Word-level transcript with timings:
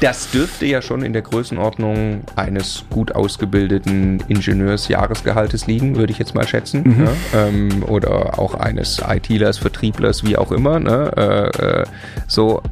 Das 0.00 0.30
dürfte 0.30 0.64
ja 0.64 0.80
schon 0.80 1.02
in 1.02 1.12
der 1.12 1.20
Größenordnung 1.20 2.22
eines 2.34 2.84
gut 2.88 3.14
ausgebildeten 3.14 4.22
Ingenieursjahresgehaltes 4.28 5.66
liegen, 5.66 5.96
würde 5.96 6.10
ich 6.12 6.18
jetzt 6.18 6.34
mal 6.34 6.48
schätzen. 6.48 6.82
Mhm. 6.84 7.04
Ne? 7.04 7.16
Ähm, 7.34 7.84
oder 7.86 8.38
auch 8.38 8.54
eines 8.54 9.02
ITlers, 9.06 9.58
Vertrieblers, 9.58 10.24
wie 10.24 10.38
auch 10.38 10.52
immer. 10.52 10.80
Ne? 10.80 11.10
Äh, 11.16 11.80
äh, 11.82 11.84
so 12.26 12.62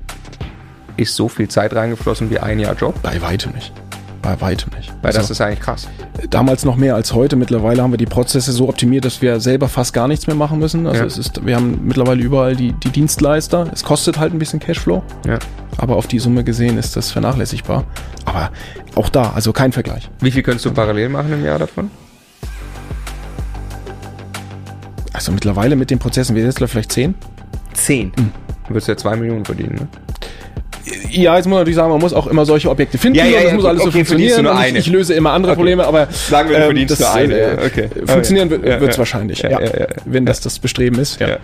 ist 0.97 1.15
so 1.15 1.29
viel 1.29 1.49
Zeit 1.49 1.75
reingeflossen 1.75 2.31
wie 2.31 2.39
ein 2.39 2.59
Jahr 2.59 2.75
Job? 2.75 2.95
Bei 3.03 3.21
weitem 3.21 3.53
nicht. 3.53 3.73
Bei 4.29 4.41
weitem 4.43 4.71
nicht. 4.77 4.93
Weil 5.01 5.09
also, 5.09 5.21
das 5.21 5.31
ist 5.31 5.41
eigentlich 5.41 5.61
krass. 5.61 5.89
Damals 6.29 6.63
noch 6.65 6.77
mehr 6.77 6.95
als 6.95 7.15
heute. 7.15 7.37
Mittlerweile 7.37 7.83
haben 7.83 7.93
wir 7.93 7.97
die 7.97 8.05
Prozesse 8.05 8.53
so 8.53 8.69
optimiert, 8.69 9.07
dass 9.07 9.23
wir 9.23 9.41
selber 9.41 9.69
fast 9.69 9.95
gar 9.95 10.07
nichts 10.07 10.27
mehr 10.27 10.37
machen 10.37 10.59
müssen. 10.59 10.87
Also 10.87 11.01
ja. 11.01 11.07
es 11.07 11.17
ist, 11.17 11.47
wir 11.47 11.57
haben 11.57 11.81
mittlerweile 11.85 12.23
überall 12.23 12.55
die, 12.55 12.73
die 12.73 12.91
Dienstleister. 12.91 13.71
Es 13.73 13.83
kostet 13.83 14.19
halt 14.19 14.35
ein 14.35 14.39
bisschen 14.39 14.61
Cashflow. 14.61 15.03
Ja. 15.27 15.39
Aber 15.79 15.97
auf 15.97 16.09
die 16.09 16.19
Summe 16.19 16.45
gesehen 16.45 16.77
ist 16.77 16.95
das 16.95 17.11
vernachlässigbar. 17.11 17.85
Aber 18.27 18.51
auch 18.97 19.09
da, 19.09 19.31
also 19.31 19.55
kein 19.55 19.73
Vergleich. 19.73 20.11
Wie 20.21 20.31
viel 20.31 20.43
könntest 20.43 20.67
du 20.67 20.73
parallel 20.73 21.09
machen 21.09 21.33
im 21.33 21.43
Jahr 21.43 21.59
davon? 21.59 21.91
Also 25.15 25.33
mittlerweile 25.33 25.75
mit 25.75 25.91
den 25.91 25.99
Prozessen, 25.99 26.37
wie 26.37 26.41
jetzt 26.41 26.59
vielleicht 26.59 26.93
10? 26.93 27.15
10? 27.73 28.09
Mhm. 28.09 28.33
Du 28.67 28.75
würdest 28.75 28.89
ja 28.89 28.97
2 28.97 29.17
Millionen 29.17 29.47
verdienen, 29.47 29.75
ne? 29.77 29.89
Ja, 31.11 31.37
jetzt 31.37 31.47
muss 31.47 31.53
man 31.53 31.61
natürlich 31.61 31.77
sagen, 31.77 31.91
man 31.91 32.01
muss 32.01 32.13
auch 32.13 32.27
immer 32.27 32.45
solche 32.45 32.71
Objekte 32.71 32.99
finden. 32.99 33.19
Ja, 33.19 33.25
ja, 33.25 33.39
ja, 33.39 33.45
das 33.45 33.53
muss 33.55 33.65
alles 33.65 33.81
okay, 33.81 33.91
so 33.91 33.97
funktionieren. 33.97 34.45
Nur 34.45 34.57
eine. 34.57 34.79
Ich, 34.79 34.87
ich, 34.87 34.93
löse 34.93 35.15
immer 35.15 35.33
andere 35.33 35.53
okay. 35.53 35.59
Probleme, 35.59 35.87
aber 35.87 36.09
sagen 36.11 36.51
wir, 36.51 36.57
du 36.57 36.63
ähm, 36.63 36.69
verdienst 36.69 36.93
das, 36.93 37.01
nur 37.01 37.13
eine. 37.13 37.35
Äh, 37.35 37.67
okay. 37.67 37.89
Funktionieren 38.07 38.53
okay. 38.53 38.81
wird 38.81 38.91
es 38.91 38.97
ja, 38.97 38.99
wahrscheinlich, 38.99 39.39
ja, 39.41 39.61
wenn 40.05 40.27
das 40.27 40.41
das 40.41 40.59
Bestreben 40.59 40.99
ist. 40.99 41.21
Ja. 41.21 41.39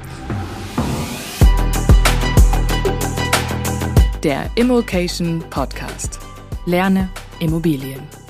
Der 4.23 4.47
Immokation 4.55 5.45
Podcast. 5.51 6.19
Lerne 6.67 7.11
Immobilien. 7.41 8.24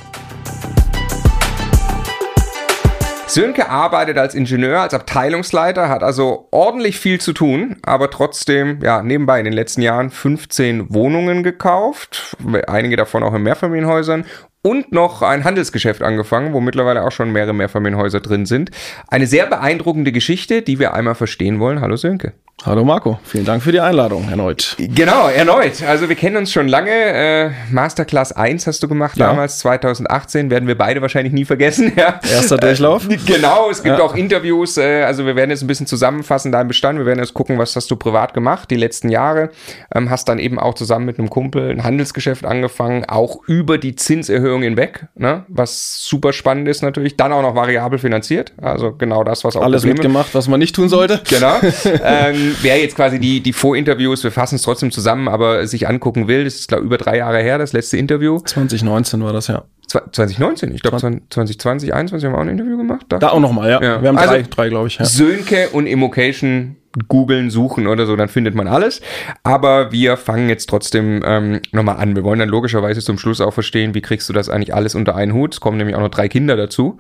Sönke 3.27 3.69
arbeitet 3.69 4.19
als 4.19 4.35
Ingenieur, 4.35 4.81
als 4.81 4.95
Abteilungsleiter, 4.95 5.89
hat 5.89 6.03
also 6.03 6.49
ordentlich 6.51 6.99
viel 6.99 7.21
zu 7.21 7.33
tun, 7.33 7.77
aber 7.83 8.11
trotzdem, 8.11 8.81
ja, 8.83 9.03
nebenbei 9.03 9.39
in 9.39 9.45
den 9.45 9.55
letzten 9.55 9.83
Jahren 9.83 10.11
15 10.11 10.93
Wohnungen 10.93 11.43
gekauft, 11.43 12.37
einige 12.67 12.97
davon 12.97 13.23
auch 13.23 13.35
in 13.35 13.43
Mehrfamilienhäusern 13.43 14.25
und 14.67 14.93
noch 14.93 15.21
ein 15.21 15.45
Handelsgeschäft 15.45 16.03
angefangen, 16.03 16.55
wo 16.55 16.61
mittlerweile 16.61 17.05
auch 17.05 17.13
schon 17.13 17.31
mehrere 17.31 17.53
Mehrfamilienhäuser 17.53 18.21
drin 18.21 18.47
sind. 18.47 18.71
Eine 19.09 19.27
sehr 19.27 19.47
beeindruckende 19.47 20.11
Geschichte, 20.11 20.63
die 20.63 20.79
wir 20.79 20.95
einmal 20.95 21.15
verstehen 21.15 21.61
wollen. 21.61 21.83
Hallo 21.83 21.97
Sönke. 21.97 22.33
Hallo 22.63 22.83
Marco, 22.83 23.19
vielen 23.25 23.45
Dank 23.45 23.63
für 23.63 23.73
die 23.73 23.81
Einladung 23.81 24.27
erneut. 24.31 24.77
Genau, 24.79 25.29
erneut. 25.29 25.83
Also 25.83 26.09
wir 26.09 26.17
kennen 26.17 26.37
uns 26.37 26.51
schon 26.51 26.67
lange. 26.67 26.91
Äh, 26.91 27.51
Masterclass 27.71 28.33
1 28.33 28.67
hast 28.67 28.83
du 28.83 28.89
gemacht 28.89 29.19
ja. 29.19 29.27
damals, 29.27 29.59
2018, 29.59 30.49
werden 30.49 30.67
wir 30.67 30.79
beide 30.79 31.03
wahrscheinlich 31.03 31.35
nie 31.35 31.45
vergessen. 31.45 31.93
Ja. 31.97 32.21
Erster 32.23 32.57
Durchlauf. 32.57 33.09
Äh, 33.11 33.19
genau, 33.27 33.69
es 33.71 33.83
gibt 33.83 33.99
ja. 33.99 34.05
auch 34.05 34.15
Interviews. 34.15 34.79
Äh, 34.79 35.03
also 35.03 35.27
wir 35.27 35.37
werden 35.37 35.51
jetzt 35.51 35.63
ein 35.63 35.67
bisschen 35.67 35.87
zusammenfassen, 35.87 36.53
deinen 36.53 36.69
Bestand. 36.69 36.99
Wir 36.99 37.05
werden 37.05 37.19
jetzt 37.19 37.35
gucken, 37.35 37.59
was 37.59 37.77
hast 37.77 37.91
du 37.91 37.97
privat 37.97 38.33
gemacht 38.33 38.71
die 38.71 38.77
letzten 38.77 39.11
Jahre. 39.11 39.51
Ähm, 39.95 40.09
hast 40.09 40.29
dann 40.29 40.39
eben 40.39 40.59
auch 40.59 40.75
zusammen 40.75 41.05
mit 41.05 41.19
einem 41.19 41.29
Kumpel 41.29 41.71
ein 41.71 41.85
Handelsgeschäft 41.85 42.47
angefangen, 42.47 43.05
auch 43.05 43.47
über 43.47 43.77
die 43.77 43.95
Zinserhöhung 43.95 44.54
hinweg, 44.63 45.07
ne? 45.15 45.45
was 45.49 46.05
super 46.05 46.33
spannend 46.33 46.69
ist 46.69 46.83
natürlich. 46.83 47.17
Dann 47.17 47.33
auch 47.33 47.43
noch 47.43 47.55
variabel 47.55 47.99
finanziert. 47.99 48.53
Also 48.61 48.93
genau 48.93 49.25
das, 49.25 49.45
was 49.45 49.57
auch 49.57 49.63
Alles 49.63 49.83
Probleme. 49.83 49.95
mitgemacht, 49.95 50.35
was 50.35 50.49
man 50.49 50.61
nicht 50.61 50.75
tun 50.75 50.89
sollte. 50.89 51.21
Genau. 51.29 51.57
ähm, 52.03 52.55
wer 52.63 52.81
jetzt 52.81 52.97
quasi 52.97 53.19
die, 53.19 53.41
die 53.41 53.53
Vorinterviews, 53.53 54.25
wir 54.25 54.33
fassen 54.33 54.57
es 54.57 54.63
trotzdem 54.63 54.91
zusammen, 54.91 55.29
aber 55.29 55.67
sich 55.67 55.89
angucken 55.89 56.29
will, 56.29 56.45
das 56.45 56.57
ist 56.57 56.69
glaube 56.69 56.85
über 56.85 56.99
drei 56.99 57.19
Jahre 57.19 57.41
her, 57.41 57.59
das 57.59 57.73
letzte 57.73 57.97
Interview. 57.97 58.39
2019 58.39 59.23
war 59.23 59.33
das, 59.33 59.49
ja. 59.49 59.65
2019, 59.87 60.75
ich 60.75 60.83
glaube 60.83 60.97
2020, 60.99 61.59
2021 61.59 62.27
haben 62.27 62.33
wir 62.33 62.39
auch 62.39 62.43
ein 62.43 62.49
Interview 62.49 62.77
gemacht. 62.77 63.07
Da, 63.09 63.19
da 63.19 63.29
auch 63.31 63.41
nochmal, 63.41 63.71
ja. 63.71 63.83
ja. 63.83 64.03
Wir 64.03 64.09
haben 64.09 64.19
also, 64.19 64.33
drei, 64.33 64.43
drei 64.43 64.69
glaube 64.69 64.89
ich. 64.89 64.99
Ja. 64.99 65.05
Sönke 65.05 65.69
und 65.71 65.87
Immocation 65.87 66.77
googeln, 67.09 67.51
suchen 67.51 67.87
oder 67.87 68.07
so, 68.07 68.17
dann 68.17 68.29
findet 68.29 68.55
man 68.55 68.69
alles. 68.69 69.01
Aber 69.43 69.93
wir 69.93 70.17
fangen 70.17 70.49
jetzt 70.49 70.69
trotzdem 70.69 71.23
ähm, 71.25 71.61
nochmal 71.73 71.97
an. 71.97 72.17
Wir 72.17 72.25
wollen 72.25 72.39
dann 72.39 72.49
logischerweise 72.49 73.01
zum 73.01 73.19
Schluss 73.19 73.41
auch 73.41 73.53
verstehen, 73.53 73.95
wie 73.95 74.01
kriegst 74.01 74.29
du 74.29 74.33
das 74.33 74.49
eigentlich 74.49 74.75
alles 74.75 74.95
unter 74.95 75.15
einen 75.17 75.33
Hut. 75.33 75.55
Es 75.55 75.61
kommen 75.61 75.77
nämlich 75.77 75.97
auch 75.97 76.01
noch 76.01 76.11
drei 76.11 76.29
Kinder 76.29 76.57
dazu. 76.57 76.99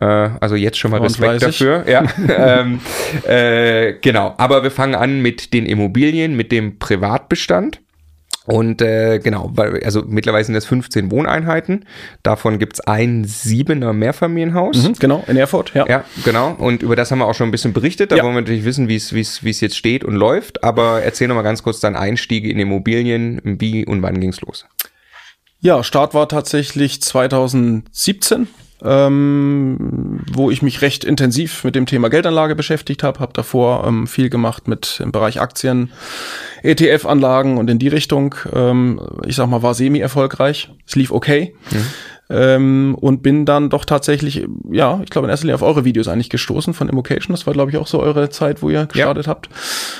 Äh, 0.00 0.04
also 0.04 0.56
jetzt 0.56 0.78
schon 0.78 0.90
mal 0.90 1.00
Respekt 1.00 1.42
dafür. 1.42 1.84
Ja. 1.88 2.04
ähm, 2.28 2.80
äh, 3.26 3.94
genau. 4.00 4.34
Aber 4.38 4.62
wir 4.62 4.70
fangen 4.70 4.94
an 4.94 5.20
mit 5.20 5.52
den 5.52 5.66
Immobilien, 5.66 6.36
mit 6.36 6.50
dem 6.52 6.78
Privatbestand. 6.78 7.80
Und 8.46 8.82
äh, 8.82 9.20
genau, 9.20 9.50
weil, 9.54 9.82
also 9.84 10.02
mittlerweile 10.06 10.44
sind 10.44 10.54
das 10.54 10.66
15 10.66 11.10
Wohneinheiten. 11.10 11.86
Davon 12.22 12.58
gibt's 12.58 12.80
ein 12.80 13.24
siebener 13.24 13.94
Mehrfamilienhaus. 13.94 14.82
Mhm, 14.82 14.92
genau, 14.94 15.24
in 15.26 15.38
Erfurt, 15.38 15.72
ja. 15.74 15.86
Ja, 15.88 16.04
genau. 16.24 16.54
Und 16.58 16.82
über 16.82 16.94
das 16.94 17.10
haben 17.10 17.20
wir 17.20 17.26
auch 17.26 17.34
schon 17.34 17.48
ein 17.48 17.52
bisschen 17.52 17.72
berichtet. 17.72 18.12
Da 18.12 18.16
ja. 18.16 18.22
wollen 18.22 18.34
wir 18.34 18.42
natürlich 18.42 18.64
wissen, 18.64 18.88
wie 18.88 18.96
es 18.96 19.14
wie 19.14 19.20
es 19.20 19.44
wie 19.44 19.50
es 19.50 19.60
jetzt 19.62 19.76
steht 19.76 20.04
und 20.04 20.14
läuft. 20.14 20.62
Aber 20.62 21.02
erzähl 21.02 21.28
noch 21.28 21.36
mal 21.36 21.42
ganz 21.42 21.62
kurz 21.62 21.80
deinen 21.80 21.96
Einstieg 21.96 22.44
in 22.44 22.58
Immobilien. 22.58 23.40
Wie 23.44 23.86
und 23.86 24.02
wann 24.02 24.20
ging's 24.20 24.42
los? 24.42 24.66
Ja, 25.60 25.82
Start 25.82 26.12
war 26.12 26.28
tatsächlich 26.28 27.00
2017 27.00 28.48
ähm, 28.84 30.20
wo 30.32 30.50
ich 30.50 30.62
mich 30.62 30.82
recht 30.82 31.04
intensiv 31.04 31.64
mit 31.64 31.74
dem 31.74 31.86
Thema 31.86 32.10
Geldanlage 32.10 32.54
beschäftigt 32.54 33.02
habe. 33.02 33.20
Habe 33.20 33.32
davor 33.32 33.86
ähm, 33.86 34.06
viel 34.06 34.30
gemacht 34.30 34.68
mit 34.68 35.00
im 35.02 35.12
Bereich 35.12 35.40
Aktien, 35.40 35.92
ETF-Anlagen 36.62 37.58
und 37.58 37.70
in 37.70 37.78
die 37.78 37.88
Richtung. 37.88 38.34
Ähm, 38.52 39.00
ich 39.26 39.36
sag 39.36 39.48
mal, 39.48 39.62
war 39.62 39.74
semi-erfolgreich. 39.74 40.70
Es 40.86 40.96
lief 40.96 41.10
okay. 41.10 41.54
Mhm. 41.70 41.86
Ähm, 42.30 42.96
und 42.98 43.22
bin 43.22 43.44
dann 43.44 43.68
doch 43.68 43.84
tatsächlich, 43.84 44.46
ja, 44.70 45.00
ich 45.04 45.10
glaube 45.10 45.26
in 45.26 45.30
erster 45.30 45.44
Linie 45.44 45.56
auf 45.56 45.62
eure 45.62 45.84
Videos 45.84 46.08
eigentlich 46.08 46.30
gestoßen 46.30 46.72
von 46.72 46.88
Immocation. 46.88 47.34
Das 47.34 47.46
war, 47.46 47.52
glaube 47.52 47.70
ich, 47.70 47.76
auch 47.76 47.86
so 47.86 48.00
eure 48.00 48.30
Zeit, 48.30 48.62
wo 48.62 48.70
ihr 48.70 48.86
gestartet 48.86 49.26
ja. 49.26 49.30
habt. 49.30 49.50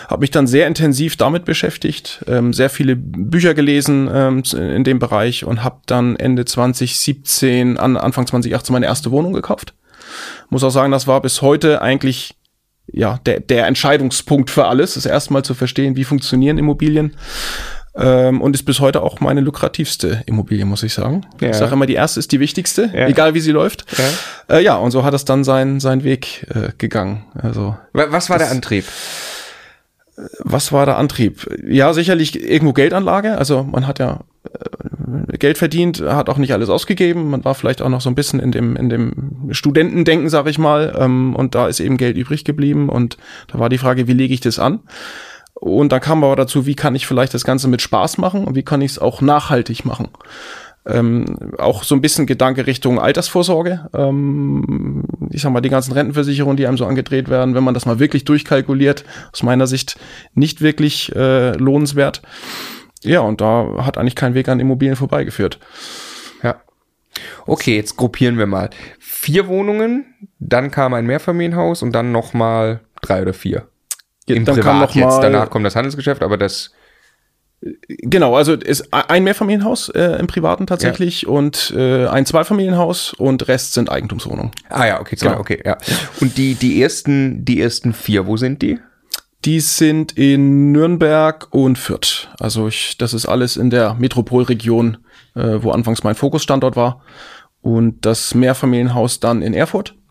Habe 0.08 0.22
mich 0.22 0.30
dann 0.30 0.46
sehr 0.46 0.66
intensiv 0.66 1.16
damit 1.16 1.44
beschäftigt, 1.44 2.24
ähm, 2.26 2.54
sehr 2.54 2.70
viele 2.70 2.96
Bücher 2.96 3.52
gelesen 3.52 4.08
ähm, 4.12 4.42
in 4.54 4.84
dem 4.84 4.98
Bereich 4.98 5.44
und 5.44 5.62
habe 5.62 5.80
dann 5.86 6.16
Ende 6.16 6.46
2017, 6.46 7.76
an, 7.76 7.98
Anfang 7.98 8.26
2018 8.26 8.72
meine 8.72 8.86
erste 8.86 9.10
Wohnung 9.10 9.34
gekauft. 9.34 9.74
Muss 10.48 10.64
auch 10.64 10.70
sagen, 10.70 10.92
das 10.92 11.06
war 11.06 11.20
bis 11.20 11.42
heute 11.42 11.82
eigentlich 11.82 12.36
ja, 12.86 13.18
der, 13.26 13.40
der 13.40 13.66
Entscheidungspunkt 13.66 14.50
für 14.50 14.66
alles, 14.66 14.96
ist 14.96 15.06
erstmal 15.06 15.44
zu 15.44 15.54
verstehen, 15.54 15.96
wie 15.96 16.04
funktionieren 16.04 16.58
Immobilien. 16.58 17.16
Ähm, 17.96 18.40
und 18.40 18.54
ist 18.54 18.64
bis 18.64 18.80
heute 18.80 19.02
auch 19.02 19.20
meine 19.20 19.40
lukrativste 19.40 20.24
Immobilie, 20.26 20.64
muss 20.64 20.82
ich 20.82 20.92
sagen. 20.92 21.24
Ja. 21.40 21.50
Ich 21.50 21.56
sage 21.56 21.72
immer, 21.74 21.86
die 21.86 21.94
erste 21.94 22.18
ist 22.18 22.32
die 22.32 22.40
wichtigste, 22.40 22.90
ja. 22.92 23.06
egal 23.06 23.34
wie 23.34 23.40
sie 23.40 23.52
läuft. 23.52 23.84
Ja. 23.96 24.56
Äh, 24.56 24.64
ja, 24.64 24.76
und 24.76 24.90
so 24.90 25.04
hat 25.04 25.14
es 25.14 25.24
dann 25.24 25.44
seinen 25.44 25.78
sein 25.78 26.02
Weg 26.02 26.46
äh, 26.52 26.70
gegangen. 26.76 27.24
Also, 27.40 27.76
Was 27.92 28.30
war 28.30 28.38
das, 28.38 28.48
der 28.48 28.56
Antrieb? 28.56 28.84
Was 30.40 30.72
war 30.72 30.86
der 30.86 30.98
Antrieb? 30.98 31.46
Ja, 31.66 31.92
sicherlich 31.92 32.40
irgendwo 32.40 32.72
Geldanlage. 32.72 33.36
Also 33.36 33.62
man 33.62 33.86
hat 33.86 34.00
ja 34.00 34.20
äh, 34.44 35.38
Geld 35.38 35.58
verdient, 35.58 36.00
hat 36.00 36.28
auch 36.28 36.38
nicht 36.38 36.52
alles 36.52 36.70
ausgegeben. 36.70 37.30
Man 37.30 37.44
war 37.44 37.54
vielleicht 37.54 37.82
auch 37.82 37.88
noch 37.88 38.00
so 38.00 38.10
ein 38.10 38.14
bisschen 38.14 38.40
in 38.40 38.52
dem, 38.52 38.76
in 38.76 38.88
dem 38.88 39.48
Studentendenken, 39.50 40.28
sag 40.28 40.46
ich 40.46 40.58
mal. 40.58 40.96
Ähm, 40.98 41.34
und 41.34 41.54
da 41.54 41.68
ist 41.68 41.80
eben 41.80 41.96
Geld 41.96 42.16
übrig 42.16 42.44
geblieben. 42.44 42.88
Und 42.88 43.18
da 43.48 43.58
war 43.58 43.68
die 43.68 43.78
Frage, 43.78 44.06
wie 44.08 44.12
lege 44.12 44.34
ich 44.34 44.40
das 44.40 44.58
an? 44.58 44.80
Und 45.54 45.92
dann 45.92 46.00
kam 46.00 46.24
aber 46.24 46.36
dazu, 46.36 46.66
wie 46.66 46.74
kann 46.74 46.94
ich 46.94 47.06
vielleicht 47.06 47.32
das 47.32 47.44
Ganze 47.44 47.68
mit 47.68 47.80
Spaß 47.80 48.18
machen 48.18 48.44
und 48.44 48.54
wie 48.54 48.64
kann 48.64 48.82
ich 48.82 48.92
es 48.92 48.98
auch 48.98 49.20
nachhaltig 49.20 49.84
machen. 49.84 50.08
Ähm, 50.86 51.24
auch 51.56 51.82
so 51.82 51.94
ein 51.94 52.02
bisschen 52.02 52.26
Gedanke 52.26 52.66
Richtung 52.66 52.98
Altersvorsorge. 52.98 53.88
Ähm, 53.94 55.04
ich 55.30 55.40
sag 55.40 55.52
mal, 55.52 55.62
die 55.62 55.70
ganzen 55.70 55.92
Rentenversicherungen, 55.92 56.58
die 56.58 56.66
einem 56.66 56.76
so 56.76 56.84
angedreht 56.84 57.30
werden, 57.30 57.54
wenn 57.54 57.64
man 57.64 57.72
das 57.72 57.86
mal 57.86 57.98
wirklich 57.98 58.24
durchkalkuliert, 58.24 59.04
aus 59.32 59.42
meiner 59.42 59.66
Sicht 59.66 59.96
nicht 60.34 60.60
wirklich 60.60 61.14
äh, 61.14 61.52
lohnenswert. 61.52 62.20
Ja, 63.02 63.20
und 63.20 63.40
da 63.40 63.84
hat 63.86 63.96
eigentlich 63.96 64.14
kein 64.14 64.34
Weg 64.34 64.48
an 64.48 64.60
Immobilien 64.60 64.96
vorbeigeführt. 64.96 65.58
Ja. 66.42 66.56
Okay, 67.46 67.76
jetzt 67.76 67.96
gruppieren 67.96 68.36
wir 68.36 68.46
mal. 68.46 68.68
Vier 68.98 69.46
Wohnungen, 69.46 70.04
dann 70.38 70.70
kam 70.70 70.92
ein 70.92 71.06
Mehrfamilienhaus 71.06 71.82
und 71.82 71.92
dann 71.92 72.12
nochmal 72.12 72.80
drei 73.00 73.22
oder 73.22 73.32
vier. 73.34 73.68
Im 74.26 74.44
dann 74.44 74.54
Privat 74.56 74.64
kam 74.64 74.80
noch 74.80 74.94
jetzt, 74.94 75.18
danach 75.18 75.50
kommt 75.50 75.66
das 75.66 75.76
Handelsgeschäft, 75.76 76.22
aber 76.22 76.38
das 76.38 76.72
Genau, 77.86 78.36
also 78.36 78.52
ist 78.52 78.92
ein 78.92 79.24
Mehrfamilienhaus 79.24 79.88
äh, 79.88 80.18
im 80.18 80.26
Privaten 80.26 80.66
tatsächlich 80.66 81.22
ja. 81.22 81.28
und 81.30 81.72
äh, 81.74 82.06
ein 82.06 82.26
Zweifamilienhaus 82.26 83.14
und 83.14 83.48
Rest 83.48 83.72
sind 83.72 83.90
Eigentumswohnungen. 83.90 84.50
Ah 84.68 84.86
ja, 84.86 85.00
okay, 85.00 85.16
klar, 85.16 85.34
genau. 85.34 85.40
okay, 85.40 85.62
ja. 85.64 85.78
Und 86.20 86.36
die 86.36 86.56
die 86.56 86.82
ersten 86.82 87.44
die 87.44 87.62
ersten 87.62 87.94
vier, 87.94 88.26
wo 88.26 88.36
sind 88.36 88.60
die? 88.60 88.78
Die 89.46 89.60
sind 89.60 90.12
in 90.12 90.72
Nürnberg 90.72 91.48
und 91.52 91.78
Fürth. 91.78 92.28
Also 92.38 92.68
ich, 92.68 92.98
das 92.98 93.14
ist 93.14 93.26
alles 93.26 93.56
in 93.56 93.70
der 93.70 93.94
Metropolregion, 93.94 94.98
äh, 95.34 95.58
wo 95.62 95.70
anfangs 95.70 96.02
mein 96.02 96.14
Fokusstandort 96.14 96.76
war. 96.76 97.02
Und 97.62 98.04
das 98.04 98.34
Mehrfamilienhaus 98.34 99.20
dann 99.20 99.40
in 99.40 99.54
Erfurt 99.54 99.90
Äh, 99.90 100.03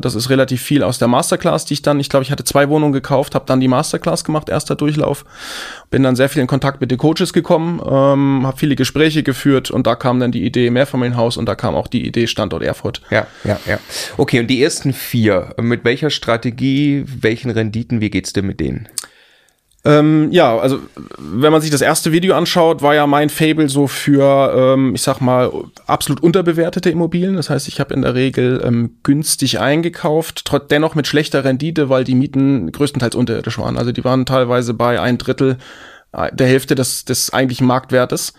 das 0.00 0.14
ist 0.14 0.30
relativ 0.30 0.62
viel 0.62 0.82
aus 0.82 0.98
der 0.98 1.08
Masterclass, 1.08 1.64
die 1.64 1.74
ich 1.74 1.82
dann, 1.82 1.98
ich 1.98 2.08
glaube, 2.08 2.22
ich 2.22 2.30
hatte 2.30 2.44
zwei 2.44 2.68
Wohnungen 2.68 2.92
gekauft, 2.92 3.34
habe 3.34 3.46
dann 3.46 3.60
die 3.60 3.68
Masterclass 3.68 4.24
gemacht, 4.24 4.48
erster 4.48 4.76
Durchlauf, 4.76 5.24
bin 5.90 6.02
dann 6.02 6.16
sehr 6.16 6.28
viel 6.28 6.40
in 6.40 6.46
Kontakt 6.46 6.80
mit 6.80 6.90
den 6.90 6.98
Coaches 6.98 7.32
gekommen, 7.32 7.80
ähm, 7.84 8.46
habe 8.46 8.56
viele 8.56 8.76
Gespräche 8.76 9.22
geführt 9.22 9.70
und 9.70 9.86
da 9.86 9.94
kam 9.94 10.20
dann 10.20 10.32
die 10.32 10.44
Idee 10.44 10.70
Mehrfamilienhaus 10.70 11.36
und 11.36 11.46
da 11.46 11.54
kam 11.54 11.74
auch 11.74 11.88
die 11.88 12.06
Idee 12.06 12.26
Standort 12.26 12.62
Erfurt. 12.62 13.02
Ja, 13.10 13.26
ja, 13.44 13.58
ja. 13.66 13.78
Okay, 14.16 14.40
und 14.40 14.46
die 14.46 14.62
ersten 14.62 14.92
vier, 14.92 15.54
mit 15.60 15.84
welcher 15.84 16.10
Strategie, 16.10 17.04
welchen 17.06 17.50
Renditen, 17.50 18.00
wie 18.00 18.10
geht's 18.10 18.32
dir 18.32 18.42
mit 18.42 18.60
denen? 18.60 18.88
Ähm, 19.84 20.28
ja, 20.30 20.56
also 20.56 20.78
wenn 21.18 21.50
man 21.50 21.60
sich 21.60 21.70
das 21.70 21.80
erste 21.80 22.12
Video 22.12 22.36
anschaut, 22.36 22.82
war 22.82 22.94
ja 22.94 23.06
mein 23.08 23.30
Fable 23.30 23.68
so 23.68 23.88
für, 23.88 24.54
ähm, 24.56 24.94
ich 24.94 25.02
sag 25.02 25.20
mal, 25.20 25.50
absolut 25.86 26.22
unterbewertete 26.22 26.88
Immobilien. 26.88 27.34
Das 27.34 27.50
heißt, 27.50 27.66
ich 27.66 27.80
habe 27.80 27.92
in 27.92 28.02
der 28.02 28.14
Regel 28.14 28.62
ähm, 28.64 28.98
günstig 29.02 29.58
eingekauft, 29.58 30.44
trotz 30.44 30.68
dennoch 30.68 30.94
mit 30.94 31.08
schlechter 31.08 31.44
Rendite, 31.44 31.88
weil 31.88 32.04
die 32.04 32.14
Mieten 32.14 32.70
größtenteils 32.70 33.16
unterirdisch 33.16 33.58
waren. 33.58 33.76
Also 33.76 33.90
die 33.90 34.04
waren 34.04 34.24
teilweise 34.24 34.72
bei 34.72 35.00
ein 35.00 35.18
Drittel 35.18 35.58
äh, 36.12 36.30
der 36.32 36.46
Hälfte 36.46 36.76
des, 36.76 37.04
des 37.04 37.32
eigentlichen 37.32 37.66
Marktwertes. 37.66 38.34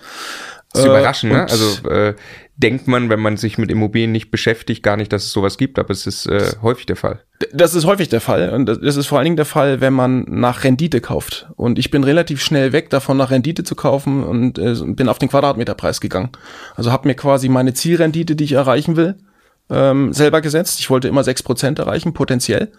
Das 0.71 0.81
ist 0.81 0.87
überraschend, 0.87 1.33
ne? 1.33 1.41
Also 1.43 1.89
äh, 1.89 2.15
denkt 2.55 2.87
man, 2.87 3.09
wenn 3.09 3.19
man 3.19 3.37
sich 3.37 3.57
mit 3.57 3.69
Immobilien 3.69 4.11
nicht 4.11 4.31
beschäftigt, 4.31 4.81
gar 4.81 4.95
nicht, 4.95 5.11
dass 5.11 5.25
es 5.25 5.31
sowas 5.31 5.57
gibt, 5.57 5.77
aber 5.77 5.91
es 5.91 6.07
ist 6.07 6.25
äh, 6.25 6.53
häufig 6.61 6.85
der 6.85 6.95
Fall. 6.95 7.21
Das 7.51 7.75
ist 7.75 7.85
häufig 7.85 8.09
der 8.09 8.21
Fall 8.21 8.49
und 8.51 8.65
das 8.65 8.95
ist 8.95 9.07
vor 9.07 9.17
allen 9.17 9.25
Dingen 9.25 9.35
der 9.35 9.45
Fall, 9.45 9.81
wenn 9.81 9.93
man 9.93 10.25
nach 10.27 10.63
Rendite 10.63 11.01
kauft. 11.01 11.47
Und 11.55 11.79
ich 11.79 11.91
bin 11.91 12.03
relativ 12.03 12.41
schnell 12.41 12.71
weg 12.71 12.89
davon, 12.89 13.17
nach 13.17 13.31
Rendite 13.31 13.63
zu 13.63 13.75
kaufen 13.75 14.23
und 14.23 14.59
äh, 14.59 14.75
bin 14.85 15.09
auf 15.09 15.19
den 15.19 15.29
Quadratmeterpreis 15.29 16.01
gegangen. 16.01 16.29
Also 16.75 16.91
habe 16.91 17.07
mir 17.07 17.15
quasi 17.15 17.49
meine 17.49 17.73
Zielrendite, 17.73 18.35
die 18.35 18.43
ich 18.43 18.51
erreichen 18.53 18.95
will, 18.95 19.15
ähm, 19.69 20.13
selber 20.13 20.41
gesetzt. 20.41 20.79
Ich 20.79 20.89
wollte 20.89 21.07
immer 21.07 21.23
sechs 21.23 21.43
Prozent 21.43 21.79
erreichen, 21.79 22.13
potenziell. 22.13 22.71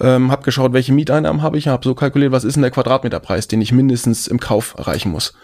Ähm, 0.00 0.30
habe 0.30 0.42
geschaut, 0.42 0.72
welche 0.72 0.92
Mieteinnahmen 0.92 1.42
habe 1.42 1.56
ich, 1.56 1.68
habe 1.68 1.84
so 1.84 1.94
kalkuliert, 1.94 2.32
was 2.32 2.44
ist 2.44 2.54
denn 2.54 2.62
der 2.62 2.70
Quadratmeterpreis, 2.70 3.48
den 3.48 3.60
ich 3.60 3.72
mindestens 3.72 4.26
im 4.26 4.40
Kauf 4.40 4.74
erreichen 4.76 5.10
muss. 5.10 5.34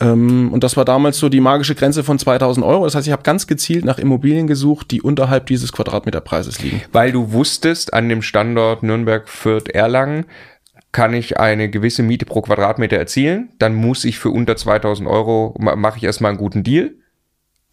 Ähm, 0.00 0.52
und 0.52 0.62
das 0.64 0.76
war 0.76 0.84
damals 0.84 1.18
so 1.18 1.28
die 1.28 1.40
magische 1.40 1.74
Grenze 1.74 2.04
von 2.04 2.18
2000 2.18 2.64
Euro. 2.64 2.84
Das 2.84 2.94
heißt, 2.94 3.06
ich 3.06 3.12
habe 3.12 3.22
ganz 3.22 3.46
gezielt 3.46 3.84
nach 3.84 3.98
Immobilien 3.98 4.46
gesucht, 4.46 4.90
die 4.90 5.02
unterhalb 5.02 5.46
dieses 5.46 5.72
Quadratmeterpreises 5.72 6.62
liegen. 6.62 6.82
Weil 6.92 7.12
du 7.12 7.32
wusstest, 7.32 7.92
an 7.94 8.08
dem 8.08 8.22
Standort 8.22 8.82
Nürnberg, 8.82 9.28
Fürth, 9.28 9.68
Erlangen 9.68 10.26
kann 10.92 11.12
ich 11.12 11.38
eine 11.38 11.68
gewisse 11.68 12.02
Miete 12.02 12.24
pro 12.24 12.40
Quadratmeter 12.42 12.96
erzielen. 12.96 13.50
Dann 13.58 13.74
muss 13.74 14.04
ich 14.04 14.18
für 14.18 14.30
unter 14.30 14.56
2000 14.56 15.08
Euro, 15.08 15.54
mache 15.58 15.98
ich 15.98 16.04
erstmal 16.04 16.30
einen 16.30 16.38
guten 16.38 16.62
Deal. 16.62 16.94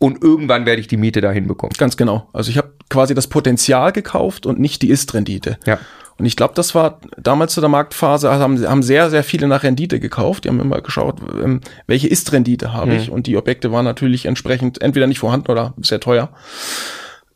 Und 0.06 0.22
irgendwann 0.22 0.68
werde 0.68 0.80
ich 0.80 0.88
die 0.88 0.98
Miete 0.98 1.20
dahin 1.20 1.48
bekommen. 1.48 1.74
Ganz 1.80 1.98
genau. 1.98 2.30
Also 2.32 2.52
ich 2.52 2.60
habe 2.60 2.74
quasi 2.92 3.16
das 3.16 3.26
Potenzial 3.26 3.92
gekauft 3.92 4.46
und 4.46 4.60
nicht 4.60 4.84
die 4.84 4.92
Ist-Rendite. 4.92 5.58
Ja. 5.66 5.80
Und 6.20 6.28
ich 6.28 6.36
glaube, 6.36 6.54
das 6.54 6.76
war 6.76 7.02
damals 7.18 7.56
zu 7.56 7.60
der 7.60 7.72
Marktphase, 7.72 8.30
also 8.30 8.44
haben, 8.44 8.70
haben 8.70 8.84
sehr, 8.84 9.10
sehr 9.10 9.24
viele 9.24 9.48
nach 9.48 9.64
Rendite 9.64 10.00
gekauft. 10.00 10.44
Die 10.44 10.50
haben 10.50 10.60
immer 10.60 10.80
geschaut, 10.82 11.22
ähm, 11.44 11.62
welche 11.88 12.08
Ist-Rendite 12.08 12.72
habe 12.72 12.92
mhm. 12.92 12.98
ich. 12.98 13.10
Und 13.10 13.26
die 13.26 13.36
Objekte 13.36 13.72
waren 13.72 13.84
natürlich 13.84 14.28
entsprechend 14.28 14.80
entweder 14.80 15.08
nicht 15.08 15.18
vorhanden 15.18 15.52
oder 15.52 15.74
sehr 15.82 16.00
teuer. 16.00 16.30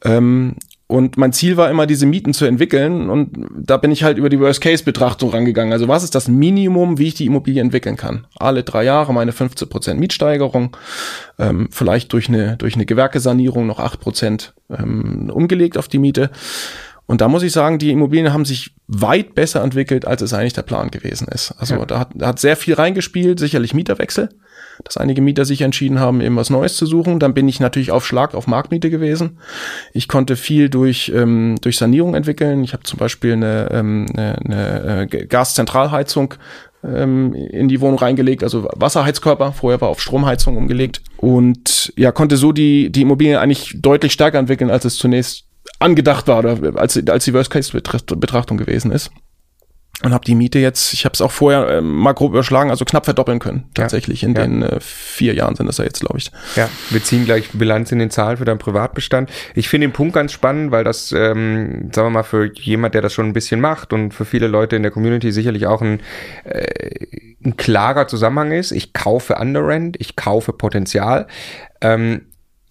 Ähm, 0.03 0.55
und 0.91 1.17
mein 1.17 1.33
Ziel 1.33 1.55
war 1.55 1.69
immer, 1.69 1.85
diese 1.85 2.07
Mieten 2.07 2.33
zu 2.33 2.45
entwickeln. 2.45 3.11
Und 3.11 3.29
da 3.55 3.77
bin 3.77 3.91
ich 3.91 4.03
halt 4.03 4.17
über 4.17 4.27
die 4.27 4.39
Worst-Case-Betrachtung 4.39 5.29
rangegangen. 5.29 5.71
Also 5.71 5.87
was 5.87 6.03
ist 6.03 6.15
das 6.15 6.27
Minimum, 6.27 6.97
wie 6.97 7.09
ich 7.09 7.13
die 7.13 7.27
Immobilie 7.27 7.61
entwickeln 7.61 7.95
kann? 7.95 8.25
Alle 8.39 8.63
drei 8.63 8.85
Jahre 8.85 9.13
meine 9.13 9.31
15% 9.31 9.93
Mietsteigerung, 9.93 10.75
ähm, 11.37 11.67
vielleicht 11.69 12.11
durch 12.11 12.27
eine, 12.27 12.57
durch 12.57 12.73
eine 12.73 12.87
Gewerkesanierung 12.87 13.67
noch 13.67 13.79
8% 13.79 14.49
ähm, 14.71 15.29
umgelegt 15.31 15.77
auf 15.77 15.89
die 15.89 15.99
Miete. 15.99 16.31
Und 17.09 17.21
da 17.21 17.27
muss 17.27 17.41
ich 17.41 17.51
sagen, 17.51 17.79
die 17.79 17.89
Immobilien 17.89 18.33
haben 18.33 18.45
sich 18.45 18.75
weit 18.85 19.33
besser 19.33 19.63
entwickelt, 19.63 20.05
als 20.05 20.21
es 20.21 20.31
eigentlich 20.31 20.53
der 20.53 20.61
Plan 20.61 20.91
gewesen 20.91 21.27
ist. 21.27 21.55
Also 21.57 21.73
ja. 21.73 21.85
da, 21.87 21.99
hat, 22.01 22.09
da 22.13 22.27
hat 22.27 22.39
sehr 22.39 22.55
viel 22.55 22.75
reingespielt, 22.75 23.39
sicherlich 23.39 23.73
Mieterwechsel, 23.73 24.29
dass 24.83 24.95
einige 24.97 25.19
Mieter 25.19 25.43
sich 25.43 25.61
entschieden 25.61 25.99
haben, 25.99 26.21
eben 26.21 26.35
was 26.35 26.51
Neues 26.51 26.77
zu 26.77 26.85
suchen. 26.85 27.19
Dann 27.19 27.33
bin 27.33 27.47
ich 27.47 27.59
natürlich 27.59 27.89
auf 27.89 28.05
Schlag 28.05 28.35
auf 28.35 28.45
Marktmiete 28.45 28.91
gewesen. 28.91 29.39
Ich 29.91 30.07
konnte 30.07 30.35
viel 30.35 30.69
durch, 30.69 31.11
ähm, 31.15 31.55
durch 31.61 31.77
Sanierung 31.79 32.13
entwickeln. 32.13 32.63
Ich 32.63 32.73
habe 32.73 32.83
zum 32.83 32.99
Beispiel 32.99 33.33
eine, 33.33 33.69
ähm, 33.71 34.05
eine, 34.15 34.37
eine 34.45 35.01
äh, 35.11 35.25
Gaszentralheizung 35.25 36.35
ähm, 36.83 37.33
in 37.33 37.69
die 37.69 37.81
Wohnung 37.81 37.97
reingelegt, 37.97 38.43
also 38.43 38.69
Wasserheizkörper. 38.75 39.53
Vorher 39.53 39.81
war 39.81 39.89
auf 39.89 39.99
Stromheizung 39.99 40.57
umgelegt 40.57 41.01
und 41.17 41.91
ja, 41.95 42.11
konnte 42.11 42.37
so 42.37 42.51
die, 42.51 42.91
die 42.91 43.01
Immobilien 43.01 43.39
eigentlich 43.39 43.77
deutlich 43.81 44.13
stärker 44.13 44.37
entwickeln, 44.37 44.69
als 44.69 44.85
es 44.85 44.97
zunächst 44.97 45.48
angedacht 45.79 46.27
war 46.27 46.39
oder 46.39 46.79
als, 46.79 47.01
als 47.07 47.25
die 47.25 47.33
Worst-Case-Betrachtung 47.33 48.57
gewesen 48.57 48.91
ist. 48.91 49.11
Und 50.01 50.13
habe 50.13 50.23
die 50.23 50.35
Miete 50.35 50.59
jetzt, 50.59 50.93
ich 50.93 51.03
habe 51.03 51.11
es 51.11 51.19
auch 51.19 51.31
vorher 51.31 51.67
äh, 51.67 51.81
mal 51.81 52.13
grob 52.13 52.31
überschlagen, 52.31 52.69
also 52.69 52.85
knapp 52.85 53.03
verdoppeln 53.03 53.39
können. 53.39 53.65
Tatsächlich 53.73 54.21
ja, 54.21 54.29
in 54.29 54.35
ja. 54.35 54.41
den 54.43 54.63
äh, 54.63 54.79
vier 54.79 55.33
Jahren 55.33 55.55
sind 55.55 55.67
das 55.67 55.77
ja 55.77 55.83
jetzt, 55.83 55.99
glaube 55.99 56.19
ich. 56.19 56.31
Ja, 56.55 56.69
wir 56.89 57.03
ziehen 57.03 57.25
gleich 57.25 57.49
Bilanz 57.51 57.91
in 57.91 57.99
den 57.99 58.09
Zahlen 58.09 58.37
für 58.37 58.45
deinen 58.45 58.59
Privatbestand. 58.59 59.29
Ich 59.55 59.67
finde 59.67 59.87
den 59.87 59.93
Punkt 59.93 60.13
ganz 60.13 60.31
spannend, 60.31 60.71
weil 60.71 60.85
das, 60.85 61.11
ähm, 61.11 61.89
sagen 61.93 62.07
wir 62.07 62.11
mal, 62.11 62.23
für 62.23 62.49
jemand, 62.53 62.95
der 62.95 63.01
das 63.01 63.13
schon 63.13 63.25
ein 63.25 63.33
bisschen 63.33 63.59
macht 63.59 63.91
und 63.91 64.13
für 64.13 64.23
viele 64.23 64.47
Leute 64.47 64.77
in 64.77 64.83
der 64.83 64.91
Community 64.91 65.33
sicherlich 65.33 65.67
auch 65.67 65.81
ein, 65.81 65.99
äh, 66.45 67.27
ein 67.43 67.57
klarer 67.57 68.07
Zusammenhang 68.07 68.53
ist. 68.53 68.71
Ich 68.71 68.93
kaufe 68.93 69.35
Underrent, 69.35 69.97
ich 69.99 70.15
kaufe 70.15 70.53
Potenzial. 70.53 71.27
Ähm, 71.81 72.21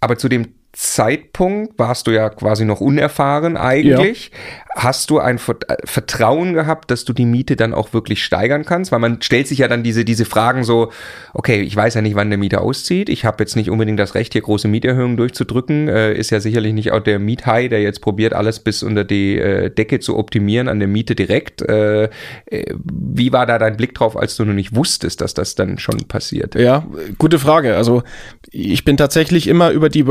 aber 0.01 0.17
zu 0.17 0.31
dem 0.31 0.55
Zeitpunkt 0.73 1.79
warst 1.79 2.07
du 2.07 2.11
ja 2.11 2.29
quasi 2.31 2.65
noch 2.65 2.81
unerfahren 2.81 3.57
eigentlich. 3.57 4.31
Ja 4.33 4.39
hast 4.79 5.11
du 5.11 5.19
ein 5.19 5.37
äh, 5.37 5.77
Vertrauen 5.85 6.55
gehabt, 6.55 6.91
dass 6.91 7.05
du 7.05 7.13
die 7.13 7.25
Miete 7.25 7.57
dann 7.57 7.75
auch 7.75 7.93
wirklich 7.93 8.23
steigern 8.23 8.65
kannst? 8.65 8.93
Weil 8.93 9.01
man 9.01 9.21
stellt 9.21 9.49
sich 9.49 9.59
ja 9.59 9.69
dann 9.69 9.83
diese, 9.83 10.05
diese 10.05 10.25
Fragen 10.25 10.63
so, 10.63 10.93
okay, 11.35 11.61
ich 11.61 11.75
weiß 11.75 11.95
ja 11.95 12.03
nicht, 12.03 12.15
wann 12.15 12.31
der 12.31 12.39
Mieter 12.39 12.63
auszieht. 12.63 13.09
Ich 13.09 13.25
habe 13.25 13.43
jetzt 13.43 13.57
nicht 13.57 13.71
unbedingt 13.71 13.99
das 13.99 14.15
Recht, 14.15 14.33
hier 14.33 14.43
große 14.43 14.69
Mieterhöhungen 14.69 15.17
durchzudrücken. 15.17 15.89
Äh, 15.89 16.15
ist 16.15 16.31
ja 16.31 16.41
sicherlich 16.41 16.73
nicht 16.73 16.93
auch 16.93 17.01
der 17.01 17.19
Miethai, 17.19 17.69
der 17.69 17.83
jetzt 17.83 18.01
probiert, 18.01 18.33
alles 18.35 18.61
bis 18.61 18.83
unter 18.83 19.05
die 19.05 19.37
äh, 19.39 19.71
Decke 19.71 19.99
zu 19.99 20.17
optimieren 20.17 20.69
an 20.69 20.79
der 20.79 20.89
Miete 20.89 21.15
direkt. 21.15 21.63
Äh, 21.63 22.05
äh, 22.47 22.75
wie 22.85 23.33
war 23.33 23.47
da 23.47 23.59
dein 23.59 23.77
Blick 23.77 23.95
drauf, 23.95 24.17
als 24.17 24.37
du 24.37 24.45
noch 24.45 24.55
nicht 24.55 24.77
wusstest, 24.77 25.21
dass 25.21 25.35
das 25.35 25.57
dann 25.57 25.79
schon 25.79 26.07
passiert? 26.07 26.55
Ja, 26.55 26.87
gute 27.19 27.41
Frage. 27.41 27.77
Also 27.77 28.05
ich 28.51 28.85
bin 28.85 28.97
tatsächlich 28.97 29.49
immer 29.49 29.71
über 29.71 29.89
die 29.89 30.07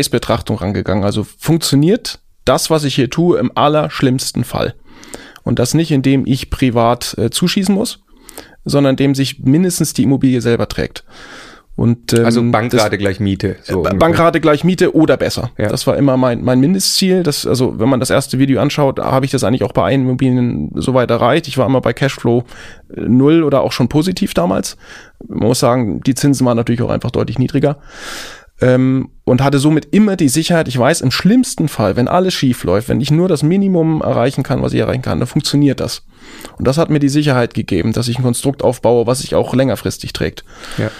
Worst-Case-Betrachtung 0.00 0.56
rangegangen. 0.56 1.04
Also 1.04 1.24
funktioniert 1.24 2.20
das, 2.44 2.70
was 2.70 2.84
ich 2.84 2.94
hier 2.94 3.10
tue, 3.10 3.38
im 3.38 3.52
allerschlimmsten 3.54 4.44
Fall. 4.44 4.74
Und 5.42 5.58
das 5.58 5.74
nicht, 5.74 5.90
indem 5.90 6.26
ich 6.26 6.50
privat 6.50 7.16
äh, 7.18 7.30
zuschießen 7.30 7.74
muss, 7.74 8.00
sondern 8.64 8.92
indem 8.92 9.14
sich 9.14 9.40
mindestens 9.40 9.92
die 9.92 10.02
Immobilie 10.02 10.40
selber 10.40 10.68
trägt. 10.68 11.04
Und, 11.76 12.12
ähm, 12.12 12.26
also 12.26 12.42
Bankrate 12.42 12.90
das, 12.90 12.98
gleich 12.98 13.20
Miete. 13.20 13.56
So 13.62 13.82
Bankrate 13.82 14.40
gleich 14.40 14.64
Miete 14.64 14.94
oder 14.94 15.16
besser. 15.16 15.50
Ja. 15.56 15.68
Das 15.68 15.86
war 15.86 15.96
immer 15.96 16.18
mein, 16.18 16.44
mein 16.44 16.60
Mindestziel. 16.60 17.22
Das, 17.22 17.46
also 17.46 17.78
wenn 17.78 17.88
man 17.88 18.00
das 18.00 18.10
erste 18.10 18.38
Video 18.38 18.60
anschaut, 18.60 18.98
habe 18.98 19.24
ich 19.24 19.30
das 19.30 19.44
eigentlich 19.44 19.62
auch 19.62 19.72
bei 19.72 19.84
allen 19.84 20.02
Immobilien 20.02 20.72
soweit 20.74 21.10
erreicht. 21.10 21.48
Ich 21.48 21.56
war 21.56 21.66
immer 21.66 21.80
bei 21.80 21.94
Cashflow 21.94 22.44
äh, 22.94 23.00
null 23.00 23.42
oder 23.42 23.62
auch 23.62 23.72
schon 23.72 23.88
positiv 23.88 24.34
damals. 24.34 24.76
Man 25.26 25.48
muss 25.48 25.60
sagen, 25.60 26.02
die 26.02 26.14
Zinsen 26.14 26.44
waren 26.44 26.56
natürlich 26.56 26.82
auch 26.82 26.90
einfach 26.90 27.12
deutlich 27.12 27.38
niedriger 27.38 27.78
ähm, 28.60 29.10
und 29.24 29.42
hatte 29.42 29.58
somit 29.58 29.88
immer 29.92 30.16
die 30.16 30.28
Sicherheit, 30.28 30.68
ich 30.68 30.78
weiß, 30.78 31.00
im 31.00 31.10
schlimmsten 31.10 31.68
Fall, 31.68 31.96
wenn 31.96 32.08
alles 32.08 32.34
schief 32.34 32.64
läuft, 32.64 32.88
wenn 32.88 33.00
ich 33.00 33.10
nur 33.10 33.28
das 33.28 33.42
Minimum 33.42 34.02
erreichen 34.02 34.42
kann, 34.42 34.62
was 34.62 34.72
ich 34.72 34.80
erreichen 34.80 35.02
kann, 35.02 35.18
dann 35.18 35.28
funktioniert 35.28 35.80
das. 35.80 36.04
Und 36.58 36.66
das 36.66 36.78
hat 36.78 36.90
mir 36.90 36.98
die 36.98 37.08
Sicherheit 37.08 37.54
gegeben, 37.54 37.92
dass 37.92 38.08
ich 38.08 38.18
ein 38.18 38.24
Konstrukt 38.24 38.62
aufbaue, 38.62 39.06
was 39.06 39.20
sich 39.20 39.34
auch 39.34 39.54
längerfristig 39.54 40.12
trägt. 40.12 40.44
Ja. 40.78 40.90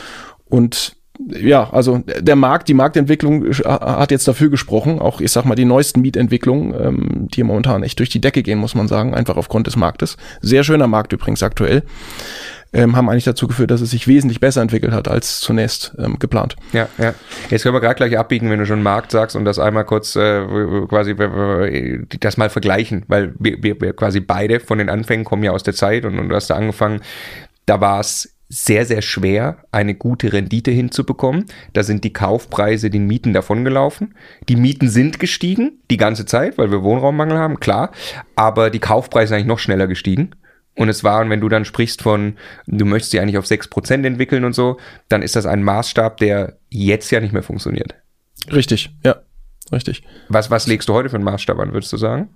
Und 0.46 0.96
ja, 1.28 1.68
also 1.70 1.98
der 1.98 2.36
Markt, 2.36 2.68
die 2.68 2.74
Marktentwicklung 2.74 3.44
hat 3.52 4.10
jetzt 4.10 4.26
dafür 4.26 4.48
gesprochen, 4.48 5.00
auch 5.00 5.20
ich 5.20 5.30
sag 5.30 5.44
mal 5.44 5.54
die 5.54 5.66
neuesten 5.66 6.00
Mietentwicklungen, 6.00 6.74
ähm, 6.80 7.28
die 7.28 7.42
momentan 7.42 7.82
echt 7.82 7.98
durch 7.98 8.08
die 8.08 8.22
Decke 8.22 8.42
gehen, 8.42 8.58
muss 8.58 8.74
man 8.74 8.88
sagen, 8.88 9.14
einfach 9.14 9.36
aufgrund 9.36 9.66
des 9.66 9.76
Marktes. 9.76 10.16
Sehr 10.40 10.64
schöner 10.64 10.86
Markt 10.86 11.12
übrigens 11.12 11.42
aktuell 11.42 11.82
ähm, 12.72 12.96
haben 12.96 13.08
eigentlich 13.08 13.24
dazu 13.24 13.48
geführt, 13.48 13.70
dass 13.70 13.80
es 13.80 13.90
sich 13.90 14.06
wesentlich 14.06 14.40
besser 14.40 14.62
entwickelt 14.62 14.92
hat 14.92 15.08
als 15.08 15.40
zunächst 15.40 15.94
ähm, 15.98 16.18
geplant. 16.18 16.56
Ja, 16.72 16.88
ja. 16.98 17.14
Jetzt 17.50 17.62
können 17.62 17.74
wir 17.74 17.80
gerade 17.80 17.96
gleich 17.96 18.16
abbiegen, 18.16 18.50
wenn 18.50 18.58
du 18.58 18.66
schon 18.66 18.82
Markt 18.82 19.10
sagst 19.10 19.36
und 19.36 19.44
das 19.44 19.58
einmal 19.58 19.84
kurz 19.84 20.14
äh, 20.16 20.44
quasi 20.88 21.14
das 22.20 22.36
mal 22.36 22.50
vergleichen, 22.50 23.04
weil 23.08 23.34
wir, 23.38 23.62
wir, 23.62 23.80
wir 23.80 23.92
quasi 23.94 24.20
beide 24.20 24.60
von 24.60 24.78
den 24.78 24.88
Anfängen 24.88 25.24
kommen 25.24 25.42
ja 25.42 25.50
aus 25.50 25.62
der 25.62 25.74
Zeit 25.74 26.04
und, 26.04 26.18
und 26.18 26.28
du 26.28 26.34
hast 26.34 26.48
da 26.50 26.54
angefangen, 26.54 27.00
da 27.66 27.80
war 27.80 28.00
es 28.00 28.36
sehr, 28.52 28.84
sehr 28.84 29.00
schwer, 29.00 29.58
eine 29.70 29.94
gute 29.94 30.32
Rendite 30.32 30.72
hinzubekommen. 30.72 31.44
Da 31.72 31.84
sind 31.84 32.02
die 32.02 32.12
Kaufpreise 32.12 32.90
den 32.90 33.06
Mieten 33.06 33.32
davongelaufen. 33.32 34.16
Die 34.48 34.56
Mieten 34.56 34.88
sind 34.88 35.20
gestiegen, 35.20 35.78
die 35.88 35.96
ganze 35.96 36.26
Zeit, 36.26 36.58
weil 36.58 36.72
wir 36.72 36.82
Wohnraummangel 36.82 37.38
haben, 37.38 37.60
klar. 37.60 37.92
Aber 38.34 38.70
die 38.70 38.80
Kaufpreise 38.80 39.28
sind 39.28 39.36
eigentlich 39.36 39.46
noch 39.46 39.60
schneller 39.60 39.86
gestiegen. 39.86 40.32
Und 40.80 40.88
es 40.88 41.04
war, 41.04 41.28
wenn 41.28 41.42
du 41.42 41.50
dann 41.50 41.66
sprichst 41.66 42.00
von, 42.00 42.38
du 42.66 42.86
möchtest 42.86 43.12
die 43.12 43.20
eigentlich 43.20 43.36
auf 43.36 43.44
6% 43.44 44.02
entwickeln 44.02 44.46
und 44.46 44.54
so, 44.54 44.78
dann 45.10 45.20
ist 45.20 45.36
das 45.36 45.44
ein 45.44 45.62
Maßstab, 45.62 46.16
der 46.16 46.56
jetzt 46.70 47.10
ja 47.10 47.20
nicht 47.20 47.34
mehr 47.34 47.42
funktioniert. 47.42 47.96
Richtig, 48.50 48.88
ja. 49.04 49.16
richtig. 49.70 50.02
Was, 50.30 50.50
was 50.50 50.66
legst 50.66 50.88
du 50.88 50.94
heute 50.94 51.10
für 51.10 51.16
einen 51.16 51.24
Maßstab 51.24 51.58
an, 51.58 51.74
würdest 51.74 51.92
du 51.92 51.98
sagen? 51.98 52.30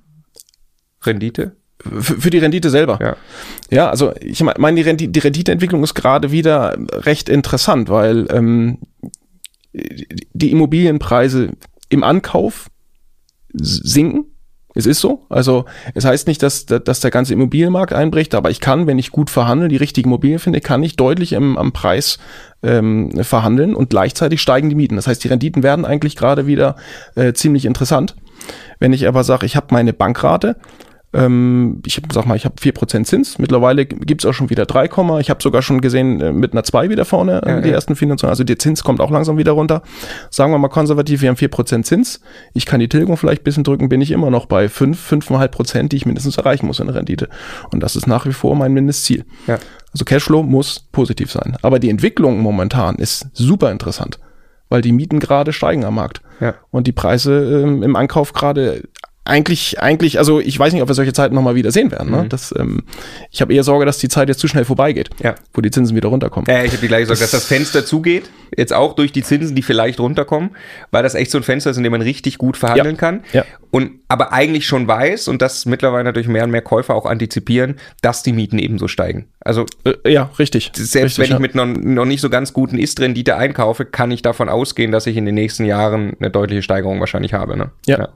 Rendite? 1.00 1.56
Für, 1.80 2.20
für 2.20 2.28
die 2.28 2.36
Rendite 2.36 2.68
selber. 2.68 2.98
Ja. 3.00 3.16
Ja, 3.70 3.88
also 3.88 4.12
ich 4.20 4.42
meine, 4.42 4.76
die, 4.76 4.82
Rendite, 4.82 5.10
die 5.10 5.20
Renditeentwicklung 5.20 5.82
ist 5.82 5.94
gerade 5.94 6.30
wieder 6.30 6.76
recht 6.92 7.30
interessant, 7.30 7.88
weil 7.88 8.26
ähm, 8.30 8.80
die 9.72 10.50
Immobilienpreise 10.50 11.52
im 11.88 12.04
Ankauf 12.04 12.68
sinken. 13.54 14.33
Es 14.74 14.86
ist 14.86 15.00
so. 15.00 15.24
Also 15.28 15.64
es 15.94 16.04
heißt 16.04 16.26
nicht, 16.26 16.42
dass, 16.42 16.66
dass 16.66 17.00
der 17.00 17.10
ganze 17.10 17.32
Immobilienmarkt 17.32 17.92
einbricht, 17.92 18.34
aber 18.34 18.50
ich 18.50 18.60
kann, 18.60 18.86
wenn 18.86 18.98
ich 18.98 19.12
gut 19.12 19.30
verhandle, 19.30 19.68
die 19.68 19.76
richtige 19.76 20.08
Immobilie 20.08 20.40
finde, 20.40 20.60
kann 20.60 20.82
ich 20.82 20.96
deutlich 20.96 21.32
im, 21.32 21.56
am 21.56 21.72
Preis 21.72 22.18
ähm, 22.62 23.12
verhandeln 23.22 23.74
und 23.74 23.90
gleichzeitig 23.90 24.40
steigen 24.40 24.68
die 24.68 24.74
Mieten. 24.74 24.96
Das 24.96 25.06
heißt, 25.06 25.22
die 25.22 25.28
Renditen 25.28 25.62
werden 25.62 25.84
eigentlich 25.84 26.16
gerade 26.16 26.46
wieder 26.46 26.76
äh, 27.14 27.32
ziemlich 27.32 27.66
interessant. 27.66 28.16
Wenn 28.80 28.92
ich 28.92 29.06
aber 29.06 29.22
sage, 29.22 29.46
ich 29.46 29.56
habe 29.56 29.68
meine 29.70 29.92
Bankrate 29.92 30.56
ähm, 31.14 31.80
ich 31.86 32.00
sag 32.12 32.26
mal, 32.26 32.36
ich 32.36 32.44
habe 32.44 32.56
4% 32.56 33.04
Zins. 33.04 33.38
Mittlerweile 33.38 33.86
gibt's 33.86 34.26
auch 34.26 34.32
schon 34.32 34.50
wieder 34.50 34.66
3, 34.66 34.86
ich 35.20 35.30
habe 35.30 35.42
sogar 35.42 35.62
schon 35.62 35.80
gesehen 35.80 36.20
äh, 36.20 36.32
mit 36.32 36.52
einer 36.52 36.64
2 36.64 36.90
wieder 36.90 37.04
vorne 37.04 37.40
ja, 37.46 37.60
die 37.60 37.68
ja. 37.68 37.74
ersten 37.74 37.96
Finanzierungen. 37.96 38.32
Also 38.32 38.44
der 38.44 38.58
Zins 38.58 38.82
kommt 38.84 39.00
auch 39.00 39.10
langsam 39.10 39.38
wieder 39.38 39.52
runter. 39.52 39.82
Sagen 40.30 40.52
wir 40.52 40.58
mal 40.58 40.68
konservativ, 40.68 41.22
wir 41.22 41.28
haben 41.28 41.36
4% 41.36 41.82
Zins. 41.84 42.20
Ich 42.52 42.66
kann 42.66 42.80
die 42.80 42.88
Tilgung 42.88 43.16
vielleicht 43.16 43.42
ein 43.42 43.44
bisschen 43.44 43.64
drücken, 43.64 43.88
bin 43.88 44.00
ich 44.00 44.10
immer 44.10 44.30
noch 44.30 44.46
bei 44.46 44.68
5, 44.68 45.12
5,5%, 45.12 45.88
die 45.88 45.96
ich 45.96 46.06
mindestens 46.06 46.36
erreichen 46.36 46.66
muss 46.66 46.80
in 46.80 46.86
der 46.86 46.96
Rendite. 46.96 47.28
Und 47.70 47.82
das 47.82 47.96
ist 47.96 48.06
nach 48.06 48.26
wie 48.26 48.32
vor 48.32 48.56
mein 48.56 48.72
Mindestziel. 48.72 49.24
Ja. 49.46 49.58
Also 49.92 50.04
Cashflow 50.04 50.42
muss 50.42 50.80
positiv 50.90 51.30
sein. 51.30 51.56
Aber 51.62 51.78
die 51.78 51.90
Entwicklung 51.90 52.40
momentan 52.40 52.96
ist 52.96 53.28
super 53.32 53.70
interessant 53.70 54.18
weil 54.70 54.80
die 54.80 54.92
Mieten 54.92 55.20
gerade 55.20 55.52
steigen 55.52 55.84
am 55.84 55.94
Markt. 55.94 56.20
Ja. 56.40 56.54
Und 56.70 56.88
die 56.88 56.92
Preise 56.92 57.62
ähm, 57.62 57.84
im 57.84 57.94
Ankauf 57.94 58.32
gerade 58.32 58.82
eigentlich, 59.24 59.80
eigentlich, 59.80 60.18
also 60.18 60.38
ich 60.38 60.58
weiß 60.58 60.72
nicht, 60.74 60.82
ob 60.82 60.88
wir 60.88 60.94
solche 60.94 61.14
Zeiten 61.14 61.34
nochmal 61.34 61.54
wieder 61.54 61.72
sehen 61.72 61.90
werden. 61.90 62.10
Ne? 62.10 62.24
Mhm. 62.24 62.28
Das, 62.28 62.54
ähm, 62.58 62.82
ich 63.30 63.40
habe 63.40 63.54
eher 63.54 63.64
Sorge, 63.64 63.86
dass 63.86 63.98
die 63.98 64.08
Zeit 64.08 64.28
jetzt 64.28 64.38
zu 64.38 64.48
schnell 64.48 64.66
vorbeigeht, 64.66 65.10
ja. 65.22 65.34
wo 65.54 65.62
die 65.62 65.70
Zinsen 65.70 65.96
wieder 65.96 66.10
runterkommen. 66.10 66.46
Ja, 66.48 66.62
ich 66.62 66.72
habe 66.72 66.82
die 66.82 66.88
gleiche 66.88 67.06
Sorge, 67.06 67.20
dass 67.20 67.30
das 67.30 67.46
Fenster 67.46 67.86
zugeht, 67.86 68.24
jetzt 68.54 68.74
auch 68.74 68.94
durch 68.94 69.12
die 69.12 69.22
Zinsen, 69.22 69.56
die 69.56 69.62
vielleicht 69.62 69.98
runterkommen, 69.98 70.50
weil 70.90 71.02
das 71.02 71.14
echt 71.14 71.30
so 71.30 71.38
ein 71.38 71.44
Fenster 71.44 71.70
ist, 71.70 71.78
in 71.78 71.84
dem 71.84 71.92
man 71.92 72.02
richtig 72.02 72.36
gut 72.36 72.58
verhandeln 72.58 72.96
ja. 72.96 73.00
kann. 73.00 73.24
Ja. 73.32 73.44
Und 73.74 74.02
aber 74.06 74.32
eigentlich 74.32 74.68
schon 74.68 74.86
weiß 74.86 75.26
und 75.26 75.42
das 75.42 75.66
mittlerweile 75.66 76.04
natürlich 76.04 76.28
mehr 76.28 76.44
und 76.44 76.52
mehr 76.52 76.62
Käufer 76.62 76.94
auch 76.94 77.06
antizipieren, 77.06 77.74
dass 78.02 78.22
die 78.22 78.32
Mieten 78.32 78.60
ebenso 78.60 78.86
steigen. 78.86 79.26
Also 79.40 79.66
äh, 79.84 80.12
ja, 80.12 80.30
richtig. 80.38 80.70
Selbst 80.76 81.18
richtig, 81.18 81.18
wenn 81.18 81.34
ich 81.34 81.40
mit 81.40 81.56
noch, 81.56 81.66
noch 81.66 82.04
nicht 82.04 82.20
so 82.20 82.30
ganz 82.30 82.52
guten 82.52 82.78
Ist-Rendite 82.78 83.34
einkaufe, 83.34 83.84
kann 83.84 84.12
ich 84.12 84.22
davon 84.22 84.48
ausgehen, 84.48 84.92
dass 84.92 85.08
ich 85.08 85.16
in 85.16 85.24
den 85.24 85.34
nächsten 85.34 85.64
Jahren 85.64 86.12
eine 86.20 86.30
deutliche 86.30 86.62
Steigerung 86.62 87.00
wahrscheinlich 87.00 87.34
habe. 87.34 87.56
Ne? 87.56 87.72
ja. 87.86 88.10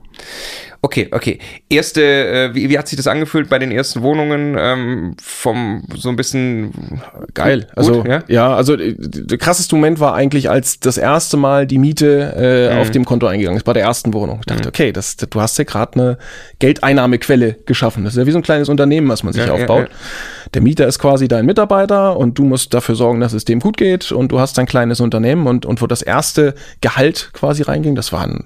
Okay, 0.81 1.09
okay. 1.11 1.39
Erste, 1.69 2.01
äh, 2.01 2.55
wie, 2.55 2.69
wie 2.69 2.77
hat 2.77 2.87
sich 2.87 2.95
das 2.95 3.07
angefühlt 3.07 3.49
bei 3.49 3.59
den 3.59 3.69
ersten 3.69 4.01
Wohnungen? 4.01 4.55
Ähm, 4.57 5.15
vom 5.21 5.83
so 5.93 6.07
ein 6.07 6.15
bisschen 6.15 7.01
geil. 7.33 7.61
Gut, 7.61 7.77
also 7.77 8.05
ja? 8.05 8.23
ja, 8.27 8.55
also 8.55 8.75
äh, 8.75 8.95
der 8.97 9.37
krasseste 9.37 9.75
Moment 9.75 9.99
war 9.99 10.15
eigentlich, 10.15 10.49
als 10.49 10.79
das 10.79 10.97
erste 10.97 11.35
Mal 11.35 11.67
die 11.67 11.79
Miete 11.79 12.33
äh, 12.37 12.73
mhm. 12.73 12.79
auf 12.79 12.91
dem 12.91 13.03
Konto 13.03 13.27
eingegangen 13.27 13.57
ist 13.57 13.65
bei 13.65 13.73
der 13.73 13.83
ersten 13.83 14.13
Wohnung. 14.13 14.37
Ich 14.39 14.45
dachte, 14.45 14.63
mhm. 14.63 14.69
okay, 14.69 14.93
das, 14.93 15.17
du 15.17 15.41
hast 15.41 15.48
ja 15.57 15.63
gerade 15.63 15.99
eine 15.99 16.17
Geldeinnahmequelle 16.59 17.55
geschaffen. 17.65 18.03
Das 18.03 18.13
ist 18.13 18.19
ja 18.19 18.25
wie 18.25 18.31
so 18.31 18.37
ein 18.37 18.43
kleines 18.43 18.69
Unternehmen, 18.69 19.09
was 19.09 19.23
man 19.23 19.33
sich 19.33 19.45
ja, 19.45 19.53
aufbaut. 19.53 19.89
Ja. 19.89 19.95
Der 20.53 20.61
Mieter 20.61 20.87
ist 20.87 20.99
quasi 20.99 21.27
dein 21.27 21.45
Mitarbeiter 21.45 22.17
und 22.17 22.37
du 22.37 22.43
musst 22.43 22.73
dafür 22.73 22.95
sorgen, 22.95 23.19
dass 23.19 23.33
es 23.33 23.45
dem 23.45 23.59
gut 23.59 23.77
geht 23.77 24.11
und 24.11 24.31
du 24.31 24.39
hast 24.39 24.57
ein 24.59 24.65
kleines 24.65 24.99
Unternehmen 24.99 25.47
und 25.47 25.65
und 25.65 25.81
wo 25.81 25.87
das 25.87 26.01
erste 26.01 26.55
Gehalt 26.81 27.29
quasi 27.33 27.63
reinging, 27.63 27.95
das 27.95 28.11
war 28.11 28.23
ein 28.23 28.45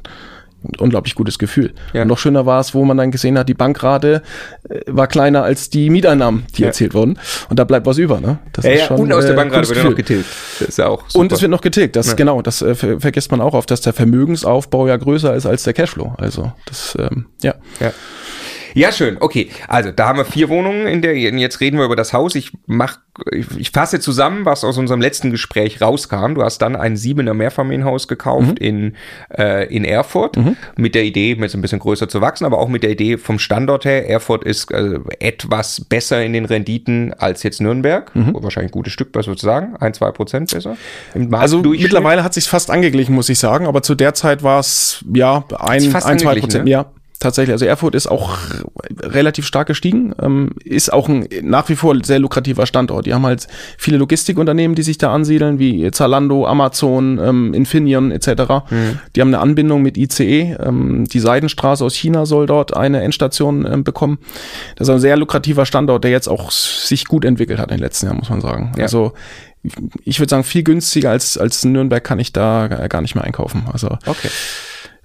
unglaublich 0.79 1.15
gutes 1.15 1.37
Gefühl. 1.37 1.73
Ja. 1.93 2.03
Und 2.03 2.07
noch 2.07 2.17
schöner 2.17 2.45
war 2.45 2.59
es, 2.59 2.73
wo 2.73 2.83
man 2.85 2.97
dann 2.97 3.11
gesehen 3.11 3.37
hat, 3.37 3.49
die 3.49 3.53
Bankrate 3.53 4.21
äh, 4.69 4.81
war 4.87 5.07
kleiner 5.07 5.43
als 5.43 5.69
die 5.69 5.89
Mieteinnahmen, 5.89 6.45
die 6.57 6.61
ja. 6.61 6.67
erzielt 6.69 6.93
wurden. 6.93 7.19
Und 7.49 7.59
da 7.59 7.63
bleibt 7.63 7.85
was 7.85 7.97
über. 7.97 8.19
Ne? 8.19 8.39
Das 8.53 8.65
ja, 8.65 8.71
ist 8.71 8.85
schon, 8.85 8.99
und 8.99 9.13
aus 9.13 9.25
der 9.25 9.33
äh, 9.33 9.37
Bankrate 9.37 9.67
wird 9.69 9.77
ja 9.77 9.83
noch 9.83 9.95
getilgt. 9.95 10.25
Das 10.59 10.69
ist 10.69 10.77
ja 10.77 10.87
auch 10.87 11.09
super. 11.09 11.19
Und 11.19 11.31
es 11.31 11.41
wird 11.41 11.51
noch 11.51 11.61
getilgt. 11.61 11.95
Das, 11.95 12.15
Genau, 12.15 12.41
das 12.41 12.61
äh, 12.61 12.75
vergisst 12.75 13.31
man 13.31 13.41
auch 13.41 13.53
oft, 13.53 13.69
dass 13.69 13.81
der 13.81 13.93
Vermögensaufbau 13.93 14.87
ja 14.87 14.97
größer 14.97 15.35
ist 15.35 15.45
als 15.45 15.63
der 15.63 15.73
Cashflow. 15.73 16.13
Also 16.17 16.53
das, 16.65 16.95
ähm, 16.99 17.25
ja. 17.41 17.55
ja. 17.79 17.91
Ja, 18.73 18.91
schön. 18.91 19.17
Okay. 19.19 19.49
Also, 19.67 19.91
da 19.91 20.07
haben 20.07 20.17
wir 20.17 20.25
vier 20.25 20.49
Wohnungen 20.49 20.87
in 20.87 21.01
der, 21.01 21.17
jetzt 21.17 21.59
reden 21.59 21.77
wir 21.77 21.85
über 21.85 21.95
das 21.95 22.13
Haus. 22.13 22.35
Ich 22.35 22.51
mach, 22.65 22.99
ich, 23.31 23.45
ich 23.57 23.71
fasse 23.71 23.99
zusammen, 23.99 24.45
was 24.45 24.63
aus 24.63 24.77
unserem 24.77 25.01
letzten 25.01 25.31
Gespräch 25.31 25.81
rauskam. 25.81 26.33
Du 26.35 26.43
hast 26.43 26.59
dann 26.59 26.75
ein 26.75 26.97
siebener 26.97 27.33
Mehrfamilienhaus 27.33 28.07
gekauft 28.07 28.59
mhm. 28.59 28.67
in, 28.67 28.95
äh, 29.37 29.67
in 29.73 29.85
Erfurt 29.85 30.37
mhm. 30.37 30.57
mit 30.75 30.95
der 30.95 31.03
Idee, 31.03 31.37
jetzt 31.39 31.55
ein 31.55 31.61
bisschen 31.61 31.79
größer 31.79 32.09
zu 32.09 32.21
wachsen, 32.21 32.45
aber 32.45 32.59
auch 32.59 32.69
mit 32.69 32.83
der 32.83 32.91
Idee 32.91 33.17
vom 33.17 33.39
Standort 33.39 33.85
her. 33.85 34.09
Erfurt 34.09 34.43
ist 34.43 34.71
äh, 34.71 34.99
etwas 35.19 35.81
besser 35.81 36.23
in 36.23 36.33
den 36.33 36.45
Renditen 36.45 37.13
als 37.13 37.43
jetzt 37.43 37.61
Nürnberg. 37.61 38.15
Mhm. 38.15 38.35
Wahrscheinlich 38.39 38.71
ein 38.71 38.73
gutes 38.73 38.93
Stück, 38.93 39.13
würdest 39.13 39.29
du 39.29 39.45
sagen? 39.45 39.75
Ein, 39.79 39.93
zwei 39.93 40.11
Prozent 40.11 40.51
besser? 40.51 40.77
Also 41.31 41.61
mittlerweile 41.61 42.23
hat 42.23 42.33
sich 42.33 42.47
fast 42.47 42.71
angeglichen, 42.71 43.13
muss 43.13 43.29
ich 43.29 43.39
sagen, 43.39 43.67
aber 43.67 43.83
zu 43.83 43.95
der 43.95 44.13
Zeit 44.13 44.43
war 44.43 44.59
es 44.59 45.03
ja 45.13 45.43
ein, 45.59 45.93
ein 45.95 46.19
zwei 46.19 46.39
Prozent. 46.39 46.65
Ne? 46.65 46.71
Ja, 46.71 46.91
tatsächlich. 47.23 47.53
Also 47.53 47.65
Erfurt 47.65 47.95
ist 47.95 48.07
auch 48.07 48.37
relativ 49.01 49.45
stark 49.45 49.67
gestiegen, 49.67 50.13
ähm, 50.21 50.51
ist 50.63 50.91
auch 50.93 51.09
ein 51.09 51.27
nach 51.41 51.69
wie 51.69 51.75
vor 51.75 51.95
sehr 52.03 52.19
lukrativer 52.19 52.65
Standort. 52.65 53.05
Die 53.05 53.13
haben 53.13 53.25
halt 53.25 53.47
viele 53.77 53.97
Logistikunternehmen, 53.97 54.75
die 54.75 54.83
sich 54.83 54.97
da 54.97 55.13
ansiedeln, 55.13 55.57
wie 55.57 55.89
Zalando, 55.91 56.45
Amazon, 56.45 57.19
ähm, 57.19 57.53
Infineon 57.53 58.11
etc. 58.11 58.27
Mhm. 58.69 58.99
Die 59.15 59.21
haben 59.21 59.29
eine 59.29 59.39
Anbindung 59.39 59.81
mit 59.81 59.97
ICE. 59.97 60.57
Ähm, 60.59 61.05
die 61.07 61.19
Seidenstraße 61.19 61.83
aus 61.83 61.95
China 61.95 62.25
soll 62.25 62.45
dort 62.45 62.75
eine 62.75 63.01
Endstation 63.01 63.65
ähm, 63.65 63.83
bekommen. 63.83 64.19
Das 64.75 64.87
ist 64.87 64.93
ein 64.93 64.99
sehr 64.99 65.17
lukrativer 65.17 65.65
Standort, 65.65 66.03
der 66.03 66.11
jetzt 66.11 66.27
auch 66.27 66.51
sich 66.51 67.05
gut 67.05 67.25
entwickelt 67.25 67.59
hat 67.59 67.71
in 67.71 67.77
den 67.77 67.83
letzten 67.83 68.07
Jahren, 68.07 68.17
muss 68.17 68.29
man 68.29 68.41
sagen. 68.41 68.73
Ja. 68.77 68.83
Also 68.83 69.13
ich 70.03 70.19
würde 70.19 70.29
sagen, 70.29 70.43
viel 70.43 70.63
günstiger 70.63 71.11
als, 71.11 71.37
als 71.37 71.63
Nürnberg 71.63 72.03
kann 72.03 72.19
ich 72.19 72.33
da 72.33 72.67
gar 72.67 73.01
nicht 73.01 73.15
mehr 73.15 73.23
einkaufen. 73.23 73.63
Also 73.71 73.97
okay. 74.05 74.29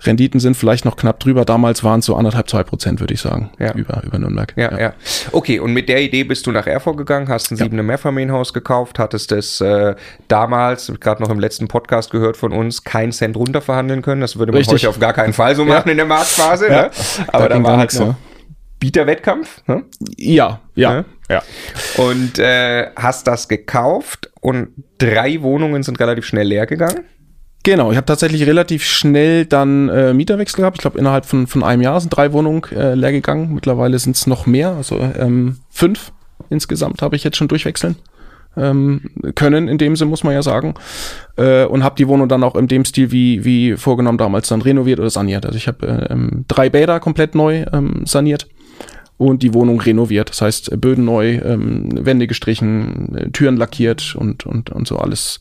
Renditen 0.00 0.38
sind 0.38 0.56
vielleicht 0.56 0.84
noch 0.84 0.96
knapp 0.96 1.18
drüber. 1.18 1.44
Damals 1.44 1.82
waren 1.82 2.00
es 2.00 2.06
so 2.06 2.14
anderthalb, 2.14 2.48
zwei 2.48 2.62
Prozent, 2.62 3.00
würde 3.00 3.14
ich 3.14 3.20
sagen, 3.20 3.50
ja. 3.58 3.72
über, 3.74 4.02
über 4.04 4.18
Nürnberg. 4.18 4.52
Ja, 4.56 4.70
ja, 4.70 4.80
ja. 4.80 4.92
Okay, 5.32 5.58
und 5.58 5.72
mit 5.72 5.88
der 5.88 6.02
Idee 6.02 6.24
bist 6.24 6.46
du 6.46 6.52
nach 6.52 6.66
Erfurt 6.66 6.96
gegangen, 6.96 7.28
hast 7.28 7.50
ein 7.50 7.56
ja. 7.56 7.64
siebene 7.64 7.82
Mehrfamilienhaus 7.82 8.52
gekauft, 8.52 8.98
hattest 8.98 9.32
es 9.32 9.60
äh, 9.60 9.96
damals, 10.28 10.92
gerade 11.00 11.22
noch 11.22 11.30
im 11.30 11.40
letzten 11.40 11.66
Podcast 11.66 12.10
gehört 12.10 12.36
von 12.36 12.52
uns, 12.52 12.84
keinen 12.84 13.12
Cent 13.12 13.36
runter 13.36 13.60
verhandeln 13.60 14.02
können. 14.02 14.20
Das 14.20 14.38
würde 14.38 14.52
man 14.52 14.58
Richtig. 14.58 14.82
heute 14.82 14.88
auf 14.90 15.00
gar 15.00 15.12
keinen 15.12 15.32
Fall 15.32 15.56
so 15.56 15.64
machen 15.66 15.90
in 15.90 15.96
der 15.96 16.06
Marktphase. 16.06 16.68
Ne? 16.68 16.90
Aber 17.28 17.48
da, 17.48 17.56
da 17.56 17.64
war 17.64 17.76
halt 17.76 17.98
noch 17.98 18.14
Bieterwettkampf. 18.78 19.62
Ne? 19.66 19.84
Ja, 20.16 20.60
ja, 20.74 21.04
ja. 21.28 21.42
Und 21.96 22.38
äh, 22.38 22.90
hast 22.94 23.26
das 23.26 23.48
gekauft 23.48 24.30
und 24.40 24.68
drei 24.98 25.42
Wohnungen 25.42 25.82
sind 25.82 25.98
relativ 25.98 26.24
schnell 26.24 26.46
leer 26.46 26.66
gegangen. 26.66 27.04
Genau, 27.68 27.90
ich 27.90 27.98
habe 27.98 28.06
tatsächlich 28.06 28.46
relativ 28.46 28.82
schnell 28.82 29.44
dann 29.44 29.90
äh, 29.90 30.14
Mieterwechsel 30.14 30.62
gehabt. 30.62 30.78
Ich 30.78 30.80
glaube, 30.80 30.98
innerhalb 30.98 31.26
von, 31.26 31.46
von 31.46 31.62
einem 31.62 31.82
Jahr 31.82 32.00
sind 32.00 32.08
drei 32.08 32.32
Wohnungen 32.32 32.62
äh, 32.72 32.94
leer 32.94 33.12
gegangen. 33.12 33.52
Mittlerweile 33.52 33.98
sind 33.98 34.16
es 34.16 34.26
noch 34.26 34.46
mehr, 34.46 34.70
also 34.70 34.98
ähm, 34.98 35.58
fünf 35.68 36.12
insgesamt 36.48 37.02
habe 37.02 37.14
ich 37.14 37.24
jetzt 37.24 37.36
schon 37.36 37.48
durchwechseln 37.48 37.96
ähm, 38.56 39.02
können, 39.34 39.68
in 39.68 39.76
dem 39.76 39.96
Sinne 39.96 40.08
muss 40.08 40.24
man 40.24 40.32
ja 40.32 40.40
sagen. 40.40 40.76
Äh, 41.36 41.66
und 41.66 41.84
habe 41.84 41.96
die 41.96 42.08
Wohnung 42.08 42.26
dann 42.26 42.42
auch 42.42 42.54
in 42.54 42.68
dem 42.68 42.86
Stil 42.86 43.12
wie, 43.12 43.44
wie 43.44 43.76
vorgenommen 43.76 44.16
damals 44.16 44.48
dann 44.48 44.62
renoviert 44.62 44.98
oder 44.98 45.10
saniert. 45.10 45.44
Also 45.44 45.58
ich 45.58 45.68
habe 45.68 45.86
äh, 45.86 46.10
ähm, 46.10 46.46
drei 46.48 46.70
Bäder 46.70 47.00
komplett 47.00 47.34
neu 47.34 47.66
ähm, 47.70 48.00
saniert 48.06 48.48
und 49.18 49.42
die 49.42 49.52
Wohnung 49.52 49.80
renoviert. 49.80 50.30
Das 50.30 50.40
heißt, 50.40 50.80
Böden 50.80 51.04
neu, 51.04 51.34
ähm, 51.44 51.90
Wände 51.92 52.28
gestrichen, 52.28 53.14
äh, 53.16 53.30
Türen 53.30 53.56
lackiert 53.56 54.14
und, 54.14 54.46
und, 54.46 54.70
und 54.70 54.86
so 54.86 54.96
alles. 54.96 55.40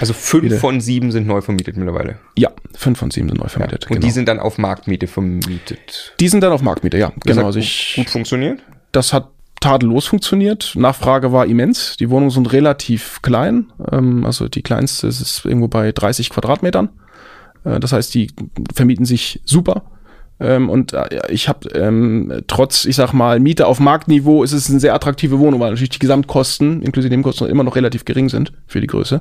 Also 0.00 0.14
fünf 0.14 0.44
wieder. 0.44 0.56
von 0.56 0.80
sieben 0.80 1.12
sind 1.12 1.26
neu 1.26 1.42
vermietet 1.42 1.76
mittlerweile? 1.76 2.18
Ja, 2.36 2.50
fünf 2.74 2.98
von 2.98 3.10
sieben 3.10 3.28
sind 3.28 3.38
neu 3.38 3.48
vermietet. 3.48 3.84
Ja. 3.84 3.90
Und 3.90 3.96
genau. 3.96 4.06
die 4.06 4.10
sind 4.10 4.26
dann 4.26 4.40
auf 4.40 4.56
Marktmiete 4.56 5.06
vermietet? 5.06 6.14
Die 6.18 6.28
sind 6.28 6.42
dann 6.42 6.52
auf 6.52 6.62
Marktmiete, 6.62 6.96
ja. 6.96 7.12
Das 7.24 7.36
genau. 7.36 7.46
Also 7.46 7.58
ich, 7.58 7.92
gut 7.96 8.08
funktioniert? 8.08 8.60
Das 8.92 9.12
hat 9.12 9.28
tadellos 9.60 10.06
funktioniert. 10.06 10.72
Nachfrage 10.74 11.30
war 11.30 11.44
immens. 11.44 11.98
Die 11.98 12.08
Wohnungen 12.08 12.30
sind 12.30 12.50
relativ 12.52 13.20
klein. 13.20 13.70
Ähm, 13.92 14.24
also 14.24 14.48
die 14.48 14.62
kleinste 14.62 15.08
ist 15.08 15.44
irgendwo 15.44 15.68
bei 15.68 15.92
30 15.92 16.30
Quadratmetern. 16.30 16.88
Äh, 17.64 17.80
das 17.80 17.92
heißt, 17.92 18.14
die 18.14 18.32
vermieten 18.74 19.04
sich 19.04 19.42
super. 19.44 19.82
Ähm, 20.40 20.70
und 20.70 20.92
äh, 20.94 21.08
ich 21.28 21.48
habe 21.48 21.68
ähm, 21.70 22.42
trotz, 22.46 22.86
ich 22.86 22.96
sag 22.96 23.12
mal, 23.12 23.40
Miete 23.40 23.66
auf 23.66 23.78
Marktniveau 23.78 24.42
ist 24.42 24.52
es 24.52 24.70
eine 24.70 24.80
sehr 24.80 24.94
attraktive 24.94 25.38
Wohnung, 25.38 25.60
weil 25.60 25.70
natürlich 25.70 25.90
die 25.90 25.98
Gesamtkosten, 25.98 26.82
inklusive 26.82 27.10
Nebenkosten, 27.10 27.48
immer 27.48 27.64
noch 27.64 27.76
relativ 27.76 28.04
gering 28.04 28.28
sind 28.28 28.52
für 28.66 28.80
die 28.80 28.86
Größe. 28.86 29.20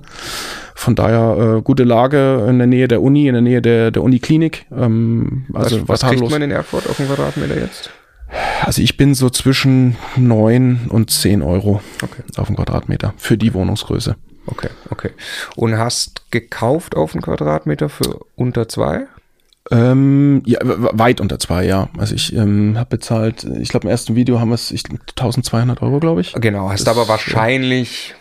Von 0.75 0.95
daher 0.95 1.57
äh, 1.57 1.61
gute 1.61 1.83
Lage 1.83 2.45
in 2.49 2.57
der 2.57 2.67
Nähe 2.67 2.87
der 2.87 3.01
Uni, 3.01 3.27
in 3.27 3.33
der 3.33 3.41
Nähe 3.41 3.61
der, 3.61 3.91
der 3.91 4.01
Uniklinik. 4.01 4.65
Ähm, 4.71 5.45
also 5.53 5.81
was, 5.87 6.03
was 6.03 6.09
kriegt 6.09 6.31
man 6.31 6.41
in 6.41 6.51
Erfurt 6.51 6.89
auf 6.89 6.97
dem 6.97 7.07
Quadratmeter 7.07 7.59
jetzt? 7.59 7.91
Also 8.63 8.81
ich 8.81 8.97
bin 8.97 9.15
so 9.15 9.29
zwischen 9.29 9.95
neun 10.15 10.81
und 10.89 11.09
zehn 11.09 11.41
Euro 11.41 11.81
okay. 12.03 12.21
auf 12.37 12.47
dem 12.47 12.55
Quadratmeter 12.55 13.13
für 13.17 13.37
die 13.37 13.53
Wohnungsgröße. 13.53 14.15
Okay, 14.45 14.69
okay. 14.89 15.11
Und 15.55 15.77
hast 15.77 16.31
gekauft 16.31 16.95
auf 16.95 17.11
dem 17.11 17.21
Quadratmeter 17.21 17.89
für 17.89 18.19
unter 18.35 18.67
zwei? 18.67 19.07
Ähm, 19.71 20.41
ja, 20.45 20.59
weit 20.63 21.21
unter 21.21 21.39
zwei, 21.39 21.65
ja. 21.65 21.89
Also 21.97 22.15
ich 22.15 22.33
ähm, 22.33 22.77
habe 22.77 22.89
bezahlt, 22.89 23.43
ich 23.43 23.69
glaube 23.69 23.87
im 23.87 23.91
ersten 23.91 24.15
Video 24.15 24.39
haben 24.39 24.49
wir 24.49 24.55
es, 24.55 24.71
1200 24.71 25.81
Euro, 25.81 25.99
glaube 25.99 26.21
ich. 26.21 26.33
Genau, 26.33 26.69
hast 26.69 26.87
das, 26.87 26.97
aber 26.97 27.07
wahrscheinlich 27.07 28.15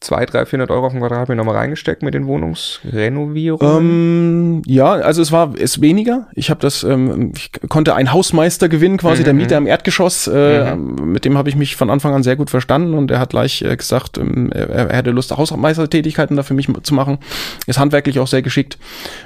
200, 0.00 0.32
300, 0.32 0.48
400 0.48 0.70
Euro 0.70 0.86
auf 0.86 0.92
den 0.92 1.00
Quadratmeter 1.00 1.36
nochmal 1.36 1.56
reingesteckt 1.56 2.02
mit 2.02 2.14
den 2.14 2.26
Wohnungsrenovierungen? 2.26 3.76
Ähm, 3.76 4.62
ja, 4.66 4.92
also 4.92 5.20
es 5.20 5.30
war 5.30 5.52
es 5.58 5.82
weniger. 5.82 6.26
Ich 6.34 6.48
habe 6.48 6.60
das, 6.60 6.84
ähm, 6.84 7.32
ich 7.36 7.50
konnte 7.68 7.94
einen 7.94 8.10
Hausmeister 8.10 8.70
gewinnen, 8.70 8.96
quasi 8.96 9.20
mhm. 9.20 9.24
der 9.24 9.34
Mieter 9.34 9.58
im 9.58 9.66
Erdgeschoss. 9.66 10.26
Äh, 10.26 10.74
mhm. 10.74 11.12
Mit 11.12 11.26
dem 11.26 11.36
habe 11.36 11.50
ich 11.50 11.56
mich 11.56 11.76
von 11.76 11.90
Anfang 11.90 12.14
an 12.14 12.22
sehr 12.22 12.36
gut 12.36 12.48
verstanden 12.48 12.94
und 12.94 13.10
er 13.10 13.18
hat 13.18 13.30
gleich 13.30 13.60
äh, 13.60 13.76
gesagt, 13.76 14.16
ähm, 14.16 14.50
er, 14.52 14.70
er 14.70 14.96
hätte 14.96 15.10
Lust, 15.10 15.36
Hausmeistertätigkeiten 15.36 16.34
da 16.34 16.44
für 16.44 16.54
mich 16.54 16.68
zu 16.82 16.94
machen. 16.94 17.18
Ist 17.66 17.78
handwerklich 17.78 18.20
auch 18.20 18.26
sehr 18.26 18.40
geschickt 18.40 18.78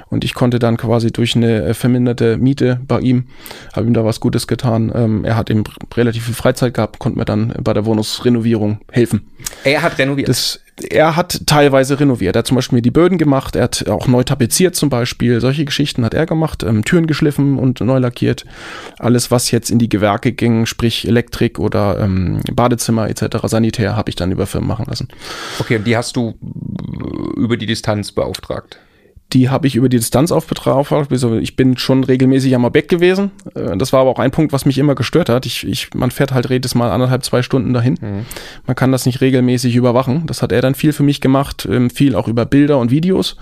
und 0.09 0.25
ich 0.25 0.33
konnte 0.33 0.59
dann 0.59 0.75
quasi 0.75 1.09
durch 1.09 1.37
eine 1.37 1.67
äh, 1.67 1.73
verminderte 1.73 2.35
Miete 2.35 2.81
bei 2.85 2.99
ihm, 2.99 3.27
habe 3.73 3.87
ihm 3.87 3.93
da 3.93 4.03
was 4.03 4.19
Gutes 4.19 4.45
getan. 4.45 4.91
Ähm, 4.93 5.23
er 5.23 5.37
hat 5.37 5.49
eben 5.49 5.63
relativ 5.95 6.25
viel 6.25 6.35
Freizeit 6.35 6.73
gehabt, 6.73 6.99
konnte 6.99 7.17
mir 7.17 7.25
dann 7.25 7.53
bei 7.63 7.71
der 7.71 7.85
Wohnungsrenovierung 7.85 8.79
helfen. 8.91 9.29
Er 9.63 9.81
hat 9.81 9.97
renoviert. 9.97 10.27
Das, 10.27 10.59
er 10.89 11.15
hat 11.15 11.41
teilweise 11.45 11.99
renoviert. 11.99 12.35
Er 12.35 12.39
hat 12.39 12.47
zum 12.47 12.55
Beispiel 12.55 12.81
die 12.81 12.91
Böden 12.91 13.17
gemacht, 13.17 13.55
er 13.55 13.63
hat 13.63 13.87
auch 13.87 14.07
neu 14.07 14.23
tapeziert 14.23 14.75
zum 14.75 14.89
Beispiel. 14.89 15.39
Solche 15.39 15.63
Geschichten 15.63 16.03
hat 16.03 16.13
er 16.13 16.25
gemacht, 16.25 16.63
ähm, 16.63 16.83
Türen 16.83 17.07
geschliffen 17.07 17.57
und 17.57 17.79
neu 17.79 17.99
lackiert. 17.99 18.45
Alles, 18.99 19.31
was 19.31 19.51
jetzt 19.51 19.69
in 19.69 19.79
die 19.79 19.89
Gewerke 19.89 20.33
ging, 20.33 20.65
sprich 20.65 21.07
Elektrik 21.07 21.59
oder 21.59 21.99
ähm, 21.99 22.41
Badezimmer 22.53 23.09
etc., 23.09 23.37
Sanitär, 23.45 23.95
habe 23.95 24.09
ich 24.09 24.15
dann 24.15 24.31
über 24.31 24.47
Firmen 24.47 24.67
machen 24.67 24.85
lassen. 24.87 25.07
Okay, 25.59 25.77
und 25.77 25.87
die 25.87 25.95
hast 25.95 26.15
du 26.17 26.35
über 27.37 27.55
die 27.55 27.65
Distanz 27.65 28.11
beauftragt? 28.11 28.79
Die 29.33 29.49
habe 29.49 29.67
ich 29.67 29.75
über 29.75 29.89
die 29.89 29.97
Distanz 29.97 30.31
aufbetrachtet. 30.31 31.11
Also 31.11 31.35
ich 31.35 31.55
bin 31.55 31.77
schon 31.77 32.03
regelmäßig 32.03 32.55
am 32.55 32.63
Objekt 32.63 32.89
gewesen. 32.89 33.31
Äh, 33.53 33.75
das 33.77 33.91
war 33.91 34.01
aber 34.01 34.11
auch 34.11 34.19
ein 34.19 34.31
Punkt, 34.31 34.53
was 34.53 34.65
mich 34.65 34.77
immer 34.77 34.95
gestört 34.95 35.29
hat. 35.29 35.45
Ich, 35.45 35.67
ich, 35.67 35.93
man 35.93 36.11
fährt 36.11 36.31
halt 36.31 36.49
jedes 36.49 36.75
Mal 36.75 36.91
anderthalb, 36.91 37.23
zwei 37.23 37.41
Stunden 37.41 37.73
dahin. 37.73 37.97
Mhm. 37.99 38.25
Man 38.65 38.75
kann 38.75 38.91
das 38.91 39.05
nicht 39.05 39.21
regelmäßig 39.21 39.75
überwachen. 39.75 40.27
Das 40.27 40.41
hat 40.41 40.51
er 40.51 40.61
dann 40.61 40.75
viel 40.75 40.93
für 40.93 41.03
mich 41.03 41.21
gemacht, 41.21 41.67
ähm, 41.69 41.89
viel 41.89 42.15
auch 42.15 42.27
über 42.27 42.45
Bilder 42.45 42.77
und 42.77 42.91
Videos. 42.91 43.35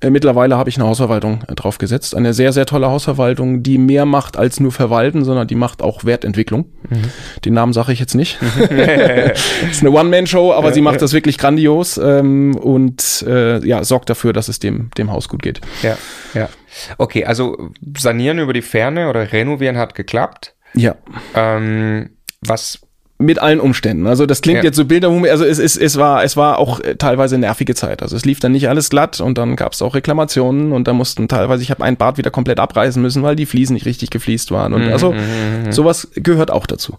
Äh, 0.00 0.10
mittlerweile 0.10 0.58
habe 0.58 0.68
ich 0.68 0.76
eine 0.76 0.86
Hausverwaltung 0.86 1.44
äh, 1.48 1.54
drauf 1.54 1.78
gesetzt. 1.78 2.14
Eine 2.14 2.34
sehr, 2.34 2.52
sehr 2.52 2.66
tolle 2.66 2.88
Hausverwaltung, 2.88 3.62
die 3.62 3.78
mehr 3.78 4.04
macht 4.04 4.36
als 4.36 4.60
nur 4.60 4.70
verwalten, 4.70 5.24
sondern 5.24 5.48
die 5.48 5.54
macht 5.54 5.80
auch 5.80 6.04
Wertentwicklung. 6.04 6.66
Mhm. 6.90 7.10
Den 7.44 7.54
Namen 7.54 7.72
sage 7.72 7.92
ich 7.92 8.00
jetzt 8.00 8.14
nicht. 8.14 8.38
ist 9.70 9.80
eine 9.80 9.90
One-Man-Show, 9.90 10.52
aber 10.52 10.74
sie 10.74 10.82
macht 10.82 11.00
das 11.00 11.14
wirklich 11.14 11.38
grandios 11.38 11.96
ähm, 11.96 12.54
und 12.56 13.24
äh, 13.26 13.66
ja, 13.66 13.84
sorgt 13.84 14.10
dafür, 14.10 14.34
dass 14.34 14.48
es 14.48 14.58
dem, 14.58 14.90
dem 14.98 15.10
Haus 15.10 15.28
gut 15.28 15.42
geht. 15.42 15.62
Ja, 15.82 15.96
ja. 16.34 16.50
Okay, 16.98 17.24
also 17.24 17.70
sanieren 17.96 18.38
über 18.38 18.52
die 18.52 18.62
Ferne 18.62 19.08
oder 19.08 19.32
renovieren 19.32 19.78
hat 19.78 19.94
geklappt. 19.94 20.54
Ja. 20.74 20.96
Ähm, 21.34 22.10
was 22.42 22.80
mit 23.18 23.38
allen 23.38 23.60
Umständen. 23.60 24.06
Also 24.06 24.26
das 24.26 24.42
klingt 24.42 24.58
ja. 24.58 24.64
jetzt 24.64 24.76
so 24.76 24.84
Bilderhumor, 24.84 25.30
also 25.30 25.44
es, 25.44 25.58
es, 25.58 25.76
es 25.76 25.96
war 25.96 26.22
es 26.22 26.36
war 26.36 26.58
auch 26.58 26.80
äh, 26.80 26.96
teilweise 26.96 27.38
nervige 27.38 27.74
Zeit. 27.74 28.02
Also 28.02 28.14
es 28.14 28.26
lief 28.26 28.40
dann 28.40 28.52
nicht 28.52 28.68
alles 28.68 28.90
glatt 28.90 29.20
und 29.20 29.38
dann 29.38 29.56
gab 29.56 29.72
es 29.72 29.80
auch 29.80 29.94
Reklamationen 29.94 30.72
und 30.72 30.86
da 30.86 30.92
mussten 30.92 31.26
teilweise, 31.26 31.62
ich 31.62 31.70
habe 31.70 31.82
ein 31.82 31.96
Bad 31.96 32.18
wieder 32.18 32.30
komplett 32.30 32.60
abreißen 32.60 33.00
müssen, 33.00 33.22
weil 33.22 33.34
die 33.34 33.46
Fliesen 33.46 33.72
nicht 33.74 33.86
richtig 33.86 34.10
gefliest 34.10 34.50
waren. 34.50 34.74
Und 34.74 34.86
mhm, 34.86 34.92
also 34.92 35.12
mhm, 35.12 35.64
mhm, 35.64 35.72
sowas 35.72 36.08
gehört 36.14 36.50
auch 36.50 36.66
dazu. 36.66 36.98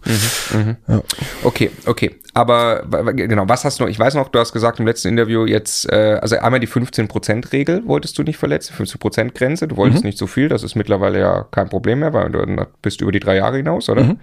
Mhm, 0.52 0.58
mhm, 0.58 0.76
ja. 0.88 1.02
Okay, 1.44 1.70
okay. 1.86 2.16
Aber 2.34 2.84
genau, 3.14 3.48
was 3.48 3.64
hast 3.64 3.78
du 3.78 3.84
noch? 3.84 3.90
Ich 3.90 3.98
weiß 3.98 4.14
noch, 4.14 4.28
du 4.28 4.38
hast 4.38 4.52
gesagt 4.52 4.80
im 4.80 4.86
letzten 4.86 5.08
Interview 5.08 5.46
jetzt, 5.46 5.90
äh, 5.90 6.18
also 6.20 6.36
einmal 6.36 6.60
die 6.60 6.68
15%-Regel 6.68 7.82
wolltest 7.86 8.18
du 8.18 8.22
nicht 8.22 8.38
verletzen, 8.38 8.74
15%-Grenze, 8.76 9.68
du 9.68 9.76
wolltest 9.76 10.04
nicht 10.04 10.18
so 10.18 10.26
viel, 10.26 10.48
das 10.48 10.62
ist 10.62 10.74
mittlerweile 10.74 11.20
ja 11.20 11.46
kein 11.50 11.68
Problem 11.68 12.00
mehr, 12.00 12.12
weil 12.12 12.30
du 12.30 12.66
bist 12.82 13.00
über 13.00 13.12
die 13.12 13.20
drei 13.20 13.36
Jahre 13.36 13.56
hinaus, 13.56 13.88
oder? 13.88 14.16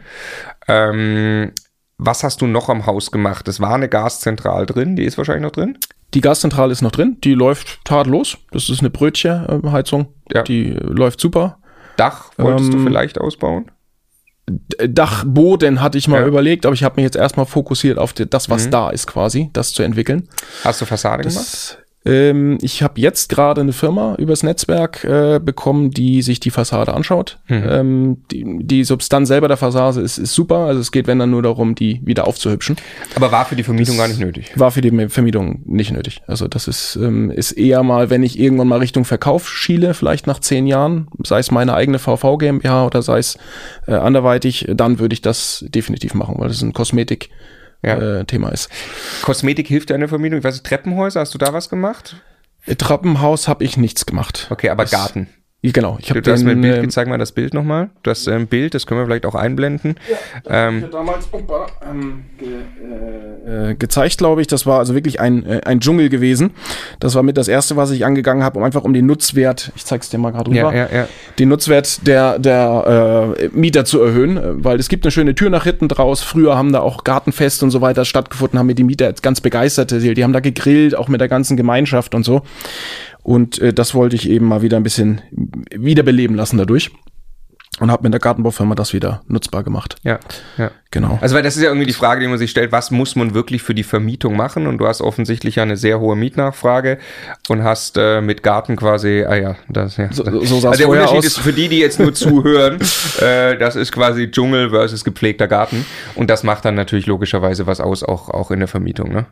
Ähm, 0.68 1.52
was 1.98 2.24
hast 2.24 2.42
du 2.42 2.48
noch 2.48 2.70
am 2.70 2.86
Haus 2.86 3.12
gemacht? 3.12 3.48
Es 3.48 3.60
war 3.60 3.76
eine 3.76 3.90
Gaszentrale 3.90 4.66
drin, 4.66 4.96
die 4.96 5.06
ist 5.06 5.18
wahrscheinlich 5.18 5.44
noch 5.44 5.52
drin? 5.52 5.78
Die 6.14 6.22
Gaszentrale 6.22 6.72
ist 6.72 6.82
noch 6.82 6.92
drin, 6.92 7.18
die 7.24 7.34
läuft 7.34 7.84
tadellos. 7.84 8.38
Das 8.52 8.70
ist 8.70 8.80
eine 8.80 8.90
Brötchenheizung, 8.90 10.08
ja. 10.32 10.44
die 10.44 10.72
läuft 10.72 11.20
super. 11.20 11.60
Dach 11.98 12.32
wolltest 12.38 12.72
ähm, 12.72 12.78
du 12.78 12.84
vielleicht 12.84 13.20
ausbauen? 13.20 13.72
Dachboden 14.48 15.82
hatte 15.82 15.98
ich 15.98 16.08
mal 16.08 16.22
ja. 16.22 16.28
überlegt, 16.28 16.66
aber 16.66 16.76
ich 16.76 16.84
habe 16.84 16.98
mich 16.98 17.04
jetzt 17.04 17.16
erstmal 17.16 17.48
fokussiert 17.48 17.98
auf 17.98 18.14
das, 18.14 18.50
was 18.50 18.68
mhm. 18.68 18.72
da 18.72 18.90
ist 18.92 19.08
quasi, 19.08 19.50
das 19.54 19.72
zu 19.74 19.82
entwickeln. 19.82 20.30
Hast 20.64 20.82
du 20.82 20.86
Fassade 20.86 21.24
das, 21.24 21.34
gemacht? 21.34 21.85
Ähm, 22.06 22.58
ich 22.62 22.84
habe 22.84 23.02
jetzt 23.02 23.30
gerade 23.30 23.62
eine 23.62 23.74
Firma 23.74 24.16
übers 24.16 24.44
Netzwerk 24.44 25.04
äh, 25.04 25.40
bekommen, 25.40 25.92
die 25.92 26.22
sich 26.22 26.40
die 26.40 26.52
Fassade 26.52 26.94
anschaut. 26.94 27.40
Mhm. 27.48 27.64
Ähm, 27.68 28.18
die, 28.32 28.60
die 28.62 28.84
Substanz 28.84 29.28
selber 29.28 29.48
der 29.48 29.58
Fassade 29.58 30.02
ist, 30.02 30.18
ist 30.18 30.34
super. 30.34 30.60
Also 30.60 30.82
es 30.82 30.92
geht, 30.92 31.08
wenn 31.08 31.18
dann 31.18 31.32
nur 31.32 31.42
darum, 31.42 31.74
die 31.74 32.02
wieder 32.04 32.28
aufzuhübschen. 32.28 32.78
Aber 33.16 33.32
war 33.32 33.46
für 33.46 33.56
die 33.56 33.64
Vermietung 33.64 33.98
das 33.98 34.04
gar 34.04 34.08
nicht 34.08 34.20
nötig? 34.20 34.52
War 34.56 34.72
für 34.72 34.82
die 34.82 35.10
Vermietung 35.10 35.62
nicht 35.66 35.92
nötig. 35.92 36.22
Also 36.28 36.48
das 36.48 36.68
ist, 36.68 36.96
ähm, 36.96 37.32
ist 37.32 37.54
eher 37.54 37.82
mal, 37.82 38.10
wenn 38.10 38.22
ich 38.22 38.40
irgendwann 38.40 38.68
mal 38.68 38.80
Richtung 38.80 39.06
Verkauf 39.06 39.50
schiele, 39.50 39.94
vielleicht 39.94 40.28
nach 40.28 40.40
zehn 40.40 40.68
Jahren, 40.68 41.08
sei 41.24 41.40
es 41.40 41.50
meine 41.50 41.74
eigene 41.74 41.98
VV 41.98 42.38
GmbH 42.38 42.86
oder 42.86 43.02
sei 43.02 43.18
es 43.18 43.38
äh, 43.88 43.94
anderweitig, 43.94 44.68
dann 44.70 45.00
würde 45.00 45.14
ich 45.14 45.22
das 45.22 45.66
definitiv 45.70 46.14
machen, 46.14 46.36
weil 46.38 46.50
das 46.50 46.58
ist 46.58 46.64
ein 46.64 46.74
Kosmetik 46.74 47.30
ja. 47.86 48.20
äh, 48.20 48.26
Thema 48.26 48.50
ist. 48.50 48.70
Kosmetik 49.22 49.68
hilft 49.68 49.90
dir 49.90 49.96
in 49.96 50.02
der 50.02 50.10
Vermietung? 50.10 50.40
Ich 50.40 50.44
weiß 50.44 50.56
nicht, 50.56 50.66
Treppenhäuser, 50.66 51.20
hast 51.22 51.34
du 51.34 51.38
da 51.38 51.54
was 51.54 51.70
gemacht? 51.70 52.18
Treppenhaus 52.78 53.48
habe 53.48 53.64
ich 53.64 53.78
nichts 53.78 54.06
gemacht. 54.06 54.48
Okay, 54.50 54.70
aber 54.70 54.84
das, 54.84 54.92
Garten. 54.92 55.30
Genau. 55.74 55.98
Ich 56.00 56.08
du, 56.08 56.22
du 56.22 56.32
hast 56.32 56.44
mir 56.44 56.52
ein 56.52 56.62
Bild 56.62 56.76
ähm, 56.76 56.82
gezeigt, 56.84 57.10
mal 57.10 57.18
das 57.18 57.32
Bild 57.32 57.54
nochmal. 57.54 57.90
Du 58.04 58.12
hast 58.12 58.28
ein 58.28 58.42
ähm, 58.42 58.48
Bild, 58.48 58.74
das 58.74 58.86
können 58.86 59.02
wir 59.02 59.06
vielleicht 59.06 59.26
auch 59.26 59.36
einblenden. 59.36 59.96
Ja, 60.48 60.68
ähm, 60.68 60.86
damals 60.92 61.28
opa, 61.32 61.68
ähm, 61.90 62.26
ge, 62.38 62.48
äh, 63.48 63.72
äh, 63.72 63.76
gezeigt, 63.76 64.18
glaube 64.18 64.42
ich. 64.42 64.48
Das 64.48 64.66
war 64.66 64.80
also 64.80 64.94
wirklich 64.94 65.20
ein, 65.20 65.46
äh, 65.46 65.62
ein 65.66 65.80
Dschungel 65.80 66.10
gewesen. 66.10 66.52
Das 67.00 67.16
war 67.16 67.24
mit 67.24 67.38
das 67.38 67.48
erste, 67.48 67.76
was 67.76 67.92
ich 67.92 68.06
angegangen 68.06 68.44
habe, 68.44 68.60
um 68.60 68.64
einfach 68.64 68.84
um 68.84 68.94
den 68.94 69.06
Nutzwert, 69.06 69.72
ich 69.76 69.86
zeig's 69.86 70.10
dir 70.10 70.18
mal 70.18 70.32
gerade 70.32 70.52
rüber, 70.52 70.74
ja, 70.74 70.88
ja, 70.88 70.90
ja. 70.94 71.08
den 71.40 71.50
Nutzwert 71.50 72.06
der, 72.06 72.38
der 72.38 73.36
äh, 73.40 73.50
Mieter 73.52 73.86
zu 73.86 74.02
erhöhen. 74.02 74.64
Weil 74.64 74.80
es 74.80 74.88
gibt 74.88 75.04
eine 75.06 75.12
schöne 75.12 75.34
Tür 75.34 75.50
nach 75.50 75.64
hinten 75.64 75.88
draus. 75.88 76.22
Früher 76.22 76.56
haben 76.58 76.74
da 76.74 76.82
auch 76.82 77.04
Gartenfest 77.04 77.64
und 77.64 77.72
so 77.72 77.82
weiter 77.82 78.06
stattgefunden, 78.06 78.60
haben 78.60 78.68
mir 78.68 78.76
die 78.76 78.84
Mieter 78.84 79.08
jetzt 79.08 79.24
ganz 79.24 79.42
begeistert. 79.42 79.92
Die 79.92 80.24
haben 80.24 80.34
da 80.34 80.42
gegrillt, 80.42 80.96
auch 80.96 81.08
mit 81.08 81.22
der 81.22 81.28
ganzen 81.28 81.58
Gemeinschaft 81.58 82.14
und 82.14 82.24
so. 82.24 82.44
Und 83.26 83.58
äh, 83.58 83.74
das 83.74 83.96
wollte 83.96 84.16
ich 84.16 84.30
eben 84.30 84.46
mal 84.46 84.62
wieder 84.62 84.78
ein 84.78 84.84
bisschen 84.84 85.22
wiederbeleben 85.72 86.36
lassen 86.36 86.60
dadurch. 86.60 86.92
Und 87.80 87.92
habe 87.92 88.04
mit 88.04 88.14
der 88.14 88.22
Gartenbaufirma 88.22 88.76
das 88.76 88.94
wieder 88.94 89.24
nutzbar 89.28 89.64
gemacht. 89.64 89.96
Ja, 90.04 90.20
ja. 90.58 90.72
Genau. 90.92 91.18
Also 91.20 91.36
weil 91.36 91.44
das 91.44 91.58
ist 91.58 91.64
ja 91.64 91.70
irgendwie 91.70 91.88
die 91.88 91.94
Frage, 91.94 92.22
die 92.22 92.28
man 92.28 92.38
sich 92.38 92.52
stellt, 92.52 92.72
was 92.72 92.92
muss 92.92 93.18
man 93.18 93.34
wirklich 93.34 93.64
für 93.64 93.74
die 93.74 93.84
Vermietung 93.84 94.38
machen? 94.38 94.68
Und 94.68 94.78
du 94.78 94.88
hast 94.88 95.02
offensichtlich 95.02 95.56
ja 95.56 95.64
eine 95.64 95.76
sehr 95.76 96.00
hohe 96.00 96.16
Mietnachfrage 96.16 97.00
und 97.50 97.64
hast 97.64 97.98
äh, 97.98 98.22
mit 98.22 98.44
Garten 98.44 98.78
quasi, 98.78 99.26
ah 99.28 99.36
ja, 99.36 99.56
das 99.68 99.98
ja. 99.98 100.10
So, 100.14 100.24
so 100.46 100.60
sah 100.60 100.70
also 100.70 100.78
der 100.78 100.90
Unterschied 100.90 101.18
aus. 101.18 101.26
ist 101.26 101.40
für 101.40 101.52
die, 101.52 101.68
die 101.68 101.80
jetzt 101.80 102.00
nur 102.00 102.14
zuhören, 102.14 102.80
äh, 103.20 103.58
das 103.58 103.76
ist 103.76 103.92
quasi 103.92 104.30
Dschungel 104.30 104.70
versus 104.70 105.04
gepflegter 105.04 105.48
Garten. 105.48 105.84
Und 106.14 106.30
das 106.30 106.44
macht 106.44 106.64
dann 106.64 106.76
natürlich 106.76 107.08
logischerweise 107.08 107.66
was 107.66 107.82
aus, 107.82 108.04
auch, 108.04 108.30
auch 108.30 108.52
in 108.52 108.60
der 108.60 108.70
Vermietung, 108.70 109.12
ne? 109.12 109.26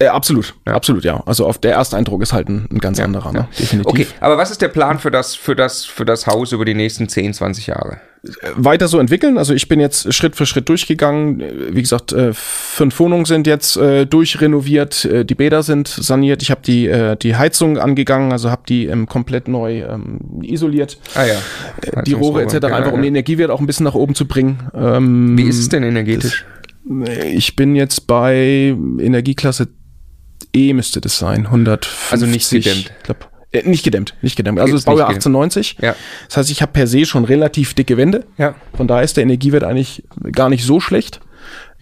Äh, 0.00 0.06
absolut, 0.06 0.54
ja. 0.64 0.74
absolut, 0.74 1.02
ja. 1.02 1.24
Also 1.26 1.44
auf 1.44 1.58
der 1.58 1.72
erste 1.72 1.96
Eindruck 1.96 2.22
ist 2.22 2.32
halt 2.32 2.48
ein, 2.48 2.68
ein 2.70 2.78
ganz 2.78 2.98
ja, 2.98 3.04
anderer, 3.04 3.32
ne? 3.32 3.48
Definitiv. 3.58 3.90
Okay, 3.90 4.06
aber 4.20 4.38
was 4.38 4.52
ist 4.52 4.62
der 4.62 4.68
Plan 4.68 5.00
für 5.00 5.10
das, 5.10 5.34
für 5.34 5.56
das, 5.56 5.84
für 5.84 6.04
das 6.04 6.28
Haus 6.28 6.52
über 6.52 6.64
die 6.64 6.74
nächsten 6.74 7.08
10, 7.08 7.34
20 7.34 7.66
Jahre? 7.66 7.98
Äh, 8.22 8.50
weiter 8.54 8.86
so 8.86 9.00
entwickeln. 9.00 9.38
Also 9.38 9.54
ich 9.54 9.66
bin 9.66 9.80
jetzt 9.80 10.14
Schritt 10.14 10.36
für 10.36 10.46
Schritt 10.46 10.68
durchgegangen. 10.68 11.42
Wie 11.72 11.80
gesagt, 11.80 12.12
äh, 12.12 12.32
fünf 12.32 12.96
Wohnungen 13.00 13.24
sind 13.24 13.48
jetzt 13.48 13.76
durchrenoviert, 13.76 15.08
die 15.28 15.34
Bäder 15.34 15.64
sind 15.64 15.88
saniert. 15.88 16.42
Ich 16.42 16.52
habe 16.52 16.60
die, 16.64 17.16
die 17.20 17.34
Heizung 17.34 17.78
angegangen, 17.78 18.30
also 18.30 18.52
habe 18.52 18.62
die 18.68 18.86
ähm, 18.86 19.06
komplett 19.08 19.48
neu 19.48 19.80
ähm, 19.80 20.42
isoliert. 20.42 20.98
Ah 21.16 21.24
ja. 21.24 22.02
Die 22.02 22.12
Rohre 22.12 22.42
etc. 22.42 22.54
Ja, 22.54 22.76
einfach 22.76 22.92
um 22.92 23.02
den 23.02 23.14
Energiewert 23.14 23.50
auch 23.50 23.58
ein 23.58 23.66
bisschen 23.66 23.84
nach 23.84 23.94
oben 23.94 24.14
zu 24.14 24.28
bringen. 24.28 24.70
Ähm, 24.74 25.36
Wie 25.36 25.42
ist 25.42 25.58
es 25.58 25.68
denn 25.68 25.82
energetisch? 25.82 26.44
Das, 26.84 27.08
ich 27.24 27.56
bin 27.56 27.74
jetzt 27.74 28.06
bei 28.06 28.76
Energieklasse 29.00 29.68
E 30.52 30.72
müsste 30.72 31.00
das 31.00 31.18
sein, 31.18 31.46
150. 31.46 32.12
Also 32.12 32.26
nicht 32.26 32.50
gedämmt. 32.50 32.92
Glaub, 33.02 33.28
äh, 33.52 33.68
nicht 33.68 33.84
gedämmt, 33.84 34.14
nicht 34.22 34.36
gedämmt. 34.36 34.60
Also 34.60 34.74
das 34.74 34.84
Baujahr 34.84 35.08
1890. 35.08 35.78
Ja. 35.80 35.94
Das 36.28 36.36
heißt, 36.36 36.50
ich 36.50 36.62
habe 36.62 36.72
per 36.72 36.86
se 36.86 37.06
schon 37.06 37.24
relativ 37.24 37.74
dicke 37.74 37.96
Wände. 37.96 38.26
Ja. 38.36 38.54
Von 38.74 38.86
daher 38.88 39.04
ist 39.04 39.16
der 39.16 39.22
Energiewert 39.24 39.64
eigentlich 39.64 40.04
gar 40.32 40.48
nicht 40.48 40.64
so 40.64 40.80
schlecht. 40.80 41.20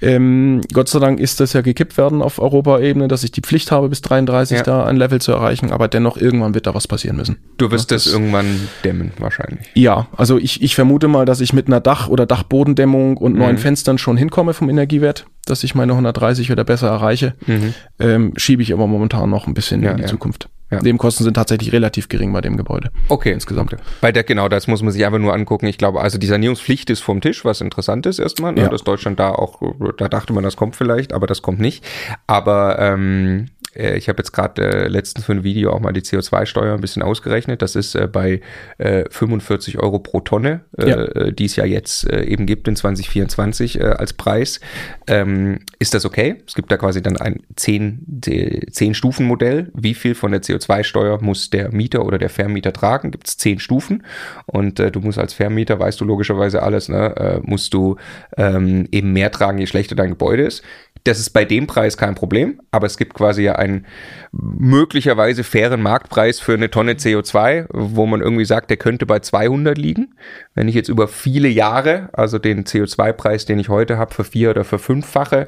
Ähm, 0.03 0.61
Gott 0.75 0.89
sei 0.89 0.99
Dank 0.99 1.21
ist 1.21 1.41
das 1.41 1.55
ja 1.55 1.63
gekippt 1.63 1.97
werden 1.97 2.21
auf 2.21 2.39
Europaebene, 2.39 3.09
dass 3.09 3.25
ich 3.25 3.31
die 3.31 3.41
Pflicht 3.41 3.71
habe, 3.71 3.89
bis 3.89 4.03
33 4.03 4.59
ja. 4.59 4.63
da 4.63 4.85
ein 4.85 4.97
Level 4.97 5.21
zu 5.21 5.33
erreichen, 5.33 5.73
aber 5.73 5.89
dennoch 5.89 6.19
irgendwann 6.19 6.55
wird 6.55 6.67
da 6.67 6.75
was 6.75 6.87
passieren 6.87 7.17
müssen. 7.17 7.39
Du 7.57 7.71
wirst 7.71 7.91
ja, 7.91 7.97
das, 7.97 8.05
das, 8.05 8.13
irgendwann 8.13 8.69
dämmen, 8.85 9.13
wahrscheinlich. 9.19 9.67
Ja, 9.75 10.09
also 10.15 10.39
ich, 10.39 10.63
ich 10.63 10.75
vermute 10.75 11.09
mal, 11.09 11.25
dass 11.25 11.41
ich 11.41 11.55
mit 11.55 11.67
einer 11.69 11.81
Dach- 11.81 12.09
oder 12.09 12.27
Dachbodendämmung 12.27 13.17
und 13.17 13.33
mhm. 13.33 13.39
neuen 13.39 13.59
Fenstern 13.59 13.97
schon 13.97 14.19
hinkomme 14.19 14.53
vom 14.53 14.69
Energiewert, 14.69 15.27
dass 15.47 15.65
ich 15.65 15.75
meine 15.75 15.93
130 15.93 16.53
oder 16.53 16.65
besser 16.65 16.89
erreiche. 16.89 17.35
Mhm. 17.47 17.75
Ähm, 17.99 18.33
schiebe 18.37 18.63
ich 18.63 18.73
aber 18.73 18.87
momentan 18.87 19.31
noch 19.31 19.47
ein 19.47 19.55
bisschen 19.55 19.83
ja, 19.83 19.93
in 19.93 19.97
die 19.97 20.05
Zukunft. 20.05 20.49
Ja. 20.71 20.83
Nebenkosten 20.83 21.23
sind 21.23 21.35
tatsächlich 21.35 21.73
relativ 21.73 22.09
gering 22.09 22.33
bei 22.33 22.41
dem 22.41 22.57
Gebäude. 22.57 22.91
Okay. 23.09 23.31
Insgesamt. 23.33 23.73
Okay. 23.73 23.83
Weil 24.01 24.13
der, 24.13 24.25
genau, 24.25 24.49
das 24.49 24.67
muss 24.67 24.83
man 24.83 24.91
sich 24.91 25.07
einfach 25.07 25.21
nur 25.21 25.33
angucken. 25.33 25.67
Ich 25.67 25.79
glaube, 25.79 26.01
also 26.01 26.19
die 26.19 26.27
Sanierungspflicht 26.27 26.91
ist 26.91 27.01
vom 27.01 27.21
Tisch, 27.21 27.45
was 27.45 27.61
interessant 27.61 28.05
ist 28.07 28.19
erstmal, 28.19 28.53
ne? 28.53 28.63
ja. 28.63 28.69
dass 28.69 28.83
Deutschland 28.83 29.21
da 29.21 29.31
auch, 29.31 29.63
da 29.97 30.09
dachte 30.09 30.33
man, 30.33 30.43
das 30.43 30.57
kommt 30.57 30.75
vielleicht, 30.75 31.13
aber 31.13 31.29
das 31.29 31.41
kommt 31.41 31.61
nicht. 31.61 31.85
Aber 32.27 32.81
ähm, 32.81 33.47
äh, 33.77 33.97
ich 33.97 34.09
habe 34.09 34.19
jetzt 34.19 34.33
gerade 34.33 34.63
äh, 34.63 34.89
letztens 34.89 35.27
für 35.27 35.33
ein 35.33 35.45
Video 35.45 35.73
auch 35.73 35.81
mal 35.81 35.93
die 35.93 36.03
CO2-Steuer 36.03 36.75
ein 36.75 36.81
bisschen 36.81 37.03
ausgerechnet. 37.03 37.63
Das 37.63 37.77
ist 37.77 37.95
äh, 37.95 38.07
bei 38.07 38.41
äh, 38.79 39.05
45 39.11 39.79
Euro 39.79 39.99
pro 39.99 40.21
Tonne, 40.21 40.61
äh, 40.79 40.89
ja. 40.89 41.03
Äh, 41.03 41.33
die 41.33 41.47
es 41.47 41.57
ja 41.57 41.65
jetzt 41.65 42.09
äh, 42.11 42.25
eben 42.25 42.45
gibt 42.47 42.69
in 42.69 42.77
2024 42.77 43.81
äh, 43.81 43.85
als 43.85 44.13
Preis. 44.13 44.61
Ähm, 45.07 45.61
ist 45.79 45.95
das 45.95 46.05
okay? 46.05 46.43
Es 46.47 46.55
gibt 46.55 46.71
da 46.73 46.77
quasi 46.77 47.03
dann 47.03 47.17
ein 47.17 47.41
10-Stufen-Modell. 47.57 49.71
Wie 49.75 49.95
viel 49.95 50.15
von 50.15 50.31
der 50.33 50.43
CO2-Steuer 50.43 51.23
muss 51.23 51.51
der 51.51 51.73
Mieter 51.73 52.05
oder 52.05 52.19
der 52.19 52.31
Vermieter 52.31 52.73
tragen? 52.73 53.11
Gibt 53.11 53.27
es 53.29 53.37
10 53.37 53.59
Stufen. 53.59 54.05
Und 54.47 54.81
äh, 54.81 54.91
du 54.91 55.01
musst 55.01 55.19
als 55.19 55.35
Vermieter, 55.35 55.79
weißt 55.79 56.01
du 56.01 56.05
logischerweise 56.05 56.63
alles, 56.63 56.89
ne, 56.89 57.15
äh, 57.17 57.41
musst 57.43 57.75
du 57.75 57.97
ähm, 58.37 58.89
eben 58.93 59.13
mehr 59.13 59.31
tragen, 59.31 59.59
je 59.59 59.67
schlechter 59.67 59.95
dein 59.95 60.11
Gebäude 60.11 60.45
ist. 60.45 60.63
Das 61.07 61.21
ist 61.21 61.31
bei 61.31 61.45
dem 61.45 61.69
Preis 61.69 61.97
kein 61.97 62.17
Problem, 62.17 62.61
aber 62.73 62.87
es 62.87 62.97
gibt 62.97 63.15
quasi 63.15 63.43
ja 63.43 63.55
einen 63.55 63.87
möglicherweise 64.33 65.45
fairen 65.45 65.81
Marktpreis 65.81 66.41
für 66.41 66.55
eine 66.55 66.69
Tonne 66.69 66.95
CO2, 66.95 67.67
wo 67.71 68.07
man 68.07 68.21
irgendwie 68.21 68.45
sagt, 68.45 68.71
der 68.71 68.77
könnte 68.77 69.07
bei 69.07 69.21
200 69.21 69.79
liegen. 69.79 70.17
Wenn 70.55 70.67
ich 70.67 70.75
jetzt 70.75 70.89
über 70.89 71.07
viele 71.07 71.49
Jahre, 71.49 72.09
also 72.13 72.41
den 72.41 72.65
CO2-Preis, 72.65 73.45
den 73.45 73.61
ich 73.61 73.69
heute 73.69 73.99
habe, 73.99 74.13
für 74.13 74.25
vier 74.25 74.51
oder 74.51 74.65
für 74.65 74.81
fünffache, 74.81 75.47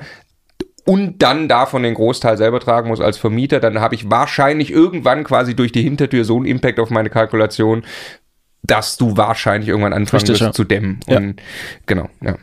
und 0.85 1.23
dann 1.23 1.49
davon 1.49 1.83
den 1.83 1.95
Großteil 1.95 2.39
selber 2.39 2.61
tragen 2.61 2.89
muss 2.89 3.01
als 3.01 3.19
Vermieter, 3.19 3.59
dann 3.59 3.81
habe 3.81 3.97
ich 3.97 4.11
wahrscheinlich 4.11 4.71
irgendwann 4.71 5.25
quasi 5.25 5.57
durch 5.57 5.73
die 5.73 5.83
Hintertür 5.83 6.25
so 6.25 6.37
einen 6.37 6.47
Impact 6.47 6.79
auf 6.79 6.91
meine 6.91 7.11
Kalkulation, 7.11 7.83
dass 8.63 8.97
du 8.97 9.17
wahrscheinlich 9.17 9.69
irgendwann 9.69 9.93
anfangen 9.93 10.21
Richtig, 10.21 10.35
wirst 10.35 10.43
ja. 10.43 10.53
zu 10.53 10.65
dämmen. 10.65 11.01
Und 11.07 11.41
ja. 11.41 11.45
genau, 11.87 12.09
ja. 12.23 12.37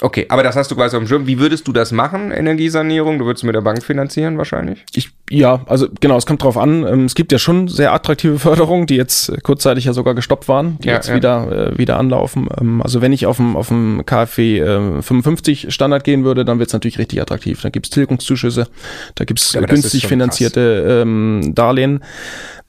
Okay, 0.00 0.26
aber 0.28 0.42
das 0.42 0.56
hast 0.56 0.72
du 0.72 0.74
quasi 0.74 0.96
auf 0.96 1.04
dem 1.04 1.06
Schirm. 1.06 1.28
Wie 1.28 1.38
würdest 1.38 1.68
du 1.68 1.72
das 1.72 1.92
machen, 1.92 2.32
Energiesanierung? 2.32 3.20
Du 3.20 3.26
würdest 3.26 3.44
mit 3.44 3.54
der 3.54 3.60
Bank 3.60 3.80
finanzieren 3.80 4.36
wahrscheinlich? 4.38 4.84
Ich, 4.92 5.10
ja, 5.30 5.60
also 5.66 5.86
genau, 6.00 6.16
es 6.16 6.26
kommt 6.26 6.42
drauf 6.42 6.58
an. 6.58 6.84
Ähm, 6.84 7.04
es 7.04 7.14
gibt 7.14 7.30
ja 7.30 7.38
schon 7.38 7.68
sehr 7.68 7.92
attraktive 7.92 8.38
Förderungen, 8.40 8.88
die 8.88 8.96
jetzt 8.96 9.32
kurzzeitig 9.44 9.84
ja 9.84 9.92
sogar 9.92 10.14
gestoppt 10.14 10.48
waren, 10.48 10.78
die 10.80 10.88
ja, 10.88 10.94
jetzt 10.94 11.08
ja. 11.08 11.14
wieder, 11.14 11.70
äh, 11.74 11.78
wieder 11.78 11.96
anlaufen. 11.96 12.48
Ähm, 12.60 12.82
also 12.82 13.02
wenn 13.02 13.12
ich 13.12 13.26
auf 13.26 13.36
dem, 13.36 13.56
auf 13.56 13.68
dem 13.68 14.04
KfW 14.04 14.58
äh, 14.58 15.02
55 15.02 15.72
Standard 15.72 16.02
gehen 16.02 16.24
würde, 16.24 16.44
dann 16.44 16.58
wird 16.58 16.70
es 16.70 16.72
natürlich 16.72 16.98
richtig 16.98 17.22
attraktiv. 17.22 17.62
Da 17.62 17.68
gibt 17.68 17.86
es 17.86 17.90
Tilgungszuschüsse, 17.90 18.66
da 19.14 19.24
gibt 19.24 19.38
es 19.38 19.52
ja, 19.52 19.60
günstig 19.60 20.08
finanzierte 20.08 21.02
ähm, 21.02 21.52
Darlehen. 21.54 22.02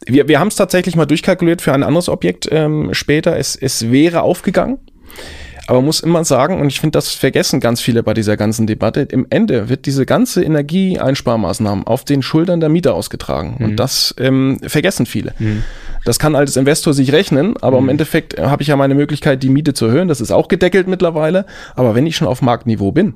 Wir, 0.06 0.28
wir 0.28 0.40
haben 0.40 0.50
es 0.50 0.56
tatsächlich 0.56 0.96
mal 0.96 1.08
durchkalkuliert 1.08 1.64
für 1.64 1.74
ein 1.74 1.82
anderes 1.82 2.08
Objekt 2.08 2.48
ähm, 2.52 2.94
später. 2.94 3.36
Es, 3.36 3.56
es 3.56 3.90
wäre 3.90 4.22
aufgegangen. 4.22 4.78
Aber 5.68 5.80
man 5.80 5.86
muss 5.86 6.00
immer 6.00 6.24
sagen, 6.24 6.60
und 6.62 6.68
ich 6.68 6.80
finde, 6.80 6.98
das 6.98 7.10
vergessen 7.10 7.60
ganz 7.60 7.82
viele 7.82 8.04
bei 8.04 8.14
dieser 8.14 8.38
ganzen 8.38 8.68
Debatte, 8.68 9.02
im 9.02 9.26
Ende 9.30 9.68
wird 9.68 9.86
diese 9.86 10.06
ganze 10.06 10.44
Energieeinsparmaßnahmen 10.44 11.88
auf 11.88 12.06
den 12.06 12.22
Schultern 12.22 12.60
der 12.60 12.70
Mieter 12.70 12.94
ausgetragen. 12.94 13.56
Mhm. 13.58 13.66
Und 13.66 13.76
das 13.78 14.14
ähm, 14.20 14.60
vergessen 14.66 15.06
viele. 15.06 15.34
Mhm. 15.40 15.64
Das 16.04 16.20
kann 16.20 16.36
als 16.36 16.56
Investor 16.56 16.94
sich 16.94 17.12
rechnen, 17.12 17.56
aber 17.62 17.80
mhm. 17.82 17.86
im 17.86 17.90
Endeffekt 17.90 18.40
habe 18.40 18.62
ich 18.62 18.68
ja 18.68 18.76
meine 18.76 18.94
Möglichkeit, 18.94 19.42
die 19.42 19.50
Miete 19.50 19.74
zu 19.74 19.86
erhöhen. 19.86 20.08
Das 20.08 20.22
ist 20.22 20.32
auch 20.32 20.48
gedeckelt 20.48 20.88
mittlerweile. 20.88 21.46
Aber 21.76 21.96
wenn 21.96 22.06
ich 22.06 22.16
schon 22.16 22.28
auf 22.28 22.42
Marktniveau 22.42 22.92
bin, 22.92 23.16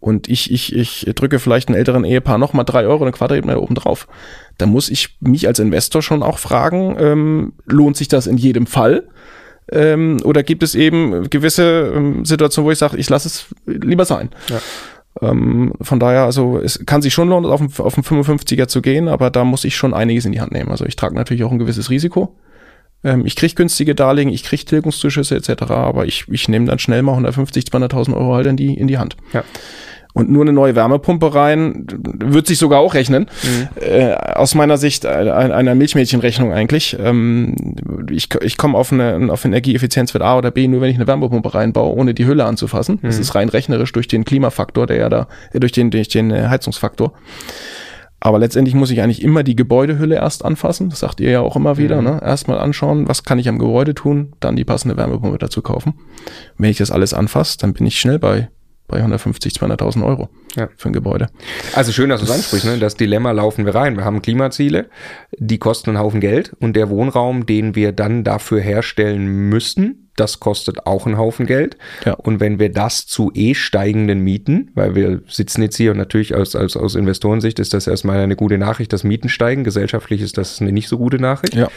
und 0.00 0.28
ich, 0.28 0.52
ich, 0.52 0.76
ich 0.76 1.06
drücke 1.16 1.40
vielleicht 1.40 1.68
einen 1.68 1.76
älteren 1.76 2.04
Ehepaar 2.04 2.38
nochmal 2.38 2.64
drei 2.64 2.86
Euro 2.86 3.02
eine 3.02 3.10
Quadratmeter 3.10 3.60
oben 3.60 3.74
drauf, 3.74 4.06
dann 4.56 4.70
muss 4.70 4.90
ich 4.90 5.16
mich 5.20 5.48
als 5.48 5.58
Investor 5.58 6.02
schon 6.02 6.22
auch 6.22 6.38
fragen, 6.38 6.96
ähm, 7.00 7.52
lohnt 7.66 7.96
sich 7.96 8.06
das 8.06 8.28
in 8.28 8.36
jedem 8.36 8.66
Fall? 8.66 9.08
Ähm, 9.70 10.18
oder 10.24 10.42
gibt 10.42 10.62
es 10.62 10.74
eben 10.74 11.28
gewisse 11.30 11.92
ähm, 11.94 12.24
Situationen, 12.24 12.66
wo 12.66 12.70
ich 12.72 12.78
sage, 12.78 12.96
ich 12.96 13.08
lasse 13.10 13.28
es 13.28 13.46
lieber 13.66 14.04
sein. 14.04 14.30
Ja. 14.48 14.60
Ähm, 15.20 15.72
von 15.80 16.00
daher, 16.00 16.24
also 16.24 16.58
es 16.58 16.84
kann 16.86 17.02
sich 17.02 17.12
schon 17.12 17.28
lohnen, 17.28 17.50
auf 17.50 17.60
einen, 17.60 17.72
auf 17.78 17.94
einen 17.96 18.24
55er 18.24 18.68
zu 18.68 18.80
gehen, 18.80 19.08
aber 19.08 19.30
da 19.30 19.44
muss 19.44 19.64
ich 19.64 19.76
schon 19.76 19.94
einiges 19.94 20.24
in 20.24 20.32
die 20.32 20.40
Hand 20.40 20.52
nehmen. 20.52 20.70
Also 20.70 20.84
ich 20.86 20.96
trage 20.96 21.14
natürlich 21.14 21.44
auch 21.44 21.52
ein 21.52 21.58
gewisses 21.58 21.90
Risiko. 21.90 22.36
Ähm, 23.04 23.26
ich 23.26 23.36
kriege 23.36 23.54
günstige 23.54 23.94
Darlehen, 23.94 24.28
ich 24.28 24.44
kriege 24.44 24.64
Tilgungszuschüsse 24.64 25.36
etc., 25.36 25.70
aber 25.70 26.06
ich, 26.06 26.26
ich 26.28 26.48
nehme 26.48 26.66
dann 26.66 26.78
schnell 26.78 27.02
mal 27.02 27.12
150, 27.12 27.64
200.000 27.64 28.14
Euro 28.16 28.34
halt 28.34 28.46
in 28.46 28.56
die, 28.56 28.74
in 28.74 28.86
die 28.86 28.98
Hand. 28.98 29.16
Ja 29.32 29.44
und 30.18 30.28
nur 30.28 30.42
eine 30.42 30.52
neue 30.52 30.74
Wärmepumpe 30.74 31.32
rein, 31.32 31.86
wird 32.02 32.48
sich 32.48 32.58
sogar 32.58 32.80
auch 32.80 32.94
rechnen. 32.94 33.26
Mhm. 33.44 33.68
Äh, 33.80 34.14
aus 34.14 34.56
meiner 34.56 34.76
Sicht 34.76 35.04
äh, 35.04 35.08
einer 35.08 35.76
Milchmädchenrechnung 35.76 36.52
eigentlich. 36.52 36.96
Ähm, 37.00 37.76
ich 38.10 38.28
ich 38.42 38.56
komme 38.56 38.76
auf 38.76 38.92
eine 38.92 39.32
auf 39.32 39.44
Energieeffizienzwert 39.44 40.22
A 40.22 40.36
oder 40.36 40.50
B 40.50 40.66
nur, 40.66 40.80
wenn 40.80 40.90
ich 40.90 40.96
eine 40.96 41.06
Wärmepumpe 41.06 41.54
reinbaue, 41.54 41.94
ohne 41.94 42.14
die 42.14 42.26
Hülle 42.26 42.44
anzufassen. 42.44 42.98
Mhm. 43.00 43.06
Das 43.06 43.18
ist 43.18 43.36
rein 43.36 43.48
rechnerisch 43.48 43.92
durch 43.92 44.08
den 44.08 44.24
Klimafaktor, 44.24 44.88
der 44.88 44.96
ja 44.96 45.08
da, 45.08 45.28
äh, 45.52 45.60
durch 45.60 45.70
den, 45.70 45.92
durch 45.92 46.08
den 46.08 46.32
äh, 46.32 46.48
Heizungsfaktor. 46.48 47.12
Aber 48.20 48.40
letztendlich 48.40 48.74
muss 48.74 48.90
ich 48.90 49.00
eigentlich 49.00 49.22
immer 49.22 49.44
die 49.44 49.54
Gebäudehülle 49.54 50.16
erst 50.16 50.44
anfassen. 50.44 50.90
Das 50.90 50.98
sagt 50.98 51.20
ihr 51.20 51.30
ja 51.30 51.40
auch 51.40 51.54
immer 51.54 51.76
wieder. 51.78 51.98
Mhm. 52.00 52.08
Ne? 52.08 52.20
Erstmal 52.24 52.58
anschauen, 52.58 53.06
was 53.06 53.22
kann 53.22 53.38
ich 53.38 53.48
am 53.48 53.60
Gebäude 53.60 53.94
tun, 53.94 54.32
dann 54.40 54.56
die 54.56 54.64
passende 54.64 54.96
Wärmepumpe 54.96 55.38
dazu 55.38 55.62
kaufen. 55.62 55.94
Wenn 56.56 56.70
ich 56.70 56.78
das 56.78 56.90
alles 56.90 57.14
anfasse, 57.14 57.58
dann 57.58 57.72
bin 57.72 57.86
ich 57.86 58.00
schnell 58.00 58.18
bei 58.18 58.48
bei 58.88 58.96
150, 58.96 59.52
200.000 59.52 60.04
Euro 60.04 60.28
ja. 60.56 60.68
für 60.76 60.88
ein 60.88 60.92
Gebäude. 60.92 61.28
Also 61.74 61.92
schön, 61.92 62.08
dass 62.08 62.20
du 62.20 62.26
es 62.26 62.32
ansprichst. 62.32 62.66
Ne? 62.66 62.78
Das 62.78 62.96
Dilemma 62.96 63.30
laufen 63.30 63.66
wir 63.66 63.74
rein. 63.74 63.96
Wir 63.96 64.04
haben 64.04 64.22
Klimaziele, 64.22 64.88
die 65.36 65.58
kosten 65.58 65.90
einen 65.90 65.98
Haufen 65.98 66.20
Geld 66.20 66.56
und 66.58 66.74
der 66.74 66.88
Wohnraum, 66.88 67.46
den 67.46 67.74
wir 67.74 67.92
dann 67.92 68.24
dafür 68.24 68.60
herstellen 68.60 69.26
müssen, 69.48 70.07
das 70.20 70.40
kostet 70.40 70.86
auch 70.86 71.06
einen 71.06 71.18
Haufen 71.18 71.46
Geld. 71.46 71.76
Ja. 72.04 72.14
Und 72.14 72.40
wenn 72.40 72.58
wir 72.58 72.70
das 72.70 73.06
zu 73.06 73.30
eh 73.34 73.54
steigenden 73.54 74.20
Mieten, 74.20 74.70
weil 74.74 74.94
wir 74.94 75.20
sitzen 75.28 75.62
jetzt 75.62 75.76
hier 75.76 75.92
und 75.92 75.98
natürlich 75.98 76.34
aus, 76.34 76.54
aus, 76.56 76.76
aus 76.76 76.94
Investorensicht 76.94 77.58
ist 77.58 77.74
das 77.74 77.86
erstmal 77.86 78.18
eine 78.18 78.36
gute 78.36 78.58
Nachricht, 78.58 78.92
dass 78.92 79.04
Mieten 79.04 79.28
steigen. 79.28 79.64
Gesellschaftlich 79.64 80.20
ist 80.20 80.38
das 80.38 80.60
eine 80.60 80.72
nicht 80.72 80.88
so 80.88 80.98
gute 80.98 81.18
Nachricht. 81.18 81.54
Ja. 81.54 81.68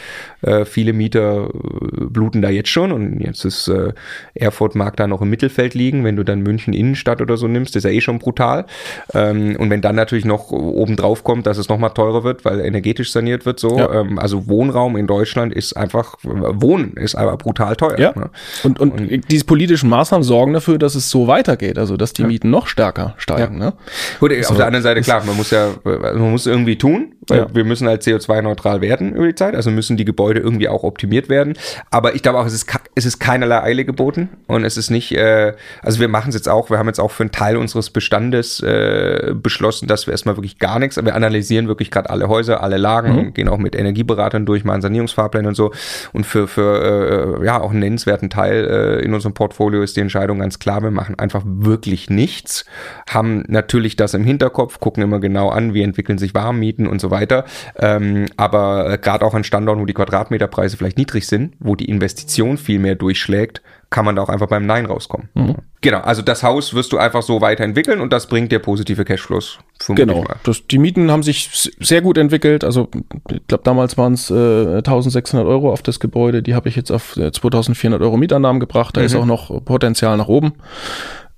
Äh, 0.42 0.64
viele 0.64 0.92
Mieter 0.92 1.48
äh, 1.48 2.04
bluten 2.04 2.42
da 2.42 2.50
jetzt 2.50 2.68
schon 2.68 2.92
und 2.92 3.20
jetzt 3.20 3.44
ist 3.44 3.68
äh, 3.68 3.92
Erfurt 4.34 4.74
mag 4.74 4.96
da 4.96 5.06
noch 5.06 5.22
im 5.22 5.30
Mittelfeld 5.30 5.74
liegen. 5.74 6.04
Wenn 6.04 6.16
du 6.16 6.24
dann 6.24 6.40
München 6.40 6.74
Innenstadt 6.74 7.20
oder 7.20 7.36
so 7.36 7.46
nimmst, 7.46 7.76
ist 7.76 7.84
ja 7.84 7.90
eh 7.90 8.00
schon 8.00 8.18
brutal. 8.18 8.66
Ähm, 9.14 9.56
und 9.56 9.70
wenn 9.70 9.80
dann 9.80 9.96
natürlich 9.96 10.24
noch 10.24 10.50
oben 10.50 10.96
drauf 10.96 11.24
kommt, 11.24 11.46
dass 11.46 11.58
es 11.58 11.68
nochmal 11.68 11.90
teurer 11.90 12.24
wird, 12.24 12.44
weil 12.44 12.60
energetisch 12.60 13.12
saniert 13.12 13.46
wird, 13.46 13.60
so. 13.60 13.78
Ja. 13.78 14.00
Ähm, 14.00 14.18
also 14.18 14.48
Wohnraum 14.48 14.96
in 14.96 15.06
Deutschland 15.06 15.54
ist 15.54 15.76
einfach, 15.76 16.16
Wohnen 16.22 16.94
ist 16.94 17.14
aber 17.14 17.36
brutal 17.36 17.76
teuer. 17.76 17.98
Ja. 17.98 18.12
Ne? 18.16 18.30
Und, 18.62 18.80
und, 18.80 18.92
und, 18.92 19.30
diese 19.30 19.44
politischen 19.44 19.88
Maßnahmen 19.88 20.22
sorgen 20.24 20.52
dafür, 20.52 20.78
dass 20.78 20.94
es 20.94 21.10
so 21.10 21.26
weitergeht, 21.26 21.78
also 21.78 21.96
dass 21.96 22.12
die 22.12 22.22
ja. 22.22 22.28
Mieten 22.28 22.50
noch 22.50 22.66
stärker 22.66 23.14
steigen. 23.18 23.58
Ja. 23.58 23.66
Ne? 23.66 23.72
Gut, 24.20 24.32
auf 24.46 24.56
der 24.56 24.66
anderen 24.66 24.82
Seite, 24.82 25.00
klar, 25.02 25.24
man 25.24 25.36
muss 25.36 25.50
ja, 25.50 25.70
man 25.84 26.30
muss 26.30 26.46
irgendwie 26.46 26.76
tun, 26.76 27.14
weil 27.28 27.38
ja. 27.38 27.46
wir 27.54 27.64
müssen 27.64 27.86
halt 27.86 28.02
CO2-neutral 28.02 28.80
werden 28.80 29.14
über 29.14 29.26
die 29.26 29.34
Zeit, 29.34 29.54
also 29.54 29.70
müssen 29.70 29.96
die 29.96 30.04
Gebäude 30.04 30.40
irgendwie 30.40 30.68
auch 30.68 30.82
optimiert 30.82 31.28
werden. 31.28 31.54
Aber 31.90 32.14
ich 32.14 32.22
glaube 32.22 32.38
auch, 32.38 32.46
es 32.46 32.52
ist, 32.52 32.66
es 32.94 33.06
ist 33.06 33.20
keinerlei 33.20 33.62
Eile 33.62 33.84
geboten 33.84 34.28
und 34.48 34.64
es 34.64 34.76
ist 34.76 34.90
nicht, 34.90 35.12
äh, 35.12 35.54
also 35.82 36.00
wir 36.00 36.08
machen 36.08 36.30
es 36.30 36.34
jetzt 36.34 36.48
auch, 36.48 36.70
wir 36.70 36.78
haben 36.78 36.88
jetzt 36.88 37.00
auch 37.00 37.12
für 37.12 37.22
einen 37.22 37.32
Teil 37.32 37.56
unseres 37.56 37.90
Bestandes 37.90 38.60
äh, 38.60 39.34
beschlossen, 39.34 39.86
dass 39.86 40.06
wir 40.06 40.12
erstmal 40.12 40.36
wirklich 40.36 40.58
gar 40.58 40.78
nichts, 40.78 41.02
wir 41.02 41.14
analysieren 41.14 41.68
wirklich 41.68 41.90
gerade 41.90 42.10
alle 42.10 42.28
Häuser, 42.28 42.62
alle 42.62 42.76
Lagen, 42.76 43.14
mhm. 43.14 43.34
gehen 43.34 43.48
auch 43.48 43.58
mit 43.58 43.76
Energieberatern 43.76 44.44
durch, 44.44 44.64
machen 44.64 44.82
Sanierungsfahrpläne 44.82 45.46
und 45.46 45.54
so 45.54 45.72
und 46.12 46.26
für, 46.26 46.48
für 46.48 47.38
äh, 47.40 47.46
ja 47.46 47.60
auch 47.60 47.70
einen 47.70 47.80
nennenswerten 47.80 48.30
Teil 48.30 48.98
äh, 49.00 49.04
in 49.04 49.14
unserem 49.14 49.34
Portfolio 49.34 49.82
ist 49.82 49.96
die 49.96 50.00
Entscheidung 50.00 50.40
ganz 50.40 50.58
klar, 50.58 50.82
wir 50.82 50.90
machen 50.90 51.18
einfach 51.18 51.42
wirklich 51.46 52.10
nichts, 52.10 52.64
haben 53.08 53.44
natürlich 53.46 53.94
das 53.94 54.14
im 54.14 54.24
Hinterkopf, 54.24 54.80
gucken 54.80 55.04
immer 55.04 55.20
genau 55.20 55.50
an, 55.50 55.72
wie 55.72 55.82
entwickeln 55.82 56.18
sich 56.18 56.34
Warmmieten 56.34 56.88
und 56.88 57.00
so 57.00 57.11
weiter. 57.12 57.44
Ähm, 57.76 58.26
aber 58.36 58.98
gerade 58.98 59.24
auch 59.24 59.34
an 59.34 59.44
Standorten, 59.44 59.80
wo 59.80 59.86
die 59.86 59.94
Quadratmeterpreise 59.94 60.76
vielleicht 60.76 60.98
niedrig 60.98 61.28
sind, 61.28 61.54
wo 61.60 61.76
die 61.76 61.88
Investition 61.88 62.58
viel 62.58 62.80
mehr 62.80 62.96
durchschlägt, 62.96 63.62
kann 63.92 64.04
man 64.04 64.16
da 64.16 64.22
auch 64.22 64.28
einfach 64.28 64.48
beim 64.48 64.66
Nein 64.66 64.86
rauskommen. 64.86 65.28
Mhm. 65.34 65.56
Genau, 65.82 66.00
also 66.00 66.22
das 66.22 66.42
Haus 66.42 66.74
wirst 66.74 66.92
du 66.92 66.98
einfach 66.98 67.22
so 67.22 67.40
weiterentwickeln 67.40 68.00
und 68.00 68.12
das 68.12 68.26
bringt 68.26 68.50
dir 68.50 68.58
positive 68.58 69.04
Cashflows. 69.04 69.58
Genau, 69.88 70.24
das, 70.44 70.66
die 70.66 70.78
Mieten 70.78 71.10
haben 71.10 71.22
sich 71.22 71.70
sehr 71.78 72.00
gut 72.00 72.16
entwickelt. 72.16 72.64
Also 72.64 72.88
ich 73.30 73.46
glaube, 73.46 73.64
damals 73.64 73.98
waren 73.98 74.14
es 74.14 74.30
äh, 74.30 74.76
1600 74.78 75.46
Euro 75.46 75.72
auf 75.72 75.82
das 75.82 76.00
Gebäude. 76.00 76.42
Die 76.42 76.54
habe 76.54 76.68
ich 76.68 76.76
jetzt 76.76 76.90
auf 76.90 77.16
äh, 77.16 77.30
2400 77.30 78.00
Euro 78.00 78.16
Mietannahmen 78.16 78.60
gebracht. 78.60 78.96
Da 78.96 79.00
mhm. 79.00 79.06
ist 79.06 79.14
auch 79.14 79.26
noch 79.26 79.64
Potenzial 79.64 80.16
nach 80.16 80.28
oben. 80.28 80.54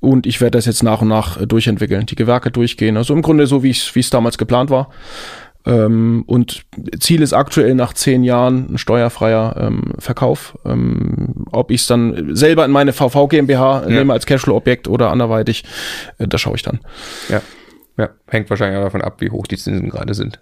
Und 0.00 0.26
ich 0.26 0.40
werde 0.42 0.58
das 0.58 0.66
jetzt 0.66 0.82
nach 0.82 1.00
und 1.00 1.08
nach 1.08 1.40
äh, 1.40 1.46
durchentwickeln, 1.46 2.06
die 2.06 2.14
Gewerke 2.14 2.50
durchgehen. 2.50 2.96
Also 2.96 3.14
im 3.14 3.22
Grunde 3.22 3.46
so, 3.46 3.62
wie 3.62 3.70
es 3.70 4.10
damals 4.10 4.38
geplant 4.38 4.70
war. 4.70 4.90
Ähm, 5.66 6.24
und 6.26 6.64
Ziel 7.00 7.22
ist 7.22 7.32
aktuell 7.32 7.74
nach 7.74 7.94
zehn 7.94 8.22
Jahren 8.22 8.74
ein 8.74 8.78
steuerfreier 8.78 9.56
ähm, 9.58 9.92
Verkauf. 9.98 10.58
Ähm, 10.64 11.46
ob 11.52 11.70
ich 11.70 11.82
es 11.82 11.86
dann 11.86 12.36
selber 12.36 12.64
in 12.64 12.70
meine 12.70 12.92
VV 12.92 13.28
GmbH 13.28 13.82
ja. 13.82 13.88
nehme 13.88 14.12
als 14.12 14.26
Cashflow-Objekt 14.26 14.88
oder 14.88 15.10
anderweitig, 15.10 15.64
äh, 16.18 16.28
da 16.28 16.38
schaue 16.38 16.56
ich 16.56 16.62
dann. 16.62 16.80
Ja. 17.28 17.40
ja, 17.96 18.10
hängt 18.26 18.50
wahrscheinlich 18.50 18.78
auch 18.78 18.84
davon 18.84 19.02
ab, 19.02 19.20
wie 19.20 19.30
hoch 19.30 19.46
die 19.46 19.56
Zinsen 19.56 19.90
gerade 19.90 20.14
sind. 20.14 20.40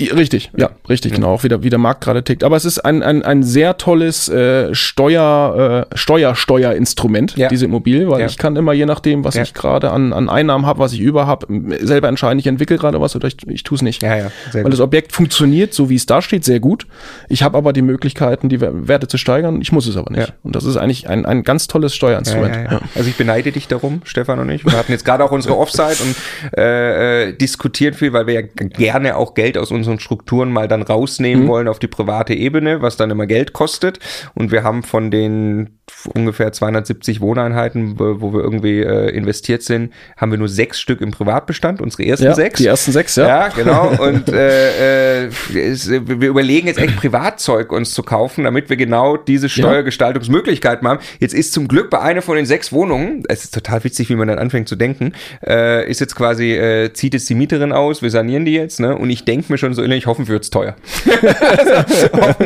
Richtig, 0.00 0.50
ja, 0.56 0.70
richtig, 0.88 1.12
genau, 1.12 1.34
auch 1.34 1.44
wieder, 1.44 1.62
wie 1.62 1.68
der 1.68 1.78
Markt 1.78 2.02
gerade 2.02 2.24
tickt. 2.24 2.44
Aber 2.44 2.56
es 2.56 2.64
ist 2.64 2.78
ein, 2.78 3.02
ein, 3.02 3.22
ein 3.22 3.42
sehr 3.42 3.76
tolles 3.76 4.26
äh, 4.30 4.74
Steuer, 4.74 5.86
äh, 5.92 5.96
Steuersteuerinstrument, 5.96 7.36
Ja. 7.36 7.48
diese 7.48 7.66
Immobilie, 7.66 8.08
weil 8.08 8.20
Ja. 8.20 8.26
ich 8.26 8.38
kann 8.38 8.56
immer, 8.56 8.72
je 8.72 8.86
nachdem, 8.86 9.22
was 9.24 9.34
Ja. 9.34 9.42
ich 9.42 9.52
gerade 9.54 9.90
an, 9.90 10.12
an 10.12 10.28
Einnahmen 10.28 10.66
habe, 10.66 10.78
was 10.78 10.92
ich 10.92 11.00
über 11.00 11.26
habe, 11.26 11.46
selber 11.80 12.08
entscheiden, 12.08 12.38
ich 12.38 12.46
entwickle 12.46 12.78
gerade 12.78 13.00
was 13.00 13.14
oder 13.16 13.28
ich, 13.28 13.36
ich 13.48 13.62
tue 13.64 13.76
es 13.76 13.82
nicht. 13.82 14.02
Ja, 14.02 14.16
ja, 14.16 14.30
sehr 14.50 14.64
Weil 14.64 14.70
das 14.70 14.80
Objekt 14.80 15.12
funktioniert, 15.12 15.74
so 15.74 15.90
wie 15.90 15.96
es 15.96 16.06
da 16.06 16.22
steht, 16.22 16.44
sehr 16.44 16.58
gut. 16.60 16.86
Ich 17.28 17.42
habe 17.42 17.58
aber 17.58 17.72
die 17.74 17.82
Möglichkeiten, 17.82 18.48
die 18.48 18.60
Wer- 18.60 18.88
Werte 18.88 19.08
zu 19.08 19.18
steigern. 19.18 19.60
Ich 19.60 19.72
muss 19.72 19.86
es 19.86 19.96
aber 19.96 20.10
nicht. 20.10 20.28
Ja. 20.28 20.34
Und 20.42 20.56
das 20.56 20.64
ist 20.64 20.76
eigentlich 20.78 21.08
ein, 21.08 21.26
ein 21.26 21.42
ganz 21.42 21.68
tolles 21.68 21.94
Steuerinstrument. 21.94 22.54
Ja, 22.54 22.62
ja, 22.62 22.72
ja. 22.72 22.80
Also 22.94 23.08
ich 23.08 23.16
beneide 23.16 23.52
dich 23.52 23.68
darum, 23.68 24.00
Stefan 24.04 24.38
und 24.38 24.48
ich. 24.50 24.64
Wir 24.64 24.72
hatten 24.72 24.92
jetzt 24.92 25.04
gerade 25.04 25.22
auch 25.24 25.32
unsere 25.32 25.56
Offside 25.58 25.96
und 26.02 26.58
äh, 26.58 27.28
äh, 27.28 27.32
diskutieren 27.34 27.94
viel, 27.94 28.12
weil 28.12 28.26
wir 28.26 28.34
ja 28.34 28.42
gerne 28.56 29.16
auch 29.16 29.34
Geld 29.34 29.58
aus 29.58 29.70
unseren 29.70 29.91
Strukturen 30.00 30.50
mal 30.50 30.68
dann 30.68 30.82
rausnehmen 30.82 31.48
wollen 31.48 31.68
auf 31.68 31.78
die 31.78 31.88
private 31.88 32.34
Ebene, 32.34 32.82
was 32.82 32.96
dann 32.96 33.10
immer 33.10 33.26
Geld 33.26 33.52
kostet. 33.52 33.98
Und 34.34 34.50
wir 34.52 34.62
haben 34.62 34.82
von 34.82 35.10
den 35.10 35.78
ungefähr 36.14 36.52
270 36.52 37.20
Wohneinheiten, 37.20 37.98
wo, 37.98 38.32
wir 38.32 38.40
irgendwie 38.40 38.80
äh, 38.80 39.10
investiert 39.10 39.62
sind, 39.62 39.92
haben 40.16 40.30
wir 40.30 40.38
nur 40.38 40.48
sechs 40.48 40.80
Stück 40.80 41.00
im 41.00 41.10
Privatbestand, 41.10 41.80
unsere 41.80 42.04
ersten 42.04 42.26
Ja, 42.26 42.34
sechs. 42.34 42.58
die 42.58 42.66
ersten 42.66 42.92
sechs, 42.92 43.16
ja. 43.16 43.26
Ja, 43.26 43.48
genau. 43.48 43.88
Und 44.02 44.28
äh, 44.28 45.26
äh, 45.26 45.30
es, 45.54 45.90
wir 45.90 46.28
überlegen 46.28 46.66
jetzt 46.66 46.78
echt 46.78 46.96
Privatzeug 46.96 47.72
uns 47.72 47.92
zu 47.92 48.02
kaufen, 48.02 48.44
damit 48.44 48.70
wir 48.70 48.76
genau 48.76 49.16
diese 49.16 49.48
Steuergestaltungsmöglichkeiten 49.48 50.86
haben. 50.88 51.00
Jetzt 51.20 51.34
ist 51.34 51.52
zum 51.52 51.68
Glück 51.68 51.90
bei 51.90 52.00
einer 52.00 52.22
von 52.22 52.36
den 52.36 52.46
sechs 52.46 52.72
Wohnungen, 52.72 53.22
es 53.28 53.44
ist 53.44 53.54
total 53.54 53.84
witzig, 53.84 54.08
wie 54.08 54.16
man 54.16 54.28
dann 54.28 54.38
anfängt 54.38 54.68
zu 54.68 54.76
denken, 54.76 55.12
äh, 55.46 55.88
ist 55.88 56.00
jetzt 56.00 56.16
quasi, 56.16 56.52
äh, 56.52 56.92
zieht 56.92 57.14
jetzt 57.14 57.28
die 57.28 57.34
Mieterin 57.34 57.72
aus, 57.72 58.02
wir 58.02 58.10
sanieren 58.10 58.44
die 58.44 58.54
jetzt, 58.54 58.80
ne? 58.80 58.96
Und 58.96 59.10
ich 59.10 59.24
denke 59.24 59.52
mir 59.52 59.58
schon 59.58 59.71
so 59.74 59.82
innerlich, 59.82 60.06
hoffen 60.06 60.28
wird's 60.28 60.50
teuer. 60.50 60.76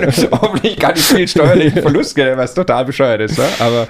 also, 0.02 0.30
hoffentlich, 0.30 0.78
kann 0.78 0.94
ich 0.94 1.02
viel 1.02 1.28
steuerlichen 1.28 1.82
Verlust 1.82 2.16
was 2.16 2.54
total 2.54 2.84
bescheuert 2.84 3.20
ist, 3.20 3.38
ne? 3.38 3.48
Aber 3.58 3.86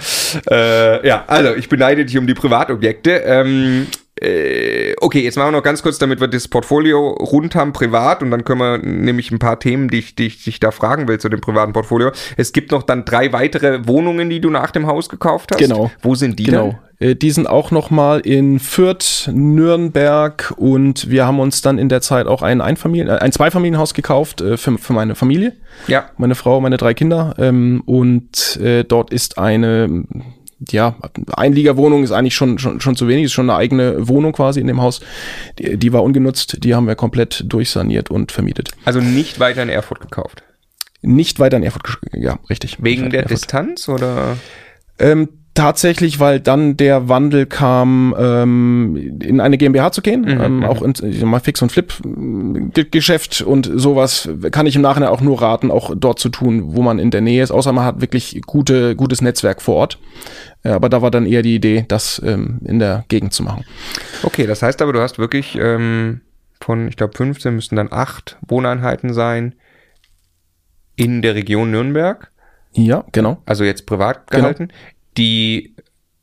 äh, 0.50 1.06
ja, 1.06 1.24
also 1.26 1.54
ich 1.54 1.68
beneide 1.68 2.04
dich 2.04 2.16
um 2.18 2.26
die 2.26 2.34
Privatobjekte. 2.34 3.10
Ähm, 3.10 3.86
äh, 3.92 4.05
okay, 4.18 5.20
jetzt 5.20 5.36
machen 5.36 5.48
wir 5.48 5.58
noch 5.58 5.62
ganz 5.62 5.82
kurz, 5.82 5.98
damit 5.98 6.20
wir 6.20 6.28
das 6.28 6.48
Portfolio 6.48 7.10
rund 7.10 7.54
haben, 7.54 7.72
privat, 7.72 8.22
und 8.22 8.30
dann 8.30 8.44
können 8.44 8.60
wir 8.60 8.78
nämlich 8.78 9.30
ein 9.30 9.38
paar 9.38 9.60
Themen, 9.60 9.88
die 9.88 9.98
ich, 9.98 10.14
die 10.14 10.26
ich 10.26 10.44
dich 10.44 10.58
da 10.58 10.70
fragen 10.70 11.06
will 11.06 11.18
zu 11.18 11.28
dem 11.28 11.40
privaten 11.40 11.72
Portfolio. 11.72 12.12
Es 12.36 12.52
gibt 12.52 12.70
noch 12.72 12.82
dann 12.82 13.04
drei 13.04 13.32
weitere 13.32 13.86
Wohnungen, 13.86 14.30
die 14.30 14.40
du 14.40 14.48
nach 14.48 14.70
dem 14.70 14.86
Haus 14.86 15.08
gekauft 15.08 15.50
hast. 15.52 15.58
Genau. 15.58 15.90
Wo 16.00 16.14
sind 16.14 16.38
die 16.38 16.44
Genau. 16.44 16.78
Äh, 16.98 17.14
Die 17.14 17.30
sind 17.30 17.46
auch 17.46 17.70
noch 17.70 17.90
mal 17.90 18.20
in 18.20 18.58
Fürth, 18.58 19.28
Nürnberg 19.32 20.54
und 20.56 21.10
wir 21.10 21.26
haben 21.26 21.40
uns 21.40 21.60
dann 21.60 21.78
in 21.78 21.88
der 21.88 22.00
Zeit 22.00 22.26
auch 22.26 22.42
ein 22.42 22.60
Einfamilien, 22.60 23.08
äh, 23.08 23.18
ein 23.18 23.32
Zweifamilienhaus 23.32 23.94
gekauft 23.94 24.40
äh, 24.40 24.56
für, 24.56 24.78
für 24.78 24.92
meine 24.92 25.14
Familie, 25.14 25.50
denn? 25.50 25.58
Ja. 25.88 26.06
meine 26.16 26.34
Frau, 26.34 26.60
meine 26.60 26.78
drei 26.78 26.94
Kinder 26.94 27.34
ähm, 27.38 27.82
und 27.84 28.56
äh, 28.56 28.84
dort 28.84 29.12
ist 29.12 29.38
eine 29.38 30.04
ja, 30.70 30.96
Einliegerwohnung 31.32 32.02
ist 32.02 32.12
eigentlich 32.12 32.34
schon, 32.34 32.58
schon, 32.58 32.80
schon 32.80 32.96
zu 32.96 33.08
wenig, 33.08 33.26
ist 33.26 33.32
schon 33.32 33.50
eine 33.50 33.58
eigene 33.58 34.08
Wohnung 34.08 34.32
quasi 34.32 34.60
in 34.60 34.66
dem 34.66 34.80
Haus. 34.80 35.00
Die, 35.58 35.76
die 35.76 35.92
war 35.92 36.02
ungenutzt, 36.02 36.64
die 36.64 36.74
haben 36.74 36.86
wir 36.86 36.94
komplett 36.94 37.44
durchsaniert 37.46 38.10
und 38.10 38.32
vermietet. 38.32 38.70
Also 38.84 39.00
nicht 39.00 39.38
weiter 39.38 39.62
in 39.62 39.68
Erfurt 39.68 40.00
gekauft. 40.00 40.42
Nicht 41.02 41.38
weiter 41.38 41.58
in 41.58 41.62
Erfurt, 41.62 41.98
ja, 42.12 42.38
richtig. 42.48 42.82
Wegen 42.82 43.10
der. 43.10 43.26
Distanz 43.26 43.88
oder? 43.88 44.38
Ähm, 44.98 45.28
tatsächlich, 45.56 46.20
weil 46.20 46.38
dann 46.38 46.76
der 46.76 47.08
Wandel 47.08 47.46
kam, 47.46 48.14
ähm, 48.16 49.18
in 49.20 49.40
eine 49.40 49.58
GmbH 49.58 49.90
zu 49.90 50.02
gehen, 50.02 50.24
ähm, 50.28 50.62
auch 50.62 50.82
in 50.82 50.90
ich 51.02 51.18
sag 51.18 51.28
mal 51.28 51.40
Fix 51.40 51.60
und 51.62 51.72
Flip 51.72 51.92
Ge- 52.72 52.86
Geschäft 52.88 53.40
und 53.42 53.68
sowas 53.74 54.28
kann 54.52 54.66
ich 54.66 54.76
im 54.76 54.82
Nachhinein 54.82 55.08
auch 55.08 55.20
nur 55.20 55.42
raten, 55.42 55.72
auch 55.72 55.92
dort 55.96 56.20
zu 56.20 56.28
tun, 56.28 56.76
wo 56.76 56.82
man 56.82 57.00
in 57.00 57.10
der 57.10 57.20
Nähe 57.22 57.42
ist, 57.42 57.50
außer 57.50 57.72
man 57.72 57.84
hat 57.84 58.00
wirklich 58.00 58.40
gute, 58.46 58.94
gutes 58.94 59.20
Netzwerk 59.20 59.60
vor 59.60 59.74
Ort. 59.74 59.98
Ja, 60.62 60.76
aber 60.76 60.88
da 60.88 61.02
war 61.02 61.10
dann 61.10 61.26
eher 61.26 61.42
die 61.42 61.56
Idee, 61.56 61.84
das 61.88 62.22
ähm, 62.24 62.60
in 62.64 62.78
der 62.78 63.04
Gegend 63.08 63.32
zu 63.32 63.42
machen. 63.42 63.64
Okay, 64.22 64.46
das 64.46 64.62
heißt 64.62 64.80
aber, 64.82 64.92
du 64.92 65.00
hast 65.00 65.18
wirklich 65.18 65.58
ähm, 65.60 66.20
von, 66.60 66.88
ich 66.88 66.96
glaube, 66.96 67.16
15 67.16 67.54
müssten 67.54 67.76
dann 67.76 67.88
acht 67.90 68.38
Wohneinheiten 68.46 69.12
sein 69.12 69.54
in 70.96 71.22
der 71.22 71.34
Region 71.34 71.70
Nürnberg. 71.70 72.30
Ja, 72.72 73.04
genau. 73.12 73.38
also 73.46 73.64
jetzt 73.64 73.86
privat 73.86 74.30
Genau. 74.30 74.52
Die 75.16 75.74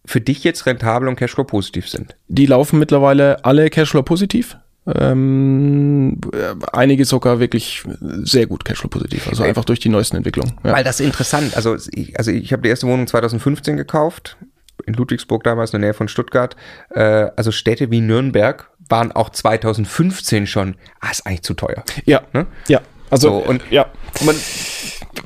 für 0.06 0.20
dich 0.22 0.44
jetzt 0.44 0.66
rentabel 0.66 1.08
und 1.08 1.16
Cashflow 1.16 1.46
positiv 1.46 1.88
sind. 1.88 2.16
Die 2.28 2.46
laufen 2.46 2.78
mittlerweile 2.80 3.44
alle 3.46 3.70
Cashflow 3.70 4.04
positiv. 4.04 4.58
Ähm, 4.86 6.20
äh, 6.34 6.56
einige 6.74 7.06
sogar 7.06 7.40
wirklich 7.40 7.84
sehr 8.24 8.48
gut 8.48 8.66
Cashflow 8.66 8.90
positiv, 8.90 9.28
also 9.30 9.44
einfach 9.44 9.64
durch 9.64 9.80
die 9.80 9.88
neuesten 9.90 10.18
Entwicklungen. 10.18 10.56
Ja. 10.64 10.74
Weil 10.74 10.84
das 10.84 11.00
ist 11.00 11.06
interessant. 11.06 11.56
Also 11.56 11.78
ich, 11.94 12.18
also 12.18 12.32
ich 12.32 12.52
habe 12.52 12.62
die 12.64 12.70
erste 12.70 12.88
Wohnung 12.88 13.08
2015 13.08 13.78
gekauft, 13.78 14.36
in 14.86 14.94
Ludwigsburg 14.96 15.44
damals, 15.46 15.74
in 15.74 15.80
der 15.80 15.90
Nähe 15.92 15.94
von 15.94 16.10
Stuttgart. 16.10 16.58
Äh, 16.90 17.30
also 17.38 17.52
Städte 17.52 17.92
wie 17.92 18.02
Nürnberg 18.02 18.70
waren 18.90 19.14
auch 19.14 19.30
2015 19.30 20.48
schon, 20.48 20.76
ah, 21.00 21.12
ist 21.12 21.26
eigentlich 21.26 21.44
zu 21.44 21.54
teuer. 21.54 21.84
Ja, 22.06 22.24
Ne? 22.34 22.48
ja. 22.68 22.82
Also, 23.10 23.30
So, 23.30 23.36
und- 23.38 23.62
ja. 23.72 23.86
Man, 24.26 24.36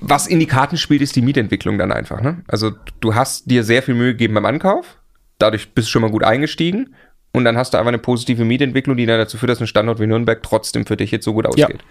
was 0.01 0.27
in 0.27 0.39
die 0.39 0.45
Karten 0.47 0.77
spielt, 0.77 1.01
ist 1.01 1.15
die 1.15 1.21
Mietentwicklung 1.21 1.77
dann 1.77 1.91
einfach. 1.91 2.21
Ne? 2.21 2.43
Also 2.47 2.71
du 2.99 3.15
hast 3.15 3.49
dir 3.49 3.63
sehr 3.63 3.83
viel 3.83 3.95
Mühe 3.95 4.11
gegeben 4.13 4.33
beim 4.33 4.45
Ankauf, 4.45 4.97
dadurch 5.39 5.73
bist 5.73 5.87
du 5.87 5.91
schon 5.91 6.01
mal 6.01 6.11
gut 6.11 6.23
eingestiegen 6.23 6.93
und 7.31 7.45
dann 7.45 7.57
hast 7.57 7.73
du 7.73 7.77
einfach 7.77 7.89
eine 7.89 7.97
positive 7.99 8.43
Mietentwicklung, 8.45 8.97
die 8.97 9.05
dann 9.05 9.19
dazu 9.19 9.37
führt, 9.37 9.49
dass 9.49 9.61
ein 9.61 9.67
Standort 9.67 9.99
wie 9.99 10.07
Nürnberg 10.07 10.41
trotzdem 10.43 10.85
für 10.85 10.97
dich 10.97 11.11
jetzt 11.11 11.25
so 11.25 11.33
gut 11.33 11.45
ausgeht. 11.45 11.83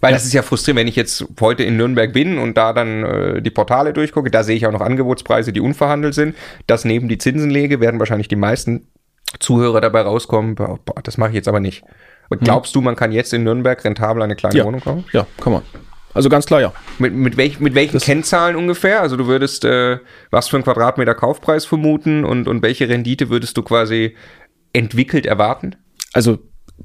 Weil 0.00 0.12
das 0.12 0.24
ist 0.24 0.32
ja 0.32 0.42
frustrierend, 0.42 0.80
wenn 0.80 0.88
ich 0.88 0.96
jetzt 0.96 1.24
heute 1.40 1.62
in 1.62 1.76
Nürnberg 1.76 2.12
bin 2.12 2.38
und 2.38 2.56
da 2.56 2.72
dann 2.72 3.04
äh, 3.04 3.40
die 3.40 3.50
Portale 3.50 3.92
durchgucke, 3.92 4.32
da 4.32 4.42
sehe 4.42 4.56
ich 4.56 4.66
auch 4.66 4.72
noch 4.72 4.80
Angebotspreise, 4.80 5.52
die 5.52 5.60
unverhandelt 5.60 6.12
sind. 6.14 6.34
Das 6.66 6.84
neben 6.84 7.08
die 7.08 7.18
Zinsen 7.18 7.50
lege, 7.50 7.78
werden 7.80 8.00
wahrscheinlich 8.00 8.26
die 8.26 8.34
meisten 8.34 8.88
Zuhörer 9.38 9.80
dabei 9.80 10.00
rauskommen, 10.02 10.56
boah, 10.56 10.80
boah, 10.84 11.00
das 11.04 11.18
mache 11.18 11.30
ich 11.30 11.36
jetzt 11.36 11.46
aber 11.48 11.60
nicht. 11.60 11.84
Und 12.30 12.40
glaubst 12.40 12.74
du, 12.74 12.80
man 12.80 12.96
kann 12.96 13.12
jetzt 13.12 13.32
in 13.32 13.44
Nürnberg 13.44 13.82
rentabel 13.84 14.22
eine 14.22 14.34
kleine 14.34 14.56
Ja. 14.56 14.64
Wohnung 14.64 14.80
kaufen? 14.80 15.04
Ja, 15.12 15.26
kann 15.40 15.52
man. 15.52 15.62
Also 16.14 16.28
ganz 16.28 16.46
klar, 16.46 16.60
ja. 16.60 16.72
Mit, 16.98 17.14
mit, 17.14 17.36
welch, 17.36 17.60
mit 17.60 17.74
welchen 17.74 18.00
Kennzahlen 18.00 18.56
ungefähr? 18.56 19.00
Also 19.00 19.16
du 19.16 19.26
würdest 19.26 19.64
äh, 19.64 19.98
was 20.30 20.48
für 20.48 20.56
einen 20.56 20.64
Quadratmeter 20.64 21.14
Kaufpreis 21.14 21.64
vermuten 21.64 22.24
und, 22.24 22.48
und 22.48 22.62
welche 22.62 22.88
Rendite 22.88 23.30
würdest 23.30 23.56
du 23.56 23.62
quasi 23.62 24.16
entwickelt 24.72 25.26
erwarten? 25.26 25.76
Also 26.12 26.38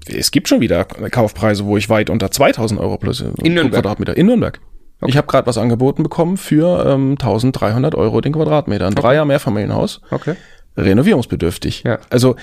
es 0.08 0.32
gibt 0.32 0.48
schon 0.48 0.62
wieder 0.62 0.86
Kaufpreise, 0.86 1.66
wo 1.66 1.78
ich 1.78 1.90
weit 1.90 2.10
unter 2.10 2.32
2000 2.32 2.80
Euro 2.80 2.98
plus 2.98 3.22
äh, 3.22 3.32
In 3.44 3.54
Nürnberg? 3.54 3.82
Quadratmeter 3.82 4.16
in 4.16 4.28
Nürnberg. 4.28 4.60
Ich 5.06 5.16
habe 5.16 5.28
gerade 5.28 5.46
was 5.46 5.60
angeboten 5.60 6.02
bekommen 6.02 6.38
für 6.38 6.86
ähm, 6.88 7.12
1300 7.12 7.94
Euro 7.94 8.20
den 8.22 8.34
Quadratmeter. 8.34 8.88
Ein 8.88 8.96
Dreier 8.96 9.26
Mehrfamilienhaus. 9.26 10.02
Okay. 10.10 10.36
renovierungsbedürftig. 10.76 11.84
Ja. 11.84 12.00
Also 12.10 12.36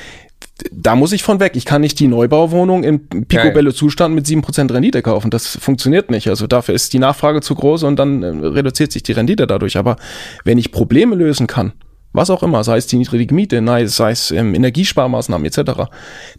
da 0.70 0.94
muss 0.94 1.12
ich 1.12 1.22
von 1.22 1.40
weg. 1.40 1.52
Ich 1.56 1.64
kann 1.64 1.80
nicht 1.80 1.98
die 1.98 2.06
Neubauwohnung 2.06 2.84
im 2.84 3.08
Picobello-Zustand 3.08 4.14
mit 4.14 4.26
7% 4.26 4.72
Rendite 4.72 5.02
kaufen. 5.02 5.30
Das 5.30 5.58
funktioniert 5.60 6.10
nicht. 6.10 6.28
Also 6.28 6.46
dafür 6.46 6.74
ist 6.74 6.92
die 6.92 7.00
Nachfrage 7.00 7.40
zu 7.40 7.54
groß 7.54 7.82
und 7.82 7.96
dann 7.96 8.22
äh, 8.22 8.46
reduziert 8.46 8.92
sich 8.92 9.02
die 9.02 9.12
Rendite 9.12 9.46
dadurch. 9.46 9.76
Aber 9.76 9.96
wenn 10.44 10.58
ich 10.58 10.70
Probleme 10.70 11.16
lösen 11.16 11.46
kann, 11.46 11.72
was 12.14 12.30
auch 12.30 12.42
immer, 12.42 12.64
sei 12.64 12.76
es 12.78 12.86
die 12.86 12.96
niedrige 12.96 13.34
Miete, 13.34 13.60
nein, 13.60 13.88
sei 13.88 14.12
es 14.12 14.30
ähm, 14.30 14.54
Energiesparmaßnahmen 14.54 15.44
etc., 15.46 15.72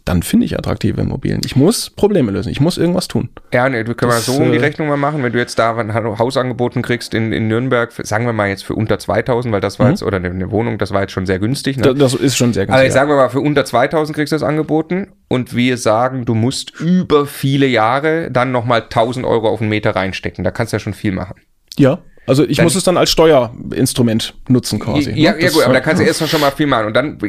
dann 0.05 0.23
finde 0.23 0.45
ich 0.45 0.57
attraktive 0.57 1.01
Immobilien. 1.01 1.41
Ich 1.45 1.55
muss 1.55 1.89
Probleme 1.89 2.31
lösen. 2.31 2.49
Ich 2.49 2.59
muss 2.61 2.77
irgendwas 2.77 3.07
tun. 3.07 3.29
Ja, 3.53 3.67
ne, 3.69 3.85
wir 3.85 3.93
können 3.93 4.11
Das, 4.11 4.27
mal 4.27 4.33
so 4.35 4.41
um 4.41 4.51
die 4.51 4.57
äh, 4.57 4.61
Rechnung 4.61 4.87
mal 4.87 4.97
machen, 4.97 5.21
wenn 5.21 5.33
du 5.33 5.37
jetzt 5.39 5.59
da 5.59 5.75
ein 5.77 5.93
Haus 5.93 6.37
angeboten 6.37 6.81
kriegst 6.81 7.13
in, 7.13 7.31
in 7.33 7.47
Nürnberg, 7.47 7.91
für, 7.93 8.05
sagen 8.05 8.25
wir 8.25 8.33
mal 8.33 8.47
jetzt 8.49 8.63
für 8.63 8.73
unter 8.73 8.97
2000, 8.97 9.53
weil 9.53 9.61
das 9.61 9.77
war 9.77 9.89
jetzt, 9.89 10.01
oder 10.01 10.17
eine, 10.17 10.49
Wohnung, 10.51 10.77
das 10.77 10.91
war 10.91 11.01
jetzt 11.01 11.11
schon 11.11 11.25
sehr 11.25 11.39
günstig. 11.39 11.77
Ne? 11.77 11.83
Da- 11.83 11.93
Das 11.93 12.13
ist 12.13 12.37
schon 12.37 12.53
sehr 12.53 12.63
Aber 12.63 12.67
günstig. 12.73 12.85
jetzt 12.85 12.93
sagen 12.93 13.09
wir 13.09 13.17
mal, 13.17 13.29
für 13.29 13.41
unter 13.41 13.65
2000 13.65 14.15
kriegst 14.15 14.31
du 14.31 14.35
das 14.35 14.43
angeboten 14.43 15.07
und 15.27 15.55
wir 15.55 15.77
sagen, 15.77 16.23
du 16.25 16.35
musst 16.35 16.71
über 16.79 17.25
viele 17.25 17.67
Jahre 17.67 18.31
dann 18.31 18.51
nochmal 18.51 18.83
1000 18.83 19.25
Euro 19.25 19.49
auf 19.49 19.59
den 19.59 19.69
Meter 19.69 19.95
reinstecken. 19.95 20.43
Da 20.45 20.51
kannst 20.51 20.71
du 20.71 20.75
ja 20.75 20.79
schon 20.79 20.93
viel 20.93 21.11
machen. 21.11 21.35
ja. 21.77 21.99
Also 22.27 22.43
ich 22.47 22.57
Dann- 22.57 22.65
muss 22.65 22.75
es 22.75 22.83
dann 22.83 22.97
als 22.97 23.11
Steuerinstrument 23.11 24.33
nutzen 24.47 24.79
quasi. 24.79 25.11
Ja, 25.11 25.33
ne? 25.33 25.43
ja 25.43 25.49
gut, 25.49 25.63
aber 25.63 25.73
da 25.73 25.79
kannst 25.79 26.01
du 26.01 26.05
erst 26.05 26.21
noch 26.21 26.27
schon 26.27 26.41
mal 26.41 26.51
viel 26.51 26.67
machen. 26.67 26.87
Und 26.87 26.93
dann, 26.95 27.19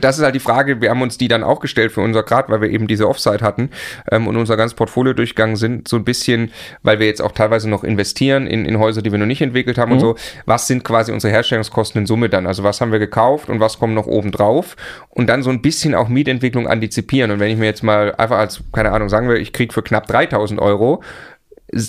das 0.00 0.18
ist 0.18 0.24
halt 0.24 0.34
die 0.34 0.40
Frage, 0.40 0.80
wir 0.80 0.90
haben 0.90 1.02
uns 1.02 1.18
die 1.18 1.28
dann 1.28 1.44
auch 1.44 1.60
gestellt 1.60 1.92
für 1.92 2.00
unser 2.00 2.22
Grad, 2.22 2.48
weil 2.48 2.60
wir 2.60 2.70
eben 2.70 2.86
diese 2.86 3.08
Offside 3.08 3.40
hatten 3.40 3.70
ähm, 4.10 4.26
und 4.26 4.36
unser 4.36 4.56
ganz 4.56 4.74
Portfolio 4.74 5.12
durchgegangen 5.12 5.56
sind, 5.56 5.88
so 5.88 5.96
ein 5.96 6.04
bisschen, 6.04 6.50
weil 6.82 6.98
wir 6.98 7.06
jetzt 7.06 7.20
auch 7.20 7.32
teilweise 7.32 7.68
noch 7.68 7.84
investieren 7.84 8.46
in, 8.46 8.64
in 8.64 8.78
Häuser, 8.78 9.02
die 9.02 9.12
wir 9.12 9.18
noch 9.18 9.26
nicht 9.26 9.42
entwickelt 9.42 9.76
haben 9.78 9.92
und 9.92 10.00
so. 10.00 10.16
Was 10.46 10.66
sind 10.66 10.84
quasi 10.84 11.12
unsere 11.12 11.32
Herstellungskosten 11.32 12.02
in 12.02 12.06
Summe 12.06 12.28
dann? 12.28 12.46
Also 12.46 12.62
was 12.62 12.80
haben 12.80 12.92
wir 12.92 12.98
gekauft 12.98 13.48
und 13.48 13.60
was 13.60 13.78
kommt 13.78 13.94
noch 13.94 14.06
oben 14.06 14.32
drauf? 14.32 14.76
Und 15.10 15.28
dann 15.28 15.42
so 15.42 15.50
ein 15.50 15.60
bisschen 15.60 15.94
auch 15.94 16.08
Mietentwicklung 16.08 16.66
antizipieren. 16.66 17.30
Und 17.30 17.40
wenn 17.40 17.50
ich 17.50 17.58
mir 17.58 17.66
jetzt 17.66 17.82
mal 17.82 18.14
einfach 18.14 18.38
als, 18.38 18.62
keine 18.72 18.92
Ahnung, 18.92 19.08
sagen 19.08 19.28
wir, 19.28 19.36
ich 19.36 19.52
krieg 19.52 19.74
für 19.74 19.82
knapp 19.82 20.06
3000 20.06 20.60
Euro 20.60 21.02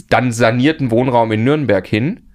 dann 0.09 0.31
sanierten 0.31 0.91
Wohnraum 0.91 1.31
in 1.31 1.43
Nürnberg 1.43 1.87
hin, 1.87 2.28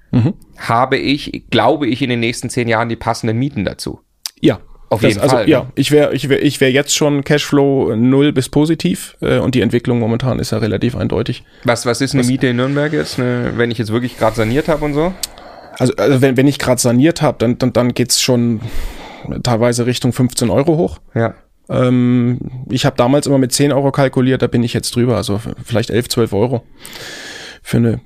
habe 0.59 0.96
ich, 0.96 1.44
glaube 1.50 1.87
ich, 1.87 2.03
in 2.03 2.11
den 2.11 2.20
nächsten 2.20 2.50
zehn 2.50 2.68
Jahren 2.68 2.88
die 2.88 2.96
passenden 2.96 3.38
Mieten 3.38 3.64
dazu. 3.64 4.00
Ja, 4.40 4.61
Auf 4.90 5.00
Das, 5.00 5.11
jeden 5.11 5.20
also 5.22 5.37
Fall. 5.37 5.48
ja, 5.48 5.61
ne? 5.61 5.72
ich 5.74 5.90
wäre 5.90 6.14
ich 6.14 6.29
wär, 6.29 6.42
ich 6.42 6.61
wär 6.61 6.70
jetzt 6.70 6.94
schon 6.94 7.24
Cashflow 7.24 7.96
null 7.96 8.33
bis 8.33 8.48
positiv 8.48 9.16
äh, 9.20 9.38
und 9.38 9.55
die 9.55 9.61
Entwicklung 9.61 9.98
momentan 9.98 10.38
ist 10.38 10.53
ja 10.53 10.59
relativ 10.59 10.94
eindeutig. 10.96 11.42
Was, 11.64 11.87
was 11.87 12.00
ist 12.00 12.14
eine 12.14 12.22
Miete 12.24 12.46
in 12.48 12.57
Nürnberg 12.57 12.92
jetzt, 12.92 13.18
eine, 13.18 13.53
wenn 13.57 13.70
ich 13.70 13.79
jetzt 13.79 13.92
wirklich 13.92 14.16
gerade 14.18 14.37
saniert 14.37 14.68
habe 14.68 14.85
und 14.85 14.94
so? 14.94 15.12
Also, 15.79 15.94
also 15.96 16.20
wenn, 16.20 16.37
wenn 16.37 16.46
ich 16.46 16.59
gerade 16.59 16.81
saniert 16.81 17.22
habe, 17.22 17.38
dann, 17.38 17.59
dann, 17.59 17.72
dann 17.72 17.94
geht's 17.94 18.20
schon 18.20 18.61
teilweise 19.42 19.87
Richtung 19.87 20.12
15 20.12 20.50
Euro 20.50 20.77
hoch. 20.77 20.98
Ja. 21.14 21.35
Ähm, 21.68 22.38
ich 22.70 22.85
habe 22.87 22.96
damals 22.96 23.27
immer 23.27 23.38
mit 23.38 23.53
10 23.53 23.72
Euro 23.72 23.90
kalkuliert, 23.90 24.42
da 24.42 24.46
bin 24.46 24.62
ich 24.62 24.74
jetzt 24.74 24.94
drüber, 24.94 25.16
also 25.16 25.40
vielleicht 25.64 25.90
11, 25.90 26.11
12 26.11 26.33
Euro 26.35 26.62
für 27.62 27.79
eine 27.79 28.00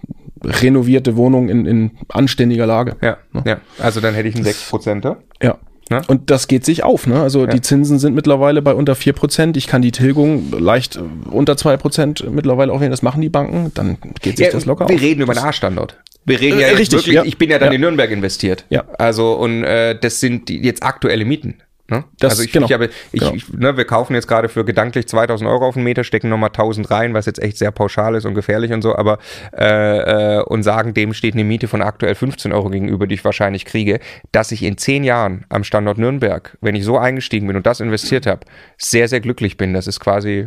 renovierte 0.44 1.16
Wohnung 1.16 1.48
in, 1.48 1.66
in 1.66 1.90
anständiger 2.08 2.66
Lage. 2.66 2.96
Ja, 3.02 3.18
ja. 3.44 3.58
Also 3.78 4.00
dann 4.00 4.14
hätte 4.14 4.28
ich 4.28 4.36
einen 4.36 4.44
6%er. 4.44 5.18
Ja. 5.42 5.58
Ne? 5.90 6.02
Und 6.06 6.30
das 6.30 6.48
geht 6.48 6.66
sich 6.66 6.84
auf, 6.84 7.06
ne? 7.06 7.22
Also 7.22 7.46
die 7.46 7.62
Zinsen 7.62 7.98
sind 7.98 8.14
mittlerweile 8.14 8.60
bei 8.60 8.74
unter 8.74 8.92
4%. 8.92 9.56
Ich 9.56 9.66
kann 9.66 9.80
die 9.80 9.90
Tilgung 9.90 10.50
leicht 10.50 10.96
äh, 10.96 11.00
unter 11.30 11.54
2% 11.54 12.28
mittlerweile 12.28 12.72
auch, 12.74 12.80
wenn 12.82 12.90
das 12.90 13.00
machen 13.00 13.22
die 13.22 13.30
Banken, 13.30 13.70
dann 13.74 13.96
geht 14.20 14.36
sich 14.36 14.46
Ja, 14.46 14.52
das 14.52 14.66
locker 14.66 14.86
wir 14.88 14.96
auf. 14.96 15.00
reden 15.00 15.22
über 15.22 15.34
einen 15.34 15.44
A-Standort. 15.46 15.96
Wir 16.26 16.40
reden 16.40 16.58
Äh, 16.58 16.62
ja 16.62 16.68
richtig, 16.76 16.98
wirklich, 16.98 17.14
ja. 17.14 17.24
ich 17.24 17.38
bin 17.38 17.48
ja 17.48 17.58
dann 17.58 17.68
Ja. 17.70 17.74
in 17.76 17.80
Nürnberg 17.80 18.10
investiert. 18.10 18.66
Ja. 18.68 18.84
Also, 18.98 19.32
und 19.32 19.64
äh, 19.64 19.98
das 19.98 20.20
sind 20.20 20.50
die 20.50 20.58
jetzt 20.62 20.82
aktuelle 20.82 21.24
Mieten. 21.24 21.54
Ne? 21.90 22.04
Das- 22.18 22.32
also 22.32 22.42
ich, 22.42 22.52
genau. 22.52 22.66
ich 22.66 22.72
habe, 22.72 22.90
ich, 23.12 23.20
Genau. 23.20 23.32
ich, 23.34 23.48
ne, 23.52 23.76
wir 23.76 23.84
kaufen 23.86 24.14
jetzt 24.14 24.28
gerade 24.28 24.48
für 24.50 24.64
gedanklich 24.64 25.08
2000 25.08 25.48
Euro 25.48 25.66
auf 25.66 25.74
den 25.74 25.84
Meter, 25.84 26.04
stecken 26.04 26.28
nochmal 26.28 26.50
1000 26.50 26.90
rein, 26.90 27.14
was 27.14 27.24
jetzt 27.26 27.42
echt 27.42 27.56
sehr 27.56 27.70
pauschal 27.70 28.14
ist 28.14 28.26
und 28.26 28.34
gefährlich 28.34 28.72
und 28.72 28.82
so, 28.82 28.94
aber 28.94 29.18
äh, 29.56 30.36
äh, 30.38 30.42
und 30.42 30.62
sagen, 30.64 30.92
dem 30.92 31.14
steht 31.14 31.34
eine 31.34 31.44
Miete 31.44 31.66
von 31.66 31.80
aktuell 31.80 32.14
15 32.14 32.52
Euro 32.52 32.68
gegenüber, 32.68 33.06
die 33.06 33.14
ich 33.14 33.24
wahrscheinlich 33.24 33.64
kriege, 33.64 34.00
dass 34.32 34.52
ich 34.52 34.62
in 34.62 34.76
zehn 34.76 35.02
Jahren 35.02 35.46
am 35.48 35.64
Standort 35.64 35.96
Nürnberg, 35.98 36.58
wenn 36.60 36.74
ich 36.74 36.84
so 36.84 36.98
eingestiegen 36.98 37.46
bin 37.46 37.56
und 37.56 37.66
das 37.66 37.80
investiert 37.80 38.26
habe, 38.26 38.40
sehr, 38.76 39.08
sehr 39.08 39.20
glücklich 39.20 39.56
bin. 39.56 39.72
Das 39.72 39.86
ist 39.86 40.00
quasi 40.00 40.46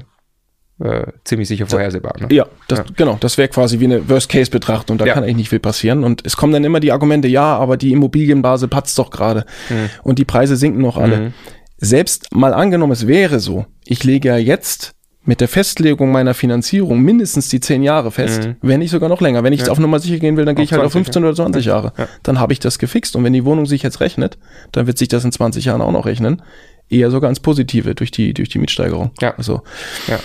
äh, 0.84 1.08
ziemlich 1.24 1.48
sicher 1.48 1.67
vorhersehbar. 1.67 2.13
Ne? 2.20 2.28
Ja, 2.32 2.46
das, 2.67 2.84
genau. 2.96 3.17
Das 3.20 3.38
wäre 3.38 3.48
quasi 3.50 3.80
wie 3.80 3.86
eine 3.86 4.10
Worst-Case-Betrachtung. 4.10 4.98
Da 4.98 5.06
Ja. 5.06 5.13
kann 5.13 5.24
eigentlich 5.24 5.36
nicht 5.38 5.50
viel 5.50 5.60
passieren. 5.60 6.04
Und 6.04 6.26
es 6.26 6.36
kommen 6.38 6.54
dann 6.54 6.63
immer 6.63 6.80
die 6.80 6.91
Argumente, 6.91 7.28
ja, 7.28 7.58
aber 7.58 7.78
die 7.78 7.91
Immobilienbase 7.91 8.67
patzt 8.67 8.98
doch 9.00 9.10
gerade. 9.12 9.46
Mhm. 9.70 9.89
Und 10.04 10.20
die 10.20 10.26
Preise 10.26 10.56
sinken 10.56 10.82
noch 10.82 10.98
alle. 10.98 11.34
Selbst 11.78 12.34
mal 12.34 12.54
angenommen, 12.54 12.91
es 12.94 13.08
wäre 13.08 13.39
so, 13.39 13.65
ich 13.86 14.04
lege 14.04 14.28
ja 14.30 14.38
jetzt 14.38 14.94
mit 15.24 15.39
der 15.39 15.48
Festlegung 15.48 16.12
meiner 16.12 16.34
Finanzierung 16.34 17.00
mindestens 17.02 17.48
die 17.50 17.60
zehn 17.60 17.84
Jahre 17.84 18.10
fest, 18.12 18.50
wenn 18.62 18.80
nicht 18.80 18.89
sogar 18.89 19.08
noch 19.08 19.22
länger. 19.22 19.44
Wenn 19.44 19.54
ich 19.54 19.60
jetzt 19.60 19.70
auf 19.70 19.78
Nummer 19.80 20.00
sicher 20.00 20.17
gehen 20.17 20.36
will, 20.36 20.46
dann 20.46 20.56
gehe 20.56 20.63
Mhm. 20.63 20.65
Ich 20.65 20.72
halt 20.74 20.82
auf 20.84 20.91
20, 20.94 21.06
15 21.13 21.24
oder 21.24 21.36
20 21.36 21.65
Jahre. 21.65 21.94
Dann 22.24 22.39
habe 22.39 22.54
ich 22.54 22.60
das 22.60 22.80
gefixt. 22.80 23.15
Und 23.15 23.24
wenn 23.24 23.34
die 23.34 23.46
Wohnung 23.46 23.65
sich 23.67 23.84
jetzt 23.84 24.00
rechnet, 24.00 24.38
dann 24.72 24.88
wird 24.88 24.98
sich 24.98 25.08
das 25.10 25.24
in 25.24 25.32
20 25.32 25.65
Jahren 25.65 25.82
auch 25.82 25.91
noch 25.91 26.06
rechnen. 26.08 26.41
Eher 26.89 27.10
sogar 27.12 27.30
ins 27.30 27.39
Positive 27.39 27.94
durch 27.96 28.12
die, 28.12 28.34
durch 28.34 28.50
die 28.50 28.58
Mietsteigerung. 28.60 29.12
Ja. 29.22 29.36
Also, 29.38 29.62
Ja. 30.08 30.20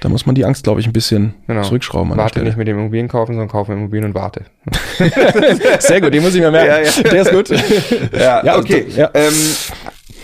Da 0.00 0.08
muss 0.08 0.26
man 0.26 0.34
die 0.34 0.44
Angst, 0.44 0.64
glaube 0.64 0.80
ich, 0.80 0.86
ein 0.86 0.92
bisschen 0.92 1.34
Genau. 1.46 1.62
zurückschrauben. 1.62 2.16
Warte 2.16 2.42
nicht 2.42 2.56
mit 2.56 2.68
dem 2.68 2.78
Immobilien 2.78 3.08
kaufen, 3.08 3.32
sondern 3.32 3.48
kaufe 3.48 3.72
Immobilien 3.72 4.06
und 4.06 4.14
warte. 4.14 4.42
Sehr 5.80 6.00
gut, 6.00 6.12
den 6.14 6.22
muss 6.22 6.34
ich 6.34 6.40
mir 6.40 6.50
merken. 6.50 6.84
Ja, 6.84 7.02
ja. 7.02 7.10
Der 7.10 7.22
ist 7.22 7.30
gut. 7.32 7.48
Ja, 8.12 8.44
Ja, 8.44 8.58
okay. 8.58 8.84
also, 8.86 9.00
ja. 9.00 9.10
Ähm, 9.14 9.32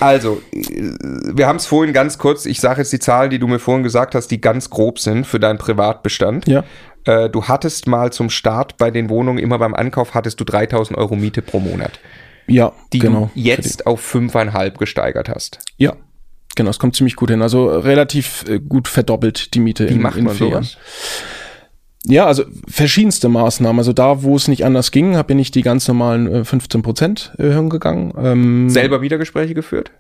also, 0.01 0.43
wir 0.53 1.47
haben 1.47 1.57
es 1.57 1.67
vorhin 1.67 1.93
ganz 1.93 2.19
kurz, 2.19 2.45
ich 2.47 2.61
sage 2.61 2.81
jetzt 2.81 2.93
die 2.93 2.99
Zahlen, 2.99 3.31
die 3.31 3.39
du 3.39 3.47
mir 3.47 3.59
vorhin 3.59 3.83
gesagt 3.83 4.15
hast, 4.15 4.29
die 4.29 4.41
ganz 4.41 4.69
grob 4.71 4.99
sind 4.99 5.27
für 5.27 5.39
deinen 5.39 5.59
Privatbestand. 5.59 6.47
Ja. 6.49 6.65
Äh, 7.05 7.31
du 7.31 7.45
hattest 7.45 7.87
mal 7.87 8.13
zum 8.13 8.31
Start 8.31 8.77
bei 8.79 8.91
den 8.91 9.09
Wohnungen, 9.11 9.39
immer 9.39 9.59
beim 9.59 9.75
Ankauf, 9.75 10.15
hattest 10.15 10.41
du 10.41 10.45
3000 10.45 10.99
Euro 10.99 11.15
Miete 11.17 11.43
pro 11.43 11.61
Monat, 11.61 12.01
Ja, 12.47 12.73
die 12.93 12.99
genau. 13.01 13.31
du 13.35 13.41
jetzt 13.41 13.87
auf 13.87 14.01
5,5 14.15 14.77
gesteigert 14.79 15.29
hast. 15.29 15.59
Ja, 15.77 15.95
genau, 16.57 16.71
es 16.71 16.79
kommt 16.79 16.97
ziemlich 16.97 17.17
gut 17.17 17.31
hin. 17.31 17.43
Also 17.43 17.67
relativ 17.67 18.45
äh, 18.49 18.61
gut 18.61 18.89
verdoppelt 18.89 19.55
die 19.55 19.61
Miete 19.61 19.89
Wie 19.89 19.95
in, 19.95 20.03
macht 20.03 20.17
in 20.17 20.25
man 20.25 20.35
vier 20.35 20.49
sowas? 20.49 20.77
Ja, 22.05 22.27
also 22.27 22.45
verschiedenste 22.69 23.29
Maßnahmen. 23.29 23.79
Also 23.79 23.93
da, 23.93 24.23
wo 24.23 24.35
es 24.35 24.49
nicht 24.49 24.65
anders 24.65 24.91
ging, 24.91 25.21
bin 25.25 25.39
ich 25.39 25.51
die 25.51 25.63
ganz 25.63 25.87
normalen 25.87 26.27
äh, 26.27 26.41
15% 26.41 27.39
Erhöhung 27.39 27.71
gegangen. 27.71 28.13
Ähm, 28.19 28.71
Selber 28.71 29.03
wieder 29.03 29.19
Gespräche 29.19 29.55
geführt? 29.55 29.93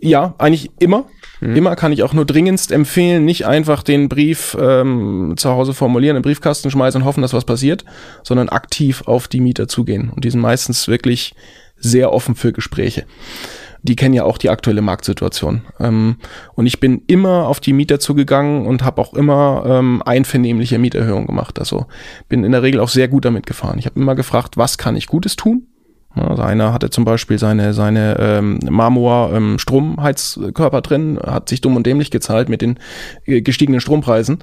Ja, 0.00 0.34
eigentlich 0.38 0.70
immer. 0.78 1.04
Mhm. 1.40 1.56
Immer 1.56 1.76
kann 1.76 1.92
ich 1.92 2.02
auch 2.02 2.14
nur 2.14 2.24
dringendst 2.24 2.72
empfehlen, 2.72 3.24
nicht 3.26 3.46
einfach 3.46 3.82
den 3.82 4.08
Brief 4.08 4.56
ähm, 4.58 5.34
zu 5.36 5.50
Hause 5.50 5.74
formulieren, 5.74 6.16
in 6.16 6.22
den 6.22 6.26
Briefkasten 6.26 6.70
schmeißen 6.70 7.02
und 7.02 7.06
hoffen, 7.06 7.20
dass 7.22 7.34
was 7.34 7.44
passiert, 7.44 7.84
sondern 8.22 8.48
aktiv 8.48 9.02
auf 9.06 9.28
die 9.28 9.40
Mieter 9.40 9.68
zugehen. 9.68 10.10
Und 10.10 10.24
die 10.24 10.30
sind 10.30 10.40
meistens 10.40 10.88
wirklich 10.88 11.34
sehr 11.76 12.12
offen 12.12 12.34
für 12.34 12.52
Gespräche. 12.52 13.04
Die 13.82 13.96
kennen 13.96 14.14
ja 14.14 14.24
auch 14.24 14.38
die 14.38 14.50
aktuelle 14.50 14.82
Marktsituation. 14.82 15.62
Ähm, 15.78 16.16
und 16.54 16.66
ich 16.66 16.80
bin 16.80 17.02
immer 17.06 17.46
auf 17.46 17.60
die 17.60 17.72
Mieter 17.72 18.00
zugegangen 18.00 18.66
und 18.66 18.84
habe 18.84 19.00
auch 19.00 19.14
immer 19.14 19.64
ähm, 19.66 20.02
einvernehmliche 20.04 20.78
Mieterhöhungen 20.78 21.26
gemacht. 21.26 21.58
Also 21.58 21.86
bin 22.28 22.44
in 22.44 22.52
der 22.52 22.62
Regel 22.62 22.80
auch 22.80 22.88
sehr 22.88 23.08
gut 23.08 23.24
damit 23.24 23.46
gefahren. 23.46 23.78
Ich 23.78 23.86
habe 23.86 23.98
immer 23.98 24.14
gefragt, 24.14 24.56
was 24.56 24.78
kann 24.78 24.96
ich 24.96 25.06
Gutes 25.06 25.36
tun? 25.36 25.66
Also 26.14 26.42
einer 26.42 26.72
hatte 26.72 26.90
zum 26.90 27.04
Beispiel 27.04 27.38
seine, 27.38 27.72
seine 27.72 28.16
ähm, 28.18 28.58
Marmor 28.68 29.32
ähm, 29.32 29.58
drin, 29.58 31.18
hat 31.24 31.48
sich 31.48 31.60
dumm 31.60 31.76
und 31.76 31.86
dämlich 31.86 32.10
gezahlt 32.10 32.48
mit 32.48 32.62
den 32.62 32.80
äh, 33.26 33.42
gestiegenen 33.42 33.80
Strompreisen 33.80 34.38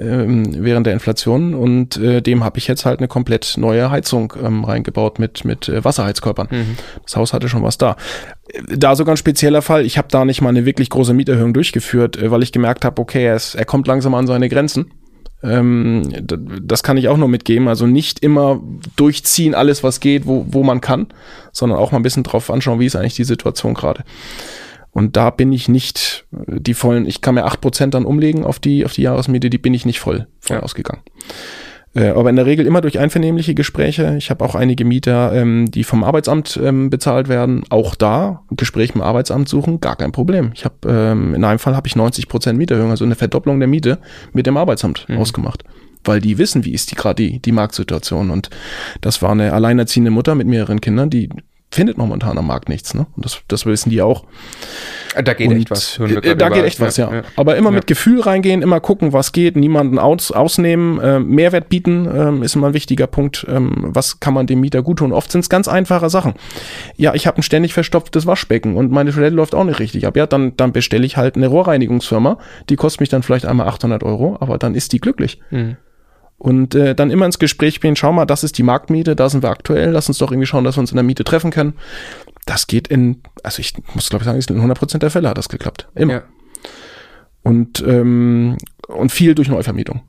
ähm, 0.00 0.64
während 0.64 0.86
der 0.86 0.94
Inflation 0.94 1.54
und 1.54 1.96
äh, 1.98 2.22
dem 2.22 2.42
habe 2.42 2.58
ich 2.58 2.66
jetzt 2.66 2.86
halt 2.86 3.00
eine 3.00 3.08
komplett 3.08 3.56
neue 3.58 3.90
Heizung 3.90 4.32
ähm, 4.42 4.64
reingebaut 4.64 5.18
mit, 5.18 5.44
mit 5.44 5.68
äh, 5.68 5.84
Wasserheizkörpern. 5.84 6.48
Das 7.02 7.16
Haus 7.16 7.32
hatte 7.32 7.48
schon 7.48 7.62
was 7.62 7.78
da. 7.78 7.96
Äh, 8.48 8.78
Da 8.78 8.96
sogar 8.96 9.14
ein 9.14 9.18
spezieller 9.18 9.62
Fall, 9.62 9.84
ich 9.84 9.98
habe 9.98 10.08
da 10.10 10.24
nicht 10.24 10.40
mal 10.40 10.48
eine 10.48 10.64
wirklich 10.64 10.90
große 10.90 11.12
Mieterhöhung 11.14 11.52
durchgeführt, 11.52 12.16
äh, 12.16 12.30
weil 12.30 12.42
ich 12.42 12.52
gemerkt 12.52 12.84
habe, 12.84 13.00
okay, 13.00 13.24
er, 13.24 13.36
ist, 13.36 13.54
er 13.54 13.64
kommt 13.64 13.86
langsam 13.86 14.14
an 14.14 14.26
seine 14.26 14.48
Grenzen. 14.48 14.90
Ähm, 15.42 16.02
das 16.62 16.82
kann 16.82 16.98
ich 16.98 17.08
auch 17.08 17.16
nur 17.16 17.28
mitgeben. 17.28 17.68
Also 17.68 17.86
nicht 17.86 18.20
immer 18.20 18.60
durchziehen, 18.96 19.54
alles 19.54 19.82
was 19.82 20.00
geht, 20.00 20.26
wo, 20.26 20.44
wo 20.48 20.62
man 20.62 20.80
kann, 20.80 21.06
sondern 21.52 21.78
auch 21.78 21.92
mal 21.92 21.98
ein 21.98 22.02
bisschen 22.02 22.24
drauf 22.24 22.50
anschauen, 22.50 22.78
wie 22.78 22.86
ist 22.86 22.96
eigentlich 22.96 23.16
die 23.16 23.24
Situation 23.24 23.74
gerade. 23.74 24.04
Und 24.92 25.16
da 25.16 25.30
bin 25.30 25.52
ich 25.52 25.68
nicht 25.68 26.26
äh, 26.32 26.60
die 26.60 26.74
vollen, 26.74 27.06
ich 27.06 27.20
kann 27.20 27.34
mir 27.34 27.44
acht 27.44 27.60
Prozent 27.60 27.94
dann 27.94 28.04
umlegen 28.04 28.44
auf 28.44 28.58
die, 28.58 28.84
auf 28.84 28.92
die 28.92 29.02
Jahresmiete, 29.02 29.50
die 29.50 29.58
bin 29.58 29.74
ich 29.74 29.86
nicht 29.86 30.00
voll, 30.00 30.26
voll 30.40 30.56
Ja. 30.58 30.62
ausgegangen. 30.62 31.02
Äh, 31.92 32.10
aber 32.10 32.30
in 32.30 32.36
der 32.36 32.46
Regel 32.46 32.66
immer 32.66 32.80
durch 32.80 33.00
einvernehmliche 33.00 33.54
Gespräche. 33.54 34.14
Ich 34.16 34.30
habe 34.30 34.44
auch 34.44 34.54
einige 34.54 34.84
Mieter, 34.84 35.32
ähm, 35.32 35.70
die 35.72 35.82
vom 35.82 36.04
Arbeitsamt 36.04 36.58
ähm, 36.62 36.88
bezahlt 36.88 37.28
werden. 37.28 37.64
Auch 37.68 37.96
da 37.96 38.42
Gespräch 38.50 38.94
mit 38.94 39.02
dem 39.02 39.08
Arbeitsamt 39.08 39.48
suchen, 39.48 39.80
gar 39.80 39.96
kein 39.96 40.12
Problem. 40.12 40.52
Ich 40.54 40.64
habe 40.64 40.74
ähm, 40.86 41.34
in 41.34 41.42
einem 41.42 41.58
Fall 41.58 41.74
habe 41.74 41.88
ich 41.88 41.96
90 41.96 42.28
Prozent 42.28 42.58
Mieterhöhung, 42.58 42.90
also 42.90 43.04
eine 43.04 43.16
Verdopplung 43.16 43.58
der 43.58 43.66
Miete 43.68 43.98
mit 44.32 44.46
dem 44.46 44.56
Arbeitsamt 44.56 45.06
ausgemacht, 45.16 45.64
weil 46.04 46.20
die 46.20 46.38
wissen, 46.38 46.64
wie 46.64 46.72
ist 46.72 46.92
die 46.92 46.94
gerade 46.94 47.20
die, 47.24 47.40
die 47.40 47.52
Marktsituation. 47.52 48.30
Und 48.30 48.50
das 49.00 49.20
war 49.20 49.32
eine 49.32 49.52
alleinerziehende 49.52 50.12
Mutter 50.12 50.36
mit 50.36 50.46
mehreren 50.46 50.80
Kindern, 50.80 51.10
die 51.10 51.28
findet 51.72 51.98
momentan 51.98 52.36
am 52.36 52.46
Markt 52.48 52.68
nichts. 52.68 52.94
Ne? 52.94 53.06
Und 53.14 53.24
das, 53.24 53.40
das 53.46 53.64
wissen 53.64 53.90
die 53.90 54.02
auch. 54.02 54.24
Äh, 55.14 55.22
Da 55.22 55.34
geht 55.34 55.48
Und, 55.50 55.56
echt 55.58 55.70
was. 55.70 55.98
Äh, 55.98 56.20
Da 56.20 56.30
über- 56.46 56.50
geht 56.50 56.64
echt 56.64 56.80
was, 56.80 56.96
ja. 56.96 57.22
Aber 57.36 57.56
immer 57.56 57.70
mit 57.70 57.86
Gefühl 57.86 58.20
reingehen, 58.20 58.62
immer 58.62 58.80
gucken, 58.80 59.12
was 59.12 59.30
geht, 59.32 59.54
niemanden 59.56 59.98
aus, 59.98 60.32
ausnehmen, 60.32 60.98
äh, 61.00 61.20
Mehrwert 61.20 61.68
bieten, 61.68 62.08
ähm, 62.12 62.42
ist 62.42 62.56
immer 62.56 62.68
ein 62.68 62.74
wichtiger 62.74 63.06
Punkt. 63.06 63.46
Ähm, 63.48 63.72
was 63.78 64.18
kann 64.20 64.34
man 64.34 64.46
dem 64.48 64.60
Mieter 64.60 64.82
gut 64.82 64.98
tun? 64.98 65.12
Oft 65.12 65.30
sind 65.30 65.42
es 65.42 65.48
ganz 65.48 65.68
einfache 65.68 66.10
Sachen. 66.10 66.34
Ja, 66.96 67.14
ich 67.14 67.26
habe 67.28 67.38
ein 67.38 67.42
ständig 67.42 67.72
verstopftes 67.72 68.26
Waschbecken 68.26 68.76
und 68.76 68.90
meine 68.90 69.12
Toilette 69.12 69.36
läuft 69.36 69.54
auch 69.54 69.64
nicht 69.64 69.78
richtig 69.78 70.06
ab. 70.06 70.16
Ja, 70.16 70.26
dann, 70.26 70.56
dann 70.56 70.72
bestelle 70.72 71.06
ich 71.06 71.16
halt 71.16 71.36
eine 71.36 71.46
Rohrreinigungsfirma. 71.46 72.38
Die 72.68 72.76
kostet 72.76 73.00
mich 73.00 73.08
dann 73.10 73.22
vielleicht 73.22 73.46
einmal 73.46 73.68
800 73.68 74.02
Euro, 74.02 74.36
aber 74.40 74.58
dann 74.58 74.74
ist 74.74 74.92
die 74.92 75.00
glücklich. 75.00 75.40
Mhm. 75.50 75.76
Und 76.40 76.74
äh, 76.74 76.94
dann 76.94 77.10
immer 77.10 77.26
ins 77.26 77.38
Gespräch 77.38 77.82
gehen, 77.82 77.96
schau 77.96 78.12
mal, 78.12 78.24
das 78.24 78.44
ist 78.44 78.56
die 78.56 78.62
Marktmiete, 78.62 79.14
da 79.14 79.28
sind 79.28 79.42
wir 79.42 79.50
aktuell, 79.50 79.90
lass 79.90 80.08
uns 80.08 80.16
doch 80.16 80.32
irgendwie 80.32 80.46
schauen, 80.46 80.64
dass 80.64 80.78
wir 80.78 80.80
uns 80.80 80.90
in 80.90 80.96
der 80.96 81.04
Miete 81.04 81.22
treffen 81.22 81.50
können. 81.50 81.74
Das 82.46 82.66
geht 82.66 82.88
in, 82.88 83.20
also 83.42 83.60
ich 83.60 83.74
muss 83.92 84.08
glaube 84.08 84.22
ich 84.22 84.44
sagen, 84.46 84.58
in 84.58 84.72
100% 84.72 84.98
der 84.98 85.10
Fälle 85.10 85.28
hat 85.28 85.36
das 85.36 85.50
geklappt. 85.50 85.88
Immer. 85.94 86.12
Ja. 86.14 86.22
Und, 87.42 87.84
ähm, 87.86 88.56
und 88.88 89.12
viel 89.12 89.34
durch 89.34 89.50
Neuvermietung. 89.50 90.00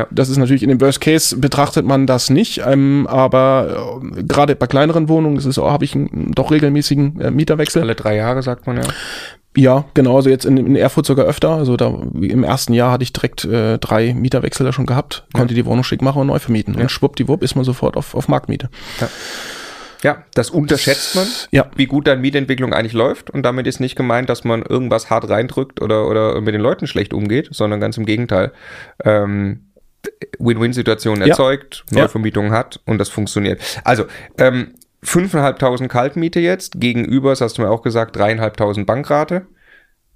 Ja. 0.00 0.06
Das 0.10 0.30
ist 0.30 0.38
natürlich 0.38 0.62
in 0.62 0.70
dem 0.70 0.80
Worst 0.80 1.02
Case 1.02 1.36
betrachtet 1.36 1.84
man 1.84 2.06
das 2.06 2.30
nicht, 2.30 2.62
ähm, 2.64 3.06
aber 3.06 4.00
äh, 4.16 4.22
gerade 4.22 4.56
bei 4.56 4.66
kleineren 4.66 5.10
Wohnungen 5.10 5.36
ist 5.36 5.44
es 5.44 5.58
auch, 5.58 5.70
habe 5.70 5.84
ich 5.84 5.94
einen 5.94 6.32
doch 6.34 6.50
regelmäßigen 6.50 7.20
äh, 7.20 7.30
Mieterwechsel. 7.30 7.82
Alle 7.82 7.94
drei 7.94 8.16
Jahre, 8.16 8.42
sagt 8.42 8.66
man 8.66 8.78
ja. 8.78 8.82
Ja, 9.56 9.84
genau, 9.94 10.16
also 10.16 10.30
jetzt 10.30 10.46
in, 10.46 10.56
in 10.56 10.76
Erfurt 10.76 11.04
sogar 11.04 11.26
öfter. 11.26 11.50
Also 11.50 11.76
da 11.76 11.88
im 12.14 12.44
ersten 12.44 12.72
Jahr 12.72 12.92
hatte 12.92 13.02
ich 13.02 13.12
direkt 13.12 13.44
äh, 13.44 13.78
drei 13.78 14.14
Mieterwechsel 14.14 14.64
da 14.64 14.72
schon 14.72 14.86
gehabt, 14.86 15.26
konnte 15.34 15.54
die 15.54 15.66
Wohnung 15.66 15.84
schick 15.84 16.00
machen 16.02 16.20
und 16.20 16.28
neu 16.28 16.38
vermieten. 16.38 16.76
Und 16.76 16.90
schwuppdiwupp 16.90 17.42
ist 17.42 17.56
man 17.56 17.64
sofort 17.64 17.96
auf, 17.96 18.14
auf 18.14 18.28
Marktmiete. 18.28 18.70
Ja, 20.02 20.24
das 20.34 20.50
unterschätzt 20.50 21.14
man, 21.14 21.26
Ja. 21.50 21.66
wie 21.76 21.86
gut 21.86 22.06
deine 22.06 22.20
Mietentwicklung 22.20 22.72
eigentlich 22.72 22.92
läuft. 22.92 23.30
Und 23.30 23.42
damit 23.42 23.66
ist 23.66 23.80
nicht 23.80 23.96
gemeint, 23.96 24.30
dass 24.30 24.44
man 24.44 24.62
irgendwas 24.62 25.10
hart 25.10 25.28
reindrückt 25.28 25.82
oder, 25.82 26.08
oder 26.08 26.40
mit 26.40 26.54
den 26.54 26.60
Leuten 26.60 26.86
schlecht 26.86 27.12
umgeht, 27.12 27.48
sondern 27.50 27.80
ganz 27.80 27.98
im 27.98 28.06
Gegenteil. 28.06 28.52
Ähm, 29.04 29.69
Win-Win-Situationen 30.38 31.22
Ja. 31.22 31.28
erzeugt, 31.28 31.84
Ja. 31.90 32.02
Neuvermietungen 32.02 32.52
hat 32.52 32.80
und 32.86 32.98
das 32.98 33.08
funktioniert. 33.08 33.60
Also, 33.84 34.04
ähm, 34.38 34.74
5.500 35.02 35.88
Kaltmiete 35.88 36.40
jetzt, 36.40 36.80
gegenüber, 36.80 37.30
das 37.30 37.40
hast 37.40 37.58
du 37.58 37.62
mir 37.62 37.70
auch 37.70 37.82
gesagt, 37.82 38.16
3.500 38.16 38.84
Bankrate. 38.84 39.46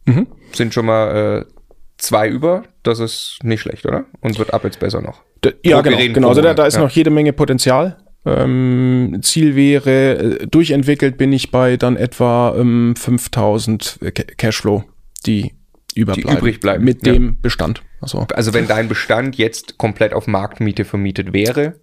Mhm. 0.07 0.27
Sind 0.53 0.75
schon 0.75 0.87
mal 0.87 1.47
äh, 1.47 1.53
zwei 1.97 2.29
über. 2.29 2.65
Das 2.83 2.99
ist 2.99 3.39
nicht 3.43 3.63
schlecht, 3.63 3.87
oder? 3.87 4.05
Und 4.21 4.39
wird 4.39 4.53
ab 4.53 4.65
jetzt 4.65 4.81
besser 4.81 5.01
noch. 5.01 5.23
D 5.43 5.55
ja, 5.65 5.81
genau. 5.81 5.97
Genau. 5.99 6.29
Also 6.29 6.43
da, 6.43 6.53
da 6.53 6.67
ist 6.67 6.75
ja. 6.75 6.81
noch 6.83 6.91
jede 6.91 7.09
Menge 7.11 7.33
Potenzial. 7.33 7.97
Ähm, 8.27 9.19
Ziel 9.23 9.55
wäre, 9.57 10.41
äh, 10.41 10.47
durchentwickelt 10.47 11.17
bin 11.17 11.33
ich 11.33 11.51
bei 11.51 11.77
dann 11.79 11.97
etwa 11.97 12.55
ähm, 12.57 12.95
5000 12.97 13.99
Ca- 14.15 14.23
Cashflow, 14.37 14.85
die 15.27 15.53
überbleiben. 15.95 16.39
übrig 16.39 16.61
bleiben, 16.61 16.85
Mit 16.85 17.07
ja. 17.07 17.13
dem 17.15 17.41
Bestand. 17.41 17.83
Also, 18.05 18.27
Also 18.35 18.55
wenn 18.55 18.67
dein 18.67 18.89
Bestand 18.89 19.37
jetzt 19.37 19.79
komplett 19.79 20.13
auf 20.13 20.27
Marktmiete 20.27 20.85
vermietet 20.85 21.33
wäre, 21.33 21.81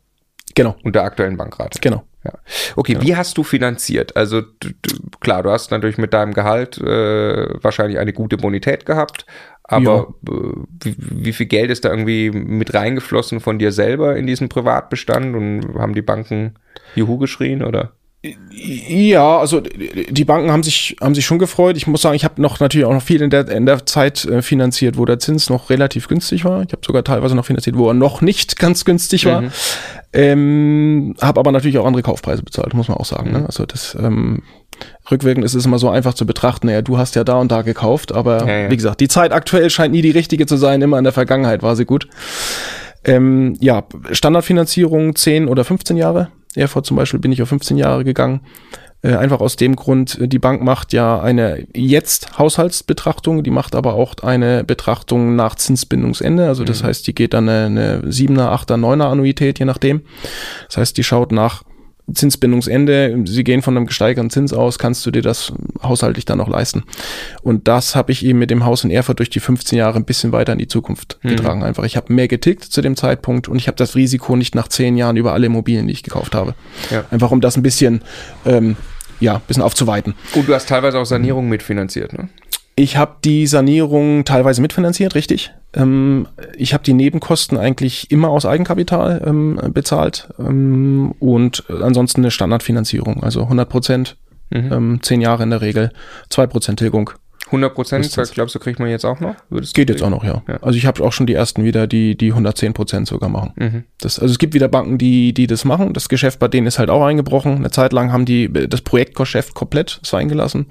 genau, 0.55 0.75
unter 0.83 1.03
aktuellen 1.03 1.37
Bankrate. 1.37 1.79
genau. 1.81 2.03
Ja. 2.23 2.33
Okay, 2.75 2.97
wie 2.99 3.15
hast 3.15 3.35
du 3.39 3.43
finanziert? 3.43 4.15
Also 4.15 4.41
du, 4.41 4.69
du, 4.83 4.95
klar, 5.21 5.41
du 5.41 5.49
hast 5.49 5.71
natürlich 5.71 5.97
mit 5.97 6.13
deinem 6.13 6.33
Gehalt 6.33 6.77
äh, 6.77 7.63
wahrscheinlich 7.63 7.97
eine 7.97 8.13
gute 8.13 8.37
Bonität 8.37 8.85
gehabt, 8.85 9.25
aber 9.63 10.13
äh, 10.27 10.33
wie, 10.83 10.95
wie 10.99 11.33
viel 11.33 11.47
Geld 11.47 11.71
ist 11.71 11.83
da 11.83 11.89
irgendwie 11.89 12.29
mit 12.29 12.75
reingeflossen 12.75 13.39
von 13.39 13.57
dir 13.57 13.71
selber 13.71 14.17
in 14.17 14.27
diesen 14.27 14.49
Privatbestand 14.49 15.35
und 15.35 15.79
haben 15.79 15.95
die 15.95 16.03
Banken 16.03 16.59
Juhu 16.93 17.17
geschrien 17.17 17.63
oder? 17.63 17.93
Ja, 18.23 19.39
also 19.39 19.61
die 19.61 20.25
Banken 20.25 20.51
haben 20.51 20.61
sich 20.61 20.95
haben 21.01 21.15
sich 21.15 21.25
schon 21.25 21.39
gefreut. 21.39 21.75
Ich 21.75 21.87
muss 21.87 22.03
sagen, 22.03 22.15
ich 22.15 22.23
habe 22.23 22.39
noch 22.39 22.59
natürlich 22.59 22.85
auch 22.85 22.93
noch 22.93 23.01
viel 23.01 23.19
in 23.23 23.31
der 23.31 23.49
in 23.49 23.65
der 23.65 23.83
Zeit 23.87 24.25
äh, 24.25 24.43
finanziert, 24.43 24.95
wo 24.95 25.05
der 25.05 25.17
Zins 25.17 25.49
noch 25.49 25.71
relativ 25.71 26.07
günstig 26.07 26.45
war. 26.45 26.61
Ich 26.61 26.71
habe 26.71 26.85
sogar 26.85 27.03
teilweise 27.03 27.35
noch 27.35 27.45
finanziert, 27.45 27.77
wo 27.77 27.87
er 27.87 27.95
noch 27.95 28.21
nicht 28.21 28.59
ganz 28.59 28.85
günstig 28.85 29.25
war. 29.25 29.45
Ähm, 30.13 31.15
habe 31.19 31.39
aber 31.39 31.51
natürlich 31.51 31.79
auch 31.79 31.85
andere 31.85 32.03
Kaufpreise 32.03 32.43
bezahlt, 32.43 32.75
muss 32.75 32.89
man 32.89 32.97
auch 32.97 33.05
sagen. 33.05 33.31
Ne? 33.31 33.43
Also 33.47 33.65
das 33.65 33.97
ähm, 33.99 34.43
rückwirkend 35.09 35.43
ist 35.43 35.55
es 35.55 35.65
immer 35.65 35.79
so 35.79 35.89
einfach 35.89 36.13
zu 36.13 36.27
betrachten. 36.27 36.67
Naja, 36.67 36.83
du 36.83 36.99
hast 36.99 37.15
ja 37.15 37.23
da 37.23 37.39
und 37.39 37.51
da 37.51 37.63
gekauft, 37.63 38.11
aber 38.11 38.45
Ja, 38.45 38.57
ja. 38.59 38.69
wie 38.69 38.77
gesagt, 38.77 38.99
die 38.99 39.07
Zeit 39.07 39.31
aktuell 39.31 39.71
scheint 39.71 39.93
nie 39.93 40.03
die 40.03 40.11
richtige 40.11 40.45
zu 40.45 40.57
sein. 40.57 40.83
Immer 40.83 40.99
in 40.99 41.05
der 41.05 41.13
Vergangenheit 41.13 41.63
war 41.63 41.75
sie 41.75 41.85
gut. 41.85 42.07
Ähm, 43.03 43.57
ja, 43.59 43.83
Standardfinanzierung 44.11 45.15
10 45.15 45.47
oder 45.47 45.63
15 45.63 45.97
Jahre. 45.97 46.29
Erfurt 46.55 46.85
zum 46.85 46.97
Beispiel 46.97 47.19
bin 47.19 47.31
ich 47.31 47.41
auf 47.41 47.49
15 47.49 47.77
Jahre 47.77 48.03
gegangen. 48.03 48.41
Äh, 49.03 49.15
einfach 49.15 49.39
aus 49.39 49.55
dem 49.55 49.75
Grund, 49.75 50.19
äh, 50.19 50.27
die 50.27 50.37
Bank 50.37 50.61
macht 50.61 50.93
ja 50.93 51.19
eine 51.19 51.65
jetzt 51.73 52.37
Haushaltsbetrachtung, 52.37 53.41
die 53.41 53.49
macht 53.49 53.73
aber 53.73 53.95
auch 53.95 54.15
eine 54.21 54.63
Betrachtung 54.63 55.35
nach 55.35 55.55
Zinsbindungsende. 55.55 56.47
Also 56.47 56.63
das 56.63 56.83
heißt, 56.83 57.07
die 57.07 57.15
geht 57.15 57.33
dann 57.33 57.49
eine, 57.49 57.65
eine 57.65 58.11
7er, 58.11 58.51
8er, 58.51 58.77
9er 58.77 59.09
Annuität, 59.09 59.57
je 59.57 59.65
nachdem. 59.65 60.01
Das 60.67 60.77
heißt, 60.77 60.97
die 60.97 61.03
schaut 61.03 61.31
nach 61.31 61.63
Zinsbindungsende, 62.13 63.23
sie 63.25 63.43
gehen 63.43 63.61
von 63.61 63.77
einem 63.77 63.85
gesteigerten 63.85 64.29
Zins 64.29 64.53
aus, 64.53 64.79
kannst 64.79 65.05
du 65.05 65.11
dir 65.11 65.21
das 65.21 65.53
haushaltlich 65.81 66.25
dann 66.25 66.37
noch 66.37 66.49
leisten. 66.49 66.83
Und 67.41 67.67
das 67.67 67.95
habe 67.95 68.11
ich 68.11 68.25
eben 68.25 68.39
mit 68.39 68.51
dem 68.51 68.65
Haus 68.65 68.83
in 68.83 68.91
Erfurt 68.91 69.19
durch 69.19 69.29
die 69.29 69.39
15 69.39 69.77
Jahre 69.77 69.97
ein 69.97 70.05
bisschen 70.05 70.31
weiter 70.31 70.53
in 70.53 70.59
die 70.59 70.67
Zukunft 70.67 71.19
getragen. 71.21 71.63
Einfach, 71.63 71.83
ich 71.83 71.95
habe 71.97 72.13
mehr 72.13 72.27
getickt 72.27 72.63
zu 72.63 72.81
dem 72.81 72.95
Zeitpunkt 72.95 73.47
und 73.47 73.57
ich 73.57 73.67
habe 73.67 73.77
das 73.77 73.95
Risiko 73.95 74.35
nicht 74.35 74.55
nach 74.55 74.67
10 74.67 74.97
Jahren 74.97 75.17
über 75.17 75.33
alle 75.33 75.45
Immobilien, 75.45 75.87
die 75.87 75.93
ich 75.93 76.03
gekauft 76.03 76.35
habe. 76.35 76.55
Ja. 76.89 77.05
Einfach 77.11 77.31
um 77.31 77.41
das 77.41 77.57
ein 77.57 77.63
bisschen, 77.63 78.01
ähm, 78.45 78.75
ja, 79.19 79.35
ein 79.35 79.41
bisschen 79.47 79.63
aufzuweiten. 79.63 80.15
Und 80.33 80.47
du 80.47 80.53
hast 80.53 80.67
teilweise 80.67 80.99
auch 80.99 81.05
Sanierung 81.05 81.47
mitfinanziert, 81.49 82.13
ne? 82.13 82.29
Ich 82.81 82.97
habe 82.97 83.17
die 83.23 83.45
Sanierung 83.45 84.25
teilweise 84.25 84.59
mitfinanziert, 84.59 85.13
richtig. 85.13 85.51
Ähm, 85.75 86.27
ich 86.57 86.73
habe 86.73 86.83
die 86.83 86.93
Nebenkosten 86.93 87.55
eigentlich 87.55 88.09
immer 88.09 88.29
aus 88.29 88.47
Eigenkapital 88.47 89.21
ähm, 89.23 89.59
bezahlt 89.71 90.29
ähm, 90.39 91.13
und 91.19 91.63
ansonsten 91.69 92.21
eine 92.21 92.31
Standardfinanzierung, 92.31 93.21
also 93.21 93.43
100 93.43 93.69
Prozent, 93.69 94.17
ähm, 94.49 94.97
10 94.99 95.21
Jahre 95.21 95.43
in 95.43 95.51
der 95.51 95.61
Regel, 95.61 95.91
2 96.29 96.47
Prozent 96.47 96.79
Tilgung. 96.79 97.11
100 97.51 97.75
Prozent, 97.75 98.17
glaubst 98.33 98.55
du, 98.55 98.59
kriegt 98.59 98.79
man 98.79 98.89
jetzt 98.89 99.05
auch 99.05 99.19
noch? 99.19 99.35
Würdest 99.49 99.73
Geht 99.73 99.89
jetzt 99.89 100.01
auch 100.01 100.09
noch, 100.09 100.23
ja. 100.23 100.41
Ja. 100.47 100.57
Also 100.61 100.77
ich 100.77 100.85
habe 100.85 101.03
auch 101.03 101.11
schon 101.11 101.27
die 101.27 101.33
ersten 101.33 101.65
wieder, 101.65 101.85
die 101.85 102.15
die 102.15 102.29
110 102.29 102.73
Prozent 102.73 103.07
sogar 103.07 103.29
machen. 103.29 103.51
Mhm. 103.57 103.83
Das, 103.99 104.19
also 104.19 104.31
es 104.31 104.39
gibt 104.39 104.53
wieder 104.53 104.69
Banken, 104.69 104.97
die 104.97 105.33
die 105.33 105.47
das 105.47 105.65
machen. 105.65 105.93
Das 105.93 106.07
Geschäft 106.07 106.39
bei 106.39 106.47
denen 106.47 106.65
ist 106.67 106.79
halt 106.79 106.89
auch 106.89 107.03
eingebrochen. 107.03 107.57
Eine 107.57 107.71
Zeit 107.71 107.91
lang 107.91 108.13
haben 108.13 108.25
die 108.25 108.51
das 108.51 108.81
Projektgeschäft 108.81 109.53
komplett 109.53 109.99
sein 110.03 110.29
gelassen. 110.29 110.67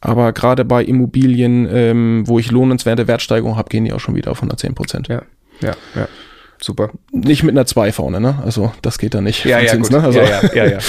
Aber 0.00 0.32
gerade 0.32 0.64
bei 0.64 0.82
Immobilien, 0.82 1.68
ähm, 1.70 2.24
wo 2.26 2.38
ich 2.38 2.50
lohnenswerte 2.50 3.06
Wertsteigerung 3.08 3.56
habe, 3.56 3.68
gehen 3.68 3.84
die 3.84 3.92
auch 3.92 4.00
schon 4.00 4.14
wieder 4.14 4.30
auf 4.30 4.38
110 4.38 4.74
Prozent. 4.74 5.08
Ja, 5.08 5.22
ja, 5.60 5.72
ja. 5.94 6.08
Super. 6.58 6.88
Nicht 7.12 7.42
mit 7.42 7.52
einer 7.54 7.66
2 7.66 7.92
vorne, 7.92 8.18
ne? 8.18 8.38
Also 8.42 8.72
das 8.80 8.96
geht 8.96 9.12
da 9.12 9.20
nicht. 9.20 9.44
Ja, 9.44 9.60
ja, 9.60 9.72
Zins, 9.72 9.90
gut. 9.90 9.98
Ne? 9.98 10.04
Also, 10.04 10.20
ja, 10.20 10.24
ja, 10.24 10.40
ja, 10.54 10.64
ja, 10.64 10.64
ja, 10.64 10.78
ja. 10.78 10.80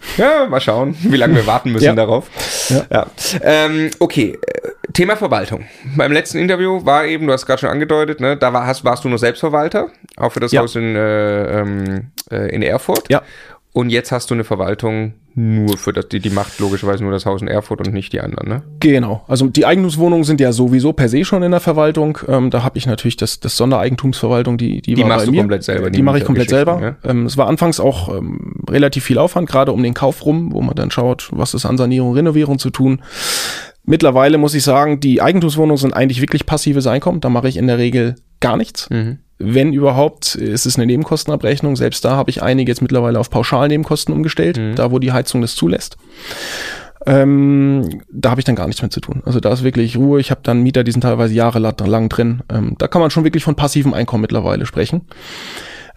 Ja, 0.42 0.46
mal 0.48 0.60
schauen, 0.60 0.96
wie 1.00 1.16
lange 1.16 1.36
wir 1.36 1.46
warten 1.46 1.70
müssen 1.70 1.84
Ja. 1.84 1.94
darauf. 1.94 2.28
Ja. 2.68 2.86
Ja. 2.90 3.06
Ähm, 3.40 3.90
okay, 4.00 4.36
äh, 4.44 4.61
Thema 4.92 5.16
Verwaltung. 5.16 5.64
Beim 5.96 6.12
letzten 6.12 6.38
Interview 6.38 6.84
war 6.84 7.04
eben, 7.06 7.26
du 7.26 7.32
hast 7.32 7.46
gerade 7.46 7.60
schon 7.60 7.70
angedeutet, 7.70 8.20
ne, 8.20 8.36
da 8.36 8.52
war, 8.52 8.66
hast, 8.66 8.84
warst 8.84 9.04
du 9.04 9.08
nur 9.08 9.18
Selbstverwalter, 9.18 9.88
auch 10.16 10.32
für 10.32 10.40
das 10.40 10.52
Ja. 10.52 10.62
Haus 10.62 10.76
in, 10.76 10.96
äh, 10.96 11.60
ähm, 11.60 12.10
äh, 12.30 12.54
in 12.54 12.62
Erfurt. 12.62 13.08
Ja. 13.10 13.22
Und 13.74 13.88
jetzt 13.88 14.12
hast 14.12 14.30
du 14.30 14.34
eine 14.34 14.44
Verwaltung 14.44 15.14
nur 15.34 15.78
für 15.78 15.94
das, 15.94 16.08
die, 16.08 16.20
die 16.20 16.28
macht 16.28 16.58
logischerweise 16.58 17.02
nur 17.02 17.10
das 17.10 17.24
Haus 17.24 17.40
in 17.40 17.48
Erfurt 17.48 17.80
und 17.80 17.94
nicht 17.94 18.12
die 18.12 18.20
anderen, 18.20 18.46
ne? 18.46 18.62
Genau. 18.80 19.24
Also 19.28 19.46
die 19.46 19.64
Eigentumswohnungen 19.64 20.24
sind 20.24 20.42
ja 20.42 20.52
sowieso 20.52 20.92
per 20.92 21.08
se 21.08 21.24
schon 21.24 21.42
in 21.42 21.52
der 21.52 21.60
Verwaltung. 21.60 22.18
Ähm, 22.28 22.50
da 22.50 22.64
habe 22.64 22.76
ich 22.76 22.86
natürlich 22.86 23.16
das, 23.16 23.40
das 23.40 23.56
Sondereigentumsverwaltung, 23.56 24.58
die 24.58 24.82
die, 24.82 24.92
Die 24.92 25.04
machst 25.04 25.26
du 25.26 25.32
komplett 25.34 25.64
selber, 25.64 25.88
Die, 25.88 25.96
die 25.96 26.02
mache 26.02 26.18
ich 26.18 26.24
komplett 26.24 26.50
selber. 26.50 26.74
Mietergeschichten, 26.74 27.10
Ähm, 27.10 27.24
es 27.26 27.38
war 27.38 27.48
anfangs 27.48 27.80
auch 27.80 28.14
ähm, 28.14 28.56
relativ 28.68 29.04
viel 29.04 29.16
Aufwand, 29.16 29.48
gerade 29.48 29.72
um 29.72 29.82
den 29.82 29.94
Kauf 29.94 30.26
rum, 30.26 30.52
wo 30.52 30.60
man 30.60 30.74
dann 30.74 30.90
schaut, 30.90 31.30
was 31.32 31.54
ist 31.54 31.64
an 31.64 31.78
Sanierung, 31.78 32.12
Renovierung 32.12 32.58
zu 32.58 32.68
tun. 32.68 33.00
Mittlerweile 33.84 34.38
muss 34.38 34.54
ich 34.54 34.62
sagen, 34.62 35.00
die 35.00 35.20
Eigentumswohnungen 35.20 35.76
sind 35.76 35.94
eigentlich 35.94 36.20
wirklich 36.20 36.46
passives 36.46 36.86
Einkommen. 36.86 37.20
Da 37.20 37.28
mache 37.28 37.48
ich 37.48 37.56
in 37.56 37.66
der 37.66 37.78
Regel 37.78 38.14
gar 38.40 38.56
nichts. 38.56 38.88
Mhm. 38.90 39.18
Wenn 39.38 39.72
überhaupt, 39.72 40.36
ist 40.36 40.66
es 40.66 40.76
eine 40.76 40.86
Nebenkostenabrechnung. 40.86 41.74
Selbst 41.74 42.04
da 42.04 42.14
habe 42.14 42.30
ich 42.30 42.42
einige 42.42 42.70
jetzt 42.70 42.80
mittlerweile 42.80 43.18
auf 43.18 43.28
Pauschalnebenkosten 43.28 44.14
umgestellt, 44.14 44.60
da 44.76 44.92
wo 44.92 45.00
die 45.00 45.10
Heizung 45.10 45.40
das 45.40 45.56
zulässt. 45.56 45.96
Ähm, 47.06 48.02
da 48.12 48.30
habe 48.30 48.40
ich 48.40 48.44
dann 48.44 48.54
gar 48.54 48.66
nichts 48.66 48.82
mit 48.82 48.92
zu 48.92 49.00
tun. 49.00 49.22
Also 49.24 49.40
da 49.40 49.52
ist 49.52 49.64
wirklich 49.64 49.96
Ruhe. 49.96 50.20
Ich 50.20 50.30
habe 50.30 50.42
dann 50.44 50.62
Mieter, 50.62 50.84
die 50.84 50.92
sind 50.92 51.00
teilweise 51.00 51.34
jahrelang 51.34 52.08
drin. 52.08 52.42
Ähm, 52.52 52.76
da 52.78 52.86
kann 52.86 53.00
man 53.00 53.10
schon 53.10 53.24
wirklich 53.24 53.42
von 53.42 53.56
passivem 53.56 53.94
Einkommen 53.94 54.22
mittlerweile 54.22 54.66
sprechen. 54.66 55.02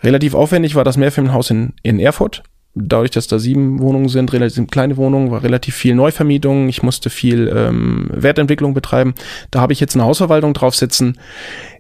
Relativ 0.02 0.34
aufwendig 0.34 0.74
war 0.74 0.84
das 0.84 0.98
Mehrfamilienhaus 0.98 1.52
in, 1.52 1.74
in 1.84 2.00
Erfurt. 2.00 2.42
Dadurch, 2.76 3.12
dass 3.12 3.28
da 3.28 3.40
sieben 3.40 3.80
Wohnungen 3.80 4.10
sind, 4.10 4.34
relativ 4.34 4.68
kleine 4.68 4.98
Wohnungen, 4.98 5.32
war 5.32 5.44
relativ 5.44 5.76
viel 5.76 5.96
Neuvermietung. 5.96 6.68
Ich 6.68 6.84
musste 6.84 7.10
viel 7.10 7.48
ähm, 7.56 8.10
Wertentwicklung 8.12 8.74
betreiben. 8.74 9.16
Da 9.50 9.62
habe 9.62 9.72
ich 9.72 9.80
jetzt 9.80 9.96
eine 9.96 10.04
Hausverwaltung 10.04 10.54
drauf 10.54 10.76
sitzen, 10.76 11.18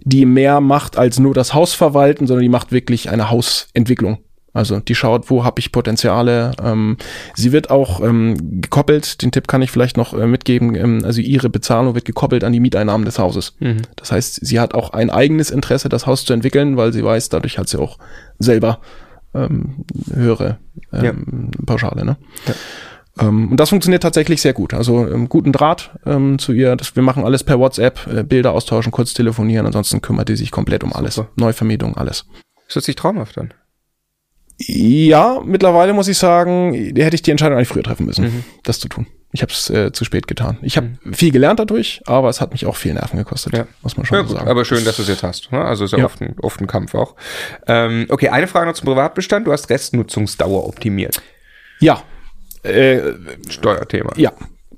die 0.03 0.25
mehr 0.25 0.61
macht 0.61 0.97
als 0.97 1.19
nur 1.19 1.33
das 1.33 1.53
Haus 1.53 1.73
verwalten, 1.73 2.27
sondern 2.27 2.43
die 2.43 2.49
macht 2.49 2.71
wirklich 2.71 3.09
eine 3.09 3.29
Hausentwicklung. 3.29 4.19
Also 4.55 4.79
die 4.79 4.95
schaut, 4.95 5.29
wo 5.29 5.43
habe 5.43 5.59
ich 5.59 5.73
Potenziale. 5.73 6.53
Ähm, 6.63 6.95
sie 7.35 7.51
wird 7.51 7.69
auch 7.69 7.99
ähm, 7.99 8.61
gekoppelt, 8.61 9.21
den 9.21 9.33
Tipp 9.33 9.49
kann 9.49 9.61
ich 9.61 9.69
vielleicht 9.69 9.97
noch 9.97 10.13
äh, 10.13 10.25
mitgeben, 10.27 10.75
ähm, 10.75 11.01
also 11.03 11.19
ihre 11.19 11.49
Bezahlung 11.49 11.93
wird 11.93 12.05
gekoppelt 12.05 12.45
an 12.45 12.53
die 12.53 12.61
Mieteinnahmen 12.61 13.03
des 13.03 13.19
Hauses. 13.19 13.53
Das 13.97 14.13
heißt, 14.13 14.45
sie 14.45 14.61
hat 14.61 14.73
auch 14.73 14.91
ein 14.91 15.09
eigenes 15.09 15.51
Interesse, 15.51 15.89
das 15.89 16.07
Haus 16.07 16.23
zu 16.23 16.31
entwickeln, 16.31 16.77
weil 16.77 16.93
sie 16.93 17.03
weiß, 17.03 17.27
dadurch 17.27 17.57
hat 17.57 17.67
sie 17.67 17.77
auch 17.77 17.97
selber 18.39 18.79
ähm, 19.35 19.85
höhere 20.13 20.59
ähm, 20.93 21.51
Pauschale. 21.65 22.05
Ne? 22.05 22.17
Ähm, 23.19 23.51
und 23.51 23.59
das 23.59 23.69
funktioniert 23.69 24.03
tatsächlich 24.03 24.41
sehr 24.41 24.53
gut. 24.53 24.73
Also 24.73 25.07
ähm, 25.07 25.29
guten 25.29 25.51
Draht 25.51 25.91
ähm, 26.05 26.39
zu 26.39 26.51
ihr. 26.53 26.75
Das, 26.75 26.95
wir 26.95 27.03
machen 27.03 27.23
alles 27.23 27.43
per 27.43 27.59
WhatsApp, 27.59 28.07
äh, 28.07 28.23
Bilder 28.23 28.53
austauschen, 28.53 28.91
kurz 28.91 29.13
telefonieren. 29.13 29.65
Ansonsten 29.65 30.01
kümmert 30.01 30.29
die 30.29 30.35
sich 30.35 30.51
komplett 30.51 30.83
um 30.83 30.93
alles. 30.93 31.15
Super. 31.15 31.29
Neuvermietung, 31.35 31.95
alles. 31.95 32.25
Das 32.67 32.75
hört 32.75 32.85
sich 32.85 32.95
traumhaft 32.95 33.37
an. 33.37 33.53
Ja, 34.57 35.41
mittlerweile 35.43 35.93
muss 35.93 36.07
ich 36.07 36.17
sagen, 36.17 36.73
hätte 36.73 37.15
ich 37.15 37.21
die 37.21 37.31
Entscheidung 37.31 37.57
eigentlich 37.57 37.67
früher 37.67 37.83
treffen 37.83 38.05
müssen, 38.05 38.25
Mhm. 38.25 38.43
das 38.63 38.79
zu 38.79 38.87
tun. 38.87 39.05
Ich 39.35 39.41
habe 39.41 39.51
es 39.51 39.69
äh, 39.69 39.91
zu 39.91 40.05
spät 40.05 40.27
getan. 40.27 40.57
Ich 40.61 40.77
habe 40.77 40.91
viel 41.11 41.31
gelernt 41.31 41.59
dadurch, 41.59 42.01
aber 42.07 42.29
es 42.29 42.41
hat 42.41 42.51
mich 42.53 42.65
auch 42.65 42.75
viel 42.75 42.93
Nerven 42.93 43.17
gekostet, 43.17 43.55
Ja. 43.55 43.67
muss 43.83 43.95
man 43.97 44.05
schon 44.05 44.15
Ja, 44.17 44.21
gut, 44.23 44.31
sagen. 44.37 44.47
aber 44.49 44.65
schön, 44.65 44.83
dass 44.85 44.95
du 44.95 45.01
es 45.03 45.07
jetzt 45.09 45.23
hast. 45.23 45.51
Ne? 45.51 45.63
Also 45.63 45.83
ist 45.85 45.91
ja, 45.91 45.97
Ja. 45.99 46.05
Oft, 46.05 46.21
ein, 46.21 46.35
oft 46.41 46.59
ein 46.61 46.67
Kampf 46.67 46.95
auch. 46.95 47.15
Ähm, 47.67 48.05
okay, 48.09 48.29
eine 48.29 48.47
Frage 48.47 48.65
noch 48.67 48.73
zum 48.75 48.85
Privatbestand. 48.87 49.45
Du 49.45 49.51
hast 49.51 49.69
Restnutzungsdauer 49.69 50.65
optimiert. 50.67 51.21
ja, 51.79 52.01
äh, 52.63 53.01
Steuerthema. 53.49 54.11
ja, 54.15 54.31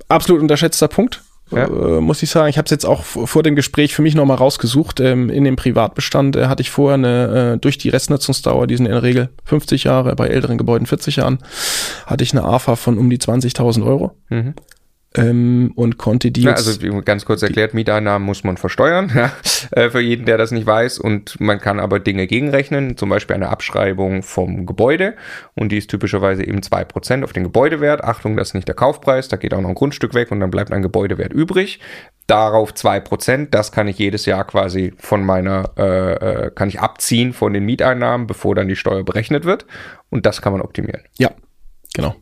absolut 0.08 0.42
unterschätzter 0.42 0.88
Punkt. 0.88 1.22
Ja. 1.50 1.64
Äh, 1.64 2.00
muss 2.00 2.22
ich 2.22 2.30
sagen, 2.30 2.48
ich 2.48 2.58
habe 2.58 2.66
es 2.66 2.70
jetzt 2.70 2.84
auch 2.84 3.04
vor 3.04 3.42
dem 3.42 3.56
Gespräch 3.56 3.94
für 3.94 4.02
mich 4.02 4.14
nochmal 4.14 4.36
rausgesucht. 4.36 5.00
Ähm, 5.00 5.30
in 5.30 5.44
dem 5.44 5.56
Privatbestand 5.56 6.36
äh, 6.36 6.46
hatte 6.46 6.62
ich 6.62 6.70
vorher 6.70 6.94
eine, 6.94 7.54
äh, 7.54 7.58
durch 7.58 7.78
die 7.78 7.88
Restnutzungsdauer, 7.88 8.66
die 8.66 8.76
sind 8.76 8.86
in 8.86 8.92
der 8.92 9.02
Regel 9.02 9.30
50 9.44 9.84
Jahre, 9.84 10.14
bei 10.16 10.28
älteren 10.28 10.58
Gebäuden 10.58 10.86
40 10.86 11.16
Jahren, 11.16 11.38
hatte 12.06 12.24
ich 12.24 12.32
eine 12.32 12.44
AFA 12.44 12.76
von 12.76 12.98
um 12.98 13.08
die 13.10 13.18
20.000 13.18 13.84
Euro. 13.84 14.12
Mhm. 14.28 14.54
Ähm, 15.18 15.72
und 15.74 15.98
konnte 15.98 16.30
die. 16.30 16.42
Ja, 16.42 16.52
also 16.52 16.78
ganz 17.02 17.24
kurz 17.24 17.42
erklärt, 17.42 17.74
Mieteinnahmen 17.74 18.24
muss 18.24 18.44
man 18.44 18.56
versteuern, 18.56 19.10
ja, 19.14 19.32
äh, 19.72 19.90
für 19.90 20.00
jeden, 20.00 20.24
der 20.24 20.38
das 20.38 20.50
nicht 20.50 20.66
weiß. 20.66 20.98
Und 20.98 21.40
man 21.40 21.60
kann 21.60 21.80
aber 21.80 22.00
Dinge 22.00 22.26
gegenrechnen, 22.26 22.96
zum 22.96 23.08
Beispiel 23.08 23.36
eine 23.36 23.48
Abschreibung 23.48 24.22
vom 24.22 24.66
Gebäude. 24.66 25.14
Und 25.54 25.70
die 25.72 25.78
ist 25.78 25.90
typischerweise 25.90 26.46
eben 26.46 26.62
zwei 26.62 26.84
Prozent 26.84 27.24
auf 27.24 27.32
den 27.32 27.44
Gebäudewert. 27.44 28.04
Achtung, 28.04 28.36
das 28.36 28.48
ist 28.48 28.54
nicht 28.54 28.68
der 28.68 28.74
Kaufpreis, 28.74 29.28
da 29.28 29.36
geht 29.36 29.52
auch 29.54 29.60
noch 29.60 29.70
ein 29.70 29.74
Grundstück 29.74 30.14
weg 30.14 30.30
und 30.30 30.40
dann 30.40 30.50
bleibt 30.50 30.72
ein 30.72 30.82
Gebäudewert 30.82 31.32
übrig. 31.32 31.80
Darauf 32.26 32.74
zwei 32.74 33.00
Prozent, 33.00 33.54
das 33.54 33.72
kann 33.72 33.88
ich 33.88 33.98
jedes 33.98 34.26
Jahr 34.26 34.44
quasi 34.44 34.92
von 34.98 35.24
meiner, 35.24 35.70
äh, 35.76 36.12
äh, 36.12 36.50
kann 36.54 36.68
ich 36.68 36.80
abziehen 36.80 37.32
von 37.32 37.52
den 37.52 37.64
Mieteinnahmen, 37.64 38.26
bevor 38.26 38.54
dann 38.54 38.68
die 38.68 38.76
Steuer 38.76 39.02
berechnet 39.02 39.44
wird. 39.44 39.66
Und 40.10 40.26
das 40.26 40.42
kann 40.42 40.52
man 40.52 40.62
optimieren. 40.62 41.02
Ja, 41.18 41.30
genau. 41.94 42.14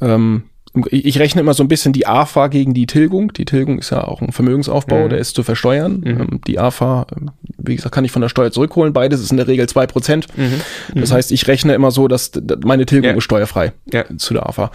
Ähm, 0.00 0.49
ich 0.90 1.18
rechne 1.18 1.40
immer 1.40 1.52
so 1.52 1.64
ein 1.64 1.68
bisschen 1.68 1.92
die 1.92 2.06
AFA 2.06 2.46
gegen 2.46 2.74
die 2.74 2.86
Tilgung. 2.86 3.32
Die 3.32 3.44
Tilgung 3.44 3.78
ist 3.78 3.90
ja 3.90 4.04
auch 4.04 4.22
ein 4.22 4.30
Vermögensaufbau, 4.30 5.04
mhm. 5.04 5.08
der 5.10 5.18
ist 5.18 5.34
zu 5.34 5.42
versteuern. 5.42 6.00
Mhm. 6.04 6.20
Ähm, 6.20 6.40
die 6.46 6.60
AFA, 6.60 7.06
ähm, 7.16 7.30
wie 7.58 7.74
gesagt, 7.74 7.92
kann 7.92 8.04
ich 8.04 8.12
von 8.12 8.22
der 8.22 8.28
Steuer 8.28 8.52
zurückholen. 8.52 8.92
Beides 8.92 9.20
ist 9.20 9.32
in 9.32 9.36
der 9.36 9.48
Regel 9.48 9.68
zwei 9.68 9.86
Prozent. 9.86 10.28
Mhm. 10.36 10.60
Das 10.94 11.10
heißt, 11.10 11.32
ich 11.32 11.48
rechne 11.48 11.74
immer 11.74 11.90
so, 11.90 12.06
dass 12.06 12.30
meine 12.64 12.86
Tilgung 12.86 13.10
ja. 13.10 13.16
ist 13.16 13.24
steuerfrei 13.24 13.72
ja. 13.92 14.04
zu 14.16 14.32
der 14.32 14.48
AFA. 14.48 14.70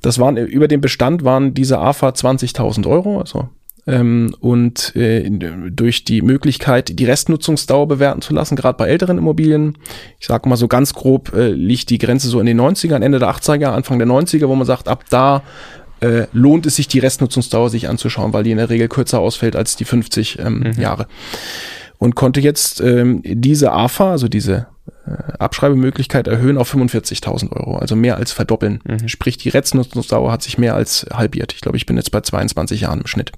Das 0.00 0.18
waren, 0.18 0.38
über 0.38 0.66
den 0.66 0.80
Bestand 0.80 1.24
waren 1.24 1.52
diese 1.52 1.78
AFA 1.78 2.08
20.000 2.08 2.88
Euro, 2.88 3.20
also 3.20 3.50
ähm, 3.86 4.34
und 4.40 4.94
äh, 4.96 5.28
durch 5.70 6.04
die 6.04 6.22
Möglichkeit, 6.22 6.98
die 6.98 7.04
Restnutzungsdauer 7.04 7.88
bewerten 7.88 8.22
zu 8.22 8.32
lassen, 8.32 8.56
gerade 8.56 8.78
bei 8.78 8.88
älteren 8.88 9.18
Immobilien. 9.18 9.76
Ich 10.18 10.26
sage 10.26 10.48
mal 10.48 10.56
so 10.56 10.68
ganz 10.68 10.94
grob, 10.94 11.32
äh, 11.34 11.50
liegt 11.50 11.90
die 11.90 11.98
Grenze 11.98 12.28
so 12.28 12.40
in 12.40 12.46
den 12.46 12.60
90ern, 12.60 13.02
Ende 13.02 13.18
der 13.18 13.28
80er, 13.28 13.66
Anfang 13.66 13.98
der 13.98 14.08
90er, 14.08 14.48
wo 14.48 14.54
man 14.54 14.66
sagt, 14.66 14.88
ab 14.88 15.04
da 15.10 15.42
äh, 16.00 16.26
lohnt 16.32 16.66
es 16.66 16.76
sich, 16.76 16.88
die 16.88 16.98
Restnutzungsdauer 16.98 17.70
sich 17.70 17.88
anzuschauen, 17.88 18.32
weil 18.32 18.44
die 18.44 18.50
in 18.52 18.58
der 18.58 18.70
Regel 18.70 18.88
kürzer 18.88 19.20
ausfällt 19.20 19.56
als 19.56 19.76
die 19.76 19.84
50 19.84 20.38
ähm, 20.38 20.60
mhm. 20.60 20.80
Jahre. 20.80 21.06
Und 21.98 22.14
konnte 22.14 22.40
jetzt 22.40 22.80
ähm, 22.80 23.22
diese 23.24 23.72
AFA, 23.72 24.10
also 24.10 24.28
diese 24.28 24.66
Abschreibemöglichkeit 25.38 26.26
erhöhen 26.28 26.56
auf 26.56 26.74
45.000 26.74 27.52
Euro, 27.52 27.76
also 27.76 27.94
mehr 27.94 28.16
als 28.16 28.32
verdoppeln. 28.32 28.80
Mhm. 28.84 29.08
Sprich, 29.08 29.36
die 29.36 29.50
Restnutzungsdauer 29.50 30.32
hat 30.32 30.42
sich 30.42 30.56
mehr 30.56 30.74
als 30.74 31.06
halbiert. 31.12 31.52
Ich 31.52 31.60
glaube, 31.60 31.76
ich 31.76 31.86
bin 31.86 31.96
jetzt 31.96 32.10
bei 32.10 32.20
22 32.20 32.82
Jahren 32.82 33.00
im 33.00 33.06
Schnitt. 33.06 33.32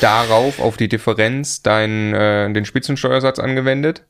Darauf, 0.00 0.60
auf 0.60 0.76
die 0.76 0.88
Differenz, 0.88 1.62
dein, 1.62 2.14
äh, 2.14 2.52
den 2.52 2.64
Spitzensteuersatz 2.64 3.38
angewendet? 3.38 4.04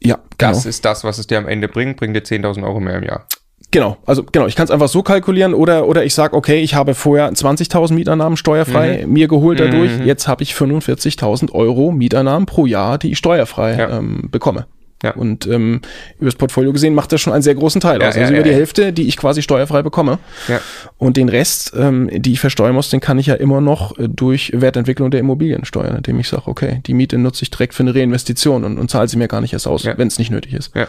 Ja, 0.00 0.20
genau. 0.38 0.52
Das 0.52 0.66
ist 0.66 0.84
das, 0.84 1.02
was 1.02 1.18
es 1.18 1.26
dir 1.26 1.38
am 1.38 1.48
Ende 1.48 1.68
bringt, 1.68 1.96
bringt 1.96 2.14
dir 2.14 2.22
10.000 2.22 2.64
Euro 2.64 2.78
mehr 2.80 2.98
im 2.98 3.04
Jahr. 3.04 3.26
Genau, 3.70 3.96
also 4.06 4.22
genau, 4.22 4.46
ich 4.46 4.54
kann 4.54 4.66
es 4.66 4.70
einfach 4.70 4.88
so 4.88 5.02
kalkulieren 5.02 5.52
oder 5.52 5.88
oder 5.88 6.04
ich 6.04 6.14
sage, 6.14 6.36
okay, 6.36 6.60
ich 6.60 6.76
habe 6.76 6.94
vorher 6.94 7.32
20.000 7.32 7.94
Mieteinnahmen 7.94 8.36
steuerfrei 8.36 9.04
mhm. 9.04 9.12
mir 9.12 9.26
geholt 9.26 9.58
dadurch, 9.58 9.98
mhm. 9.98 10.06
jetzt 10.06 10.28
habe 10.28 10.44
ich 10.44 10.52
45.000 10.52 11.50
Euro 11.50 11.90
Mieteinnahmen 11.90 12.46
pro 12.46 12.66
Jahr, 12.66 12.98
die 12.98 13.10
ich 13.10 13.18
steuerfrei 13.18 13.76
ja. 13.76 13.98
ähm, 13.98 14.28
bekomme. 14.30 14.66
Ja. 15.04 15.12
Und 15.14 15.46
ähm, 15.46 15.82
übers 16.18 16.34
Portfolio 16.34 16.72
gesehen 16.72 16.94
macht 16.94 17.12
das 17.12 17.20
schon 17.20 17.32
einen 17.32 17.42
sehr 17.42 17.54
großen 17.54 17.80
Teil 17.80 18.00
ja, 18.00 18.08
aus. 18.08 18.16
Also 18.16 18.32
ja, 18.32 18.40
über 18.40 18.48
die 18.48 18.54
Hälfte, 18.54 18.92
die 18.92 19.06
ich 19.06 19.16
quasi 19.18 19.42
steuerfrei 19.42 19.82
bekomme. 19.82 20.18
Ja. 20.48 20.60
Und 20.96 21.18
den 21.18 21.28
Rest, 21.28 21.72
ähm, 21.76 22.08
die 22.10 22.32
ich 22.32 22.40
versteuern 22.40 22.74
muss, 22.74 22.88
den 22.88 23.00
kann 23.00 23.18
ich 23.18 23.26
ja 23.26 23.34
immer 23.34 23.60
noch 23.60 23.98
äh, 23.98 24.08
durch 24.08 24.52
Wertentwicklung 24.54 25.10
der 25.10 25.20
Immobilien 25.20 25.66
steuern, 25.66 25.96
indem 25.96 26.18
ich 26.18 26.28
sage, 26.28 26.44
okay, 26.46 26.80
die 26.86 26.94
Miete 26.94 27.18
nutze 27.18 27.42
ich 27.42 27.50
direkt 27.50 27.74
für 27.74 27.82
eine 27.82 27.94
Reinvestition 27.94 28.64
und, 28.64 28.78
und 28.78 28.90
zahle 28.90 29.08
sie 29.08 29.18
mir 29.18 29.28
gar 29.28 29.42
nicht 29.42 29.52
erst 29.52 29.66
aus, 29.66 29.84
wenn 29.84 30.08
es 30.08 30.18
nicht 30.18 30.30
nötig 30.30 30.54
ist. 30.54 30.74
Ja. 30.74 30.88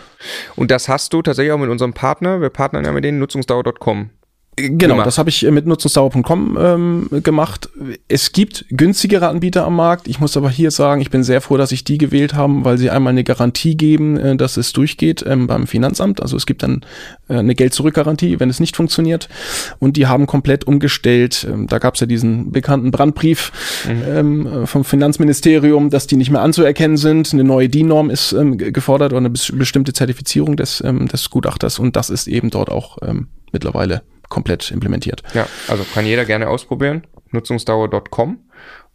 Und 0.56 0.72
das 0.72 0.88
hast 0.88 1.12
du 1.12 1.22
tatsächlich 1.22 1.52
auch 1.52 1.60
mit 1.60 1.70
unserem 1.70 1.94
Partner, 1.94 2.40
wir 2.40 2.50
partnern 2.50 2.86
ja 2.86 2.92
mit 2.94 3.04
denen, 3.04 3.20
nutzungsdauer.com 3.20 4.10
Genau, 4.58 4.96
gemacht. 4.96 5.08
das 5.08 5.18
habe 5.18 5.30
ich 5.30 5.42
mit 5.44 5.66
nutzungsdauer.com 5.66 6.58
ähm, 6.60 7.08
gemacht. 7.24 7.70
Es 8.08 8.32
gibt 8.32 8.66
günstigere 8.70 9.28
Anbieter 9.28 9.66
am 9.66 9.76
Markt. 9.76 10.08
Ich 10.08 10.22
muss 10.22 10.38
aber 10.38 10.50
hier 10.50 10.72
sagen, 10.72 11.02
ich 11.02 11.10
bin 11.10 11.24
sehr 11.24 11.42
froh, 11.42 11.58
dass 11.58 11.74
ich 11.74 11.84
die 11.84 11.98
gewählt 11.98 12.36
haben, 12.36 12.64
weil 12.64 12.78
sie 12.78 12.90
einmal 12.90 13.12
eine 13.12 13.26
Garantie 13.26 13.76
geben, 13.76 14.18
äh, 14.18 14.36
dass 14.38 14.56
es 14.56 14.72
durchgeht 14.72 15.26
ähm, 15.28 15.48
beim 15.48 15.68
Finanzamt. 15.68 16.22
Also 16.22 16.38
es 16.38 16.46
gibt 16.46 16.64
dann 16.64 16.86
äh, 17.28 17.34
eine 17.34 17.54
Geld-Zurück-Garantie, 17.54 18.40
wenn 18.40 18.50
es 18.50 18.62
nicht 18.62 18.78
funktioniert. 18.78 19.28
Und 19.80 19.98
die 19.98 20.08
haben 20.08 20.26
komplett 20.26 20.66
umgestellt. 20.66 21.46
Ähm, 21.52 21.68
da 21.68 21.80
gab 21.80 21.96
es 21.96 22.00
ja 22.00 22.08
diesen 22.08 22.52
bekannten 22.54 22.92
Brandbrief 22.92 23.52
mhm. 23.86 24.04
ähm, 24.08 24.68
vom 24.68 24.86
Finanzministerium, 24.86 25.90
dass 25.90 26.08
die 26.08 26.16
nicht 26.16 26.32
mehr 26.32 26.42
anzuerkennen 26.42 26.96
sind. 26.96 27.34
Eine 27.34 27.44
neue 27.44 27.68
DIN-Norm 27.68 28.10
ist 28.10 28.32
ähm, 28.32 28.58
gefordert 28.58 29.12
oder 29.12 29.20
eine 29.20 29.32
bestimmte 29.32 29.92
Zertifizierung 29.92 30.56
des, 30.56 30.82
ähm, 30.86 31.10
des 31.10 31.30
Gutachters. 31.30 31.78
Und 31.78 31.98
das 31.98 32.10
ist 32.10 32.28
eben 32.28 32.52
dort 32.52 32.70
auch 32.70 33.00
ähm, 33.02 33.28
mittlerweile 33.52 34.02
komplett 34.30 34.72
implementiert. 34.72 35.24
Ja, 35.34 35.48
also 35.68 35.86
kann 35.94 36.06
jeder 36.06 36.26
gerne 36.26 36.48
ausprobieren. 36.50 37.06
Nutzungsdauer.com. 37.32 38.40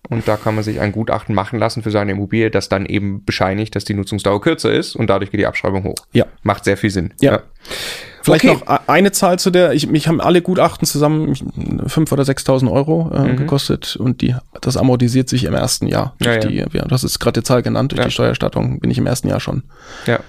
Und 0.09 0.27
da 0.27 0.37
kann 0.37 0.55
man 0.55 0.65
sich 0.65 0.81
ein 0.81 0.93
Gutachten 0.93 1.35
machen 1.35 1.59
lassen 1.59 1.83
für 1.83 1.91
seine 1.91 2.13
Immobilie, 2.13 2.51
das 2.51 2.69
dann 2.69 2.87
eben 2.87 3.25
bescheinigt, 3.25 3.77
dass 3.77 3.85
die 3.85 3.95
Nutzungsdauer 3.95 4.41
kürzer 4.41 4.73
ist 4.73 4.97
und 4.97 5.09
dadurch 5.09 5.31
geht 5.31 5.41
die 5.41 5.47
Abschreibung 5.47 5.85
hoch. 5.85 5.95
Ja. 6.13 6.25
Macht 6.43 6.65
sehr 6.65 6.77
viel 6.77 6.91
Sinn. 6.91 7.13
Ja. 7.21 7.33
ja. 7.33 7.43
Vielleicht 8.23 8.45
okay. 8.45 8.59
noch 8.67 8.89
eine 8.89 9.13
Zahl 9.13 9.39
zu 9.39 9.51
der, 9.51 9.73
ich, 9.73 9.87
mich 9.87 10.09
haben 10.09 10.21
alle 10.21 10.43
Gutachten 10.43 10.87
zusammen 10.87 11.33
5.000 11.33 12.13
oder 12.13 12.23
6.000 12.23 12.71
Euro 12.71 13.11
äh, 13.15 13.33
mhm. 13.33 13.37
gekostet 13.37 13.97
und 13.97 14.21
die, 14.21 14.35
das 14.61 14.77
amortisiert 14.77 15.29
sich 15.29 15.45
im 15.45 15.55
ersten 15.55 15.87
Jahr. 15.87 16.17
Ja, 16.21 16.35
ja. 16.35 16.39
Die, 16.41 16.57
ja, 16.57 16.85
das 16.87 17.05
ist 17.05 17.19
gerade 17.19 17.41
die 17.41 17.45
Zahl 17.45 17.63
genannt, 17.63 17.93
durch 17.93 18.05
die 18.05 18.11
Steuerstattung 18.11 18.81
bin 18.81 18.91
ich 18.91 18.99
im 18.99 19.07
ersten 19.07 19.29
Jahr 19.29 19.41
schon 19.41 19.63
ja 20.07 20.21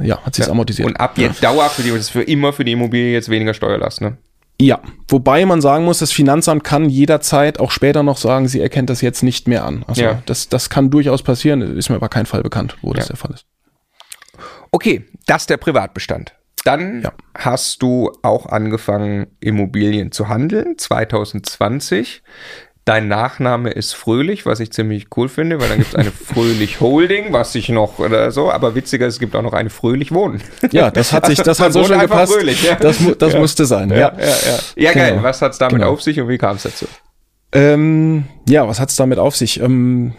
äh, 0.00 0.06
ja, 0.06 0.22
hat 0.22 0.34
sich 0.34 0.46
ja. 0.46 0.50
amortisiert. 0.50 0.86
Und 0.86 0.96
ab 0.96 1.18
jetzt 1.18 1.42
ja. 1.42 1.52
Dauer 1.52 1.68
für 1.68 1.82
die, 1.82 1.90
das 1.90 2.00
ist 2.00 2.10
für 2.10 2.22
immer 2.22 2.52
für 2.52 2.64
die 2.64 2.72
Immobilie 2.72 3.12
jetzt 3.12 3.28
weniger 3.28 3.54
Steuerlast, 3.54 4.00
ne? 4.00 4.16
Ja, 4.58 4.80
wobei 5.08 5.44
man 5.44 5.60
sagen 5.60 5.84
muss, 5.84 5.98
das 5.98 6.12
Finanzamt 6.12 6.64
kann 6.64 6.88
jederzeit 6.88 7.60
auch 7.60 7.70
später 7.70 8.02
noch 8.02 8.16
sagen, 8.16 8.48
sie 8.48 8.60
erkennt 8.60 8.88
das 8.88 9.02
jetzt 9.02 9.22
nicht 9.22 9.48
mehr 9.48 9.66
an. 9.66 9.84
Also 9.86 10.02
ja. 10.02 10.22
das, 10.24 10.48
das 10.48 10.70
kann 10.70 10.88
durchaus 10.88 11.22
passieren, 11.22 11.60
ist 11.60 11.90
mir 11.90 11.96
aber 11.96 12.08
kein 12.08 12.24
Fall 12.24 12.42
bekannt, 12.42 12.76
wo 12.80 12.94
das 12.94 13.08
der 13.08 13.16
Fall 13.16 13.32
ist. 13.32 13.44
Okay, 14.70 15.04
das 15.26 15.42
ist 15.42 15.50
der 15.50 15.58
Privatbestand. 15.58 16.34
Dann 16.64 17.02
ja. 17.02 17.12
hast 17.36 17.82
du 17.82 18.10
auch 18.22 18.46
angefangen, 18.46 19.28
Immobilien 19.40 20.10
zu 20.10 20.28
handeln, 20.28 20.78
2020. 20.78 22.22
Dein 22.86 23.08
Nachname 23.08 23.70
ist 23.70 23.94
Fröhlich, 23.94 24.46
was 24.46 24.60
ich 24.60 24.70
ziemlich 24.70 25.08
cool 25.16 25.28
finde, 25.28 25.60
weil 25.60 25.68
dann 25.68 25.78
gibt 25.78 25.88
es 25.88 25.96
eine 25.96 26.12
Fröhlich 26.34 26.80
Holding, 26.80 27.32
was 27.32 27.52
ich 27.56 27.68
noch 27.68 27.98
oder 27.98 28.30
so, 28.30 28.52
aber 28.52 28.76
witziger, 28.76 29.08
es 29.08 29.18
gibt 29.18 29.34
auch 29.34 29.42
noch 29.42 29.54
eine 29.54 29.70
Fröhlich 29.70 30.12
Wohnen. 30.12 30.40
Ja, 30.70 30.92
das 30.92 31.12
hat 31.12 31.26
sich, 31.26 31.42
das 31.42 31.58
hat 31.58 31.72
so 31.72 31.82
schön 31.82 31.98
gepasst. 31.98 32.32
Fröhlich, 32.32 32.62
ja. 32.62 32.76
Das, 32.76 32.98
das 33.18 33.32
ja. 33.32 33.40
musste 33.40 33.66
sein, 33.66 33.90
ja. 33.90 33.96
Ja, 33.96 34.12
ja, 34.16 34.26
ja. 34.26 34.58
ja 34.76 34.92
geil. 34.92 35.10
Genau. 35.10 35.24
Was 35.24 35.42
hat 35.42 35.50
es 35.50 35.58
damit 35.58 35.80
genau. 35.80 35.90
auf 35.90 36.00
sich 36.00 36.20
und 36.20 36.28
wie 36.28 36.38
kam 36.38 36.54
es 36.54 36.62
dazu? 36.62 36.86
Ähm, 37.50 38.26
ja, 38.48 38.68
was 38.68 38.78
hat 38.78 38.90
es 38.90 38.94
damit 38.94 39.18
auf 39.18 39.34
sich? 39.34 39.58
Ähm, 39.58 40.12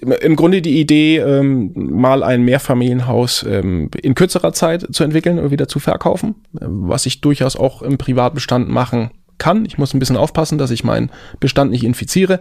im 0.00 0.34
Grunde 0.34 0.62
die 0.62 0.80
Idee, 0.80 1.18
ähm, 1.18 1.72
mal 1.74 2.22
ein 2.22 2.42
Mehrfamilienhaus 2.42 3.44
ähm, 3.46 3.90
in 4.00 4.14
kürzerer 4.14 4.54
Zeit 4.54 4.86
zu 4.92 5.04
entwickeln 5.04 5.38
und 5.38 5.50
wieder 5.50 5.68
zu 5.68 5.78
verkaufen, 5.78 6.36
was 6.52 7.04
ich 7.04 7.20
durchaus 7.20 7.54
auch 7.54 7.82
im 7.82 7.98
Privatbestand 7.98 8.70
machen 8.70 9.10
kann. 9.38 9.64
Ich 9.64 9.78
muss 9.78 9.94
ein 9.94 9.98
bisschen 9.98 10.16
aufpassen, 10.16 10.58
dass 10.58 10.70
ich 10.70 10.84
meinen 10.84 11.10
Bestand 11.40 11.70
nicht 11.70 11.84
infiziere. 11.84 12.40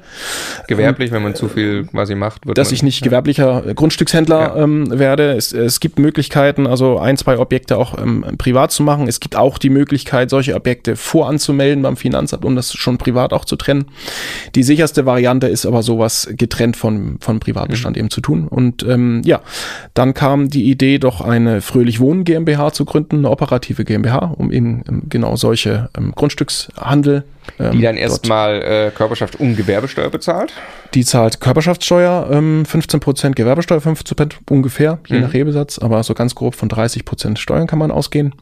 Gewerblich, 0.67 1.09
ähm, 1.09 1.15
wenn 1.15 1.23
man 1.23 1.35
zu 1.35 1.47
viel 1.47 1.85
quasi 1.85 2.15
macht. 2.15 2.45
Wird 2.45 2.57
dass 2.57 2.69
man, 2.69 2.75
ich 2.75 2.83
nicht 2.83 3.03
gewerblicher 3.03 3.65
äh, 3.65 3.73
Grundstückshändler 3.73 4.39
ja. 4.39 4.63
ähm, 4.63 4.99
werde. 4.99 5.33
Es, 5.33 5.53
es, 5.53 5.79
gibt 5.79 5.99
Möglichkeiten, 5.99 6.67
also 6.67 6.99
ein, 6.99 7.17
zwei 7.17 7.37
Objekte 7.37 7.77
auch 7.77 7.97
ähm, 7.97 8.25
privat 8.37 8.71
zu 8.71 8.83
machen. 8.83 9.07
Es 9.07 9.19
gibt 9.19 9.35
auch 9.35 9.57
die 9.57 9.69
Möglichkeit, 9.69 10.29
solche 10.29 10.55
Objekte 10.55 10.95
voranzumelden 10.95 11.83
beim 11.83 11.97
Finanzamt, 11.97 12.45
um 12.45 12.55
das 12.55 12.73
schon 12.73 12.97
privat 12.97 13.33
auch 13.33 13.45
zu 13.45 13.55
trennen. 13.55 13.85
Die 14.55 14.63
sicherste 14.63 15.05
Variante 15.05 15.47
ist 15.47 15.65
aber 15.65 15.83
sowas 15.83 16.27
getrennt 16.31 16.77
von, 16.77 17.17
von 17.19 17.39
Privatbestand 17.39 17.95
mhm. 17.95 17.99
eben 17.99 18.09
zu 18.09 18.21
tun. 18.21 18.47
Und 18.47 18.83
ähm, 18.83 19.21
ja, 19.23 19.41
dann 19.93 20.13
kam 20.13 20.49
die 20.49 20.69
Idee, 20.69 20.97
doch 20.97 21.21
eine 21.21 21.61
Fröhlich 21.61 21.99
Wohnen 21.99 22.23
GmbH 22.23 22.71
zu 22.73 22.85
gründen, 22.85 23.17
eine 23.17 23.29
operative 23.29 23.85
GmbH, 23.85 24.33
um 24.37 24.51
eben 24.51 24.83
ähm, 24.87 25.03
genau 25.09 25.35
solche 25.35 25.89
ähm, 25.97 26.13
Grundstücks 26.15 26.69
Handel. 26.89 27.23
Ähm, 27.59 27.71
die 27.71 27.81
dann 27.81 27.97
erstmal 27.97 28.61
äh, 28.61 28.91
Körperschaft 28.93 29.37
und 29.37 29.55
Gewerbesteuer 29.55 30.09
bezahlt? 30.09 30.53
Die 30.93 31.05
zahlt 31.05 31.39
Körperschaftssteuer, 31.39 32.29
ähm, 32.31 32.63
15% 32.63 33.33
Gewerbesteuer, 33.33 33.79
15% 33.79 34.33
ungefähr, 34.49 34.99
je 35.07 35.17
mhm. 35.17 35.23
nach 35.23 35.33
Rebesatz, 35.33 35.79
aber 35.79 36.03
so 36.03 36.13
ganz 36.13 36.35
grob 36.35 36.55
von 36.55 36.69
30% 36.69 37.37
Steuern 37.37 37.67
kann 37.67 37.79
man 37.79 37.91
ausgehen. 37.91 38.35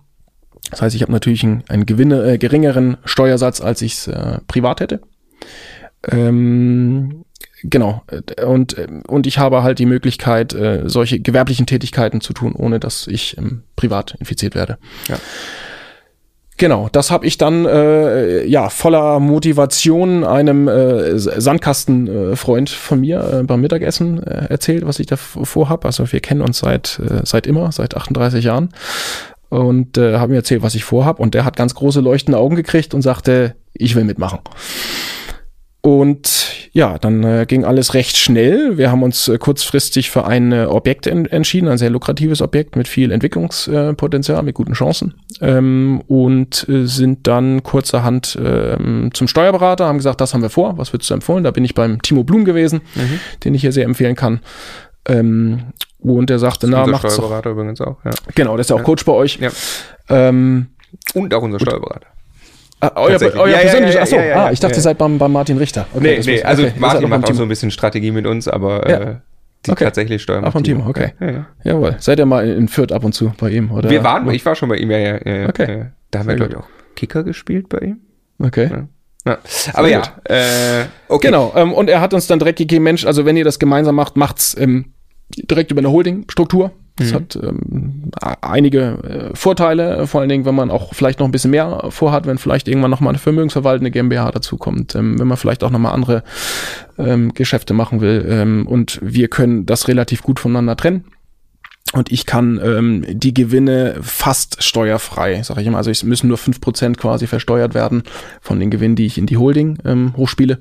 Das 0.71 0.81
heißt, 0.81 0.95
ich 0.95 1.01
habe 1.01 1.11
natürlich 1.11 1.43
einen, 1.43 1.63
einen 1.69 1.85
Gewinne, 1.85 2.33
äh, 2.33 2.37
geringeren 2.37 2.97
Steuersatz, 3.05 3.61
als 3.61 3.81
ich 3.81 3.93
es 3.93 4.07
äh, 4.07 4.39
privat 4.47 4.79
hätte. 4.79 5.01
Ähm, 6.11 7.25
genau. 7.63 8.03
Und, 8.43 8.75
und 9.07 9.27
ich 9.27 9.37
habe 9.37 9.63
halt 9.63 9.79
die 9.79 9.85
Möglichkeit, 9.85 10.53
äh, 10.53 10.83
solche 10.85 11.19
gewerblichen 11.19 11.65
Tätigkeiten 11.65 12.21
zu 12.21 12.33
tun, 12.33 12.53
ohne 12.53 12.79
dass 12.79 13.07
ich 13.07 13.37
ähm, 13.37 13.63
privat 13.75 14.15
infiziert 14.19 14.55
werde. 14.55 14.77
Ja. 15.07 15.17
Genau, 16.57 16.87
das 16.89 17.11
habe 17.11 17.25
ich 17.25 17.37
dann 17.37 17.65
äh, 17.65 18.45
ja 18.45 18.69
voller 18.69 19.19
Motivation 19.19 20.23
einem 20.23 20.69
äh, 20.69 21.19
Sandkastenfreund 21.19 22.69
äh, 22.69 22.73
von 22.73 23.01
mir 23.01 23.39
äh, 23.41 23.43
beim 23.43 23.59
Mittagessen 23.59 24.23
äh, 24.23 24.45
erzählt, 24.45 24.85
was 24.85 24.99
ich 24.99 25.07
da 25.07 25.17
vorhab. 25.17 25.83
Also 25.83 26.09
wir 26.11 26.21
kennen 26.21 26.41
uns 26.41 26.59
seit 26.59 26.99
äh, 26.99 27.25
seit 27.25 27.45
immer, 27.45 27.73
seit 27.73 27.97
38 27.97 28.45
Jahren 28.45 28.69
und 29.49 29.97
äh, 29.97 30.17
haben 30.17 30.31
mir 30.31 30.37
erzählt, 30.37 30.61
was 30.61 30.75
ich 30.75 30.85
vorhab 30.85 31.19
und 31.19 31.33
der 31.33 31.43
hat 31.43 31.57
ganz 31.57 31.75
große 31.75 31.99
leuchtende 31.99 32.37
Augen 32.39 32.55
gekriegt 32.55 32.93
und 32.93 33.01
sagte, 33.01 33.55
ich 33.73 33.95
will 33.95 34.05
mitmachen. 34.05 34.39
Und 35.85 36.67
ja, 36.71 36.97
dann 36.97 37.23
äh, 37.23 37.45
ging 37.47 37.63
alles 37.63 37.93
recht 37.93 38.17
schnell. 38.17 38.75
Wir 38.79 38.89
haben 38.91 39.03
uns 39.03 39.27
äh, 39.27 39.37
kurzfristig 39.37 40.09
für 40.09 40.25
ein 40.25 40.51
äh, 40.51 40.65
Objekt 40.65 41.05
en 41.05 41.27
entschieden, 41.27 41.67
ein 41.69 41.77
sehr 41.77 41.91
lukratives 41.91 42.41
Objekt 42.41 42.75
mit 42.75 42.87
viel 42.87 43.11
Entwicklungspotenzial, 43.11 44.41
mit 44.41 44.55
guten 44.55 44.73
Chancen. 44.73 45.13
Ähm, 45.41 46.01
und 46.07 46.67
äh, 46.67 46.87
sind 46.87 47.27
dann 47.27 47.61
kurzerhand 47.61 48.35
ähm, 48.43 49.11
zum 49.13 49.27
Steuerberater, 49.27 49.85
haben 49.85 49.97
gesagt, 49.99 50.21
das 50.21 50.33
haben 50.33 50.41
wir 50.41 50.49
vor, 50.49 50.75
was 50.79 50.91
würdest 50.91 51.11
du 51.11 51.13
empfehlen? 51.13 51.43
Da 51.43 51.51
bin 51.51 51.63
ich 51.63 51.75
beim 51.75 52.01
Timo 52.01 52.23
Blum 52.23 52.45
gewesen, 52.45 52.81
Mhm. 52.95 53.19
den 53.43 53.53
ich 53.53 53.61
hier 53.61 53.71
sehr 53.71 53.85
empfehlen 53.85 54.15
kann. 54.15 54.39
Ähm, 55.07 55.65
und 55.99 56.31
er 56.31 56.39
sagte, 56.39 56.67
na, 56.67 56.87
macht's. 56.87 57.13
Steuerberater 57.13 57.51
übrigens 57.51 57.79
auch, 57.79 57.97
ja. 58.03 58.11
Genau, 58.33 58.53
der 58.55 58.61
ist 58.61 58.71
ja 58.71 58.75
auch 58.75 58.83
Coach 58.83 59.05
bei 59.05 59.13
euch. 59.13 59.37
Ja. 59.37 59.51
Ähm, 60.09 60.65
Und 61.13 61.31
auch 61.35 61.43
unser 61.43 61.59
Steuerberater. 61.59 62.07
Ah, 62.81 62.91
euer, 62.95 63.09
Tatsächlich. 63.11 63.39
euer 63.41 63.47
Ja, 63.49 63.55
ja, 63.57 63.61
persönlicher, 63.61 63.95
ja, 63.95 64.01
achso, 64.01 64.15
ja, 64.15 64.23
ja, 64.25 64.45
ah, 64.45 64.51
ich 64.51 64.59
dachte, 64.59 64.75
ihr 64.75 64.81
seid 64.81 64.97
beim, 64.97 65.17
beim 65.17 65.31
Martin 65.31 65.57
Richter. 65.57 65.87
Okay, 65.93 66.19
Nee, 66.19 66.31
nee, 66.33 66.43
also 66.43 66.63
okay, 66.63 66.73
Martin 66.77 67.09
macht 67.09 67.23
auch 67.23 67.27
Timo. 67.27 67.37
so 67.37 67.43
ein 67.43 67.49
bisschen 67.49 67.71
Strategie 67.71 68.11
mit 68.11 68.25
uns, 68.27 68.47
aber 68.47 68.85
äh, 68.87 69.15
die 69.65 69.71
Okay. 69.71 69.83
tatsächlich 69.85 70.21
Steuer 70.21 70.43
Ah, 70.43 70.51
vom 70.51 70.63
Timo, 70.63 70.87
okay. 70.87 71.13
Ja, 71.19 71.31
ja. 71.31 71.47
Jawohl. 71.63 71.95
Seid 71.99 72.19
ihr 72.19 72.25
mal 72.25 72.47
in 72.47 72.67
Fürth 72.67 72.91
ab 72.91 73.03
und 73.03 73.13
zu 73.13 73.33
bei 73.39 73.49
ihm? 73.49 73.71
Oder? 73.71 73.89
Wir 73.89 74.03
waren, 74.03 74.29
ich 74.29 74.45
war 74.45 74.55
schon 74.55 74.69
bei 74.69 74.77
ihm, 74.77 74.91
ja, 74.91 74.97
ja. 74.99 75.15
Okay. 75.49 75.77
ja. 75.79 75.85
Da 76.11 76.19
haben 76.19 76.27
wir, 76.27 76.37
Sehr 76.37 76.47
glaube 76.47 76.51
ich, 76.53 76.57
auch 76.57 76.95
Kicker 76.95 77.23
gespielt 77.23 77.69
bei 77.69 77.79
ihm. 77.79 77.97
Okay. 78.39 78.69
Ja. 79.25 79.37
Aber 79.73 79.87
ja, 79.89 80.03
äh, 80.25 80.85
okay. 81.07 81.27
Genau. 81.27 81.51
Ähm, 81.55 81.73
und 81.73 81.89
er 81.89 81.99
hat 81.99 82.13
uns 82.13 82.27
dann 82.27 82.37
direkt 82.37 82.59
gegeben, 82.59 82.83
Mensch, 82.83 83.05
also 83.07 83.25
wenn 83.25 83.35
ihr 83.35 83.43
das 83.43 83.57
gemeinsam 83.57 83.95
macht, 83.95 84.17
macht's 84.17 84.55
ähm, 84.59 84.93
direkt 85.35 85.71
über 85.71 85.79
eine 85.79 85.89
Holding-Struktur. 85.89 86.71
Das 86.97 87.11
Mhm. 87.11 87.15
hat 87.15 87.35
ähm, 87.41 88.11
einige 88.41 89.31
äh, 89.33 89.35
Vorteile, 89.35 90.07
vor 90.07 90.21
allen 90.21 90.29
Dingen, 90.29 90.45
wenn 90.45 90.55
man 90.55 90.71
auch 90.71 90.93
vielleicht 90.93 91.19
noch 91.19 91.27
ein 91.27 91.31
bisschen 91.31 91.51
mehr 91.51 91.87
vorhat, 91.89 92.25
wenn 92.25 92.37
vielleicht 92.37 92.67
irgendwann 92.67 92.91
noch 92.91 93.01
mal 93.01 93.09
eine 93.09 93.17
vermögensverwaltende 93.17 93.91
GmbH 93.91 94.31
dazukommt, 94.31 94.95
ähm, 94.95 95.19
wenn 95.19 95.27
man 95.27 95.37
vielleicht 95.37 95.63
auch 95.63 95.71
noch 95.71 95.79
mal 95.79 95.91
andere 95.91 96.23
ähm, 96.97 97.33
Geschäfte 97.33 97.73
machen 97.73 97.99
will. 97.99 98.25
Ähm, 98.29 98.65
und 98.65 98.99
wir 99.01 99.27
können 99.27 99.65
das 99.65 99.87
relativ 99.89 100.23
gut 100.23 100.39
voneinander 100.39 100.77
trennen. 100.77 101.05
Und 101.93 102.11
ich 102.11 102.25
kann 102.25 102.59
ähm, 102.63 103.05
die 103.07 103.33
Gewinne 103.33 103.97
fast 104.01 104.63
steuerfrei, 104.63 105.41
sage 105.43 105.61
ich 105.61 105.67
immer. 105.67 105.77
Also 105.77 105.91
es 105.91 106.03
müssen 106.03 106.27
nur 106.27 106.37
5% 106.37 106.95
quasi 106.97 107.27
versteuert 107.27 107.73
werden 107.73 108.03
von 108.41 108.59
den 108.59 108.71
Gewinnen, 108.71 108.95
die 108.95 109.05
ich 109.05 109.17
in 109.17 109.27
die 109.27 109.37
Holding 109.37 109.77
ähm, 109.85 110.13
hochspiele. 110.17 110.59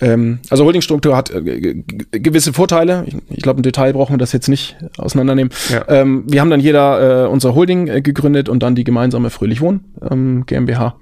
Ähm, 0.00 0.40
also 0.50 0.64
Holdingstruktur 0.64 1.16
hat 1.16 1.30
äh, 1.30 1.40
ge- 1.42 1.60
ge- 1.60 2.20
gewisse 2.20 2.52
Vorteile. 2.52 3.04
Ich, 3.06 3.16
ich 3.30 3.42
glaube, 3.42 3.58
im 3.58 3.62
Detail 3.62 3.92
brauchen 3.92 4.14
wir 4.14 4.18
das 4.18 4.32
jetzt 4.32 4.48
nicht 4.48 4.76
auseinandernehmen. 4.98 5.52
Ja. 5.70 5.84
Ähm, 5.88 6.24
wir 6.26 6.40
haben 6.40 6.50
dann 6.50 6.60
jeder 6.60 7.24
äh, 7.24 7.28
unser 7.28 7.54
Holding 7.54 7.86
äh, 7.88 8.00
gegründet 8.02 8.48
und 8.48 8.62
dann 8.62 8.74
die 8.74 8.84
gemeinsame 8.84 9.30
Fröhlich 9.30 9.60
Wohnen 9.60 9.84
ähm, 10.10 10.44
GmbH 10.46 10.96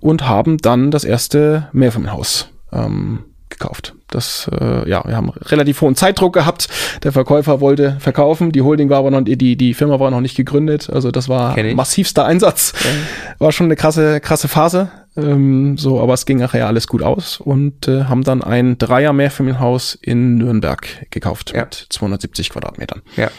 und 0.00 0.28
haben 0.28 0.58
dann 0.58 0.90
das 0.90 1.04
erste 1.04 1.68
Mehrfamilienhaus 1.72 2.48
ähm, 2.72 3.20
gekauft. 3.48 3.94
Das, 4.08 4.50
äh, 4.60 4.88
ja, 4.88 5.02
wir 5.06 5.16
haben 5.16 5.30
relativ 5.30 5.80
hohen 5.80 5.94
Zeitdruck 5.94 6.32
gehabt. 6.34 6.68
Der 7.04 7.12
Verkäufer 7.12 7.60
wollte 7.60 7.96
verkaufen, 8.00 8.50
die 8.52 8.62
Holding 8.62 8.90
war 8.90 8.98
aber 8.98 9.10
noch, 9.10 9.22
die, 9.22 9.56
die 9.56 9.74
Firma 9.74 9.98
war 10.00 10.10
noch 10.10 10.20
nicht 10.20 10.36
gegründet. 10.36 10.90
Also 10.92 11.10
das 11.10 11.28
war 11.28 11.54
massivster 11.74 12.24
Einsatz. 12.24 12.72
War 13.38 13.52
schon 13.52 13.66
eine 13.66 13.76
krasse, 13.76 14.20
krasse 14.20 14.48
Phase. 14.48 14.90
Ähm, 15.16 15.78
so, 15.78 16.00
aber 16.00 16.14
es 16.14 16.26
ging 16.26 16.38
nachher 16.38 16.66
alles 16.66 16.86
gut 16.88 17.02
aus 17.02 17.40
und 17.40 17.88
äh, 17.88 18.04
haben 18.04 18.22
dann 18.22 18.42
ein 18.42 18.76
Dreier 18.78 19.12
Mehrfamilienhaus 19.12 19.94
in 20.00 20.36
Nürnberg 20.36 21.06
gekauft 21.10 21.52
Ja. 21.54 21.62
mit 21.62 21.86
270 21.90 22.50
Quadratmetern. 22.50 23.02
Ja. 23.16 23.30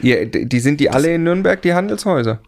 Ja, 0.00 0.24
die 0.24 0.60
sind 0.60 0.78
die 0.80 0.90
alle 0.90 1.14
in 1.14 1.24
Nürnberg, 1.24 1.60
die 1.62 1.74
Handelshäuser? 1.74 2.40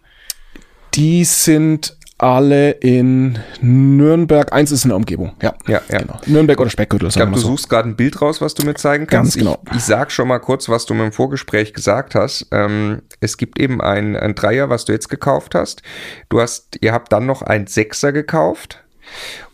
Die 0.95 1.25
sind 1.25 1.97
alle 2.23 2.73
in 2.73 3.39
Nürnberg. 3.61 4.53
Eins 4.53 4.71
ist 4.71 4.85
in 4.85 4.91
der 4.91 4.97
Umgebung. 4.97 5.33
Ja, 5.43 5.55
Ja, 5.67 5.81
ja. 5.89 5.99
genau. 5.99 6.21
Nürnberg 6.27 6.61
oder 6.61 6.71
Speckgürtel. 6.71 7.09
Ich 7.09 7.15
glaube, 7.15 7.33
du 7.33 7.39
suchst 7.39 7.69
gerade 7.69 7.89
ein 7.89 7.97
Bild 7.97 8.21
raus, 8.21 8.41
was 8.41 8.55
du 8.55 8.65
mir 8.65 8.75
zeigen 8.75 9.07
kannst. 9.07 9.37
Ganz 9.37 9.39
genau. 9.39 9.59
Ich, 9.71 9.79
ich 9.79 9.85
sag 9.85 10.13
schon 10.13 10.29
mal 10.29 10.39
kurz, 10.39 10.69
was 10.69 10.85
du 10.85 10.95
mir 10.95 11.07
im 11.07 11.13
Vorgespräch 11.13 11.73
gesagt 11.73 12.15
hast. 12.15 12.47
Ähm, 12.53 13.03
es 13.21 13.37
gibt 13.37 13.59
eben 13.59 13.81
ein, 13.81 14.17
ein 14.17 14.35
Dreier, 14.35 14.69
was 14.69 14.85
du 14.85 14.93
jetzt 14.93 15.09
gekauft 15.09 15.55
hast. 15.55 15.83
Du 16.29 16.41
hast, 16.41 16.79
ihr 16.83 16.93
habt 16.93 17.11
dann 17.13 17.25
noch 17.25 17.43
ein 17.43 17.67
Sechser 17.67 18.13
gekauft 18.13 18.85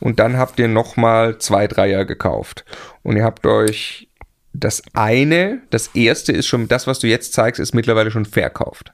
und 0.00 0.18
dann 0.18 0.36
habt 0.36 0.58
ihr 0.58 0.68
noch 0.68 0.96
mal 0.96 1.38
zwei 1.38 1.66
Dreier 1.66 2.04
gekauft 2.04 2.64
und 3.02 3.16
ihr 3.16 3.24
habt 3.24 3.46
euch 3.46 4.08
das 4.52 4.82
eine, 4.94 5.60
das 5.70 5.88
erste 5.94 6.32
ist 6.32 6.46
schon, 6.46 6.66
das, 6.68 6.86
was 6.86 6.98
du 6.98 7.06
jetzt 7.06 7.32
zeigst, 7.32 7.60
ist 7.60 7.74
mittlerweile 7.74 8.10
schon 8.10 8.24
verkauft. 8.24 8.92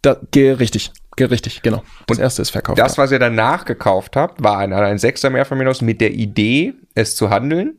Da, 0.00 0.16
richtig, 0.34 0.90
richtig, 1.20 1.62
genau. 1.62 1.82
Das 2.06 2.18
Und 2.18 2.22
erste 2.22 2.42
ist 2.42 2.50
verkauft. 2.50 2.78
Das, 2.78 2.98
was 2.98 3.12
ihr 3.12 3.18
danach 3.18 3.64
gekauft 3.64 4.16
habt, 4.16 4.42
war 4.42 4.58
ein, 4.58 4.72
ein 4.72 4.98
Sechser 4.98 5.30
Mehrfamilienhaus 5.30 5.82
mit 5.82 6.00
der 6.00 6.12
Idee, 6.12 6.74
es 6.94 7.16
zu 7.16 7.30
handeln. 7.30 7.78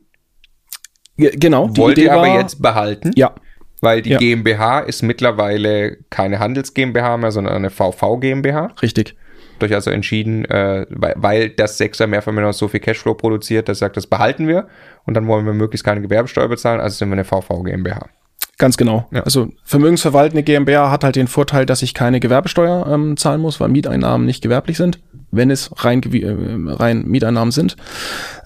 Ge 1.16 1.36
genau. 1.36 1.68
die 1.68 1.80
Wollt 1.80 1.98
Idee 1.98 2.06
ihr 2.06 2.12
aber 2.12 2.22
war- 2.22 2.40
jetzt 2.40 2.60
behalten? 2.62 3.12
Ja, 3.14 3.34
Weil 3.80 4.00
die 4.02 4.10
Ja. 4.10 4.18
GmbH 4.18 4.80
ist 4.80 5.02
mittlerweile 5.02 5.98
keine 6.10 6.38
Handels 6.38 6.72
GmbH 6.74 7.16
mehr, 7.18 7.32
sondern 7.32 7.54
eine 7.54 7.70
VV 7.70 8.18
GmbH. 8.18 8.68
richtig. 8.82 9.14
Durch 9.60 9.72
also 9.74 9.90
entschieden, 9.90 10.44
äh, 10.46 10.84
weil, 10.90 11.14
weil 11.16 11.50
das 11.50 11.78
Sechser 11.78 12.06
Mehrfamilienhaus 12.08 12.58
so 12.58 12.66
viel 12.66 12.80
Cashflow 12.80 13.14
produziert, 13.14 13.68
dass 13.68 13.78
sagt, 13.78 13.96
das 13.96 14.06
behalten 14.08 14.48
wir 14.48 14.66
und 15.06 15.14
dann 15.14 15.26
wollen 15.28 15.44
wir 15.46 15.52
möglichst 15.52 15.84
keine 15.84 16.00
Gewerbesteuer 16.02 16.48
bezahlen, 16.48 16.80
also 16.80 16.96
sind 16.96 17.08
wir 17.08 17.12
eine 17.14 17.24
VV 17.24 17.62
GmbH. 17.62 18.08
Ganz 18.56 18.76
genau. 18.76 19.08
Ja. 19.10 19.22
Also 19.24 19.48
vermögensverwaltende 19.64 20.44
GmbH 20.44 20.90
hat 20.90 21.02
halt 21.02 21.16
den 21.16 21.26
Vorteil, 21.26 21.66
dass 21.66 21.82
ich 21.82 21.92
keine 21.92 22.20
Gewerbesteuer 22.20 22.86
ähm, 22.88 23.16
zahlen 23.16 23.40
muss, 23.40 23.58
weil 23.58 23.68
Mieteinnahmen 23.68 24.24
nicht 24.26 24.42
gewerblich 24.42 24.76
sind, 24.76 25.00
wenn 25.32 25.50
es 25.50 25.70
rein, 25.84 26.00
äh, 26.12 26.72
rein 26.72 27.04
Mieteinnahmen 27.06 27.50
sind. 27.50 27.74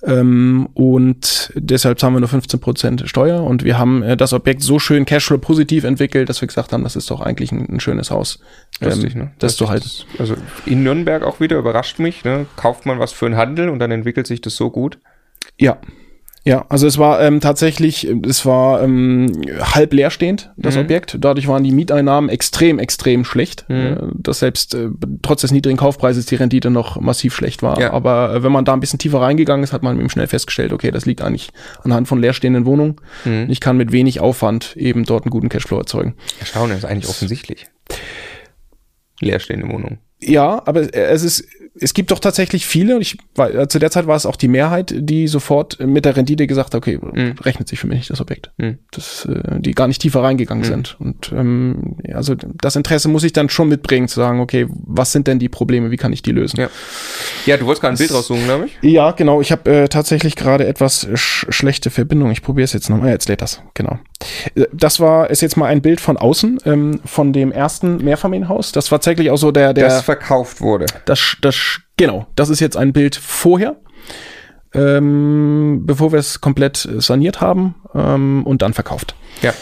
Ähm, 0.03 0.69
und 0.73 1.53
deshalb 1.55 1.99
zahlen 2.01 2.15
wir 2.15 2.21
nur 2.21 2.29
15% 2.31 3.07
Steuer 3.07 3.43
und 3.45 3.65
wir 3.65 3.79
haben 3.79 4.03
äh, 4.03 4.17
das 4.17 4.33
Objekt 4.33 4.63
so 4.63 4.79
schön 4.79 5.05
Cashflow 5.05 5.37
positiv 5.39 5.85
entwickelt, 5.85 6.29
dass 6.31 6.41
wir 6.41 6.49
gesagt 6.49 6.73
haben, 6.73 6.85
das 6.85 6.97
ist 6.97 7.11
doch 7.11 7.21
eigentlich 7.21 7.53
ein, 7.53 7.69
ein 7.69 7.81
schönes 7.81 8.11
Haus. 8.11 8.41
Lustig, 8.81 9.15
ähm, 9.15 9.21
ne? 9.21 9.31
Das 9.39 9.57
du 9.57 9.69
halt. 9.69 9.85
Das- 9.85 10.07
Also 10.19 10.37
in 10.65 10.83
Nürnberg 10.83 11.23
auch 11.23 11.39
wieder, 11.41 11.59
überrascht 11.59 11.99
mich, 11.99 12.25
ne? 12.25 12.47
Kauft 12.57 12.87
man 12.87 12.99
was 12.99 13.13
für 13.13 13.27
einen 13.27 13.37
Handel 13.37 13.69
und 13.69 13.79
dann 13.79 13.91
entwickelt 13.91 14.27
sich 14.27 14.41
das 14.41 14.57
so 14.57 14.71
gut. 14.71 14.99
Ja. 15.59 15.77
Ja, 16.49 16.65
also 16.71 16.87
es 16.87 16.97
war 16.97 17.21
ähm, 17.21 17.41
tatsächlich, 17.41 18.09
äh, 18.09 18.17
es 18.27 18.47
war 18.47 18.83
ähm, 18.83 19.31
halb 19.61 19.93
leerstehend, 19.93 20.51
das 20.57 20.77
Mhm. 20.77 20.81
Objekt. 20.81 21.19
Dadurch 21.21 21.47
waren 21.47 21.63
die 21.63 21.73
Mieteinnahmen 21.73 22.31
extrem, 22.31 22.79
extrem 22.79 23.27
schlecht. 23.27 23.67
Mhm. 23.69 23.77
Äh, 23.77 23.97
dass 24.15 24.39
selbst 24.39 24.73
äh, 24.75 24.89
trotz 25.21 25.43
des 25.43 25.53
niedrigen 25.53 25.77
Kaufpreises 25.77 26.25
die 26.25 26.37
Rendite 26.37 26.71
noch 26.71 26.99
massiv 27.03 27.35
schlecht 27.35 27.63
war. 27.63 27.79
Ja. 27.79 27.93
Aber 27.93 28.35
äh, 28.35 28.43
wenn 28.43 28.51
man 28.51 28.65
da 28.65 28.73
ein 28.73 28.81
bisschen 28.81 28.99
tiefer 28.99 29.21
reingegangen 29.21 29.63
ist, 29.63 29.75
hat 29.75 29.83
man 29.83 30.01
eben 30.01 30.09
schnell 30.09 30.27
festgestellt, 30.27 30.73
okay, 30.73 30.91
das 30.91 31.05
liegt 31.05 31.21
eigentlich 31.21 31.51
anhand 31.85 32.09
von 32.09 32.19
leerstehenden 32.19 32.65
Wohnungen. 32.65 32.97
Mhm. 33.27 33.49
Ich 33.51 33.61
kann 33.61 33.77
mit 33.77 33.93
wenig 33.93 34.21
Aufwand 34.21 34.75
eben 34.75 35.05
dort 35.05 35.25
einen 35.25 35.31
guten 35.31 35.51
Cashflow 35.51 35.77
erzeugen. 35.77 36.15
Erstaunlich, 36.41 36.79
ist 36.79 36.85
eigentlich 36.87 37.11
offensichtlich. 37.11 37.67
Leerstehende 39.21 39.69
Wohnung. 39.69 39.99
Ja, 40.19 40.63
aber 40.65 40.95
es 40.95 41.23
ist, 41.23 41.47
es 41.81 41.95
gibt 41.95 42.11
doch 42.11 42.19
tatsächlich 42.19 42.67
viele, 42.67 42.97
und 42.97 43.03
ich, 43.03 43.19
war- 43.35 43.55
äh, 43.55 43.69
zu 43.69 43.79
der 43.79 43.91
Zeit 43.91 44.07
war 44.07 44.17
es 44.17 44.27
auch 44.27 44.37
die 44.37 44.49
Mehrheit, 44.49 44.93
die 44.97 45.29
sofort 45.29 45.79
mit 45.81 46.05
der 46.05 46.17
Rendite 46.17 46.47
gesagt 46.47 46.75
hat, 46.75 46.79
okay, 46.79 46.99
Mhm. 47.01 47.35
rechnet 47.43 47.69
sich 47.69 47.79
für 47.79 47.87
mich 47.87 47.99
nicht 47.99 48.11
das 48.11 48.21
Objekt. 48.21 48.51
Mhm. 48.59 48.79
Das, 48.91 49.27
äh, 49.27 49.61
die 49.61 49.73
gar 49.73 49.87
nicht 49.89 50.01
tiefer 50.03 50.23
reingegangen 50.23 50.65
Mhm. 50.65 50.69
sind. 50.69 50.97
Und 51.01 51.33
ähm, 51.33 51.97
also 52.13 52.35
das 52.35 52.77
Interesse 52.77 53.09
muss 53.09 53.25
ich 53.25 53.33
dann 53.33 53.49
schon 53.49 53.69
mitbringen, 53.69 54.09
zu 54.09 54.17
sagen, 54.21 54.41
okay, 54.41 54.67
was 54.71 55.13
sind 55.13 55.27
denn 55.27 55.39
die 55.39 55.49
Probleme, 55.49 55.91
wie 55.91 55.97
kann 55.97 56.13
ich 56.13 56.23
die 56.23 56.33
lösen? 56.33 56.61
Ja. 56.61 56.69
Ja, 57.47 57.57
du 57.57 57.67
wolltest 57.67 57.83
gerade 57.83 57.95
ein 57.95 57.99
Bild 57.99 58.13
raussuchen, 58.13 58.45
glaube 58.45 58.67
ich. 58.67 58.79
Ja, 58.83 59.13
genau. 59.13 59.41
Ich 59.41 59.53
habe 59.53 59.71
äh, 59.71 59.89
tatsächlich 59.89 60.37
gerade 60.37 60.67
etwas 60.67 61.09
sch 61.15 61.47
schlechte 61.51 61.91
Verbindung. 61.91 62.31
Ich 62.31 62.43
probiere 62.43 62.65
es 62.65 62.73
jetzt 62.73 62.91
nochmal. 62.91 63.09
Ja, 63.09 63.13
jetzt 63.15 63.29
lädt 63.29 63.41
das. 63.43 63.63
Genau. 63.75 63.99
Äh, 64.55 64.67
Das 64.73 65.01
war 65.01 65.31
ist 65.31 65.41
jetzt 65.43 65.57
mal 65.57 65.67
ein 65.67 65.81
Bild 65.83 66.01
von 66.01 66.17
außen 66.17 66.59
ähm, 66.67 67.01
von 67.05 67.33
dem 67.33 67.53
ersten 67.53 67.99
Mehrfamilienhaus. 68.05 68.73
Das 68.73 68.91
war 68.91 68.99
tatsächlich 68.99 69.31
auch 69.31 69.37
so 69.37 69.51
der 69.53 69.73
der 69.75 69.85
Das 69.89 70.03
verkauft 70.03 70.61
wurde. 70.61 70.87
das, 71.07 71.37
das, 71.41 71.55
genau, 71.97 72.27
das 72.37 72.49
ist 72.49 72.61
jetzt 72.61 72.77
ein 72.77 72.93
Bild 72.93 73.17
vorher, 73.17 73.77
ähm, 74.75 75.83
bevor 75.87 76.13
wir 76.13 76.19
es 76.19 76.41
komplett 76.41 76.85
äh, 76.85 77.01
saniert 77.01 77.41
haben 77.41 77.75
ähm, 77.95 78.43
und 78.47 78.63
dann 78.63 78.75
verkauft. 78.75 79.15
Ja. 79.43 79.53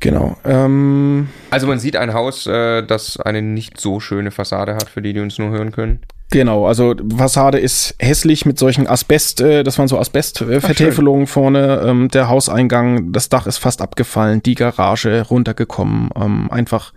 Genau. 0.00 0.36
Ähm, 0.44 1.28
Also 1.50 1.66
man 1.66 1.78
sieht 1.78 1.96
ein 1.96 2.14
Haus, 2.14 2.46
äh, 2.46 2.82
das 2.82 3.18
eine 3.18 3.42
nicht 3.42 3.78
so 3.78 4.00
schöne 4.00 4.30
Fassade 4.30 4.74
hat, 4.74 4.88
für 4.88 5.02
die, 5.02 5.12
die 5.12 5.20
uns 5.20 5.38
nur 5.38 5.50
hören 5.50 5.72
können. 5.72 6.00
genau, 6.30 6.66
also 6.66 6.94
Fassade 7.18 7.58
ist 7.58 7.96
hässlich 7.98 8.46
mit 8.46 8.58
solchen 8.58 8.86
Asbest, 8.86 9.42
äh, 9.42 9.62
das 9.62 9.78
waren 9.78 9.88
so 9.88 9.98
Asbestvertäfelungen 9.98 11.26
vorne, 11.26 11.82
ähm, 11.84 12.08
der 12.08 12.28
Hauseingang, 12.28 13.12
das 13.12 13.28
Dach 13.28 13.46
ist 13.46 13.58
fast 13.58 13.82
abgefallen, 13.82 14.42
die 14.42 14.54
Garage 14.54 15.26
runtergekommen, 15.28 16.08
ähm, 16.16 16.50
einfach 16.50 16.94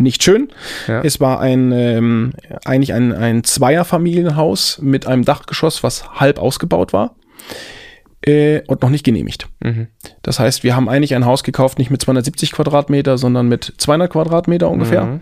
nicht 0.00 0.22
schön. 0.22 0.48
Ja. 0.88 1.02
Es 1.02 1.20
war 1.20 1.40
ein 1.40 1.72
ähm, 1.72 2.32
eigentlich 2.64 2.92
ein, 2.92 3.12
ein 3.12 3.44
Zweierfamilienhaus 3.44 4.80
mit 4.82 5.06
einem 5.06 5.24
Dachgeschoss, 5.24 5.82
was 5.82 6.08
halb 6.14 6.38
ausgebaut 6.38 6.92
war. 6.92 7.14
äh, 8.22 8.60
und 8.66 8.82
noch 8.82 8.90
nicht 8.90 9.04
genehmigt. 9.04 9.48
Mhm. 9.60 9.86
Das 10.22 10.38
heißt, 10.38 10.62
wir 10.62 10.76
haben 10.76 10.88
eigentlich 10.88 11.14
ein 11.14 11.24
Haus 11.24 11.42
gekauft, 11.42 11.78
nicht 11.78 11.90
mit 11.90 12.02
270 12.02 12.52
Quadratmeter, 12.52 13.18
sondern 13.18 13.48
mit 13.48 13.72
200 13.78 14.10
Quadratmeter 14.10 14.70
ungefähr. 14.70 15.04
Mhm. 15.04 15.20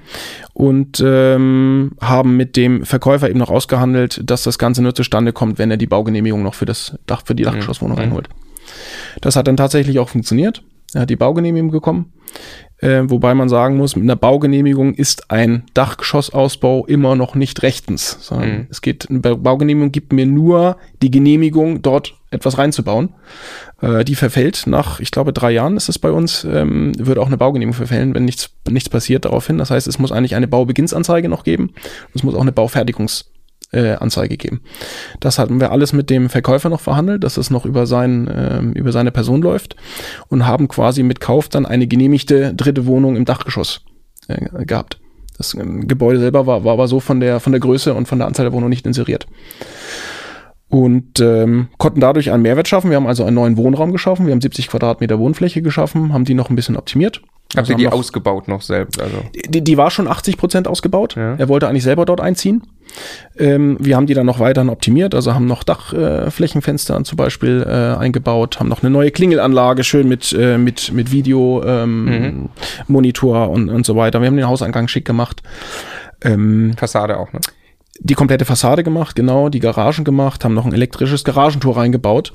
Und 0.52 1.02
ähm, 1.04 1.92
haben 2.00 2.36
mit 2.36 2.56
dem 2.56 2.84
Verkäufer 2.84 3.30
eben 3.30 3.38
noch 3.38 3.50
ausgehandelt, 3.50 4.20
dass 4.24 4.42
das 4.42 4.58
Ganze 4.58 4.82
nur 4.82 4.94
zustande 4.94 5.32
kommt, 5.32 5.58
wenn 5.58 5.70
er 5.70 5.76
die 5.76 5.86
Baugenehmigung 5.86 6.42
noch 6.42 6.54
für 6.54 6.66
das 6.66 6.98
Dach, 7.06 7.22
für 7.24 7.34
die 7.34 7.44
mhm. 7.44 7.50
Dachgeschosswohnung 7.50 7.98
mhm. 7.98 8.04
einholt. 8.04 8.28
Das 9.20 9.36
hat 9.36 9.46
dann 9.46 9.56
tatsächlich 9.56 9.98
auch 9.98 10.08
funktioniert. 10.08 10.62
Er 10.94 11.02
hat 11.02 11.10
die 11.10 11.16
Baugenehmigung 11.16 11.70
bekommen. 11.70 12.12
Äh, 12.80 13.02
wobei 13.06 13.34
man 13.34 13.48
sagen 13.48 13.76
muss, 13.76 13.96
mit 13.96 14.04
einer 14.04 14.16
Baugenehmigung 14.16 14.94
ist 14.94 15.30
ein 15.30 15.64
Dachgeschossausbau 15.74 16.86
immer 16.86 17.16
noch 17.16 17.34
nicht 17.34 17.62
rechtens. 17.62 18.18
Sondern 18.20 18.50
mhm. 18.50 18.66
Es 18.70 18.82
geht, 18.82 19.10
eine 19.10 19.18
Baugenehmigung 19.18 19.90
gibt 19.90 20.12
mir 20.12 20.26
nur 20.26 20.76
die 21.02 21.10
Genehmigung, 21.10 21.82
dort 21.82 22.14
etwas 22.30 22.56
reinzubauen. 22.56 23.14
Äh, 23.80 24.04
die 24.04 24.14
verfällt 24.14 24.64
nach, 24.66 25.00
ich 25.00 25.10
glaube, 25.10 25.32
drei 25.32 25.50
Jahren 25.50 25.76
ist 25.76 25.88
es 25.88 25.98
bei 25.98 26.12
uns, 26.12 26.44
ähm, 26.44 26.92
würde 26.98 27.20
auch 27.20 27.26
eine 27.26 27.38
Baugenehmigung 27.38 27.76
verfällen, 27.76 28.14
wenn 28.14 28.24
nichts, 28.24 28.50
nichts 28.68 28.88
passiert 28.88 29.24
daraufhin. 29.24 29.58
Das 29.58 29.70
heißt, 29.70 29.88
es 29.88 29.98
muss 29.98 30.12
eigentlich 30.12 30.36
eine 30.36 30.48
Baubeginnsanzeige 30.48 31.28
noch 31.28 31.42
geben. 31.42 31.72
Es 32.14 32.22
muss 32.22 32.34
auch 32.34 32.42
eine 32.42 32.52
Baufertigungs 32.52 33.30
äh, 33.72 33.92
Anzeige 33.94 34.36
geben. 34.36 34.60
Das 35.20 35.38
hatten 35.38 35.60
wir 35.60 35.72
alles 35.72 35.92
mit 35.92 36.10
dem 36.10 36.28
Verkäufer 36.28 36.68
noch 36.68 36.80
verhandelt, 36.80 37.24
dass 37.24 37.36
es 37.36 37.50
noch 37.50 37.64
über, 37.64 37.86
sein, 37.86 38.28
äh, 38.28 38.60
über 38.78 38.92
seine 38.92 39.10
Person 39.10 39.42
läuft 39.42 39.76
und 40.28 40.46
haben 40.46 40.68
quasi 40.68 41.02
mit 41.02 41.20
Kauf 41.20 41.48
dann 41.48 41.66
eine 41.66 41.86
genehmigte 41.86 42.54
dritte 42.54 42.86
Wohnung 42.86 43.16
im 43.16 43.24
Dachgeschoss 43.24 43.82
äh, 44.28 44.64
gehabt. 44.64 44.98
Das 45.36 45.54
ähm, 45.54 45.86
Gebäude 45.86 46.18
selber 46.18 46.46
war, 46.46 46.64
war 46.64 46.72
aber 46.72 46.88
so 46.88 47.00
von 47.00 47.20
der, 47.20 47.40
von 47.40 47.52
der 47.52 47.60
Größe 47.60 47.94
und 47.94 48.08
von 48.08 48.18
der 48.18 48.26
Anzahl 48.26 48.46
der 48.46 48.52
Wohnungen 48.52 48.70
nicht 48.70 48.86
inseriert. 48.86 49.26
Und 50.70 51.20
ähm, 51.20 51.68
konnten 51.78 52.00
dadurch 52.00 52.30
einen 52.30 52.42
Mehrwert 52.42 52.68
schaffen. 52.68 52.90
Wir 52.90 52.96
haben 52.96 53.06
also 53.06 53.24
einen 53.24 53.36
neuen 53.36 53.56
Wohnraum 53.56 53.90
geschaffen. 53.90 54.26
Wir 54.26 54.32
haben 54.32 54.42
70 54.42 54.68
Quadratmeter 54.68 55.18
Wohnfläche 55.18 55.62
geschaffen, 55.62 56.12
haben 56.12 56.26
die 56.26 56.34
noch 56.34 56.50
ein 56.50 56.56
bisschen 56.56 56.76
optimiert 56.76 57.22
Habt 57.56 57.70
ihr 57.70 57.76
die 57.76 57.84
noch, 57.84 57.92
ausgebaut 57.92 58.46
noch 58.46 58.60
selbst? 58.60 59.00
Also? 59.00 59.16
Die, 59.48 59.64
die 59.64 59.76
war 59.78 59.90
schon 59.90 60.06
80 60.06 60.36
Prozent 60.36 60.68
ausgebaut. 60.68 61.16
Ja. 61.16 61.34
Er 61.36 61.48
wollte 61.48 61.66
eigentlich 61.66 61.82
selber 61.82 62.04
dort 62.04 62.20
einziehen. 62.20 62.62
Ähm, 63.38 63.78
wir 63.80 63.96
haben 63.96 64.06
die 64.06 64.12
dann 64.12 64.26
noch 64.26 64.38
weiterhin 64.38 64.68
optimiert, 64.68 65.14
also 65.14 65.34
haben 65.34 65.46
noch 65.46 65.62
Dachflächenfenster 65.62 66.98
äh, 66.98 67.02
zum 67.04 67.16
Beispiel 67.16 67.64
äh, 67.66 67.98
eingebaut, 67.98 68.60
haben 68.60 68.68
noch 68.68 68.82
eine 68.82 68.90
neue 68.90 69.10
Klingelanlage 69.10 69.82
schön 69.82 70.08
mit, 70.08 70.32
äh, 70.32 70.58
mit, 70.58 70.92
mit 70.92 71.10
Video, 71.10 71.62
ähm, 71.64 72.04
mhm. 72.04 72.48
Monitor 72.86 73.48
und, 73.50 73.70
und 73.70 73.86
so 73.86 73.96
weiter. 73.96 74.20
Wir 74.20 74.26
haben 74.26 74.36
den 74.36 74.48
Hauseingang 74.48 74.88
schick 74.88 75.06
gemacht. 75.06 75.42
Ähm, 76.22 76.74
Fassade 76.76 77.18
auch, 77.18 77.32
ne? 77.32 77.40
Die 78.00 78.14
komplette 78.14 78.44
Fassade 78.44 78.84
gemacht, 78.84 79.16
genau, 79.16 79.48
die 79.48 79.58
Garagen 79.58 80.04
gemacht, 80.04 80.44
haben 80.44 80.54
noch 80.54 80.66
ein 80.66 80.72
elektrisches 80.72 81.24
Garagentor 81.24 81.78
reingebaut. 81.78 82.32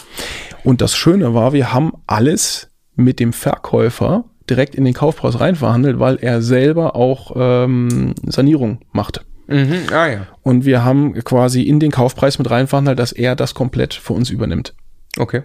Und 0.64 0.82
das 0.82 0.96
Schöne 0.96 1.34
war, 1.34 1.54
wir 1.54 1.72
haben 1.72 1.94
alles 2.06 2.70
mit 2.96 3.20
dem 3.20 3.32
Verkäufer 3.32 4.26
direkt 4.50 4.76
in 4.76 4.86
den 4.86 4.94
Kaufpreis 4.94 5.40
rein 5.40 5.56
verhandelt, 5.56 6.00
weil 6.00 6.18
er 6.18 6.42
selber 6.42 6.96
auch 6.96 7.32
ähm, 7.36 8.14
Sanierung 8.26 8.80
macht. 8.92 9.26
Mhm. 9.48 9.84
Ah, 9.92 10.08
ja. 10.08 10.28
Und 10.42 10.66
wir 10.66 10.84
haben 10.84 11.14
quasi 11.24 11.64
in 11.64 11.80
den 11.80 11.92
Kaufpreis 11.92 12.38
mit 12.38 12.50
rein 12.50 12.68
verhandelt, 12.68 13.00
dass 13.00 13.12
er 13.12 13.36
das 13.36 13.54
komplett 13.54 13.94
für 13.94 14.14
uns 14.14 14.30
übernimmt. 14.30 14.74
Okay. 15.18 15.42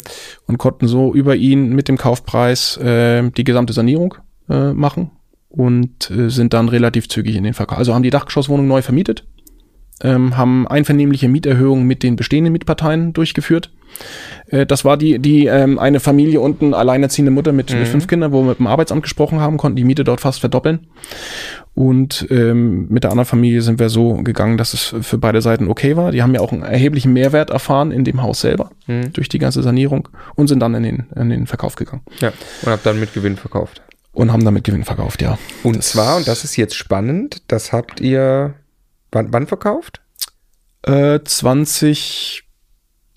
Und 0.46 0.59
konnten 0.59 0.88
so 0.88 1.14
über 1.14 1.36
ihn 1.36 1.70
mit 1.70 1.88
dem 1.88 1.99
Kaufpreis 1.99 2.76
äh, 2.78 3.30
die 3.30 3.44
gesamte 3.44 3.72
Sanierung 3.72 4.14
äh, 4.49 4.72
machen 4.72 5.11
und 5.49 6.11
äh, 6.11 6.30
sind 6.30 6.55
dann 6.55 6.68
relativ 6.68 7.09
zügig 7.09 7.36
in 7.36 7.44
den 7.44 7.55
Verkauf. 7.55 7.78
Also 7.78 7.94
haben 7.94 8.03
die 8.03 8.11
Dachgeschosswohnung 8.11 8.66
neu 8.66 8.82
vermietet, 8.82 9.26
ähm, 10.03 10.36
haben 10.36 10.66
einvernehmliche 10.66 11.28
Mieterhöhungen 11.28 11.86
mit 11.86 12.03
den 12.03 12.16
bestehenden 12.16 12.53
Mietparteien 12.53 13.12
durchgeführt 13.12 13.70
äh, 14.51 14.66
das 14.66 14.84
war 14.84 14.96
die, 14.96 15.18
die 15.18 15.46
ähm, 15.46 15.78
eine 15.78 16.01
Familie 16.01 16.40
unten, 16.40 16.74
alleinerziehende 16.74 17.30
Mutter 17.30 17.53
mit, 17.53 17.72
mhm. 17.72 17.80
mit 17.80 17.88
fünf 17.88 18.07
Kindern, 18.07 18.32
wo 18.32 18.42
wir 18.42 18.51
mit 18.51 18.59
dem 18.59 18.66
Arbeitsamt 18.66 19.03
gesprochen 19.03 19.40
haben, 19.40 19.57
konnten 19.57 19.76
die 19.76 19.84
Miete 19.84 20.05
dort 20.05 20.20
fast 20.20 20.40
verdoppeln. 20.40 20.86
Und 21.74 22.26
ähm, 22.30 22.88
mit 22.88 23.05
der 23.05 23.11
anderen 23.11 23.26
Familie 23.26 23.62
sind 23.62 23.78
wir 23.78 23.88
so 23.88 24.14
gegangen, 24.14 24.59
dass 24.59 24.74
es 24.74 24.94
für 25.01 25.18
beide 25.18 25.40
Seiten 25.42 25.68
okay 25.68 25.96
war. 25.96 26.11
Die 26.11 26.22
haben 26.22 26.34
ja 26.34 26.40
auch 26.40 26.53
einen 26.53 26.62
erheblichen 26.62 27.12
Mehrwert 27.12 27.51
erfahren 27.51 27.92
in 27.92 28.05
dem 28.05 28.22
Haus 28.22 28.40
selber 28.40 28.70
mhm. 28.86 29.12
durch 29.12 29.28
die 29.28 29.38
ganze 29.38 29.62
Sanierung 29.62 30.09
und 30.34 30.49
sind 30.49 30.61
dann 30.61 30.74
in 30.74 30.82
den, 30.82 31.07
in 31.14 31.30
den 31.30 31.46
Verkauf 31.46 31.76
gegangen. 31.76 32.03
Ja, 32.20 32.32
und 32.62 32.72
habt 32.72 32.84
dann 32.84 32.99
mit 32.99 33.14
Gewinn 33.14 33.36
verkauft. 33.36 33.82
Und 34.12 34.32
haben 34.32 34.44
damit 34.44 34.64
Gewinn 34.64 34.84
verkauft, 34.84 35.22
ja. 35.22 35.38
Und 35.62 35.76
das 35.76 35.90
zwar, 35.90 36.16
und 36.16 36.26
das 36.26 36.42
ist 36.42 36.57
jetzt 36.57 36.74
spannend, 36.74 37.42
das 37.46 37.72
habt 37.72 38.01
ihr 38.01 38.55
wann, 39.12 39.32
wann 39.32 39.46
verkauft? 39.46 40.00
Äh, 40.82 41.20
20 41.22 42.44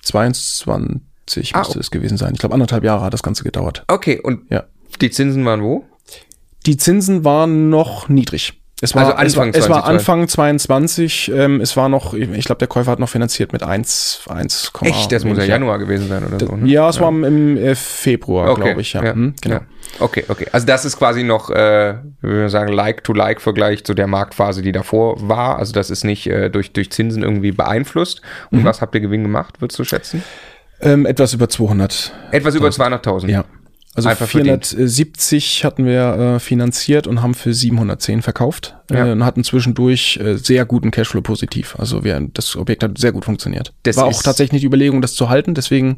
22 0.02 1.56
ah, 1.56 1.60
müsste 1.60 1.80
es 1.80 1.92
gewesen 1.92 2.18
sein. 2.18 2.34
Ich 2.34 2.40
glaube, 2.40 2.54
anderthalb 2.54 2.84
Jahre 2.84 3.06
hat 3.06 3.14
das 3.14 3.24
Ganze 3.24 3.44
gedauert. 3.44 3.84
Okay, 3.88 4.20
und 4.22 4.50
ja. 4.50 4.66
die 5.00 5.12
Zinsen 5.12 5.46
waren 5.46 5.62
wo? 5.62 5.86
Die 6.66 6.78
Zinsen 6.78 7.24
waren 7.24 7.70
noch 7.70 8.10
niedrig. 8.10 8.61
Es 8.84 8.96
war, 8.96 9.16
also 9.16 9.40
Anfang 9.40 9.50
es 9.50 9.70
war, 9.70 9.78
es 9.78 9.84
war 9.84 9.86
Anfang 9.86 10.28
22. 10.28 11.32
Ähm, 11.36 11.62
es 11.62 11.78
war 11.78 11.88
noch, 11.88 12.16
ich 12.16 12.46
glaube, 12.46 12.58
der 12.58 12.68
Käufer 12.68 12.92
hat 12.92 13.00
noch 13.00 13.10
finanziert 13.10 13.54
mit 13.54 13.62
1, 13.62 14.26
1, 14.28 14.72
Echt? 14.82 15.12
Das 15.12 15.24
muss 15.24 15.38
ja 15.38 15.44
Januar 15.44 15.78
gewesen 15.78 16.08
sein 16.08 16.26
oder 16.26 16.40
so. 16.40 16.56
Ne? 16.56 16.68
Ja, 16.68 16.90
es 16.90 16.96
ja. 16.96 17.04
war 17.04 17.10
im, 17.10 17.58
im 17.58 17.76
Februar, 17.76 18.50
okay. 18.50 18.62
glaube 18.64 18.82
ich. 18.82 18.94
Ja, 18.94 19.04
ja. 19.04 19.14
Hm, 19.14 19.36
genau. 19.40 19.56
Ja. 19.56 19.62
Okay, 20.00 20.26
okay. 20.30 20.48
Also 20.52 20.66
das 20.66 20.84
ist 20.86 20.98
quasi 20.98 21.24
noch, 21.24 21.52
äh, 21.52 21.96
würde 22.22 22.50
sagen, 22.50 22.74
Like-to-Like-Vergleich 22.74 23.84
zu 23.84 23.94
der 23.94 24.08
Marktphase, 24.08 24.64
die 24.64 24.72
davor 24.72 25.28
war. 25.28 25.60
Also 25.60 25.74
das 25.74 25.92
ist 25.92 26.04
nicht 26.04 26.26
äh, 26.28 26.50
durch, 26.50 26.74
durch 26.74 26.92
Zinsen 26.92 27.22
irgendwie 27.22 27.52
beeinflusst. 27.52 28.22
Und 28.50 28.62
mhm. 28.62 28.66
was 28.66 28.82
habt 28.82 28.96
ihr 28.96 29.02
Gewinn 29.02 29.22
gemacht, 29.22 29.62
würdest 29.62 29.78
du 29.78 29.84
schätzen? 29.84 30.24
Ähm, 30.80 31.06
etwas 31.06 31.34
über 31.34 31.48
200. 31.48 32.12
Etwas 32.32 32.56
über 32.56 32.70
200.000? 32.70 33.30
Ja. 33.30 33.46
Also 33.94 34.08
Einfach 34.08 34.28
470 34.28 35.60
verdient. 35.60 35.64
hatten 35.66 35.86
wir 35.86 36.36
äh, 36.36 36.40
finanziert 36.40 37.08
und 37.08 37.22
haben 37.22 37.34
für 37.34 37.54
710 37.54 38.22
verkauft 38.22 38.78
ja. 38.90 39.08
äh, 39.08 39.12
und 39.12 39.26
hatten 39.26 39.44
zwischendurch 39.44 40.18
äh, 40.18 40.38
sehr 40.38 40.64
guten 40.66 40.92
Cashflow 40.92 41.22
positiv. 41.22 41.76
Also 41.78 42.06
wir, 42.06 42.26
das 42.34 42.56
Objekt 42.56 42.84
hat 42.84 42.98
sehr 42.98 43.12
gut 43.12 43.26
funktioniert. 43.26 43.74
Das 43.84 43.98
war 43.98 44.06
auch 44.06 44.24
tatsächlich 44.24 44.62
die 44.62 44.68
Überlegung, 44.68 45.02
das 45.02 45.14
zu 45.14 45.28
halten. 45.28 45.56
Deswegen 45.56 45.98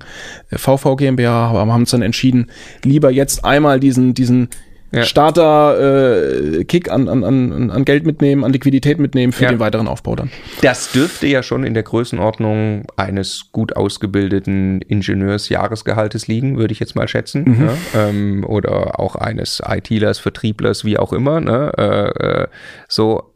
äh, 0.50 0.58
VV 0.58 0.96
GmbH, 0.96 1.50
aber 1.50 1.72
haben 1.72 1.82
uns 1.82 1.92
dann 1.92 2.02
entschieden, 2.02 2.50
lieber 2.84 3.12
jetzt 3.12 3.46
einmal 3.46 3.80
diesen 3.80 4.16
diesen 4.16 4.50
ja. 4.94 5.04
Starter-Kick 5.04 6.88
äh, 6.88 6.92
an, 6.92 7.10
an, 7.10 7.24
an, 7.24 7.72
an 7.72 7.86
Geld 7.86 8.06
mitnehmen, 8.06 8.44
an 8.44 8.54
Liquidität 8.54 9.00
mitnehmen 9.00 9.34
für 9.34 9.44
ja. 9.44 9.50
den 9.50 9.60
weiteren 9.60 9.88
Aufbau 9.88 10.16
dann. 10.16 10.30
Das 10.62 10.92
dürfte 10.92 11.28
ja 11.28 11.44
schon 11.44 11.64
in 11.64 11.74
der 11.74 11.84
Größenordnung 11.84 12.86
eines 12.96 13.52
gut 13.52 13.76
ausgebildeten 13.76 14.82
Ingenieurs-Jahresgehaltes 14.82 16.28
liegen, 16.28 16.58
würde 16.58 16.74
ich 16.74 16.80
jetzt 16.80 16.96
mal 16.96 17.08
schätzen. 17.08 17.44
Mhm. 17.44 17.70
Ja? 17.94 18.08
Ähm, 18.08 18.46
oder 18.48 19.00
auch 19.00 19.16
eines 19.16 19.62
ITlers, 19.66 20.20
Vertrieblers, 20.20 20.86
wie 20.86 20.98
auch 20.98 21.14
immer. 21.14 21.40
Ne? 21.40 21.72
Äh, 21.78 22.44
äh, 22.44 22.48
so 22.88 23.34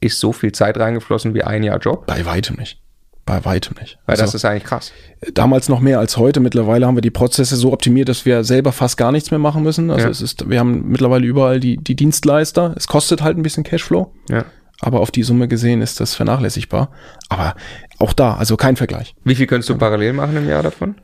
ist 0.00 0.20
so 0.20 0.32
viel 0.32 0.52
Zeit 0.52 0.78
reingeflossen 0.78 1.34
wie 1.34 1.42
ein 1.42 1.62
Jahr 1.62 1.78
Job? 1.78 2.06
Bei 2.06 2.24
weitem 2.24 2.56
nicht. 2.56 2.83
Bei 3.26 3.44
weitem 3.44 3.76
nicht. 3.80 3.98
Weil 4.04 4.14
also, 4.14 4.24
das 4.24 4.34
ist 4.34 4.44
eigentlich 4.44 4.64
krass. 4.64 4.92
Damals 5.32 5.70
noch 5.70 5.80
mehr 5.80 5.98
als 5.98 6.18
heute. 6.18 6.40
Mittlerweile 6.40 6.86
haben 6.86 6.96
wir 6.96 7.00
die 7.00 7.10
Prozesse 7.10 7.56
so 7.56 7.72
optimiert, 7.72 8.10
dass 8.10 8.26
wir 8.26 8.44
selber 8.44 8.70
fast 8.72 8.98
gar 8.98 9.12
nichts 9.12 9.30
mehr 9.30 9.40
machen 9.40 9.62
müssen. 9.62 9.90
Also 9.90 10.04
ja. 10.04 10.10
es 10.10 10.20
ist, 10.20 10.50
wir 10.50 10.58
haben 10.58 10.88
mittlerweile 10.88 11.26
überall 11.26 11.58
die, 11.58 11.78
die 11.78 11.96
Dienstleister. 11.96 12.74
Es 12.76 12.86
kostet 12.86 13.22
halt 13.22 13.38
ein 13.38 13.42
bisschen 13.42 13.64
Cashflow. 13.64 14.12
Ja. 14.28 14.44
Aber 14.80 15.00
auf 15.00 15.10
die 15.10 15.22
Summe 15.22 15.48
gesehen 15.48 15.80
ist 15.80 16.00
das 16.00 16.14
vernachlässigbar. 16.14 16.90
Aber 17.30 17.54
auch 17.98 18.12
da, 18.12 18.34
also 18.34 18.58
kein 18.58 18.76
Vergleich. 18.76 19.14
Wie 19.24 19.34
viel 19.34 19.46
könntest 19.46 19.70
du 19.70 19.78
parallel 19.78 20.12
machen 20.12 20.36
im 20.36 20.46
Jahr 20.46 20.62
davon? 20.62 20.96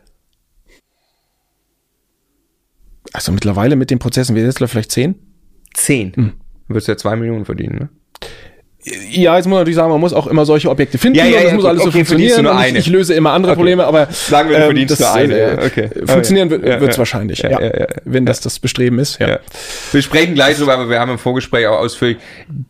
Also 3.14 3.32
mittlerweile 3.32 3.76
mit 3.76 3.90
den 3.90 3.98
Prozessen, 3.98 4.36
wir 4.36 4.42
jetzt 4.42 4.58
vielleicht 4.58 4.92
zehn? 4.92 5.14
Zehn? 5.72 6.12
Mhm. 6.14 6.32
Du 6.68 6.74
wirst 6.74 6.88
ja 6.88 6.96
zwei 6.96 7.16
Millionen 7.16 7.46
verdienen, 7.46 7.78
ne? 7.78 7.88
Ja, 8.82 9.36
jetzt 9.36 9.44
muss 9.44 9.52
man 9.52 9.60
natürlich 9.60 9.76
sagen, 9.76 9.90
man 9.90 10.00
muss 10.00 10.14
auch 10.14 10.26
immer 10.26 10.46
solche 10.46 10.70
Objekte 10.70 10.96
finden 10.96 11.18
ja, 11.18 11.26
ja, 11.26 11.38
ja, 11.38 11.44
das 11.44 11.52
muss 11.52 11.64
alles 11.66 11.82
okay, 11.82 11.90
so 11.90 11.92
funktionieren. 11.92 12.44
Nur 12.44 12.56
eine. 12.56 12.78
Ich, 12.78 12.86
ich, 12.86 12.92
löse 12.92 13.12
immer 13.12 13.32
andere 13.32 13.52
okay. 13.52 13.58
Probleme, 13.58 13.84
aber 13.84 14.08
sagen 14.10 14.48
wir, 14.48 14.56
du 14.56 14.62
ähm, 14.62 14.68
verdienst 14.68 14.92
das, 14.92 15.00
nur 15.00 15.12
eine. 15.12 15.34
Äh, 15.34 15.66
okay. 15.66 15.90
Funktionieren 16.06 16.50
wird 16.50 16.64
es 16.64 16.98
wahrscheinlich, 16.98 17.40
ja, 17.40 17.58
wenn 18.04 18.24
das 18.24 18.40
das 18.40 18.58
Bestreben 18.58 18.98
ist. 18.98 19.18
Ja. 19.20 19.38
Wir 19.92 20.00
sprechen 20.00 20.34
gleich 20.34 20.56
drüber, 20.56 20.72
aber 20.72 20.88
wir 20.88 20.98
haben 20.98 21.10
im 21.10 21.18
Vorgespräch 21.18 21.66
auch 21.66 21.78
ausführlich, 21.78 22.16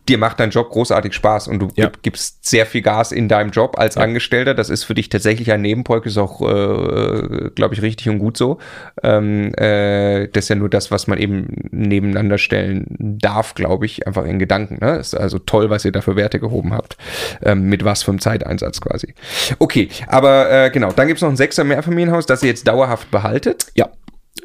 dir 0.09 0.17
macht 0.17 0.41
dein 0.41 0.49
Job 0.49 0.69
großartig 0.69 1.13
Spaß 1.13 1.47
und 1.47 1.59
du 1.59 1.69
gibst 2.01 2.45
sehr 2.45 2.65
viel 2.65 2.81
Gas 2.81 3.13
in 3.13 3.29
deinem 3.29 3.51
Job 3.51 3.79
als 3.79 3.95
Angestellter. 3.95 4.53
Das 4.53 4.69
ist 4.69 4.83
für 4.83 4.93
dich 4.93 5.07
tatsächlich 5.07 5.49
ein 5.53 5.61
Nebenprojekt, 5.61 6.07
ist 6.07 6.17
auch, 6.17 6.41
äh, 6.41 7.51
glaube 7.55 7.73
ich, 7.73 7.81
richtig 7.81 8.09
und 8.09 8.19
gut 8.19 8.35
so. 8.35 8.57
Ähm, 9.01 9.53
äh, 9.55 10.27
das 10.27 10.45
ist 10.45 10.49
ja 10.49 10.55
nur 10.55 10.69
das, 10.69 10.91
was 10.91 11.07
man 11.07 11.17
eben 11.17 11.69
nebeneinander 11.71 12.37
stellen 12.37 12.85
darf, 12.99 13.55
glaube 13.55 13.85
ich, 13.85 14.07
einfach 14.07 14.25
in 14.25 14.39
Gedanken. 14.39 14.79
Ne? 14.81 14.97
Ist 14.97 15.15
also 15.15 15.39
toll, 15.39 15.69
was 15.69 15.85
ihr 15.85 15.93
da 15.93 16.00
für 16.01 16.15
Werte 16.15 16.39
gehoben 16.39 16.73
habt. 16.73 16.97
Ähm, 17.43 17.63
mit 17.63 17.83
was 17.83 18.03
für 18.03 18.11
einem 18.11 18.19
Zeiteinsatz 18.19 18.81
quasi. 18.81 19.13
Okay, 19.59 19.89
aber 20.07 20.51
äh, 20.51 20.69
genau, 20.69 20.91
dann 20.91 21.07
gibt 21.07 21.17
es 21.17 21.21
noch 21.21 21.29
ein 21.29 21.37
Sechser 21.37 21.63
Mehrfamilienhaus, 21.63 22.25
das 22.25 22.43
ihr 22.43 22.49
jetzt 22.49 22.67
dauerhaft 22.67 23.11
behaltet. 23.11 23.67
Ja. 23.75 23.89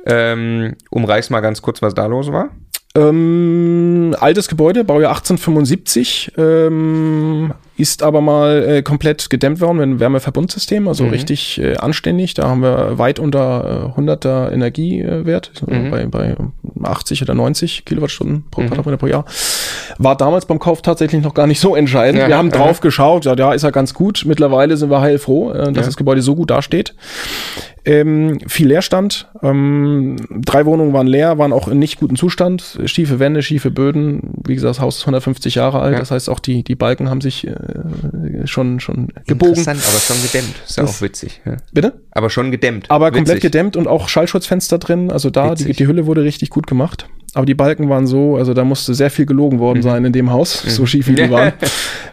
Ähm, 0.05 0.77
umreiß 0.91 1.31
mal 1.31 1.41
ganz 1.41 1.63
kurz, 1.63 1.83
was 1.83 1.95
da 1.95 2.07
los 2.07 2.31
war. 2.33 2.51
Ähm, 2.97 4.17
altes 4.19 4.49
Gebäude, 4.49 4.85
Baujahr 4.85 5.11
1875, 5.11 6.33
ähm, 6.39 7.53
ist 7.77 8.03
aber 8.03 8.21
mal 8.21 8.65
äh, 8.67 8.83
komplett 8.83 9.29
gedämmt 9.31 9.61
worden 9.61 9.77
mit 9.79 9.83
einem 9.85 10.01
Wärmeverbundsystem, 10.01 10.89
also 10.89 11.05
Mhm. 11.05 11.11
richtig 11.11 11.61
äh, 11.61 11.77
anständig. 11.77 12.35
Da 12.35 12.49
haben 12.49 12.63
wir 12.63 12.99
weit 12.99 13.19
unter 13.19 13.93
äh, 13.97 14.01
100er 14.01 14.51
Energiewert, 14.53 15.51
so 15.55 15.67
Mhm. 15.67 15.91
bei, 15.91 16.07
bei 16.07 16.37
80 16.83 17.23
oder 17.23 17.35
90 17.35 17.85
Kilowattstunden 17.85 18.45
pro 18.51 18.63
Mhm. 18.63 18.69
Quadratmeter 18.69 18.97
pro 18.99 19.07
Jahr. 19.07 19.25
War 19.99 20.17
damals 20.17 20.47
beim 20.47 20.59
Kauf 20.59 20.83
tatsächlich 20.83 21.23
noch 21.23 21.35
gar 21.35 21.47
nicht 21.47 21.61
so 21.61 21.75
entscheidend. 21.77 22.21
Ja, 22.21 22.29
wir 22.29 22.37
haben 22.39 22.51
drauf 22.51 22.81
geschaut, 22.81 23.25
ja, 23.25 23.35
ja, 23.37 23.53
ist 23.53 23.63
ja 23.63 23.71
ganz 23.71 23.95
gut. 23.95 24.25
Mittlerweile 24.27 24.77
sind 24.77 24.91
wir 24.91 25.01
heilfroh, 25.01 25.53
äh, 25.53 25.65
dass 25.73 25.77
Ja. 25.77 25.83
das 25.83 25.97
Gebäude 25.97 26.23
so 26.23 26.35
gut 26.35 26.51
dasteht. 26.51 26.95
Ähm, 27.85 28.39
viel 28.49 28.67
Leerstand. 28.67 29.29
Ähm, 29.45 30.17
drei 30.31 30.67
Wohnungen 30.67 30.93
waren 30.93 31.07
leer, 31.07 31.39
waren 31.39 31.53
auch 31.53 31.69
in 31.69 31.79
nicht 31.79 32.01
gutem 32.01 32.17
Zustand. 32.17 32.81
Schiefe 32.87 33.21
Wände, 33.21 33.43
schiefe 33.43 33.71
Böden. 33.71 34.35
Wie 34.45 34.55
gesagt, 34.55 34.71
das 34.71 34.81
Haus 34.81 34.97
ist 34.99 35.03
150 35.07 35.55
Jahre 35.55 35.79
alt. 35.81 35.93
Ja. 35.93 35.99
Das 36.01 36.11
heißt, 36.11 36.29
auch 36.29 36.41
die, 36.41 36.65
die 36.65 36.75
Balken 36.75 37.09
haben 37.09 37.21
sich 37.21 37.47
äh, 37.69 38.47
schon, 38.47 38.81
schon 38.81 39.09
gebogen. 39.27 39.55
Interessant, 39.55 39.81
aber 39.89 39.99
schon 39.99 40.23
gedämmt. 40.23 40.55
Ist 40.67 40.77
ja 40.77 40.85
auch 40.85 41.01
witzig. 41.01 41.41
Ja. 41.45 41.57
Bitte? 41.73 42.01
Aber 42.11 42.31
schon 42.31 42.51
gedämmt. 42.51 42.91
Aber 42.91 43.11
komplett 43.11 43.37
Witzig. 43.37 43.53
gedämmt 43.53 43.77
und 43.77 43.89
auch 43.89 44.09
Schallschutzfenster 44.09 44.79
drin. 44.79 45.11
Also 45.11 45.31
da, 45.31 45.55
die, 45.55 45.73
die 45.73 45.87
Hülle 45.87 46.07
wurde 46.07 46.23
richtig 46.23 46.51
gut 46.51 46.67
gemacht. 46.67 47.09
Aber 47.35 47.45
die 47.45 47.55
Balken 47.55 47.91
waren 47.91 48.07
so, 48.07 48.37
also 48.37 48.55
da 48.55 48.65
musste 48.65 48.95
sehr 48.95 49.11
viel 49.11 49.27
gelogen 49.27 49.59
worden 49.59 49.83
sein 49.83 50.05
in 50.07 50.13
dem 50.13 50.31
Haus, 50.31 50.63
so 50.63 50.87
schief 50.87 51.07
wie 51.09 51.15
die 51.17 51.31
waren. 51.31 51.53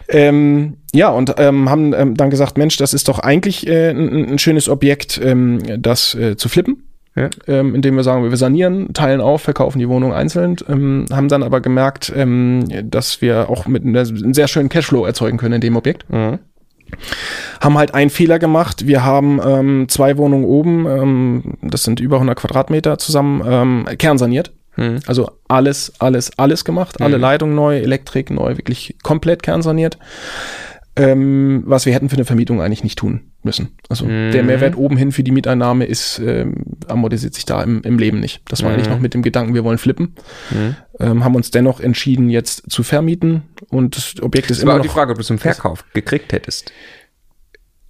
ähm, 0.08 0.76
ja, 0.92 1.08
und 1.08 1.34
ähm, 1.38 1.70
haben 1.70 1.94
ähm, 1.94 2.14
dann 2.14 2.28
gesagt, 2.28 2.58
Mensch, 2.58 2.76
das 2.76 2.92
ist 2.92 3.08
doch 3.08 3.20
eigentlich 3.20 3.66
äh, 3.66 3.90
ein, 3.90 4.32
ein 4.32 4.38
schönes 4.38 4.68
Objekt, 4.68 5.18
ähm, 5.22 5.60
das 5.78 6.14
äh, 6.14 6.36
zu 6.36 6.50
flippen. 6.50 6.82
Ja. 7.16 7.30
Ähm, 7.46 7.76
indem 7.76 7.94
wir 7.94 8.02
sagen, 8.02 8.28
wir 8.28 8.36
sanieren, 8.36 8.92
teilen 8.92 9.20
auf, 9.20 9.42
verkaufen 9.42 9.78
die 9.78 9.88
Wohnung 9.88 10.12
einzeln, 10.12 10.56
ähm, 10.68 11.04
haben 11.12 11.28
dann 11.28 11.44
aber 11.44 11.60
gemerkt, 11.60 12.12
ähm, 12.14 12.64
dass 12.90 13.20
wir 13.20 13.48
auch 13.48 13.66
mit 13.66 13.84
einer, 13.84 14.00
einen 14.00 14.34
sehr 14.34 14.48
schönen 14.48 14.68
Cashflow 14.68 15.04
erzeugen 15.06 15.38
können 15.38 15.54
in 15.54 15.60
dem 15.60 15.76
Objekt 15.76 16.04
Mhm. 16.10 16.40
haben 17.60 17.78
halt 17.78 17.94
einen 17.94 18.10
Fehler 18.10 18.38
gemacht. 18.38 18.86
Wir 18.86 19.04
haben 19.04 19.40
ähm, 19.44 19.86
zwei 19.88 20.16
Wohnungen 20.16 20.44
oben, 20.44 20.86
ähm, 20.86 21.54
das 21.62 21.84
sind 21.84 22.00
über 22.00 22.16
100 22.16 22.36
Quadratmeter 22.36 22.98
zusammen, 22.98 23.42
ähm, 23.46 23.86
kernsaniert. 23.96 24.52
Mhm. 24.76 24.98
Also 25.06 25.30
alles, 25.48 25.92
alles, 26.00 26.36
alles 26.36 26.64
gemacht. 26.64 27.00
Alle 27.00 27.16
Mhm. 27.16 27.22
Leitungen 27.22 27.54
neu, 27.54 27.78
Elektrik 27.78 28.30
neu, 28.30 28.56
wirklich 28.56 28.96
komplett 29.02 29.42
kernsaniert. 29.42 29.98
Ähm, 30.96 31.62
was 31.66 31.86
wir 31.86 31.94
hätten 31.94 32.08
für 32.08 32.16
eine 32.16 32.24
Vermietung 32.24 32.60
eigentlich 32.60 32.84
nicht 32.84 32.98
tun 32.98 33.30
müssen. 33.44 33.68
Also 33.88 34.06
Mhm. 34.06 34.32
der 34.32 34.42
Mehrwert 34.42 34.76
oben 34.76 34.96
hin 34.96 35.12
für 35.12 35.22
die 35.22 35.30
Mieteinnahme 35.30 35.84
ist, 35.84 36.18
ähm, 36.24 36.54
amortisiert 36.88 37.34
sich 37.34 37.44
da 37.44 37.62
im, 37.62 37.82
im 37.82 37.98
Leben 37.98 38.20
nicht. 38.20 38.42
Das 38.48 38.62
war 38.62 38.70
Mhm. 38.70 38.74
eigentlich 38.76 38.88
noch 38.90 39.00
mit 39.00 39.14
dem 39.14 39.22
Gedanken, 39.22 39.54
wir 39.54 39.64
wollen 39.64 39.78
flippen. 39.78 40.14
Mhm. 40.50 40.76
Ähm, 41.00 41.24
haben 41.24 41.34
uns 41.34 41.50
dennoch 41.50 41.80
entschieden, 41.80 42.30
jetzt 42.30 42.70
zu 42.70 42.82
vermieten 42.82 43.42
und 43.68 43.96
das 43.96 44.14
Objekt 44.22 44.50
ist 44.50 44.58
Das 44.58 44.62
immer 44.62 44.72
war 44.72 44.78
noch 44.78 44.84
die 44.84 44.88
Frage, 44.90 45.10
ob 45.12 45.18
du 45.18 45.22
es 45.22 45.30
im 45.30 45.38
Verkauf 45.38 45.84
gekriegt 45.92 46.32
hättest. 46.32 46.72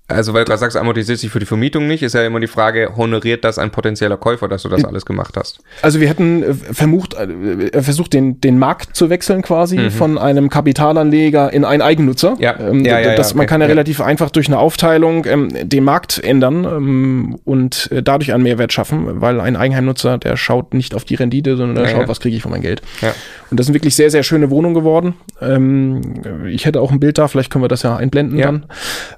Also, 0.06 0.34
weil 0.34 0.44
du 0.44 0.50
gerade 0.50 0.60
sagst, 0.60 0.76
amortisiert 0.76 1.18
sich 1.18 1.30
für 1.30 1.38
die 1.38 1.46
Vermietung 1.46 1.86
nicht, 1.86 2.02
ist 2.02 2.12
ja 2.12 2.26
immer 2.26 2.38
die 2.38 2.46
Frage, 2.46 2.92
honoriert 2.94 3.42
das 3.42 3.58
ein 3.58 3.70
potenzieller 3.70 4.18
Käufer, 4.18 4.48
dass 4.48 4.62
du 4.62 4.68
das 4.68 4.84
alles 4.84 5.06
gemacht 5.06 5.34
hast? 5.38 5.60
Also 5.80 5.98
wir 5.98 6.08
hätten 6.08 6.42
äh, 6.42 6.54
vermucht, 6.54 7.14
äh, 7.14 7.82
versucht, 7.82 8.12
den, 8.12 8.38
den 8.38 8.58
Markt 8.58 8.94
zu 8.94 9.08
wechseln 9.08 9.40
quasi 9.40 9.90
von 9.90 10.18
einem 10.18 10.50
Kapitalanleger 10.50 11.50
in 11.54 11.64
einen 11.64 11.80
Eigennutzer. 11.80 12.32
Mhm. 12.32 12.40
Ja. 12.42 12.60
Ähm, 12.60 12.84
Ja, 12.84 12.98
ja, 12.98 13.14
das, 13.14 13.30
ja, 13.30 13.36
Man 13.36 13.44
okay. 13.44 13.48
kann 13.48 13.60
ja, 13.62 13.66
relativ 13.66 14.02
einfach 14.02 14.28
durch 14.28 14.48
eine 14.48 14.58
Aufteilung 14.58 15.24
ähm, 15.24 15.48
den 15.62 15.84
Markt 15.84 16.22
ändern 16.22 16.64
ähm, 16.64 17.38
und 17.44 17.90
äh, 17.90 18.02
dadurch 18.02 18.34
einen 18.34 18.42
Mehrwert 18.42 18.74
schaffen, 18.74 19.22
weil 19.22 19.40
ein 19.40 19.56
Eigenheimnutzer, 19.56 20.18
der 20.18 20.36
schaut 20.36 20.74
nicht 20.74 20.94
auf 20.94 21.06
die 21.06 21.14
Rendite, 21.14 21.56
sondern 21.56 21.82
der 21.82 21.90
schaut, 21.90 22.08
was 22.08 22.20
kriege 22.20 22.36
ich 22.36 22.42
von 22.42 22.50
meinem 22.50 22.62
Geld. 22.62 22.82
Ja. 23.00 23.14
Und 23.50 23.60
das 23.60 23.66
sind 23.66 23.74
wirklich 23.74 23.94
sehr, 23.94 24.10
sehr 24.10 24.22
schöne 24.22 24.50
Wohnungen 24.50 24.74
geworden. 24.74 25.14
Ähm, 25.40 26.46
ich 26.46 26.66
hätte 26.66 26.80
auch 26.80 26.90
ein 26.90 27.00
Bild 27.00 27.18
da, 27.18 27.28
vielleicht 27.28 27.50
können 27.50 27.64
wir 27.64 27.68
das 27.68 27.82
ja 27.82 27.96
einblenden 27.96 28.38
Ja. 28.38 28.46
dann. 28.46 28.66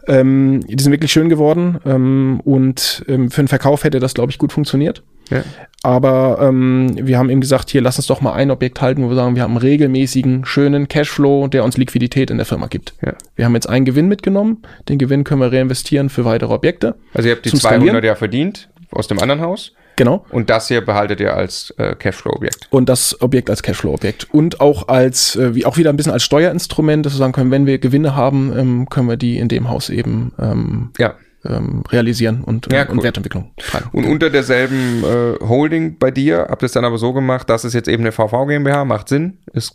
Ähm, 0.09 0.61
die 0.67 0.83
sind 0.83 0.93
wirklich 0.93 1.13
schön 1.13 1.29
geworden 1.29 1.79
ähm, 1.87 2.41
und 2.45 3.05
ähm, 3.09 3.31
für 3.31 3.43
den 3.43 3.49
Verkauf 3.49 3.85
hätte 3.85 4.01
das, 4.01 4.15
glaube 4.15 4.31
ich, 4.31 4.39
gut 4.39 4.53
funktioniert. 4.53 5.03
Ja. 5.31 5.43
Aber 5.83 6.39
ähm, 6.41 6.97
wir 7.01 7.19
haben 7.19 7.31
eben 7.31 7.41
gesagt, 7.41 7.71
hier 7.71 7.81
lass 7.81 7.97
uns 7.97 8.07
doch 8.07 8.21
mal 8.21 8.33
ein 8.33 8.51
Objekt 8.51 8.81
halten, 8.81 9.03
wo 9.05 9.09
wir 9.09 9.17
sagen, 9.17 9.35
wir 9.37 9.43
haben 9.43 9.53
einen 9.53 9.59
regelmäßigen, 9.59 10.45
schönen 10.45 10.89
Cashflow, 10.89 11.49
der 11.49 11.65
uns 11.65 11.77
Liquidität 11.77 12.31
in 12.31 12.37
der 12.37 12.47
Firma 12.47 12.67
gibt. 12.67 12.95
Ja. 13.05 13.15
Wir 13.35 13.45
haben 13.45 13.55
jetzt 13.55 13.69
einen 13.69 13.85
Gewinn 13.85 14.09
mitgenommen, 14.09 14.63
den 14.89 14.99
Gewinn 14.99 15.25
können 15.25 15.41
wir 15.41 15.53
reinvestieren 15.53 16.09
für 16.09 16.25
weitere 16.25 16.53
Objekte. 16.53 16.95
Also, 17.15 17.29
ihr 17.29 17.35
habt 17.35 17.45
die 17.45 17.51
Zum 17.51 17.61
200 17.61 17.83
Skalieren? 17.83 18.05
ja 18.05 18.15
verdient 18.15 18.69
aus 18.91 19.09
dem 19.09 19.19
anderen 19.19 19.41
Haus 19.41 19.73
Genau. 19.97 20.27
und 20.31 20.51
das 20.51 20.69
hier 20.69 20.85
behaltet 20.85 21.21
ihr 21.21 21.35
als 21.35 21.73
äh, 21.79 21.95
Cashflow-Objekt. 21.95 22.69
Und 22.71 22.89
das 22.89 23.21
Objekt 23.23 23.49
als 23.51 23.63
Cashflow-Objekt. 23.63 24.29
Und 24.33 24.61
auch 24.61 24.89
als, 24.89 25.37
äh, 25.37 25.55
wie 25.55 25.65
auch 25.65 25.79
wieder 25.79 25.91
ein 25.91 25.97
bisschen 25.97 26.13
als 26.13 26.23
Steuerinstrument, 26.23 27.07
dass 27.07 27.15
wir 27.15 27.19
sagen 27.19 27.33
können, 27.33 27.51
wenn 27.51 27.65
wir 27.67 27.79
Gewinne 27.79 28.15
haben, 28.15 28.53
ähm, 28.57 28.89
können 28.91 29.09
wir 29.09 29.17
die 29.17 29.39
in 29.39 29.49
dem 29.49 29.69
Haus 29.71 29.89
eben 29.89 30.33
ähm, 30.39 30.91
Ja. 30.99 31.15
ähm, 31.47 31.83
realisieren 31.91 32.43
und, 32.45 32.71
Ja, 32.71 32.89
und 32.89 32.99
cool. 32.99 33.05
Wertentwicklung 33.05 33.53
treiben. 33.57 33.89
Und 33.93 34.05
unter 34.05 34.29
derselben 34.31 35.03
äh, 35.05 35.45
Holding 35.47 35.97
bei 35.99 36.11
dir 36.11 36.47
habt 36.51 36.63
ihr 36.63 36.67
es 36.67 36.73
dann 36.73 36.85
aber 36.85 36.99
so 36.99 37.13
gemacht, 37.15 37.49
dass 37.49 37.65
es 37.65 37.73
jetzt 37.73 37.89
eben 37.89 38.03
eine 38.03 38.13
VV 38.13 38.47
GmbH 38.47 38.85
macht 38.85 39.09
Sinn, 39.09 39.39
ist 39.55 39.75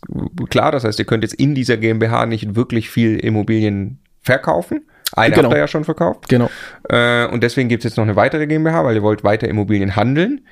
klar. 0.50 0.70
Das 0.70 0.84
heißt, 0.84 0.98
ihr 1.00 1.04
könnt 1.04 1.24
jetzt 1.24 1.34
in 1.34 1.54
dieser 1.56 1.76
GmbH 1.78 2.26
nicht 2.26 2.54
wirklich 2.54 2.90
viel 2.90 3.18
Immobilien 3.18 3.98
verkaufen. 4.20 4.82
Eine 5.14 5.34
Genau. 5.34 5.48
habt 5.48 5.56
ihr 5.56 5.60
ja 5.60 5.68
schon 5.68 5.84
verkauft. 5.84 6.28
Genau. 6.28 6.50
Äh, 6.88 7.26
und 7.26 7.42
deswegen 7.42 7.68
gibt 7.68 7.84
es 7.84 7.90
jetzt 7.90 7.96
noch 7.96 8.04
eine 8.04 8.16
weitere 8.16 8.46
GmbH, 8.46 8.84
weil 8.84 8.96
ihr 8.96 9.02
wollt 9.02 9.24
weiter 9.24 9.48
Immobilien 9.48 9.96
handeln. 9.96 10.46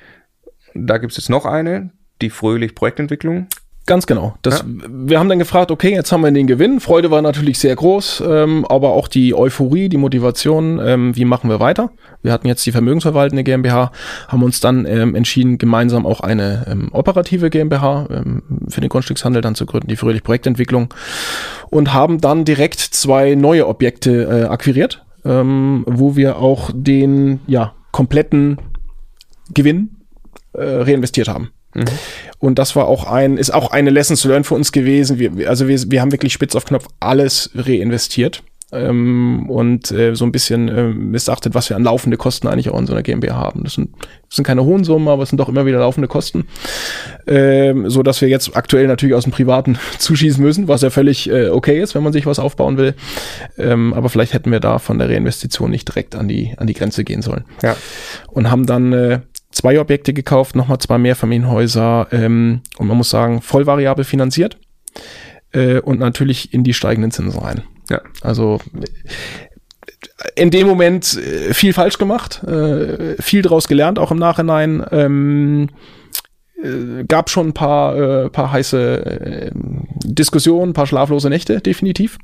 Da 0.73 0.97
gibt 0.97 1.11
es 1.11 1.17
jetzt 1.17 1.29
noch 1.29 1.45
eine, 1.45 1.91
die 2.21 2.29
Fröhlich 2.29 2.75
Projektentwicklung. 2.75 3.47
Ganz 3.91 4.07
genau. 4.07 4.35
Das, 4.41 4.63
Wir 4.65 5.19
haben 5.19 5.27
dann 5.27 5.37
gefragt, 5.37 5.69
okay, 5.69 5.91
jetzt 5.91 6.13
haben 6.13 6.21
wir 6.21 6.31
den 6.31 6.47
Gewinn. 6.47 6.79
Freude 6.79 7.11
war 7.11 7.21
natürlich 7.21 7.59
sehr 7.59 7.75
groß, 7.75 8.23
ähm, 8.25 8.65
aber 8.69 8.93
auch 8.93 9.09
die 9.09 9.35
Euphorie, 9.35 9.89
die 9.89 9.97
Motivation, 9.97 10.79
ähm, 10.81 11.13
wie 11.17 11.25
machen 11.25 11.49
wir 11.49 11.59
weiter? 11.59 11.91
Wir 12.21 12.31
hatten 12.31 12.47
jetzt 12.47 12.65
die 12.65 12.71
vermögensverwaltende 12.71 13.43
GmbH, 13.43 13.91
haben 14.29 14.43
uns 14.43 14.61
dann 14.61 14.85
ähm, 14.85 15.13
entschieden, 15.13 15.57
gemeinsam 15.57 16.05
auch 16.05 16.21
eine 16.21 16.67
ähm, 16.69 16.87
operative 16.93 17.49
GmbH 17.49 18.07
ähm, 18.09 18.43
für 18.69 18.79
den 18.79 18.87
Grundstückshandel 18.87 19.41
dann 19.41 19.55
zu 19.55 19.65
gründen, 19.65 19.89
die 19.89 19.97
Fröhlich 19.97 20.23
Projektentwicklung, 20.23 20.93
und 21.69 21.93
haben 21.93 22.21
dann 22.21 22.45
direkt 22.45 22.79
zwei 22.79 23.35
neue 23.35 23.67
Objekte 23.67 24.23
äh, 24.23 24.45
akquiriert, 24.45 25.03
ähm, 25.25 25.83
wo 25.85 26.15
wir 26.15 26.37
auch 26.37 26.71
den 26.73 27.41
ja, 27.45 27.73
kompletten 27.91 28.57
Gewinn 29.53 29.97
äh, 30.53 30.63
reinvestiert 30.63 31.27
haben. 31.27 31.51
Und 32.39 32.59
das 32.59 32.75
war 32.75 32.87
auch 32.87 33.05
ein, 33.05 33.37
ist 33.37 33.53
auch 33.53 33.71
eine 33.71 33.89
Lessons 33.91 34.23
learned 34.25 34.45
für 34.47 34.55
uns 34.55 34.71
gewesen. 34.71 35.19
Wir, 35.19 35.37
wir- 35.37 35.49
also 35.49 35.67
wir, 35.67 35.79
wir 35.87 36.01
haben 36.01 36.11
wirklich 36.11 36.33
spitz 36.33 36.55
auf 36.55 36.65
Knopf 36.65 36.87
alles 36.99 37.49
reinvestiert. 37.55 38.43
Ähm, 38.73 39.49
und 39.49 39.91
äh, 39.91 40.15
so 40.15 40.23
ein 40.23 40.31
bisschen 40.31 40.69
äh, 40.69 40.87
missachtet, 40.87 41.53
was 41.53 41.67
wir 41.69 41.75
an 41.75 41.83
laufende 41.83 42.15
Kosten 42.15 42.47
eigentlich 42.47 42.69
auch 42.69 42.79
in 42.79 42.87
so 42.87 42.93
einer 42.93 43.03
GmbH 43.03 43.35
haben. 43.35 43.65
Das 43.65 43.73
sind, 43.73 43.89
das 44.29 44.37
sind 44.37 44.45
keine 44.45 44.63
hohen 44.63 44.85
Summen, 44.85 45.09
aber 45.09 45.23
es 45.23 45.29
sind 45.29 45.39
doch 45.39 45.49
immer 45.49 45.65
wieder 45.65 45.79
laufende 45.79 46.07
Kosten. 46.07 46.45
Ähm, 47.27 47.89
so 47.89 48.01
dass 48.01 48.21
wir 48.21 48.29
jetzt 48.29 48.55
aktuell 48.55 48.87
natürlich 48.87 49.13
aus 49.13 49.23
dem 49.23 49.33
Privaten 49.33 49.77
zuschießen 49.99 50.41
müssen, 50.41 50.69
was 50.69 50.83
ja 50.83 50.89
völlig 50.89 51.29
äh, 51.29 51.49
okay 51.49 51.81
ist, 51.81 51.95
wenn 51.95 52.03
man 52.03 52.13
sich 52.13 52.25
was 52.25 52.39
aufbauen 52.39 52.77
will. 52.77 52.93
Ähm, 53.57 53.93
aber 53.93 54.07
vielleicht 54.07 54.33
hätten 54.33 54.51
wir 54.53 54.61
da 54.61 54.79
von 54.79 54.99
der 54.99 55.09
Reinvestition 55.09 55.69
nicht 55.69 55.89
direkt 55.89 56.15
an 56.15 56.29
die, 56.29 56.53
an 56.55 56.65
die 56.67 56.73
Grenze 56.73 57.03
gehen 57.03 57.21
sollen 57.21 57.43
Ja. 57.61 57.75
und 58.29 58.49
haben 58.49 58.65
dann 58.65 58.93
äh, 58.93 59.19
zwei 59.51 59.79
Objekte 59.79 60.13
gekauft, 60.13 60.55
nochmal 60.55 60.79
zwei 60.79 60.97
Mehrfamilienhäuser 60.97 62.07
ähm, 62.11 62.61
und 62.77 62.87
man 62.87 62.97
muss 62.97 63.09
sagen, 63.09 63.41
voll 63.41 63.65
variabel 63.65 64.05
finanziert 64.05 64.57
äh, 65.51 65.79
und 65.79 65.99
natürlich 65.99 66.53
in 66.53 66.63
die 66.63 66.73
steigenden 66.73 67.11
Zinsen 67.11 67.41
rein. 67.41 67.63
Ja. 67.89 68.01
Also 68.21 68.59
äh, 68.73 70.41
in 70.41 70.51
dem 70.51 70.67
Moment 70.67 71.17
äh, 71.17 71.53
viel 71.53 71.73
falsch 71.73 71.97
gemacht, 71.97 72.43
äh, 72.43 73.21
viel 73.21 73.41
draus 73.41 73.67
gelernt, 73.67 73.99
auch 73.99 74.11
im 74.11 74.19
Nachhinein. 74.19 74.85
Ähm, 74.91 75.69
äh, 76.63 77.03
gab 77.07 77.29
schon 77.29 77.49
ein 77.49 77.53
paar, 77.53 77.97
äh, 77.97 78.29
paar 78.29 78.51
heiße 78.51 79.05
äh, 79.05 79.51
Diskussionen, 80.03 80.71
ein 80.71 80.73
paar 80.73 80.87
schlaflose 80.87 81.29
Nächte, 81.29 81.61
definitiv, 81.61 82.17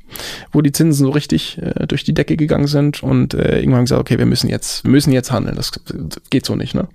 wo 0.52 0.62
die 0.62 0.72
Zinsen 0.72 1.06
so 1.06 1.10
richtig 1.10 1.58
äh, 1.62 1.86
durch 1.86 2.04
die 2.04 2.14
Decke 2.14 2.36
gegangen 2.36 2.66
sind 2.66 3.02
und 3.02 3.34
äh, 3.34 3.58
irgendwann 3.58 3.84
gesagt, 3.84 4.00
okay, 4.00 4.18
wir 4.18 4.26
müssen 4.26 4.48
jetzt, 4.48 4.84
wir 4.84 4.90
müssen 4.90 5.12
jetzt 5.12 5.32
handeln. 5.32 5.56
Das, 5.56 5.72
geht 6.30 6.46
so 6.46 6.56
nicht, 6.56 6.74
ne? 6.74 6.88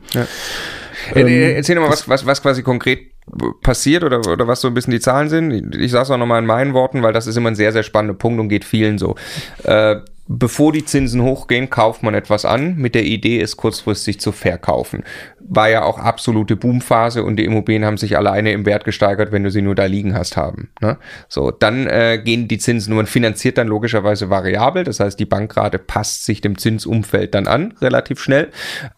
Äh, 1.16 1.22
äh, 1.22 1.56
Erzähl 1.56 1.80
mal, 1.80 1.90
was, 1.90 2.08
was, 2.08 2.26
was 2.26 2.42
quasi 2.42 2.64
konkret 2.64 3.14
passiert 3.62 4.04
oder, 4.04 4.20
oder 4.20 4.48
was 4.48 4.62
so 4.62 4.68
ein 4.68 4.74
bisschen 4.74 4.92
die 4.92 5.00
Zahlen 5.00 5.30
sind. 5.30 5.76
Ich 5.76 5.92
sage 5.92 6.04
es 6.04 6.12
auch 6.12 6.18
nochmal 6.18 6.40
in 6.40 6.46
meinen 6.46 6.74
Worten, 6.74 7.04
weil 7.04 7.14
das 7.14 7.28
ist 7.28 7.38
immer 7.38 7.52
ein 7.52 7.56
sehr, 7.56 7.72
sehr 7.72 7.84
spannender 7.84 8.18
Punkt 8.18 8.40
und 8.40 8.50
geht 8.50 8.66
vielen 8.66 8.98
so. 8.98 9.16
Äh, 9.64 9.98
bevor 10.28 10.72
die 10.72 10.86
Zinsen 10.86 11.22
hochgehen, 11.22 11.70
kauft 11.70 12.04
man 12.04 12.14
etwas 12.14 12.46
an 12.46 12.76
mit 12.78 12.96
der 12.96 13.04
Idee, 13.04 13.42
es 13.42 13.58
kurzfristig 13.58 14.20
zu 14.20 14.32
verkaufen. 14.32 15.04
War 15.50 15.70
ja 15.70 15.84
auch 15.84 16.00
absolute 16.00 16.56
Boomphase 16.56 17.24
und 17.24 17.38
die 17.38 17.46
Immobilien 17.46 17.86
haben 17.86 17.98
sich 17.98 18.18
alleine 18.18 18.52
im 18.52 18.66
Wert 18.66 18.86
gesteigert, 18.86 19.32
wenn 19.32 19.44
du 19.44 19.52
sie 19.52 19.62
nur 19.62 19.76
da 19.76 19.86
liegen 19.86 20.16
hast 20.16 20.38
haben. 20.38 20.70
Ne? 20.82 20.98
So, 21.28 21.52
dann 21.52 21.88
äh, 21.88 22.22
gehen 22.24 22.48
die 22.48 22.58
Zinsen 22.58 22.96
man 22.96 23.08
finanziert 23.08 23.58
dann 23.58 23.68
logischerweise 23.68 24.30
variabel, 24.30 24.84
das 24.84 25.00
heißt, 25.00 25.20
die 25.20 25.26
Bankrate 25.26 25.80
passt 25.80 26.26
sich 26.26 26.42
dem 26.42 26.58
Zinsumfeld 26.58 27.34
dann 27.34 27.48
an, 27.48 27.74
relativ 27.82 28.20
schnell. 28.20 28.50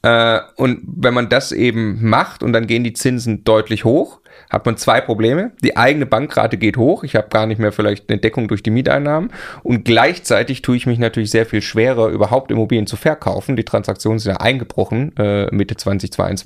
Äh, 0.02 0.40
und 0.56 0.82
wenn 0.86 1.14
man 1.14 1.30
das 1.30 1.52
eben 1.52 2.08
macht 2.08 2.44
und 2.44 2.54
dann 2.54 2.68
gehen 2.68 2.84
die 2.84 2.94
Zinsen 2.94 3.44
deutlich 3.44 3.86
hoch, 3.86 4.20
hat 4.50 4.66
man 4.66 4.78
zwei 4.78 5.02
Probleme. 5.02 5.52
Die 5.64 5.78
eigene 5.78 6.06
Bankrate 6.06 6.58
geht 6.58 6.78
hoch. 6.78 7.04
Ich 7.04 7.16
habe 7.16 7.30
gar 7.30 7.46
nicht 7.46 7.60
mehr 7.60 7.72
vielleicht 7.72 8.10
eine 8.10 8.20
Deckung 8.20 8.48
durch 8.48 8.64
die 8.64 8.70
Mieteinnahmen. 8.70 9.32
Und 9.64 9.86
gleichzeitig 9.86 10.62
tue 10.62 10.76
ich 10.76 10.86
mich 10.86 11.00
natürlich 11.00 11.32
sehr 11.32 11.46
viel 11.46 11.62
schwerer, 11.62 12.08
überhaupt 12.10 12.52
Immobilien 12.52 12.88
zu 12.88 12.96
verkaufen. 12.96 13.56
Die 13.56 13.64
Transaktionen 13.64 14.20
sind 14.20 14.34
ja 14.34 14.40
eingebrochen 14.40 15.16
äh, 15.18 15.54
Mitte 15.54 15.76
2022, 15.76 16.45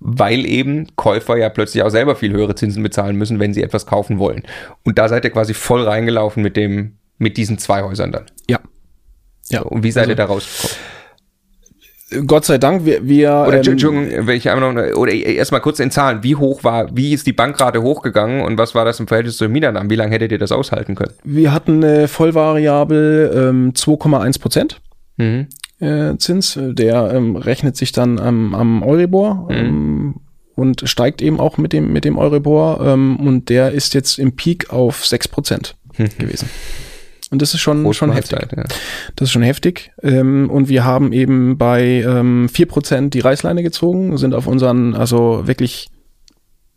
weil 0.00 0.46
eben 0.46 0.88
Käufer 0.96 1.36
ja 1.36 1.48
plötzlich 1.48 1.82
auch 1.82 1.90
selber 1.90 2.16
viel 2.16 2.32
höhere 2.32 2.54
Zinsen 2.54 2.82
bezahlen 2.82 3.16
müssen, 3.16 3.40
wenn 3.40 3.54
sie 3.54 3.62
etwas 3.62 3.86
kaufen 3.86 4.18
wollen. 4.18 4.42
Und 4.84 4.98
da 4.98 5.08
seid 5.08 5.24
ihr 5.24 5.30
quasi 5.30 5.54
voll 5.54 5.82
reingelaufen 5.82 6.42
mit 6.42 6.56
dem, 6.56 6.98
mit 7.18 7.36
diesen 7.36 7.58
zwei 7.58 7.82
Häusern 7.82 8.12
dann. 8.12 8.26
Ja. 8.48 8.60
Ja. 9.48 9.62
So, 9.62 9.68
und 9.68 9.82
wie 9.82 9.90
seid 9.90 10.02
also, 10.02 10.12
ihr 10.12 10.16
da 10.16 10.24
rausgekommen? 10.26 10.76
Gott 12.26 12.44
sei 12.44 12.58
Dank, 12.58 12.84
wir, 12.84 13.06
wir 13.06 13.44
oder 13.48 13.54
ähm, 13.54 13.72
Entschuldigung, 13.72 14.26
wenn 14.28 14.36
ich 14.36 14.48
einmal 14.48 14.72
noch, 14.72 14.96
oder 14.96 15.12
erstmal 15.12 15.60
kurz 15.60 15.80
in 15.80 15.90
Zahlen, 15.90 16.22
wie 16.22 16.36
hoch 16.36 16.62
war, 16.62 16.96
wie 16.96 17.12
ist 17.12 17.26
die 17.26 17.32
Bankrate 17.32 17.82
hochgegangen 17.82 18.42
und 18.42 18.58
was 18.58 18.76
war 18.76 18.84
das 18.84 19.00
im 19.00 19.08
Verhältnis 19.08 19.38
zu 19.38 19.44
den 19.44 19.52
Mietern? 19.52 19.90
Wie 19.90 19.96
lange 19.96 20.12
hättet 20.12 20.30
ihr 20.30 20.38
das 20.38 20.52
aushalten 20.52 20.94
können? 20.94 21.12
Wir 21.24 21.52
hatten 21.52 21.82
eine 21.82 22.06
Vollvariabel 22.06 23.32
ähm, 23.34 23.72
2,1 23.72 24.40
Prozent. 24.40 24.80
Mhm. 25.16 25.48
Äh, 25.78 26.16
Zins, 26.16 26.58
der 26.58 27.12
ähm, 27.12 27.36
rechnet 27.36 27.76
sich 27.76 27.92
dann 27.92 28.18
am, 28.18 28.54
am 28.54 28.82
Euribor 28.82 29.48
mhm. 29.50 29.56
ähm, 29.56 30.14
und 30.54 30.88
steigt 30.88 31.20
eben 31.20 31.38
auch 31.38 31.58
mit 31.58 31.72
dem, 31.72 31.92
mit 31.92 32.04
dem 32.04 32.16
Euribor 32.16 32.80
ähm, 32.80 33.16
und 33.16 33.50
der 33.50 33.72
ist 33.72 33.92
jetzt 33.94 34.18
im 34.18 34.36
Peak 34.36 34.70
auf 34.70 35.06
6 35.06 35.28
Prozent 35.28 35.76
mhm. 35.98 36.08
gewesen. 36.18 36.48
Und 37.30 37.42
das 37.42 37.54
ist 37.54 37.60
schon, 37.60 37.92
schon 37.92 38.12
heftig. 38.12 38.38
Ja. 38.56 38.64
Das 39.16 39.28
ist 39.28 39.32
schon 39.32 39.42
heftig. 39.42 39.90
Ähm, 40.02 40.48
und 40.48 40.68
wir 40.68 40.84
haben 40.84 41.12
eben 41.12 41.58
bei 41.58 42.02
ähm, 42.06 42.48
4% 42.52 43.10
die 43.10 43.20
Reißleine 43.20 43.62
gezogen, 43.62 44.16
sind 44.16 44.32
auf 44.32 44.46
unseren, 44.46 44.94
also 44.94 45.42
wirklich 45.46 45.88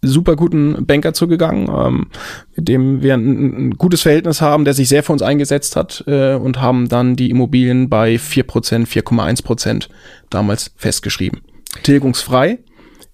super 0.02 0.36
guten 0.36 0.86
Banker 0.86 1.14
zugegangen, 1.14 1.70
ähm, 1.70 2.08
mit 2.56 2.68
dem 2.68 3.02
wir 3.02 3.16
ein, 3.16 3.68
ein, 3.68 3.72
gutes 3.72 4.02
Verhältnis 4.02 4.42
haben, 4.42 4.66
der 4.66 4.74
sich 4.74 4.88
sehr 4.88 5.04
für 5.04 5.14
uns 5.14 5.22
eingesetzt 5.22 5.76
hat 5.76 6.04
äh, 6.08 6.36
und 6.36 6.62
haben 6.62 6.88
dann 6.90 7.16
die 7.16 7.30
Immobilien 7.30 7.90
bei 7.90 8.16
4%, 8.16 8.88
4,1% 8.88 9.90
damals 10.30 10.72
festgeschrieben. 10.78 11.42
Tilgungsfrei 11.84 12.60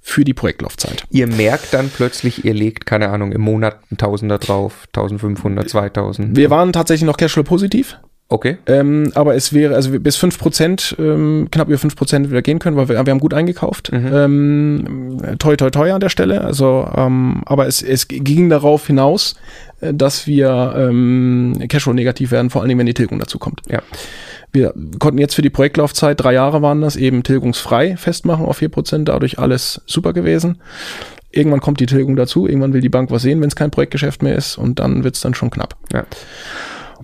für 0.02 0.24
die 0.24 0.36
Projektlaufzeit. 0.36 1.04
Ihr 1.10 1.26
merkt 1.26 1.74
dann 1.74 1.90
plötzlich, 1.90 2.46
ihr 2.46 2.54
legt, 2.54 2.86
keine 2.86 3.10
Ahnung, 3.10 3.32
im 3.32 3.42
Monat 3.42 3.80
ein 3.92 3.98
Tausender 3.98 4.38
drauf, 4.38 4.86
1500, 4.94 5.68
2000. 5.68 6.38
Wir 6.38 6.52
waren 6.52 6.72
tatsächlich 6.72 7.08
noch 7.08 7.18
Cashflow 7.18 7.44
positiv. 7.44 7.98
Okay. 8.28 8.58
Ähm, 8.66 9.12
aber 9.14 9.36
es 9.36 9.54
wäre, 9.54 9.76
also 9.76 10.00
bis 10.00 10.18
5%, 10.18 11.00
ähm, 11.00 11.48
knapp 11.52 11.68
über 11.68 11.78
5% 11.78 12.30
wieder 12.30 12.42
gehen 12.42 12.58
können, 12.58 12.76
weil 12.76 12.90
wir, 12.90 13.06
wir 13.06 13.12
haben 13.12 13.20
gut 13.20 13.36
eingekauft. 13.36 13.92
Mhm. 13.92 14.12
Ähm, 14.14 15.18
toi, 15.38 15.56
toi, 15.56 15.70
toi 15.70 15.94
an 15.94 16.00
der 16.00 16.10
Stelle. 16.10 16.42
Also, 16.42 16.90
ähm, 16.96 17.44
aber 17.46 17.68
es, 17.68 17.84
es 17.84 18.08
ging 18.08 18.50
darauf 18.50 18.88
hinaus, 18.88 19.36
äh, 19.80 19.94
dass 19.94 20.26
wir 20.26 20.74
ähm, 20.76 21.54
Cashflow 21.68 21.94
negativ 21.94 22.32
werden, 22.32 22.50
vor 22.50 22.62
allen 22.62 22.70
Dingen, 22.70 22.80
wenn 22.80 22.88
die 22.88 22.96
Tilgung 22.96 23.20
dazu 23.20 23.38
kommt. 23.38 23.62
Ja. 23.70 23.84
Wir 24.52 24.74
konnten 25.00 25.20
jetzt 25.20 25.36
für 25.36 25.42
die 25.42 25.50
Projektlaufzeit, 25.52 26.20
drei 26.20 26.34
Jahre 26.34 26.62
waren 26.62 26.82
das, 26.82 26.96
eben 26.96 27.24
tilgungsfrei 27.24 27.96
festmachen 27.98 28.46
auf 28.46 28.58
vier 28.58 28.70
Prozent, 28.70 29.10
dadurch 29.10 29.38
alles 29.38 29.82
super 29.86 30.14
gewesen. 30.14 30.62
Irgendwann 31.30 31.60
kommt 31.60 31.80
die 31.82 31.86
Tilgung 31.86 32.16
dazu, 32.16 32.48
irgendwann 32.48 32.74
will 32.74 32.82
die 32.82 32.90
Bank 32.90 33.12
was 33.12 33.22
sehen, 33.22 33.42
wenn 33.42 33.50
es 33.50 33.56
kein 33.58 33.70
Projektgeschäft 33.70 34.24
mehr 34.24 34.36
ist 34.36 34.58
und 34.58 34.80
dann 34.80 35.04
wird 35.04 35.16
es 35.16 35.22
dann 35.22 35.34
schon 35.34 35.50
knapp. 35.52 35.76
Ja. 35.92 36.06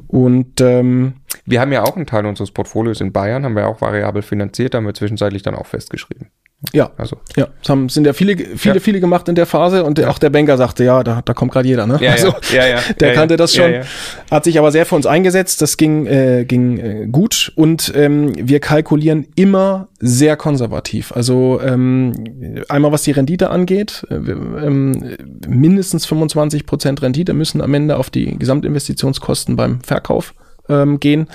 Und 0.07 0.61
ähm, 0.61 1.13
wir 1.45 1.61
haben 1.61 1.71
ja 1.71 1.83
auch 1.83 1.95
einen 1.95 2.05
Teil 2.05 2.25
unseres 2.25 2.51
Portfolios 2.51 3.01
in 3.01 3.11
Bayern, 3.11 3.45
haben 3.45 3.55
wir 3.55 3.67
auch 3.67 3.81
variabel 3.81 4.21
finanziert, 4.21 4.75
haben 4.75 4.85
wir 4.85 4.93
zwischenzeitlich 4.93 5.43
dann 5.43 5.55
auch 5.55 5.65
festgeschrieben. 5.65 6.29
Ja, 6.73 6.91
also. 6.95 7.17
Ja, 7.35 7.47
es 7.61 7.69
haben, 7.69 7.89
sind 7.89 8.05
ja 8.05 8.13
viele, 8.13 8.37
viele, 8.37 8.75
ja. 8.75 8.79
viele 8.79 8.99
gemacht 8.99 9.27
in 9.27 9.33
der 9.33 9.47
Phase 9.47 9.83
und 9.83 9.97
der, 9.97 10.11
auch 10.11 10.19
der 10.19 10.29
Banker 10.29 10.57
sagte, 10.57 10.83
ja, 10.83 11.03
da, 11.03 11.21
da 11.23 11.33
kommt 11.33 11.51
gerade 11.51 11.67
jeder, 11.67 11.87
ne? 11.87 11.97
Ja, 11.99 12.11
also, 12.11 12.35
ja, 12.53 12.67
ja, 12.67 12.79
Der 12.99 13.13
kannte 13.13 13.35
das 13.35 13.55
schon, 13.55 13.81
hat 14.29 14.43
sich 14.43 14.59
aber 14.59 14.71
sehr 14.71 14.85
für 14.85 14.95
uns 14.95 15.07
eingesetzt, 15.07 15.61
das 15.61 15.75
ging, 15.75 16.05
äh, 16.05 16.45
ging 16.45 16.77
äh, 16.77 17.07
gut. 17.07 17.51
Und 17.55 17.91
ähm, 17.95 18.33
wir 18.35 18.59
kalkulieren 18.59 19.27
immer 19.35 19.87
sehr 19.99 20.37
konservativ. 20.37 21.11
Also 21.11 21.59
ähm, 21.63 22.63
einmal 22.69 22.91
was 22.91 23.03
die 23.03 23.11
Rendite 23.11 23.49
angeht, 23.49 24.05
äh, 24.11 24.15
ähm, 24.15 25.15
mindestens 25.47 26.05
25 26.05 26.67
Prozent 26.67 27.01
Rendite 27.01 27.33
müssen 27.33 27.61
am 27.61 27.73
Ende 27.73 27.97
auf 27.97 28.11
die 28.11 28.37
Gesamtinvestitionskosten 28.37 29.55
beim 29.55 29.81
Verkauf 29.81 30.35
ähm, 30.71 30.99
gehen. 30.99 31.27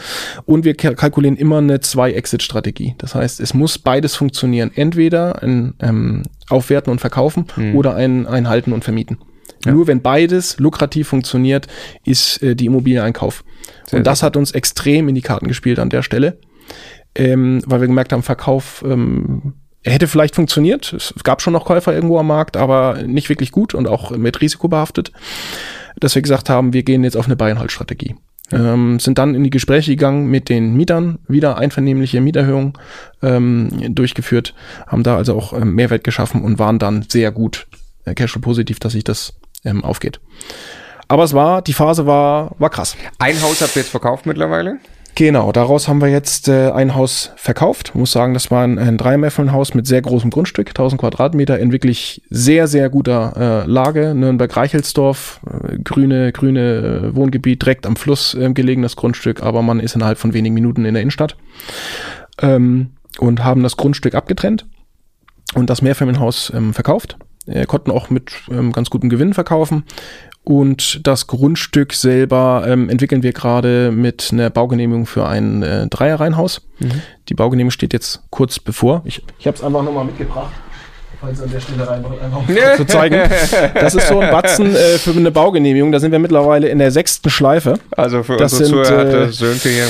Und 0.45 0.64
wir 0.64 0.74
kalkulieren 0.74 1.37
immer 1.37 1.59
eine 1.59 1.80
Zwei-Exit-Strategie. 1.80 2.95
Das 2.99 3.14
heißt, 3.14 3.41
es 3.41 3.55
muss 3.55 3.78
beides 3.78 4.16
funktionieren. 4.16 4.70
Entweder 4.74 5.43
ein 5.43 5.74
ähm, 5.80 6.22
Aufwerten 6.49 6.91
und 6.91 7.01
Verkaufen 7.01 7.47
mhm. 7.57 7.76
oder 7.76 7.95
ein, 7.95 8.26
ein 8.26 8.49
Halten 8.49 8.72
und 8.72 8.82
Vermieten. 8.82 9.18
Ja. 9.64 9.72
Nur 9.72 9.87
wenn 9.87 10.01
beides 10.01 10.59
lukrativ 10.59 11.09
funktioniert, 11.09 11.66
ist 12.05 12.43
äh, 12.43 12.55
die 12.55 12.66
Immobilie 12.66 13.03
ein 13.03 13.12
Kauf. 13.12 13.45
Sehr 13.87 13.99
und 13.99 14.07
das 14.07 14.22
hat 14.22 14.37
uns 14.37 14.53
extrem 14.53 15.09
in 15.09 15.14
die 15.14 15.22
Karten 15.22 15.49
gespielt 15.49 15.78
an 15.78 15.91
der 15.91 16.03
Stelle, 16.03 16.39
ähm, 17.14 17.62
weil 17.66 17.80
wir 17.80 17.89
gemerkt 17.89 18.12
haben, 18.12 18.22
Verkauf 18.22 18.84
ähm, 18.87 19.55
hätte 19.84 20.09
vielleicht 20.09 20.34
funktioniert. 20.34 20.93
Es 20.93 21.14
gab 21.24 21.43
schon 21.43 21.53
noch 21.53 21.64
Käufer 21.64 21.95
irgendwo 21.95 22.18
am 22.18 22.26
Markt, 22.26 22.57
aber 22.57 23.03
nicht 23.03 23.28
wirklich 23.28 23.53
gut 23.53 23.74
und 23.74 23.89
auch 23.89 24.11
mit 24.11 24.41
Risiko 24.41 24.68
behaftet, 24.68 25.12
dass 25.99 26.14
wir 26.14 26.22
gesagt 26.22 26.51
haben, 26.51 26.72
wir 26.72 26.82
gehen 26.82 27.05
jetzt 27.05 27.16
auf 27.16 27.26
eine 27.26 27.37
Buy-and-Hold-Strategie. 27.37 28.16
Ähm, 28.53 29.01
sind 29.01 29.19
dann 29.19 29.35
in 29.35 29.43
die 29.43 29.51
Gespräche 29.51 29.91
gegangen 29.91 30.29
mit 30.29 30.49
den 30.49 30.75
Mietern, 30.77 31.19
wieder 31.27 31.59
einvernehmliche 31.59 32.21
Mieterhöhung 32.21 32.79
ähm, 33.21 33.71
durchgeführt, 33.95 34.55
haben 34.87 35.03
da 35.03 35.17
also 35.17 35.37
auch 35.37 35.53
ähm, 35.53 35.75
Mehrwert 35.75 36.05
geschaffen 36.05 36.43
und 36.43 36.59
waren 36.59 36.79
dann 36.79 37.05
sehr 37.09 37.33
gut 37.33 37.67
äh, 38.05 38.15
Cashflow 38.15 38.41
positiv, 38.41 38.79
dass 38.79 38.93
sich 38.93 39.03
das 39.03 39.35
ähm, 39.65 39.83
aufgeht. 39.85 40.21
Aber 41.09 41.25
es 41.25 41.35
war, 41.35 41.63
die 41.63 41.73
Phase 41.73 42.07
war, 42.07 42.55
war 42.59 42.71
krass. 42.71 42.97
Ein 43.19 43.41
Haus 43.43 43.61
habt 43.61 43.77
ihr 43.77 43.83
jetzt 43.83 43.91
verkauft 43.91 44.27
mittlerweile? 44.27 44.79
Genau, 45.17 45.51
daraus 45.51 45.89
haben 45.89 46.03
wir 46.03 46.09
jetzt 46.09 46.47
äh, 46.47 46.71
ein 46.73 46.95
Haus 46.95 47.33
verkauft. 47.37 47.89
Ich 47.89 47.95
muss 47.95 48.12
sagen, 48.12 48.35
das 48.35 48.51
war 48.51 48.62
ein, 48.62 48.79
ein 48.79 48.99
Dreimäffelnhaus 48.99 49.73
mit 49.73 49.87
sehr 49.87 50.03
großem 50.03 50.29
Grundstück, 50.29 50.69
1000 50.69 51.01
Quadratmeter, 51.01 51.59
in 51.59 51.73
wirklich 51.73 52.21
sehr, 52.29 52.69
sehr 52.69 52.91
guter 52.91 53.64
äh, 53.64 53.67
Lage. 53.67 54.14
Nürnberg-Reichelsdorf, 54.14 55.41
äh, 55.47 55.79
grüne, 55.79 56.33
grüne 56.33 56.61
äh, 56.61 57.17
Wohngebiet, 57.17 57.62
direkt 57.62 57.87
am 57.87 57.97
Fluss 57.97 58.35
äh, 58.35 58.53
gelegenes 58.53 58.95
Grundstück, 58.95 59.43
aber 59.43 59.62
man 59.62 59.81
ist 59.81 59.95
innerhalb 59.95 60.19
von 60.19 60.35
wenigen 60.35 60.55
Minuten 60.55 60.85
in 60.85 60.93
der 60.93 61.01
Innenstadt. 61.01 61.39
Ähm, 62.43 62.91
und 63.19 63.43
haben 63.43 63.62
das 63.62 63.79
Grundstück 63.79 64.14
abgetrennt 64.14 64.67
und 65.55 65.71
das 65.71 65.81
Mehrfamilienhaus 65.81 66.53
ähm, 66.55 66.75
verkauft. 66.75 67.17
Äh, 67.47 67.64
konnten 67.64 67.91
auch 67.91 68.11
mit 68.11 68.33
ähm, 68.51 68.71
ganz 68.73 68.91
gutem 68.91 69.09
Gewinn 69.09 69.33
verkaufen 69.33 69.85
und 70.49 71.05
das 71.05 71.27
Grundstück 71.27 71.93
selber 71.93 72.65
ähm, 72.69 72.89
entwickeln 72.89 73.25
wir 73.25 73.33
gerade 73.33 73.91
mit 73.91 74.31
einer 74.33 74.49
Baugenehmigung 74.49 75.05
für 75.05 75.27
ein 75.27 75.65
äh, 75.65 75.89
Dreierreihenhaus. 75.89 76.63
Mhm. 76.79 77.03
Die 77.29 77.35
Baugenehmigung 77.35 77.73
steht 77.73 77.93
jetzt 77.93 78.23
kurz 78.31 78.61
bevor. 78.61 79.03
Ich, 79.05 79.23
ich 79.41 79.47
habe 79.49 79.57
es 79.57 79.65
einfach 79.65 79.83
nochmal 79.83 80.05
mitgebracht. 80.05 80.53
Falls 81.21 81.43
an 81.43 81.51
der 81.51 81.61
Stelle 81.61 81.89
rein, 81.89 82.05
einfach 82.05 82.77
zu 82.77 82.85
zeigen. 82.85 83.29
Das 83.75 83.97
ist 83.97 84.07
so 84.07 84.21
ein 84.21 84.31
Batzen 84.31 84.77
äh, 84.77 84.99
für 84.99 85.11
eine 85.11 85.33
Baugenehmigung. 85.33 85.91
Da 85.91 85.99
sind 85.99 86.13
wir 86.13 86.21
mittlerweile 86.21 86.69
in 86.69 86.79
der 86.79 86.93
sechsten 86.93 87.29
Schleife. 87.29 87.81
Also 87.91 88.23
für 88.23 88.37
das 88.37 88.53
unsere 88.53 88.85
sind, 88.85 88.87
Zuhörer 88.87 89.23
äh, 89.23 89.33
Sönke 89.33 89.69
hier 89.69 89.87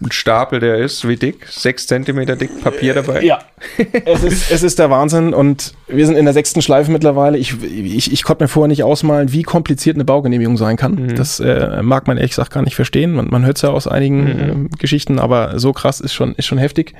ein 0.00 0.12
Stapel, 0.12 0.60
der 0.60 0.76
ist 0.78 1.06
wie 1.08 1.16
dick? 1.16 1.46
Sechs 1.48 1.86
Zentimeter 1.86 2.36
dick 2.36 2.62
Papier 2.62 2.94
dabei? 2.94 3.22
Ja, 3.22 3.40
es 4.04 4.22
ist, 4.22 4.50
es 4.50 4.62
ist 4.62 4.78
der 4.78 4.90
Wahnsinn 4.90 5.34
und 5.34 5.74
wir 5.88 6.06
sind 6.06 6.16
in 6.16 6.24
der 6.24 6.34
sechsten 6.34 6.62
Schleife 6.62 6.90
mittlerweile. 6.90 7.38
Ich, 7.38 7.62
ich, 7.62 8.12
ich 8.12 8.22
konnte 8.22 8.44
mir 8.44 8.48
vorher 8.48 8.68
nicht 8.68 8.84
ausmalen, 8.84 9.32
wie 9.32 9.42
kompliziert 9.42 9.96
eine 9.96 10.04
Baugenehmigung 10.04 10.56
sein 10.56 10.76
kann. 10.76 10.94
Mhm. 10.94 11.14
Das 11.16 11.40
äh, 11.40 11.82
mag 11.82 12.06
man 12.06 12.16
ehrlich 12.16 12.32
gesagt 12.32 12.52
gar 12.52 12.62
nicht 12.62 12.76
verstehen. 12.76 13.12
Man, 13.12 13.28
man 13.28 13.44
hört 13.44 13.56
es 13.56 13.62
ja 13.62 13.70
aus 13.70 13.86
einigen 13.88 14.22
mhm. 14.22 14.66
äh, 14.66 14.76
Geschichten, 14.78 15.18
aber 15.18 15.58
so 15.58 15.72
krass 15.72 16.00
ist 16.00 16.14
schon, 16.14 16.34
ist 16.34 16.46
schon 16.46 16.58
heftig. 16.58 16.94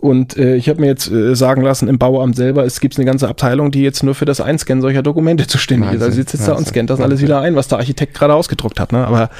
Und 0.00 0.36
äh, 0.36 0.54
ich 0.54 0.68
habe 0.68 0.80
mir 0.80 0.86
jetzt 0.86 1.10
äh, 1.10 1.34
sagen 1.34 1.62
lassen, 1.62 1.88
im 1.88 1.98
Bauamt 1.98 2.36
selber, 2.36 2.64
es 2.64 2.78
gibt 2.80 2.96
eine 2.96 3.04
ganze 3.04 3.28
Abteilung, 3.28 3.72
die 3.72 3.82
jetzt 3.82 4.04
nur 4.04 4.14
für 4.14 4.26
das 4.26 4.40
Einscannen 4.40 4.80
solcher 4.80 5.02
Dokumente 5.02 5.46
zuständig 5.46 5.92
ist. 5.92 6.02
Also 6.02 6.14
sitzt 6.14 6.34
jetzt 6.34 6.46
da 6.46 6.52
und 6.52 6.68
scannt 6.68 6.90
das 6.90 7.00
alles 7.00 7.20
wieder 7.20 7.40
ein, 7.40 7.56
was 7.56 7.66
der 7.66 7.78
Architekt 7.78 8.14
gerade 8.14 8.34
ausgedruckt 8.34 8.78
hat. 8.78 8.92
Ne? 8.92 9.04
Aber 9.04 9.30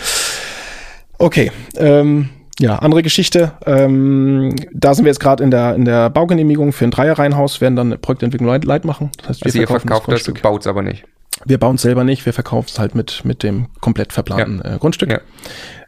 okay, 1.19 1.53
ähm, 1.77 2.31
ja, 2.61 2.77
andere 2.77 3.03
Geschichte. 3.03 3.53
Ähm, 3.67 4.55
da 4.73 4.95
sind 4.95 5.05
wir 5.05 5.11
jetzt 5.11 5.21
gerade 5.21 5.45
in 5.45 5.51
der, 5.51 5.75
in 5.75 5.85
der 5.85 6.11
Baugenehmigung 6.11 6.73
für 6.73 6.85
ein 6.85 6.91
Dreierreihenhaus, 6.91 7.61
werden 7.61 7.77
dann 7.77 7.89
eine 7.89 7.99
Projektentwicklung 7.99 8.49
light, 8.49 8.65
light 8.65 8.85
machen. 8.85 9.11
Das 9.19 9.29
heißt, 9.29 9.45
wir 9.45 9.47
also 9.47 9.59
verkaufen 9.59 9.89
ihr 9.89 9.97
verkauft 9.97 10.09
das, 10.13 10.35
das 10.35 10.43
baut 10.43 10.61
es 10.63 10.67
aber 10.67 10.83
nicht. 10.83 11.05
Wir 11.45 11.59
bauen 11.59 11.77
es 11.77 11.83
selber 11.83 12.03
nicht, 12.03 12.27
wir 12.27 12.33
verkaufen 12.33 12.69
es 12.69 12.79
halt 12.79 12.95
mit, 12.95 13.25
mit 13.25 13.43
dem 13.43 13.69
komplett 13.81 14.13
verplanten 14.13 14.61
ja. 14.65 14.75
äh, 14.75 14.79
Grundstück. 14.79 15.11
Ja. 15.11 15.21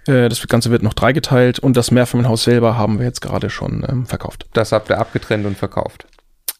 Äh, 0.06 0.28
das 0.28 0.46
Ganze 0.46 0.70
wird 0.70 0.82
noch 0.82 0.94
dreigeteilt 0.94 1.58
und 1.58 1.76
das 1.76 1.90
Mehrfamilienhaus 1.90 2.44
selber 2.44 2.76
haben 2.76 2.98
wir 2.98 3.06
jetzt 3.06 3.20
gerade 3.20 3.50
schon 3.50 3.84
ähm, 3.88 4.06
verkauft. 4.06 4.46
Das 4.52 4.70
habt 4.70 4.90
ihr 4.90 4.98
abgetrennt 4.98 5.46
und 5.46 5.58
verkauft. 5.58 6.06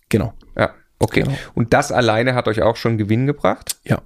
Genau. 0.09 0.35
Ja, 0.57 0.71
okay. 0.99 1.23
Genau. 1.23 1.37
Und 1.55 1.73
das 1.73 1.93
alleine 1.93 2.35
hat 2.35 2.49
euch 2.49 2.63
auch 2.63 2.77
schon 2.77 2.99
Gewinn 2.99 3.27
gebracht? 3.27 3.77
Ja. 3.85 4.03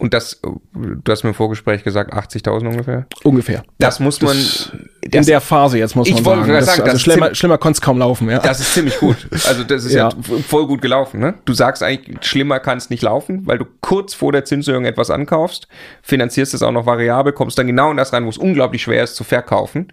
Und 0.00 0.14
das, 0.14 0.40
du 0.72 1.12
hast 1.12 1.24
mir 1.24 1.28
im 1.30 1.34
Vorgespräch 1.34 1.84
gesagt, 1.84 2.14
80.000 2.14 2.66
ungefähr? 2.68 3.06
Ungefähr. 3.22 3.62
Das 3.78 4.00
muss 4.00 4.20
man. 4.22 4.34
Das, 4.34 4.72
in 5.02 5.10
das- 5.10 5.26
der 5.26 5.40
Phase 5.42 5.76
jetzt 5.78 5.94
muss 5.94 6.08
Ich 6.08 6.14
man 6.14 6.24
wollte 6.24 6.40
sagen. 6.40 6.48
gerade 6.52 6.64
Das, 6.66 6.76
sagen, 6.76 6.88
also 6.88 6.98
schlimmer, 6.98 7.34
schlimmer 7.34 7.58
konnte 7.58 7.76
es 7.76 7.80
kaum 7.82 7.98
laufen, 7.98 8.30
ja. 8.30 8.38
Das 8.38 8.60
ist 8.60 8.72
ziemlich 8.72 8.98
gut. 8.98 9.28
Also 9.46 9.62
das 9.62 9.84
ist 9.84 9.92
ja, 9.94 10.08
Ja. 10.08 10.38
voll 10.48 10.66
gut 10.66 10.80
gelaufen. 10.80 11.20
Ne? 11.20 11.34
Du 11.44 11.52
sagst 11.52 11.82
eigentlich, 11.82 12.16
schlimmer 12.24 12.60
kann 12.60 12.78
es 12.78 12.88
nicht 12.88 13.02
laufen, 13.02 13.46
weil 13.46 13.58
du 13.58 13.66
kurz 13.82 14.14
vor 14.14 14.32
der 14.32 14.46
Zinserhöhung 14.46 14.86
etwas 14.86 15.10
ankaufst, 15.10 15.68
finanzierst 16.02 16.54
es 16.54 16.62
auch 16.62 16.72
noch 16.72 16.86
variabel, 16.86 17.34
kommst 17.34 17.58
dann 17.58 17.66
genau 17.66 17.90
in 17.90 17.98
das 17.98 18.12
rein, 18.14 18.24
wo 18.24 18.30
es 18.30 18.38
unglaublich 18.38 18.82
schwer 18.82 19.04
ist 19.04 19.16
zu 19.16 19.24
verkaufen 19.24 19.92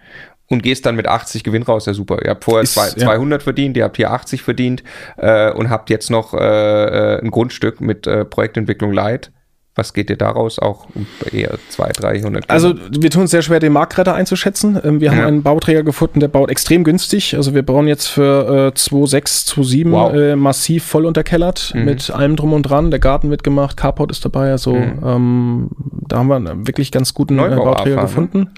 und 0.50 0.64
gehst 0.64 0.86
dann 0.86 0.96
mit 0.96 1.08
80 1.08 1.44
Gewinn 1.44 1.64
raus. 1.64 1.86
Ja 1.86 1.94
super. 1.94 2.20
Ihr 2.24 2.30
habt 2.30 2.46
vorher 2.46 2.64
Ist- 2.64 2.76
zwei, 2.76 2.88
ja. 2.88 2.96
200 3.08 3.44
verdient, 3.44 3.76
ihr 3.76 3.84
habt 3.84 3.98
hier 3.98 4.12
80 4.12 4.42
verdient 4.42 4.84
äh, 5.18 5.52
und 5.52 5.70
habt 5.70 5.90
jetzt 5.90 6.10
noch 6.10 6.34
äh, 6.34 6.38
äh, 6.38 7.22
ein 7.22 7.30
Grundstück 7.32 7.82
mit 7.82 8.08
äh, 8.08 8.24
Projektentwicklung 8.24 8.94
Light. 8.94 9.32
Was 9.78 9.94
geht 9.94 10.10
dir 10.10 10.18
daraus? 10.18 10.60
Auch 10.60 10.88
eher 11.32 11.58
200, 11.70 12.04
300? 12.04 12.50
Also 12.50 12.74
wir 12.90 13.10
tun 13.10 13.24
es 13.24 13.32
sehr 13.32 13.42
schwer, 13.44 13.60
den 13.60 13.72
Marktretter 13.72 14.14
einzuschätzen. 14.16 14.78
Ähm, 14.84 15.00
Wir 15.00 15.12
haben 15.12 15.20
Ja. 15.20 15.28
einen 15.28 15.44
Bauträger 15.44 15.84
gefunden, 15.84 16.20
der 16.20 16.28
baut 16.28 16.50
extrem 16.50 16.84
günstig. 16.84 17.36
Also 17.38 17.54
wir 17.54 17.62
bauen 17.64 17.88
jetzt 17.88 18.08
für 18.08 18.72
äh, 18.76 18.78
2,6, 18.78 19.46
2,7 19.48 19.92
Wow. 19.92 20.14
äh, 20.14 20.36
massiv 20.36 20.84
voll 20.84 21.06
unterkellert 21.06 21.72
Mhm. 21.76 21.86
mit 21.86 22.10
allem 22.12 22.36
drum 22.36 22.54
und 22.54 22.64
dran. 22.64 22.92
Der 22.92 23.00
Garten 23.00 23.30
wird 23.30 23.44
gemacht, 23.44 23.78
Carport 23.78 24.12
ist 24.12 24.26
dabei. 24.26 24.52
Also 24.52 24.74
Mhm. 24.74 25.00
ähm, 25.06 25.70
da 26.08 26.18
haben 26.18 26.28
wir 26.28 26.36
einen 26.38 26.68
wirklich 26.68 26.92
ganz 26.92 27.14
guten 27.14 27.38
äh, 27.38 27.48
Neubau 27.48 27.66
Bauträger 27.66 27.98
AFA, 28.02 28.22
ne? 28.22 28.28
gefunden. 28.28 28.50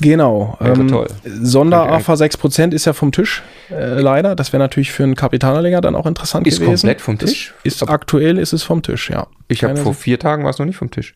Genau. 0.00 0.58
Ähm, 0.60 0.88
toll. 0.88 1.06
Sonder-AFA 1.42 2.14
6% 2.16 2.72
ist 2.74 2.84
ja 2.84 2.92
vom 2.92 3.12
Tisch, 3.12 3.42
äh, 3.70 4.00
leider. 4.00 4.34
Das 4.36 4.52
wäre 4.52 4.62
natürlich 4.62 4.92
für 4.92 5.02
einen 5.04 5.14
Kapitalanleger 5.14 5.80
dann 5.80 5.94
auch 5.96 6.06
interessant 6.06 6.46
Ist 6.46 6.60
gewesen. 6.60 6.82
komplett 6.88 7.00
vom 7.00 7.18
Tisch? 7.18 7.54
Ist, 7.64 7.82
ist 7.82 7.88
aktuell 7.88 8.38
ist 8.38 8.52
es 8.52 8.62
vom 8.62 8.82
Tisch, 8.82 9.10
ja. 9.10 9.26
ich 9.48 9.64
habe 9.64 9.76
vor 9.76 9.94
vier 9.94 10.18
Tagen 10.18 10.44
war 10.44 10.50
es 10.50 10.58
noch 10.58 10.66
nicht 10.66 10.76
vom 10.76 10.90
Tisch. 10.90 11.14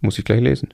Muss 0.00 0.18
ich 0.18 0.24
gleich 0.24 0.40
lesen. 0.40 0.72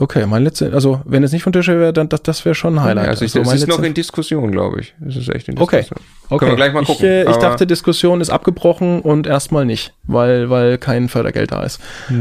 Okay, 0.00 0.26
mein 0.26 0.44
letzter, 0.44 0.72
also 0.74 1.00
wenn 1.06 1.24
es 1.24 1.32
nicht 1.32 1.42
von 1.42 1.52
Tisch 1.52 1.66
wäre, 1.66 1.92
dann 1.92 2.08
das, 2.08 2.22
das 2.22 2.44
wäre 2.44 2.54
schon 2.54 2.78
ein 2.78 2.84
Highlight. 2.84 3.08
Also, 3.08 3.24
ich, 3.24 3.34
also 3.36 3.50
es 3.52 3.62
ist 3.62 3.66
noch 3.68 3.82
in 3.82 3.94
Diskussion, 3.94 4.52
glaube 4.52 4.80
ich. 4.80 4.94
Es 5.04 5.16
ist 5.16 5.28
echt 5.28 5.48
in 5.48 5.58
Okay. 5.58 5.78
Diskussion. 5.78 6.06
okay. 6.28 6.38
Können 6.38 6.52
wir 6.52 6.56
gleich 6.56 6.72
mal 6.72 6.84
gucken. 6.84 7.04
Ich, 7.04 7.10
äh, 7.26 7.28
ich 7.28 7.36
dachte, 7.38 7.66
Diskussion 7.66 8.20
ist 8.20 8.30
abgebrochen 8.30 9.00
und 9.00 9.26
erstmal 9.26 9.64
nicht, 9.64 9.94
weil, 10.04 10.50
weil 10.50 10.78
kein 10.78 11.08
Fördergeld 11.08 11.50
da 11.50 11.64
ist. 11.64 11.80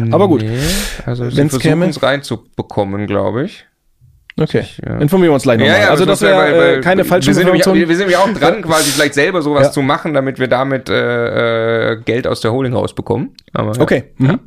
Aber 0.09 0.27
gut, 0.27 0.41
Nee, 0.41 0.57
also 1.05 1.29
sie 1.29 1.37
Wenn's 1.37 1.51
versuchen 1.53 1.69
käme- 1.83 1.87
es 1.89 2.01
reinzubekommen, 2.01 3.05
glaube 3.05 3.43
ich. 3.45 3.66
Okay. 4.39 4.65
ja. 4.85 4.97
Informieren 4.99 5.31
wir 5.31 5.33
uns 5.35 5.43
gleich 5.43 5.59
nochmal. 5.59 5.75
also 5.89 6.05
das 6.05 6.21
muss 6.21 6.29
ja, 6.29 6.35
wäre 6.37 6.53
weil- 6.53 6.57
weil 6.59 6.77
äh, 6.77 6.81
keine 6.81 7.05
falsche 7.05 7.27
wir 7.27 7.33
sind, 7.35 7.45
nämlich, 7.45 7.65
wir 7.65 7.87
sind 7.87 7.97
nämlich 8.09 8.17
auch 8.17 8.31
dran, 8.33 8.61
quasi 8.63 8.91
vielleicht 8.91 9.13
selber 9.13 9.41
sowas 9.41 9.67
Ja. 9.67 9.71
zu 9.71 9.81
machen, 9.81 10.13
damit 10.13 10.39
wir 10.39 10.47
damit 10.47 10.89
äh, 10.89 11.91
äh, 11.93 12.01
Geld 12.03 12.27
aus 12.27 12.41
der 12.41 12.51
Holding 12.51 12.73
rausbekommen. 12.73 13.35
Aber, 13.53 13.73
ja. 13.73 13.81
Okay. 13.81 14.03
Mhm. 14.17 14.39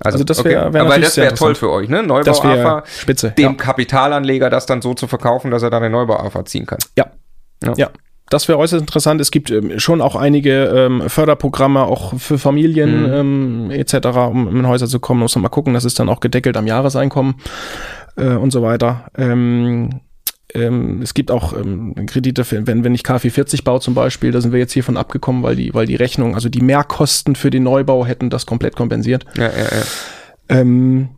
Also, 0.00 0.14
Also 0.18 0.24
das 0.24 0.44
wär- 0.44 0.62
okay. 0.66 0.72
wär 0.74 0.80
Aber 0.82 0.98
das 0.98 1.16
wäre 1.16 1.34
toll 1.34 1.54
für 1.54 1.70
euch, 1.70 1.88
ne? 1.88 2.02
Neubau 2.02 2.22
Das 2.24 2.42
wäre 2.42 2.60
AFA, 2.60 2.84
spitze, 2.86 3.30
dem 3.32 3.44
ja. 3.44 3.52
Kapitalanleger 3.54 4.48
das 4.50 4.66
dann 4.66 4.80
so 4.82 4.94
zu 4.94 5.06
verkaufen, 5.06 5.50
dass 5.50 5.62
er 5.62 5.70
dann 5.70 5.82
den 5.82 5.92
Neubau 5.92 6.16
AFA 6.18 6.44
ziehen 6.44 6.66
kann. 6.66 6.78
Ja. 6.96 7.06
Ja. 7.64 7.74
Ja. 7.76 7.90
Das 8.30 8.46
wäre 8.46 8.58
äußerst 8.58 8.80
interessant. 8.80 9.20
Es 9.20 9.32
gibt 9.32 9.50
ähm, 9.50 9.80
schon 9.80 10.00
auch 10.00 10.14
einige 10.14 10.66
ähm, 10.66 11.10
Förderprogramme, 11.10 11.82
auch 11.82 12.16
für 12.16 12.38
Familien 12.38 13.02
Mhm. 13.08 13.12
ähm, 13.12 13.70
etc., 13.72 14.06
um 14.30 14.56
in 14.56 14.68
Häuser 14.68 14.86
zu 14.86 15.00
kommen. 15.00 15.18
Muss 15.18 15.34
man 15.34 15.42
mal 15.42 15.48
gucken, 15.48 15.74
das 15.74 15.84
ist 15.84 15.98
dann 15.98 16.08
auch 16.08 16.20
gedeckelt 16.20 16.56
am 16.56 16.68
Jahreseinkommen 16.68 17.34
äh, 18.20 18.36
und 18.36 18.52
so 18.52 18.62
weiter. 18.62 19.06
Ähm, 19.16 20.00
ähm, 20.54 21.00
es 21.02 21.14
gibt 21.14 21.30
auch 21.30 21.52
ähm, 21.52 21.94
Kredite, 22.06 22.44
für, 22.44 22.66
wenn, 22.66 22.84
wenn 22.84 22.94
ich 22.94 23.04
KfW 23.04 23.30
40 23.30 23.64
baue 23.64 23.80
zum 23.80 23.94
Beispiel, 23.94 24.32
da 24.32 24.40
sind 24.40 24.52
wir 24.52 24.58
jetzt 24.58 24.72
hiervon 24.72 24.96
abgekommen, 24.96 25.42
weil 25.42 25.56
die, 25.56 25.72
weil 25.74 25.86
die 25.86 25.96
Rechnung, 25.96 26.34
also 26.34 26.48
die 26.48 26.60
Mehrkosten 26.60 27.36
für 27.36 27.50
den 27.50 27.62
Neubau 27.62 28.04
hätten 28.04 28.30
das 28.30 28.46
komplett 28.46 28.76
kompensiert. 28.76 29.24
Ja, 29.36 29.44
ja, 29.44 29.50
ja. 29.50 29.82
Ähm, 30.48 31.10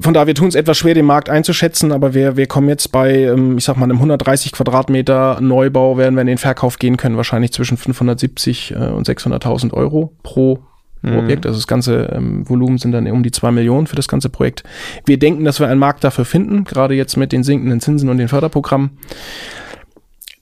von 0.00 0.14
daher, 0.14 0.26
wir 0.26 0.34
tun 0.34 0.48
es 0.48 0.54
etwas 0.54 0.78
schwer, 0.78 0.94
den 0.94 1.04
Markt 1.04 1.28
einzuschätzen, 1.28 1.92
aber 1.92 2.14
wir, 2.14 2.36
wir 2.38 2.46
kommen 2.46 2.68
jetzt 2.68 2.92
bei, 2.92 3.24
ähm, 3.24 3.58
ich 3.58 3.64
sag 3.64 3.76
mal, 3.76 3.84
einem 3.84 3.98
130 3.98 4.52
Quadratmeter 4.52 5.38
Neubau, 5.42 5.98
werden 5.98 6.14
wir 6.14 6.22
in 6.22 6.28
den 6.28 6.38
Verkauf 6.38 6.78
gehen 6.78 6.96
können, 6.96 7.18
wahrscheinlich 7.18 7.52
zwischen 7.52 7.76
570 7.76 8.72
äh, 8.72 8.76
und 8.76 9.06
600.000 9.06 9.74
Euro 9.74 10.16
pro 10.22 10.60
pro 11.02 11.18
Objekt. 11.18 11.46
Also 11.46 11.58
das 11.58 11.66
ganze 11.66 12.12
ähm, 12.14 12.48
Volumen 12.48 12.78
sind 12.78 12.92
dann 12.92 13.06
um 13.10 13.22
die 13.22 13.30
zwei 13.30 13.50
Millionen 13.50 13.86
für 13.86 13.96
das 13.96 14.08
ganze 14.08 14.28
Projekt. 14.28 14.62
Wir 15.04 15.18
denken, 15.18 15.44
dass 15.44 15.60
wir 15.60 15.68
einen 15.68 15.80
Markt 15.80 16.04
dafür 16.04 16.24
finden, 16.24 16.64
gerade 16.64 16.94
jetzt 16.94 17.16
mit 17.16 17.32
den 17.32 17.42
sinkenden 17.42 17.80
Zinsen 17.80 18.08
und 18.08 18.18
den 18.18 18.28
Förderprogrammen. 18.28 18.98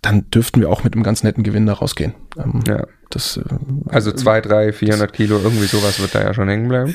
Dann 0.02 0.30
dürften 0.30 0.60
wir 0.60 0.70
auch 0.70 0.82
mit 0.82 0.94
einem 0.94 1.02
ganz 1.02 1.22
netten 1.22 1.42
Gewinn 1.42 1.66
da 1.66 1.74
rausgehen. 1.74 2.14
Ähm, 2.38 2.60
ja. 2.66 2.86
Das, 3.10 3.36
äh, 3.36 3.42
Also 3.88 4.12
zwei, 4.12 4.40
drei, 4.40 4.72
400 4.72 5.12
Kilo, 5.12 5.38
irgendwie 5.42 5.66
sowas 5.66 6.00
wird 6.00 6.14
da 6.14 6.22
ja 6.22 6.32
schon 6.32 6.48
hängen 6.48 6.68
bleiben. 6.68 6.94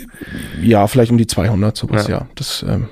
ja, 0.61 0.87
vielleicht 0.87 1.11
um 1.11 1.17
die 1.17 1.27
200, 1.27 1.75
sowas, 1.77 2.07
Ja. 2.07 2.19
ja. 2.19 2.27
Das, 2.35 2.65
ähm, 2.67 2.87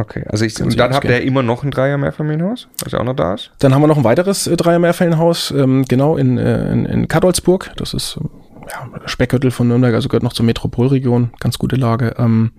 Okay, 0.00 0.24
also 0.28 0.46
ich, 0.46 0.58
und 0.62 0.78
dann 0.80 0.94
habt 0.94 1.04
ihr 1.04 1.10
ja 1.10 1.18
immer 1.18 1.42
noch 1.42 1.62
ein 1.62 1.70
Dreier-Mehrfamilienhaus, 1.70 2.68
was 2.82 2.92
ja 2.92 3.00
auch 3.00 3.04
noch 3.04 3.16
da 3.16 3.34
ist. 3.34 3.50
Dann 3.58 3.74
haben 3.74 3.82
wir 3.82 3.86
noch 3.86 3.98
ein 3.98 4.04
weiteres 4.04 4.46
äh, 4.46 4.56
Dreier-Mehrfamilienhaus, 4.56 5.50
ähm, 5.50 5.84
genau 5.86 6.16
in, 6.16 6.38
äh, 6.38 6.72
in, 6.72 6.86
in 6.86 7.06
Kadolsburg. 7.06 7.72
Das 7.76 7.92
ist 7.92 8.16
ähm, 8.18 8.30
ja, 8.70 8.88
Speckgürtel 9.06 9.50
von 9.50 9.68
Nürnberg, 9.68 9.94
also 9.94 10.08
gehört 10.08 10.22
noch 10.22 10.32
zur 10.32 10.46
Metropolregion. 10.46 11.30
Ganz 11.40 11.58
gute 11.58 11.76
Lage. 11.76 12.14
Ähm, 12.18 12.52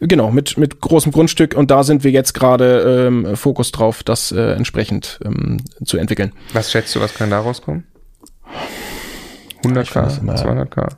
genau, 0.00 0.30
mit, 0.30 0.56
mit 0.56 0.80
großem 0.80 1.12
Grundstück. 1.12 1.54
Und 1.54 1.70
da 1.70 1.82
sind 1.82 2.04
wir 2.04 2.10
jetzt 2.10 2.34
gerade 2.34 3.06
ähm, 3.06 3.36
Fokus 3.36 3.72
drauf, 3.72 4.02
das 4.02 4.32
äh, 4.32 4.52
entsprechend 4.52 5.20
ähm, 5.24 5.58
zu 5.84 5.98
entwickeln. 5.98 6.32
Was 6.52 6.70
schätzt 6.70 6.94
du, 6.94 7.00
was 7.00 7.14
kann 7.14 7.30
da 7.30 7.40
rauskommen? 7.40 7.84
100k, 9.62 9.82
Ich 9.82 9.96
weiß 9.96 10.18
immer. 10.18 10.34
200k? 10.34 10.88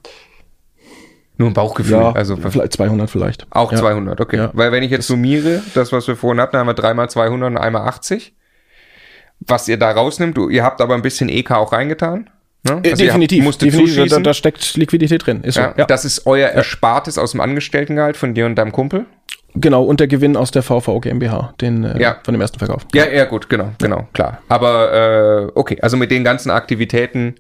Nur 1.39 1.51
ein 1.51 1.55
Bauchgefühl, 1.55 1.97
also 1.97 2.37
vielleicht 2.37 2.73
200 2.73 3.11
vielleicht. 3.11 3.47
auch 3.51 3.71
ja. 3.71 3.77
200, 3.79 4.21
okay. 4.23 4.37
Ja. 4.39 4.51
Weil 4.55 4.73
wenn 4.73 4.83
ich 4.83 4.91
jetzt 4.91 5.07
summiere, 5.07 5.63
das, 5.75 5.93
was 5.93 6.09
wir 6.09 6.17
vorhin 6.17 6.41
hatten, 6.41 6.57
haben 6.57 6.67
wir 6.67 6.73
dreimal 6.73 7.11
200 7.11 7.51
und 7.51 7.59
einmal 7.59 7.87
80. 7.89 8.35
Was 9.41 9.69
ihr 9.69 9.79
da 9.79 9.91
rausnimmt, 9.91 10.39
ihr 10.51 10.65
habt 10.65 10.81
aber 10.81 10.95
ein 10.95 11.03
bisschen 11.03 11.29
EK 11.29 11.51
auch 11.51 11.73
reingetan. 11.73 12.31
Ne? 12.67 12.81
Äh, 12.85 12.91
Also 12.93 13.05
definitiv. 13.05 13.39
Habt, 13.39 13.45
musstet 13.47 13.69
definitiv 13.73 14.09
da, 14.11 14.19
da 14.21 14.35
steckt 14.35 14.77
Liquidität 14.77 15.27
drin. 15.27 15.43
Ist 15.43 15.55
so. 15.55 15.61
ja, 15.63 15.75
Ja, 15.77 15.85
Das 15.87 16.05
ist 16.05 16.27
euer 16.27 16.49
Erspartes 16.49 17.17
aus 17.19 17.31
dem 17.33 17.41
Angestelltengehalt 17.41 18.17
von 18.17 18.35
dir 18.35 18.47
und 18.47 18.57
deinem 18.57 18.73
Kumpel. 18.73 19.07
Genau, 19.55 19.85
und 19.85 20.01
der 20.01 20.07
Gewinn 20.07 20.37
aus 20.37 20.51
der 20.51 20.63
VVO 20.63 21.01
GmbH, 21.01 21.55
den, 21.63 21.85
äh, 21.85 21.99
Ja. 22.01 22.19
von 22.23 22.35
dem 22.35 22.41
ersten 22.43 22.59
Verkauf. 22.59 22.87
Ja, 22.95 23.07
ja, 23.09 23.25
gut, 23.25 23.49
genau, 23.49 23.71
genau, 23.81 24.07
klar. 24.13 24.43
Aber 24.49 25.47
äh, 25.49 25.53
okay, 25.55 25.79
also 25.81 25.97
mit 25.97 26.11
den 26.11 26.25
ganzen 26.25 26.51
Aktivitäten 26.51 27.37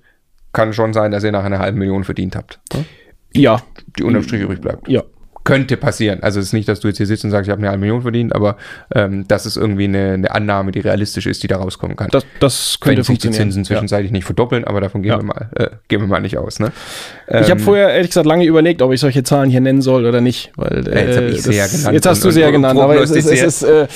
kann 0.54 0.72
schon 0.72 0.94
sein, 0.94 1.10
dass 1.10 1.24
ihr 1.24 1.32
nach 1.32 1.44
einer 1.44 1.58
halben 1.58 1.78
Million 1.78 2.04
verdient 2.04 2.34
habt. 2.34 2.58
ne? 2.72 2.86
Ja, 3.34 3.60
Die 3.98 4.02
unterm 4.02 4.22
Strich 4.22 4.40
übrig 4.40 4.62
bleibt. 4.62 4.88
ja. 4.88 5.02
Könnte 5.46 5.76
passieren. 5.78 6.22
Also 6.22 6.40
es 6.40 6.46
ist 6.46 6.52
nicht, 6.52 6.68
dass 6.68 6.80
du 6.80 6.88
jetzt 6.88 6.98
hier 6.98 7.06
sitzt 7.06 7.24
und 7.24 7.30
sagst, 7.30 7.46
ich 7.48 7.50
habe 7.52 7.60
eine 7.60 7.68
halbe 7.70 7.80
Million 7.80 8.02
verdient, 8.02 8.34
aber 8.34 8.56
ähm, 8.94 9.24
das 9.28 9.46
ist 9.46 9.56
irgendwie 9.56 9.84
eine, 9.84 10.12
eine 10.14 10.30
Annahme, 10.30 10.72
die 10.72 10.80
realistisch 10.80 11.26
ist, 11.26 11.42
die 11.42 11.46
da 11.46 11.56
rauskommen 11.56 11.96
kann. 11.96 12.08
Das, 12.10 12.26
das 12.40 12.78
Wenn 12.82 12.96
könnte 12.96 13.04
sich 13.04 13.18
die. 13.18 13.30
Zinsen 13.30 13.62
ja. 13.62 13.66
zwischenzeitlich 13.68 14.12
nicht 14.12 14.24
verdoppeln, 14.24 14.64
aber 14.64 14.80
davon 14.80 15.02
gehen 15.02 15.12
Ja. 15.12 15.18
wir 15.18 15.24
mal, 15.24 15.48
äh, 15.56 15.68
gehen 15.88 16.00
wir 16.00 16.08
mal 16.08 16.20
nicht 16.20 16.36
aus. 16.36 16.58
Ne? 16.58 16.72
Ich 17.28 17.34
habe 17.34 17.52
Ähm, 17.52 17.58
vorher 17.60 17.90
ehrlich 17.94 18.08
gesagt 18.10 18.26
lange 18.26 18.44
überlegt, 18.44 18.82
ob 18.82 18.92
ich 18.92 19.00
solche 19.00 19.22
Zahlen 19.22 19.48
hier 19.50 19.60
nennen 19.60 19.80
soll 19.82 20.04
oder 20.04 20.20
nicht, 20.20 20.52
weil 20.56 20.84
Ja, 20.86 21.00
jetzt 21.00 21.38
ich 21.38 21.42
das- 21.44 21.56
ja 21.56 21.66
genannt 21.66 21.94
Jetzt 21.94 22.06
hast 22.06 22.24
du 22.24 22.30
sie 22.30 22.40
ja 22.40 22.50
genannt, 22.50 22.78
aber 22.78 23.00
es 23.00 23.10
ist, 23.10 23.16
es 23.16 23.24
prognostiziert. 23.24 23.46
ist 23.46 23.62
äh, 23.62 23.86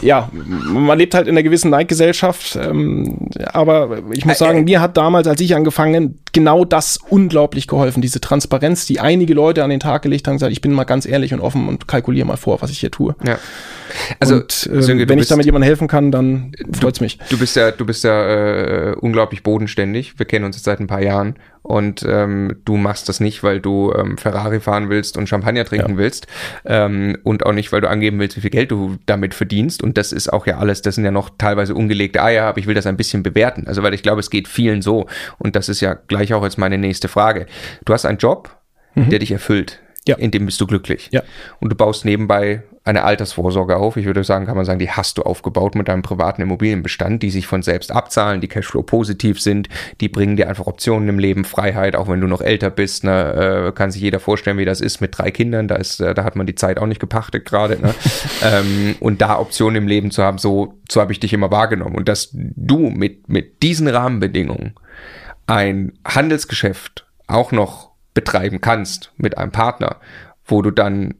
ja, 0.00 0.28
man 0.32 0.98
lebt 0.98 1.14
halt 1.14 1.26
in 1.26 1.34
einer 1.34 1.42
gewissen 1.42 1.70
Neidgesellschaft, 1.70 2.56
ähm, 2.56 3.28
aber 3.52 3.98
ich 4.12 4.24
muss 4.24 4.38
sagen, 4.38 4.64
mir 4.64 4.80
hat 4.80 4.96
damals, 4.96 5.26
als 5.26 5.40
ich 5.40 5.54
angefangen, 5.54 6.18
genau 6.32 6.64
das 6.64 6.98
unglaublich 7.08 7.66
geholfen, 7.66 8.00
diese 8.00 8.20
Transparenz, 8.20 8.86
die 8.86 9.00
einige 9.00 9.34
Leute 9.34 9.64
an 9.64 9.70
den 9.70 9.80
Tag 9.80 10.02
gelegt 10.02 10.26
haben, 10.28 10.34
gesagt, 10.36 10.52
ich 10.52 10.60
bin 10.60 10.72
mal 10.72 10.84
ganz 10.84 11.06
ehrlich 11.06 11.34
und 11.34 11.40
offen 11.40 11.68
und 11.68 11.88
kalkuliere 11.88 12.26
mal 12.26 12.36
vor, 12.36 12.62
was 12.62 12.70
ich 12.70 12.78
hier 12.78 12.90
tue. 12.90 13.14
ja. 13.24 13.38
Also, 14.18 14.36
und 14.36 14.70
ähm, 14.72 14.82
Sönke, 14.82 15.08
wenn 15.08 15.18
ich 15.18 15.28
damit 15.28 15.46
jemandem 15.46 15.66
helfen 15.66 15.88
kann, 15.88 16.10
dann 16.10 16.52
freut's 16.78 17.00
mich. 17.00 17.18
Du 17.28 17.38
bist 17.38 17.56
ja, 17.56 17.70
du 17.70 17.84
bist 17.86 18.04
ja 18.04 18.90
äh, 18.90 18.94
unglaublich 18.94 19.42
bodenständig. 19.42 20.18
Wir 20.18 20.26
kennen 20.26 20.44
uns 20.44 20.56
jetzt 20.56 20.64
seit 20.64 20.80
ein 20.80 20.86
paar 20.86 21.02
Jahren 21.02 21.34
und 21.62 22.04
ähm, 22.08 22.56
du 22.64 22.76
machst 22.76 23.08
das 23.08 23.20
nicht, 23.20 23.42
weil 23.42 23.60
du 23.60 23.92
ähm, 23.92 24.16
Ferrari 24.18 24.60
fahren 24.60 24.88
willst 24.88 25.16
und 25.16 25.28
Champagner 25.28 25.64
trinken 25.64 25.92
Ja. 25.92 25.96
willst 25.98 26.26
ähm, 26.64 27.18
und 27.22 27.44
auch 27.46 27.52
nicht, 27.52 27.70
weil 27.72 27.80
du 27.80 27.88
angeben 27.88 28.18
willst, 28.18 28.36
wie 28.36 28.40
viel 28.40 28.50
Geld 28.50 28.70
du 28.70 28.96
damit 29.06 29.34
verdienst. 29.34 29.82
Und 29.82 29.98
das 29.98 30.12
ist 30.12 30.32
auch 30.32 30.46
ja 30.46 30.58
alles, 30.58 30.82
das 30.82 30.94
sind 30.94 31.04
ja 31.04 31.10
noch 31.10 31.30
teilweise 31.36 31.74
ungelegte 31.74 32.22
Eier, 32.22 32.44
aber 32.46 32.58
ich 32.58 32.66
will 32.66 32.74
das 32.74 32.86
ein 32.86 32.96
bisschen 32.96 33.22
bewerten. 33.22 33.66
Also 33.66 33.82
weil 33.82 33.94
ich 33.94 34.02
glaube, 34.02 34.20
es 34.20 34.30
geht 34.30 34.48
vielen 34.48 34.82
so 34.82 35.06
und 35.38 35.54
das 35.56 35.68
ist 35.68 35.80
ja 35.80 35.94
gleich 35.94 36.32
auch 36.34 36.42
jetzt 36.44 36.58
meine 36.58 36.78
nächste 36.78 37.08
Frage. 37.08 37.46
Du 37.84 37.92
hast 37.92 38.06
einen 38.06 38.18
Job, 38.18 38.56
der 38.96 39.18
dich 39.20 39.30
erfüllt. 39.30 39.80
Ja. 40.08 40.16
In 40.16 40.30
dem 40.30 40.46
bist 40.46 40.60
du 40.60 40.66
glücklich. 40.66 41.08
Ja. 41.12 41.22
Und 41.60 41.70
du 41.70 41.76
baust 41.76 42.06
nebenbei 42.06 42.62
eine 42.84 43.04
Altersvorsorge 43.04 43.76
auf. 43.76 43.98
Ich 43.98 44.06
würde 44.06 44.24
sagen, 44.24 44.46
kann 44.46 44.56
man 44.56 44.64
sagen, 44.64 44.78
die 44.78 44.90
hast 44.90 45.18
du 45.18 45.22
aufgebaut 45.22 45.74
mit 45.74 45.88
deinem 45.88 46.00
privaten 46.00 46.40
Immobilienbestand, 46.40 47.22
die 47.22 47.30
sich 47.30 47.46
von 47.46 47.62
selbst 47.62 47.92
abzahlen, 47.92 48.40
die 48.40 48.48
Cashflow 48.48 48.82
positiv 48.82 49.40
sind, 49.40 49.68
die 50.00 50.08
bringen 50.08 50.36
dir 50.36 50.48
einfach 50.48 50.66
Optionen 50.66 51.08
im 51.10 51.18
Leben, 51.18 51.44
Freiheit, 51.44 51.96
auch 51.96 52.08
wenn 52.08 52.20
du 52.20 52.26
noch 52.26 52.40
älter 52.40 52.70
bist. 52.70 53.04
Ne, 53.04 53.66
äh, 53.68 53.72
kann 53.72 53.90
sich 53.90 54.00
jeder 54.00 54.20
vorstellen, 54.20 54.56
wie 54.56 54.64
das 54.64 54.80
ist 54.80 55.02
mit 55.02 55.16
drei 55.16 55.30
Kindern. 55.30 55.68
Da 55.68 55.76
ist, 55.76 56.00
äh, 56.00 56.14
da 56.14 56.24
hat 56.24 56.34
man 56.34 56.46
die 56.46 56.54
Zeit 56.54 56.78
auch 56.78 56.86
nicht 56.86 57.00
gepachtet 57.00 57.44
gerade. 57.44 57.78
Ne? 57.80 57.94
ähm, 58.42 58.96
und 59.00 59.20
da 59.20 59.38
Optionen 59.38 59.82
im 59.82 59.88
Leben 59.88 60.10
zu 60.10 60.22
haben, 60.22 60.38
so, 60.38 60.80
so 60.90 61.02
habe 61.02 61.12
ich 61.12 61.20
dich 61.20 61.34
immer 61.34 61.50
wahrgenommen. 61.50 61.94
Und 61.94 62.08
dass 62.08 62.30
du 62.32 62.88
mit 62.88 63.28
mit 63.28 63.62
diesen 63.62 63.86
Rahmenbedingungen 63.86 64.74
ein 65.46 65.92
Handelsgeschäft 66.06 67.06
auch 67.26 67.52
noch 67.52 67.89
betreiben 68.20 68.60
kannst 68.60 69.12
mit 69.16 69.38
einem 69.38 69.50
Partner, 69.50 69.96
wo 70.44 70.60
du 70.60 70.70
dann 70.70 71.14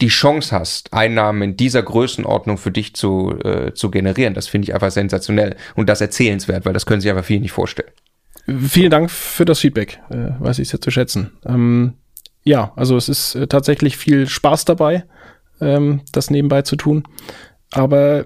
die 0.00 0.08
Chance 0.08 0.54
hast, 0.54 0.92
Einnahmen 0.92 1.42
in 1.42 1.56
dieser 1.56 1.82
Größenordnung 1.82 2.58
für 2.58 2.70
dich 2.70 2.94
zu, 2.94 3.38
äh, 3.44 3.72
zu 3.72 3.90
generieren, 3.90 4.34
das 4.34 4.46
finde 4.46 4.66
ich 4.66 4.74
einfach 4.74 4.90
sensationell 4.90 5.56
und 5.74 5.88
das 5.88 6.00
erzählenswert, 6.00 6.64
weil 6.64 6.72
das 6.72 6.86
können 6.86 7.00
sich 7.00 7.10
einfach 7.10 7.24
viele 7.24 7.40
nicht 7.40 7.52
vorstellen. 7.52 7.90
Vielen 8.46 8.90
Dank 8.90 9.10
für 9.10 9.46
das 9.46 9.60
Feedback, 9.60 10.00
äh, 10.10 10.38
weiß 10.38 10.58
ich 10.58 10.68
sehr 10.68 10.80
zu 10.80 10.90
schätzen. 10.90 11.32
Ähm, 11.46 11.94
ja, 12.44 12.72
also 12.76 12.96
es 12.96 13.08
ist 13.08 13.34
äh, 13.34 13.46
tatsächlich 13.46 13.96
viel 13.96 14.26
Spaß 14.26 14.66
dabei, 14.66 15.04
ähm, 15.60 16.02
das 16.12 16.30
nebenbei 16.30 16.62
zu 16.62 16.76
tun. 16.76 17.04
Aber 17.72 18.24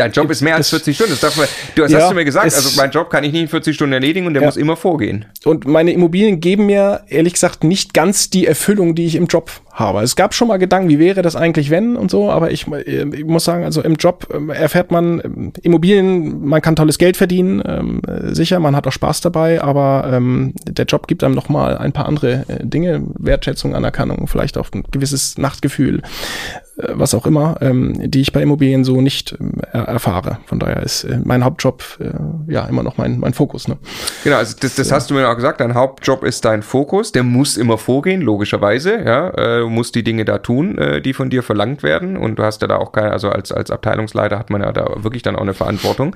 Dein 0.00 0.12
Job 0.12 0.30
ist 0.30 0.40
mehr 0.40 0.56
als 0.56 0.70
40 0.70 0.96
Stunden. 0.96 1.12
Das 1.12 1.20
darf 1.20 1.36
man, 1.36 1.46
du 1.74 1.84
hast, 1.84 1.90
ja, 1.90 2.00
hast 2.00 2.10
du 2.10 2.14
mir 2.14 2.24
gesagt, 2.24 2.46
also 2.46 2.80
mein 2.80 2.90
Job 2.90 3.10
kann 3.10 3.22
ich 3.22 3.32
nicht 3.32 3.42
in 3.42 3.48
40 3.48 3.74
Stunden 3.74 3.92
erledigen 3.92 4.26
und 4.26 4.32
der 4.32 4.42
ja. 4.42 4.48
muss 4.48 4.56
immer 4.56 4.76
vorgehen. 4.76 5.26
Und 5.44 5.66
meine 5.66 5.92
Immobilien 5.92 6.40
geben 6.40 6.66
mir 6.66 7.02
ehrlich 7.08 7.34
gesagt 7.34 7.64
nicht 7.64 7.92
ganz 7.92 8.30
die 8.30 8.46
Erfüllung, 8.46 8.94
die 8.94 9.04
ich 9.04 9.14
im 9.14 9.26
Job 9.26 9.50
habe. 9.72 10.00
Es 10.00 10.16
gab 10.16 10.34
schon 10.34 10.48
mal 10.48 10.58
Gedanken, 10.58 10.88
wie 10.88 10.98
wäre 10.98 11.22
das 11.22 11.36
eigentlich, 11.36 11.70
wenn 11.70 11.96
und 11.96 12.10
so, 12.10 12.30
aber 12.30 12.50
ich, 12.50 12.66
ich 12.66 13.24
muss 13.24 13.44
sagen, 13.44 13.64
also 13.64 13.82
im 13.82 13.94
Job 13.94 14.28
ähm, 14.32 14.50
erfährt 14.50 14.90
man 14.90 15.20
ähm, 15.24 15.52
Immobilien, 15.62 16.44
man 16.44 16.62
kann 16.62 16.76
tolles 16.76 16.98
Geld 16.98 17.16
verdienen, 17.16 17.62
ähm, 17.66 18.02
sicher, 18.34 18.58
man 18.60 18.76
hat 18.76 18.86
auch 18.86 18.92
Spaß 18.92 19.20
dabei, 19.20 19.62
aber 19.62 20.10
ähm, 20.12 20.54
der 20.66 20.84
Job 20.86 21.06
gibt 21.06 21.24
einem 21.24 21.34
noch 21.34 21.48
mal 21.48 21.78
ein 21.78 21.92
paar 21.92 22.06
andere 22.06 22.44
äh, 22.48 22.64
Dinge, 22.66 23.02
Wertschätzung, 23.18 23.74
Anerkennung, 23.74 24.26
vielleicht 24.26 24.58
auch 24.58 24.68
ein 24.72 24.84
gewisses 24.90 25.38
Nachtgefühl, 25.38 25.98
äh, 25.98 26.69
was 26.92 27.14
auch 27.14 27.26
immer, 27.26 27.56
ähm, 27.60 28.10
die 28.10 28.20
ich 28.20 28.32
bei 28.32 28.42
Immobilien 28.42 28.84
so 28.84 29.00
nicht 29.00 29.36
äh, 29.72 29.78
erfahre. 29.78 30.38
Von 30.46 30.58
daher 30.58 30.82
ist 30.82 31.04
äh, 31.04 31.18
mein 31.24 31.44
Hauptjob 31.44 31.82
äh, 32.00 32.52
ja 32.52 32.66
immer 32.66 32.82
noch 32.82 32.98
mein, 32.98 33.18
mein 33.18 33.32
Fokus. 33.32 33.68
Ne? 33.68 33.78
Genau, 34.24 34.36
also 34.36 34.56
das, 34.60 34.74
das 34.74 34.92
hast 34.92 35.10
du 35.10 35.14
mir 35.14 35.28
auch 35.28 35.36
gesagt, 35.36 35.60
dein 35.60 35.74
Hauptjob 35.74 36.24
ist 36.24 36.44
dein 36.44 36.62
Fokus, 36.62 37.12
der 37.12 37.22
muss 37.22 37.56
immer 37.56 37.78
vorgehen, 37.78 38.20
logischerweise, 38.20 39.02
ja, 39.04 39.30
äh, 39.30 39.64
musst 39.64 39.94
die 39.94 40.04
Dinge 40.04 40.24
da 40.24 40.38
tun, 40.38 40.78
äh, 40.78 41.00
die 41.00 41.12
von 41.12 41.30
dir 41.30 41.42
verlangt 41.42 41.82
werden. 41.82 42.16
Und 42.16 42.38
du 42.38 42.42
hast 42.42 42.62
ja 42.62 42.68
da 42.68 42.76
auch 42.76 42.92
keine, 42.92 43.12
also 43.12 43.30
als, 43.30 43.52
als 43.52 43.70
Abteilungsleiter 43.70 44.38
hat 44.38 44.50
man 44.50 44.62
ja 44.62 44.72
da 44.72 45.02
wirklich 45.02 45.22
dann 45.22 45.36
auch 45.36 45.42
eine 45.42 45.54
Verantwortung. 45.54 46.14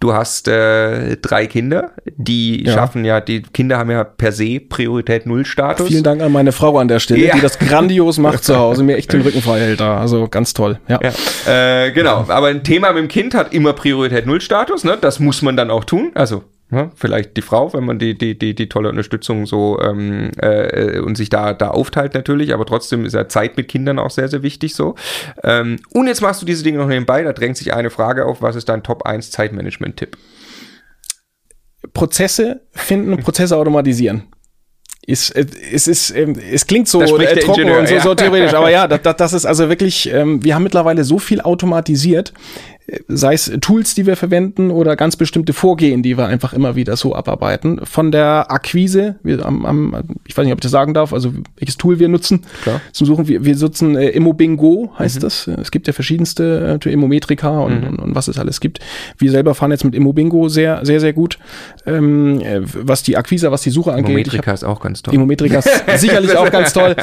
Du 0.00 0.12
hast 0.12 0.48
äh, 0.48 1.16
drei 1.16 1.46
Kinder, 1.46 1.92
die 2.16 2.64
ja. 2.64 2.72
schaffen 2.72 3.04
ja, 3.04 3.20
die 3.20 3.42
Kinder 3.42 3.78
haben 3.78 3.90
ja 3.90 4.04
per 4.04 4.32
se 4.32 4.60
Priorität 4.60 5.26
Null 5.26 5.44
Status. 5.44 5.88
Vielen 5.88 6.02
Dank 6.02 6.22
an 6.22 6.32
meine 6.32 6.52
Frau 6.52 6.78
an 6.78 6.88
der 6.88 6.98
Stelle, 6.98 7.26
ja. 7.26 7.34
die 7.34 7.40
das 7.40 7.58
grandios 7.58 8.18
macht 8.18 8.44
zu 8.44 8.56
Hause, 8.56 8.82
mir 8.82 8.96
echt 8.96 9.12
den 9.12 9.20
Rücken 9.22 9.42
frei 9.42 9.60
hält 9.60 9.80
da. 9.80 9.98
Also 10.04 10.28
ganz 10.28 10.52
toll. 10.52 10.78
Ja. 10.86 11.00
ja. 11.02 11.86
Äh, 11.86 11.92
genau, 11.92 12.26
aber 12.28 12.48
ein 12.48 12.62
Thema 12.62 12.92
mit 12.92 13.02
dem 13.02 13.08
Kind 13.08 13.34
hat 13.34 13.54
immer 13.54 13.72
Priorität 13.72 14.26
Null 14.26 14.42
Status, 14.42 14.84
ne? 14.84 14.98
Das 15.00 15.18
muss 15.18 15.40
man 15.40 15.56
dann 15.56 15.70
auch 15.70 15.84
tun. 15.84 16.12
Also 16.14 16.44
ja, 16.70 16.90
vielleicht 16.94 17.38
die 17.38 17.42
Frau, 17.42 17.72
wenn 17.72 17.84
man 17.84 17.98
die, 17.98 18.18
die, 18.18 18.38
die, 18.38 18.54
die 18.54 18.68
tolle 18.68 18.90
Unterstützung 18.90 19.46
so 19.46 19.80
ähm, 19.80 20.30
äh, 20.36 20.98
und 20.98 21.16
sich 21.16 21.30
da, 21.30 21.54
da 21.54 21.68
aufteilt 21.68 22.12
natürlich, 22.12 22.52
aber 22.52 22.66
trotzdem 22.66 23.06
ist 23.06 23.14
ja 23.14 23.28
Zeit 23.28 23.56
mit 23.56 23.68
Kindern 23.68 23.98
auch 23.98 24.10
sehr, 24.10 24.28
sehr 24.28 24.42
wichtig 24.42 24.74
so. 24.74 24.94
Ähm, 25.42 25.76
und 25.90 26.06
jetzt 26.06 26.20
machst 26.20 26.42
du 26.42 26.46
diese 26.46 26.64
Dinge 26.64 26.78
noch 26.78 26.88
nebenbei, 26.88 27.22
da 27.22 27.32
drängt 27.32 27.56
sich 27.56 27.72
eine 27.72 27.88
Frage 27.88 28.26
auf, 28.26 28.42
was 28.42 28.56
ist 28.56 28.68
dein 28.68 28.82
Top 28.82 29.06
1 29.06 29.30
Zeitmanagement-Tipp? 29.30 30.18
Prozesse 31.94 32.62
finden 32.72 33.12
und 33.12 33.22
Prozesse 33.22 33.56
automatisieren. 33.56 34.24
Ist, 35.06 35.34
es 35.36 35.86
ist, 35.86 36.10
ähm, 36.16 36.34
es 36.50 36.66
klingt 36.66 36.88
so 36.88 37.02
äh, 37.02 37.06
trocken 37.06 37.60
Ingenieur, 37.60 37.80
und 37.80 37.88
so, 37.88 37.94
ja. 37.94 38.00
so 38.00 38.14
theoretisch, 38.14 38.54
aber 38.54 38.70
ja, 38.70 38.88
das, 38.88 39.16
das 39.16 39.32
ist 39.34 39.44
also 39.44 39.68
wirklich, 39.68 40.10
ähm, 40.10 40.42
wir 40.42 40.54
haben 40.54 40.62
mittlerweile 40.62 41.04
so 41.04 41.18
viel 41.18 41.42
automatisiert, 41.42 42.32
sei 43.08 43.32
es 43.34 43.50
Tools, 43.60 43.94
die 43.94 44.06
wir 44.06 44.16
verwenden 44.16 44.70
oder 44.70 44.94
ganz 44.96 45.16
bestimmte 45.16 45.54
Vorgehen, 45.54 46.02
die 46.02 46.18
wir 46.18 46.26
einfach 46.26 46.52
immer 46.52 46.76
wieder 46.76 46.96
so 46.96 47.14
abarbeiten. 47.14 47.80
Von 47.84 48.12
der 48.12 48.50
Akquise, 48.50 49.16
wir 49.22 49.44
am, 49.46 49.64
am, 49.64 49.96
ich 50.26 50.36
weiß 50.36 50.44
nicht, 50.44 50.52
ob 50.52 50.58
ich 50.58 50.62
das 50.62 50.70
sagen 50.70 50.92
darf, 50.92 51.14
also 51.14 51.32
welches 51.56 51.78
Tool 51.78 51.98
wir 51.98 52.08
nutzen 52.08 52.42
Klar. 52.62 52.82
zum 52.92 53.06
Suchen. 53.06 53.26
Wir, 53.26 53.44
wir 53.44 53.56
nutzen 53.56 53.96
äh, 53.96 54.10
Immobingo, 54.10 54.92
heißt 54.98 55.16
mhm. 55.16 55.20
das. 55.20 55.46
Es 55.46 55.70
gibt 55.70 55.86
ja 55.86 55.94
verschiedenste 55.94 56.78
äh, 56.84 56.90
Immometrika 56.90 57.60
und, 57.60 57.80
mhm. 57.80 57.88
und, 57.88 57.98
und, 58.00 58.14
was 58.14 58.28
es 58.28 58.38
alles 58.38 58.60
gibt. 58.60 58.80
Wir 59.16 59.30
selber 59.30 59.54
fahren 59.54 59.70
jetzt 59.70 59.84
mit 59.84 59.94
Immobingo 59.94 60.50
sehr, 60.50 60.84
sehr, 60.84 61.00
sehr 61.00 61.14
gut. 61.14 61.38
Ähm, 61.86 62.40
äh, 62.40 62.60
was 62.62 63.02
die 63.02 63.16
Akquise, 63.16 63.50
was 63.50 63.62
die 63.62 63.70
Suche 63.70 63.92
angeht. 63.92 64.10
Immometrika 64.10 64.52
ist 64.52 64.64
auch 64.64 64.80
ganz 64.80 65.02
toll. 65.02 65.14
Immometrika 65.14 65.60
ist 65.60 65.70
sicherlich 66.00 66.36
auch 66.36 66.50
ganz 66.50 66.74
toll. 66.74 66.96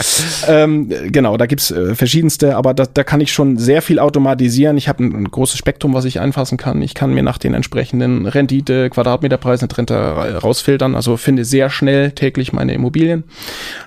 Ähm, 0.47 0.89
genau, 1.11 1.37
da 1.37 1.47
gibt's 1.47 1.71
äh, 1.71 1.95
verschiedenste, 1.95 2.55
aber 2.55 2.75
da, 2.75 2.85
da 2.85 3.03
kann 3.03 3.19
ich 3.19 3.33
schon 3.33 3.57
sehr 3.57 3.81
viel 3.81 3.97
automatisieren. 3.97 4.77
Ich 4.77 4.87
habe 4.87 5.03
ein, 5.03 5.15
ein 5.15 5.25
großes 5.25 5.57
Spektrum 5.57 5.70
Spektrum, 5.71 5.93
was 5.93 6.03
ich 6.03 6.19
einfassen 6.19 6.57
kann. 6.57 6.81
Ich 6.81 6.93
kann 6.95 7.13
mir 7.13 7.23
nach 7.23 7.37
den 7.37 7.53
entsprechenden 7.53 8.25
Rendite, 8.25 8.89
Quadratmeterpreisen 8.89 9.69
Rente 9.71 9.95
rausfiltern. 9.95 10.95
Also 10.95 11.15
finde 11.15 11.45
sehr 11.45 11.69
schnell 11.69 12.11
täglich 12.11 12.51
meine 12.51 12.73
Immobilien. 12.73 13.23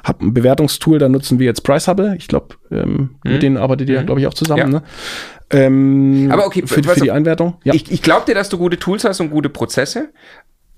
Hab 0.03 0.23
ein 0.23 0.33
Bewertungstool, 0.33 0.99
da 0.99 1.11
nutzen 1.11 1.39
wir 1.39 1.45
jetzt 1.45 1.63
Price 1.63 1.87
Ich 2.17 2.27
glaube, 2.27 2.55
ähm, 2.71 3.11
mhm. 3.23 3.33
mit 3.33 3.43
denen 3.43 3.59
arbeitet 3.59 3.91
ihr, 3.91 4.01
mhm. 4.01 4.07
glaube 4.07 4.21
ich, 4.23 4.27
auch 4.27 4.33
zusammen. 4.33 4.61
Ja. 4.61 4.67
Ne? 4.67 4.83
Ähm, 5.51 6.31
aber 6.33 6.47
okay, 6.47 6.63
für, 6.67 6.83
für 6.83 7.01
die 7.01 7.11
Einwertung. 7.11 7.59
Ja. 7.65 7.75
Ich, 7.75 7.93
ich 7.93 8.01
glaube 8.01 8.25
dir, 8.25 8.35
dass 8.35 8.49
du 8.49 8.57
gute 8.57 8.79
Tools 8.79 9.05
hast 9.05 9.21
und 9.21 9.29
gute 9.29 9.51
Prozesse. 9.51 10.09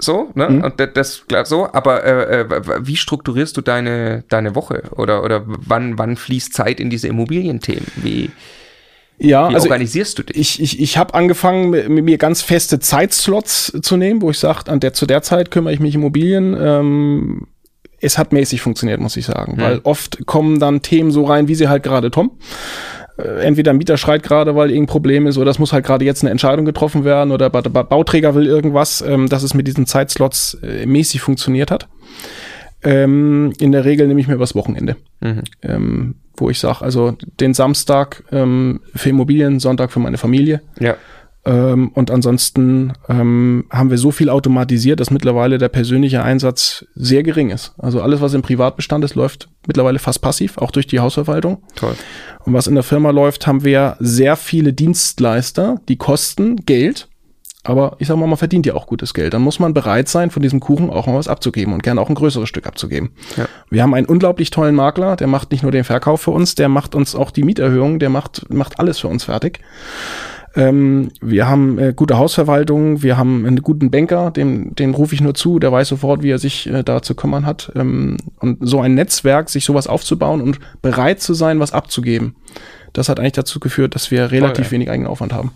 So, 0.01 0.33
ne? 0.35 0.49
Mhm. 0.51 0.65
Und 0.65 0.81
das, 0.81 1.23
das 1.29 1.49
so, 1.49 1.73
aber 1.73 2.03
äh, 2.03 2.41
äh, 2.41 2.63
wie 2.81 2.97
strukturierst 2.97 3.57
du 3.57 3.61
deine, 3.61 4.25
deine 4.29 4.57
Woche? 4.57 4.83
Oder, 4.97 5.23
oder 5.23 5.45
wann, 5.47 5.99
wann 5.99 6.17
fließt 6.17 6.53
Zeit 6.53 6.81
in 6.81 6.91
diese 6.91 7.07
Immobilienthemen? 7.07 7.87
Wie? 7.95 8.33
Ja, 9.19 9.49
Wie 9.49 9.55
also 9.55 9.69
organisierst 9.69 10.19
du 10.19 10.23
dich? 10.25 10.37
Ich, 10.37 10.63
ich, 10.63 10.81
ich 10.81 10.99
habe 10.99 11.15
angefangen, 11.15 11.71
mit 11.71 12.05
mir 12.05 12.19
ganz 12.19 12.43
feste 12.43 12.79
Zeitslots 12.79 13.73
zu 13.81 13.97
nehmen, 13.97 14.21
wo 14.21 14.31
ich 14.31 14.39
sage, 14.39 14.71
an 14.71 14.81
der 14.81 14.93
zu 14.93 15.07
der 15.07 15.23
Zeit 15.23 15.51
kümmere 15.51 15.73
ich 15.73 15.81
mich 15.81 15.95
Immobilien. 15.95 16.57
Ähm, 16.59 17.47
es 18.01 18.19
hat 18.19 18.33
mäßig 18.33 18.61
funktioniert, 18.61 19.01
muss 19.01 19.17
ich 19.17 19.25
sagen, 19.25 19.53
hm. 19.53 19.61
weil 19.61 19.81
oft 19.85 20.27
kommen 20.27 20.61
dann 20.61 20.83
Themen 20.83 21.11
so 21.11 21.25
rein, 21.25 21.49
wie 21.49 21.55
sie 21.55 21.69
halt 21.69 21.83
gerade 21.83 22.11
kommen. 22.11 22.33
Äh, 23.19 23.45
entweder 23.45 23.71
ein 23.71 23.79
Mieter 23.79 23.97
schreit 23.97 24.23
gerade, 24.23 24.55
weil 24.55 24.71
irgendein 24.71 24.93
Problem 24.93 25.27
ist, 25.27 25.39
oder 25.39 25.51
es 25.51 25.59
muss 25.59 25.73
halt 25.73 25.87
gerade 25.87 26.05
jetzt 26.05 26.23
eine 26.23 26.31
Entscheidung 26.31 26.65
getroffen 26.65 27.05
werden, 27.05 27.33
oder 27.33 27.49
der 27.49 27.71
Bauträger 27.71 28.35
will 28.35 28.47
irgendwas, 28.47 29.01
ähm, 29.01 29.29
dass 29.29 29.43
es 29.43 29.55
mit 29.55 29.67
diesen 29.67 29.87
Zeitslots 29.87 30.59
äh, 30.63 30.85
mäßig 30.85 31.23
funktioniert 31.23 31.71
hat. 31.71 31.89
Ähm, 32.87 33.53
in 33.59 33.73
der 33.73 33.85
Regel 33.85 34.07
nehme 34.07 34.21
ich 34.21 34.29
mir 34.29 34.35
übers 34.35 34.55
Wochenende. 34.55 34.97
Mhm. 35.21 35.43
Ähm, 35.63 36.15
wo 36.37 36.51
ich 36.51 36.59
sage, 36.59 36.83
also 36.83 37.17
den 37.41 37.55
Samstag 37.55 38.23
ähm, 38.31 38.81
für 38.95 39.11
Immobilien, 39.11 39.59
Sonntag 39.59 39.91
für 39.91 40.01
meine 40.01 40.19
Familie. 40.19 40.61
Ja. 40.79 40.97
Ähm, 41.47 41.91
und 41.95 42.11
ansonsten 42.11 42.93
ähm, 43.09 43.65
haben 43.71 43.91
wir 43.91 43.99
so 43.99 44.11
viel 44.11 44.29
automatisiert, 44.29 45.01
dass 45.01 45.11
mittlerweile 45.11 45.59
der 45.59 45.69
persönliche 45.69 46.23
Einsatz 46.23 46.85
sehr 46.95 47.23
gering 47.23 47.51
ist. 47.51 47.73
Also 47.79 48.03
alles, 48.03 48.21
was 48.21 48.35
im 48.35 48.43
Privatbestand 48.43 49.05
ist, 49.05 49.15
läuft 49.15 49.49
mittlerweile 49.67 49.99
fast 49.99 50.21
passiv, 50.21 50.59
auch 50.59 50.73
durch 50.73 50.87
die 50.87 51.01
Hausverwaltung. 51.01 51.63
Toll. 51.77 51.95
Und 52.45 52.53
was 52.53 52.67
in 52.67 52.75
der 52.75 52.85
Firma 52.85 53.11
läuft, 53.11 53.47
haben 53.47 53.65
wir 53.65 53.97
sehr 54.01 54.37
viele 54.37 54.73
Dienstleister, 54.73 55.81
die 55.89 55.97
kosten 55.97 56.57
Geld 56.67 57.09
aber 57.67 57.97
ich 57.99 58.09
sag 58.09 58.17
mal, 58.17 58.27
man 58.27 58.37
verdient 58.37 58.67
ja 58.67 58.75
auch 58.75 58.87
gutes 58.87 59.15
Geld. 59.15 59.35
Dann 59.35 59.43
muss 59.43 59.59
man 59.59 59.75
bereit 59.75 60.09
sein, 60.09 60.31
von 60.31 60.43
diesem 60.43 60.61
Kuchen 60.61 60.91
auch 60.91 61.07
mal 61.07 61.15
was 61.15 61.29
abzugeben 61.29 61.75
und 61.75 61.83
gerne 61.83 62.01
auch 62.01 62.09
ein 62.09 62.15
größeres 62.15 62.49
Stück 62.49 62.67
abzugeben. 62.67 63.11
Ja. 63.37 63.47
Wir 63.71 63.83
haben 63.83 63.95
einen 63.95 64.07
unglaublich 64.07 64.51
tollen 64.51 64.75
Makler, 64.75 65.17
der 65.17 65.27
macht 65.27 65.51
nicht 65.51 65.63
nur 65.63 65.73
den 65.73 65.85
Verkauf 65.85 66.21
für 66.21 66.31
uns, 66.31 66.55
der 66.55 66.69
macht 66.69 66.95
uns 66.95 67.15
auch 67.15 67.31
die 67.31 67.43
Mieterhöhung, 67.43 67.99
der 67.99 68.11
macht, 68.11 68.53
macht 68.53 68.79
alles 68.79 68.99
für 68.99 69.09
uns 69.09 69.25
fertig. 69.25 69.61
Ähm, 70.57 71.11
wir 71.21 71.47
haben 71.49 71.79
äh, 71.79 71.93
gute 71.95 72.17
Hausverwaltung, 72.17 73.03
wir 73.03 73.19
haben 73.19 73.45
einen 73.45 73.63
guten 73.63 73.91
Banker, 73.91 74.31
dem, 74.31 74.75
den 74.75 74.95
rufe 74.95 75.15
ich 75.15 75.21
nur 75.21 75.35
zu, 75.35 75.59
der 75.59 75.71
weiß 75.71 75.89
sofort, 75.89 76.23
wie 76.23 76.31
er 76.31 76.39
sich 76.39 76.67
äh, 76.67 76.83
da 76.83 77.03
zu 77.03 77.15
kümmern 77.15 77.45
hat. 77.45 77.71
Ähm, 77.77 78.17
und 78.41 78.59
so 78.63 78.81
ein 78.81 78.95
Netzwerk, 78.95 79.51
sich 79.51 79.67
sowas 79.67 79.87
aufzubauen 79.87 80.41
und 80.41 80.59
bereit 80.81 81.21
zu 81.21 81.35
sein, 81.35 81.61
was 81.61 81.73
abzugeben, 81.73 82.37
das 82.95 83.11
hat 83.11 83.21
eigentlich 83.21 83.33
dazu 83.33 83.61
geführt, 83.61 83.95
dass 83.95 84.11
wir 84.11 84.31
relativ 84.31 84.67
Toll, 84.67 84.73
wenig 84.73 84.91
eigenen 84.91 85.11
Aufwand 85.11 85.35
haben. 85.35 85.53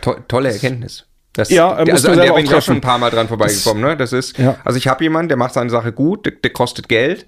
To 0.00 0.14
tolle 0.28 0.50
Erkenntnis. 0.50 1.04
Das, 1.32 1.50
ja, 1.50 1.70
also 1.72 2.08
an 2.10 2.18
der 2.18 2.32
bin 2.32 2.44
ich 2.44 2.54
auch 2.54 2.62
schon 2.62 2.76
ein 2.76 2.80
paar 2.80 2.98
Mal 2.98 3.10
dran 3.10 3.28
vorbeigekommen. 3.28 3.82
Das, 3.82 3.90
ne? 3.90 3.96
das 3.96 4.12
ist, 4.12 4.38
ja. 4.38 4.56
also 4.64 4.76
ich 4.76 4.88
habe 4.88 5.04
jemanden, 5.04 5.28
der 5.28 5.36
macht 5.36 5.54
seine 5.54 5.70
Sache 5.70 5.92
gut, 5.92 6.26
der, 6.26 6.32
der 6.32 6.52
kostet 6.52 6.88
Geld, 6.88 7.26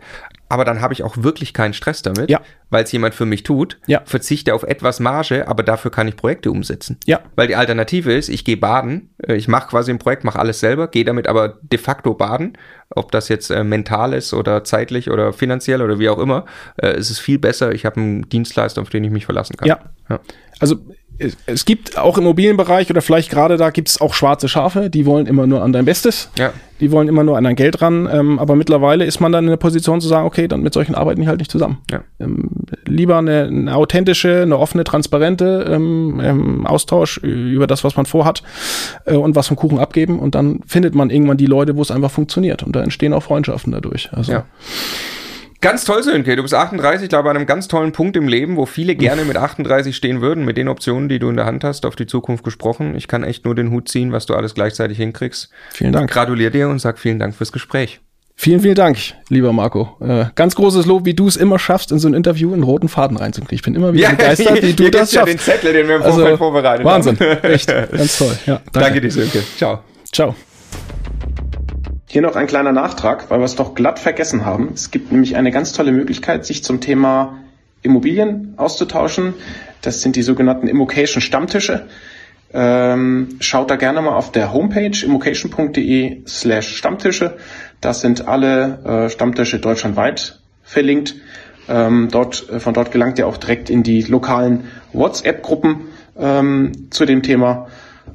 aber 0.48 0.64
dann 0.64 0.81
habe 0.81 0.93
ich 0.93 1.05
auch 1.05 1.16
wirklich 1.18 1.55
keinen 1.55 1.74
Stress 1.74 2.02
damit, 2.02 2.28
ja. 2.28 2.40
weil 2.70 2.82
es 2.82 2.90
jemand 2.90 3.14
für 3.14 3.24
mich 3.24 3.44
tut. 3.44 3.78
Ja. 3.86 4.02
Verzichte 4.05 4.52
auf 4.52 4.64
etwas 4.64 4.98
Marge, 4.98 5.47
aber 5.47 5.62
dafür 5.62 5.93
kann 5.93 6.09
ich 6.09 6.16
Projekte 6.16 6.51
umsetzen. 6.51 6.98
Ja. 7.06 7.20
Weil 7.36 7.47
die 7.47 7.55
Alternative 7.55 8.12
ist, 8.12 8.28
ich 8.28 8.44
gehe 8.44 8.56
baden, 8.56 9.14
äh, 9.22 9.36
ich 9.36 9.47
mache 9.47 9.68
quasi 9.68 9.93
ein 9.93 9.98
Projekt, 9.98 10.24
mache 10.24 10.40
alles 10.40 10.59
selber, 10.59 10.89
gehe 10.89 11.05
damit 11.05 11.28
aber 11.28 11.60
de 11.62 11.78
facto 11.78 12.14
baden, 12.14 12.59
ob 12.90 13.12
das 13.12 13.28
jetzt 13.28 13.51
äh, 13.51 13.62
mental 13.62 14.12
ist 14.12 14.35
oder 14.35 14.64
zeitlich 14.64 15.09
oder 15.09 15.32
finanziell 15.32 15.82
oder 15.82 16.01
wie 16.01 16.09
auch 16.09 16.18
immer. 16.18 16.47
Äh, 16.78 16.89
es 16.89 17.12
ist 17.12 17.20
viel 17.20 17.39
besser, 17.39 17.72
ich 17.72 17.86
habe 17.86 18.01
einen 18.01 18.28
Dienstleister, 18.28 18.82
auf 18.82 18.90
den 18.90 19.05
ich 19.05 19.10
mich 19.12 19.27
verlassen 19.27 19.56
kann. 19.56 19.68
Ja. 19.68 19.78
ja. 20.09 20.18
Also 20.59 20.78
es, 21.47 21.65
gibt 21.65 21.99
auch 21.99 22.17
im 22.17 22.25
Immobilienbereich 22.25 22.89
oder 22.91 23.03
vielleicht 23.03 23.31
gerade 23.31 23.57
da 23.57 23.71
gibt 23.71 23.89
es 23.89 24.01
auch 24.01 24.15
schwarze 24.15 24.49
Schafe, 24.49 24.89
die 24.89 25.05
wollen 25.05 25.27
immer 25.27 25.47
nur 25.47 25.63
an 25.63 25.73
dein 25.73 25.85
Bestes. 25.85 26.31
Ja. 26.39 26.53
Die 26.81 26.91
wollen 26.91 27.09
immer 27.09 27.23
nur 27.25 27.37
an 27.37 27.45
dein 27.45 27.57
Geld 27.57 27.83
ran. 27.83 28.09
Ähm, 28.11 28.39
aber 28.39 28.57
mittlerweile 28.57 29.05
ist 29.05 29.21
man 29.21 29.33
dann 29.33 29.45
in 29.45 29.51
der 29.51 29.59
Position 29.59 30.01
zu 30.01 30.09
sagen, 30.09 30.27
okay, 30.27 30.49
dann 30.49 30.63
mit 30.63 30.73
solchen 30.73 30.95
arbeiten 30.95 31.21
ich 31.21 31.29
halt 31.29 31.39
nicht 31.39 31.51
zusammen. 31.51 31.79
Ja. 31.91 32.03
Ähm, 32.19 32.49
lieber 32.87 33.19
eine, 33.19 33.45
eine 33.45 33.77
authentische, 33.77 34.43
eine 34.43 34.59
offene, 34.59 34.85
transparente 34.85 35.67
ähm, 35.69 36.21
ähm, 36.25 36.67
Austausch 36.67 37.19
über 37.19 37.67
das, 37.67 37.85
was 37.85 37.97
man 37.97 38.07
vorhat 38.07 38.43
äh, 39.05 39.15
und 39.15 39.37
was 39.37 39.49
vom 39.49 39.59
Kuchen 39.59 39.79
abgeben. 39.79 40.19
Und 40.19 40.35
dann 40.35 40.61
findet 40.67 40.95
man 40.95 41.11
irgendwann 41.11 41.37
die 41.37 41.47
Leute, 41.47 41.77
wo 41.77 41.83
es 41.83 41.91
einfach 41.91 42.11
funktioniert. 42.11 42.63
Und 42.63 42.75
da 42.75 42.83
entstehen 42.83 43.13
auch 43.13 43.23
Freundschaften 43.23 43.73
dadurch. 43.73 44.11
Also, 44.13 44.33
Ja. 44.33 44.45
Ganz 45.61 45.85
toll, 45.85 46.03
Sönke. 46.03 46.37
Du 46.37 46.43
bist 46.43 46.55
38, 46.55 47.11
glaube 47.11 47.28
an 47.28 47.37
einem 47.37 47.45
ganz 47.47 47.69
tollen 47.69 47.93
Punkt 47.93 48.16
im 48.16 48.28
Leben, 48.28 48.57
wo 48.57 48.65
viele 48.65 48.95
gerne 48.95 49.24
mit 49.27 49.37
38 49.37 49.95
stehen 49.95 50.23
würden, 50.23 50.45
mit 50.47 50.57
den 50.57 50.69
Optionen, 50.69 51.11
die 51.11 51.19
du 51.19 51.28
in 51.28 51.37
der 51.37 51.45
Hand 51.45 51.65
hast, 51.65 51.85
auf 51.85 51.97
die 51.97 52.07
Zukunft 52.07 52.45
gesprochen. 52.45 52.95
Ich 52.97 53.09
kann 53.09 53.24
echt 53.24 53.45
nur 53.45 53.55
den 53.55 53.70
Hut 53.70 53.89
ziehen, 53.89 54.11
was 54.11 54.24
du 54.24 54.35
alles 54.35 54.55
gleichzeitig 54.55 54.97
hinkriegst. 54.97 55.51
Vielen 55.70 55.93
Dank. 55.93 56.11
Gratuliere 56.11 56.51
dir 56.51 56.69
und 56.69 56.78
sag 56.78 56.99
vielen 56.99 57.19
Dank 57.19 57.35
fürs 57.35 57.53
Gespräch. 57.53 58.01
Vielen, 58.37 58.61
vielen 58.61 58.74
Dank, 58.74 58.97
lieber 59.28 59.53
Marco. 59.53 59.99
Äh, 60.01 60.24
ganz 60.35 60.55
großes 60.55 60.87
Lob, 60.87 61.05
wie 61.05 61.12
du 61.12 61.28
es 61.28 61.37
immer 61.37 61.59
schaffst, 61.59 61.93
in 61.93 61.99
so 61.99 62.09
ein 62.09 62.15
Interview 62.15 62.55
einen 62.55 62.62
roten 62.62 62.89
Faden 62.89 63.19
reinzukriegen. 63.19 63.55
Ich 63.55 63.62
bin 63.62 63.74
immer 63.74 63.93
wieder 63.93 64.09
begeistert, 64.12 64.62
wie 64.62 64.73
du 64.73 64.85
hier 64.85 64.91
das 64.91 65.11
gibt's 65.11 65.12
ja 65.12 65.24
den 65.27 65.39
schaffst. 65.39 65.45
Zettel, 65.45 65.73
den 65.74 65.89
wir 65.89 65.97
im 65.97 66.03
Vorfeld 66.03 66.24
Also, 66.27 66.37
vorbereitet 66.39 66.87
Wahnsinn, 66.87 67.19
haben. 67.20 67.45
echt, 67.45 67.69
ganz 67.93 68.16
toll. 68.16 68.39
Ja, 68.47 68.62
Danke. 68.73 69.03
dir, 69.03 69.11
Sönke. 69.11 69.43
Ciao. 69.59 69.81
Ciao. 70.11 70.35
Hier 72.12 72.23
noch 72.23 72.35
ein 72.35 72.49
kleiner 72.49 72.73
Nachtrag, 72.73 73.31
weil 73.31 73.39
wir 73.39 73.45
es 73.45 73.55
doch 73.55 73.77
glatt 73.77 74.01
vergessen 74.01 74.45
haben. 74.45 74.73
Es 74.74 74.91
gibt 74.91 75.12
nämlich 75.12 75.37
eine 75.37 75.53
ganz 75.53 75.73
tolle 75.73 75.93
Möglichkeit, 75.93 76.45
sich 76.45 76.65
zum 76.65 76.81
Thema 76.81 77.39
Immobilien 77.82 78.55
auszutauschen. 78.57 79.35
Das 79.81 80.03
sind 80.03 80.16
die 80.16 80.23
sogenannten 80.23 80.66
Immocation 80.66 81.20
Stammtische. 81.20 81.87
Ähm, 82.53 83.37
schaut 83.39 83.70
da 83.70 83.77
gerne 83.77 84.03
mal 84.03 84.16
auf 84.16 84.32
der 84.32 84.53
Homepage 84.53 84.91
immocation.de 85.05 86.23
slash 86.27 86.74
Stammtische. 86.74 87.37
Das 87.81 88.01
sind 88.01 88.27
alle 88.27 89.05
äh, 89.07 89.09
Stammtische 89.09 89.61
deutschlandweit 89.61 90.41
verlinkt. 90.65 91.15
Ähm, 91.69 92.09
dort, 92.11 92.51
äh, 92.51 92.59
von 92.59 92.74
dort 92.74 92.91
gelangt 92.91 93.20
ihr 93.20 93.28
auch 93.28 93.37
direkt 93.37 93.70
in 93.70 93.85
die 93.85 94.03
lokalen 94.03 94.65
WhatsApp-Gruppen 94.93 95.82
ähm, 96.19 96.91
zu 96.91 97.05
dem 97.05 97.23
Thema. 97.23 97.69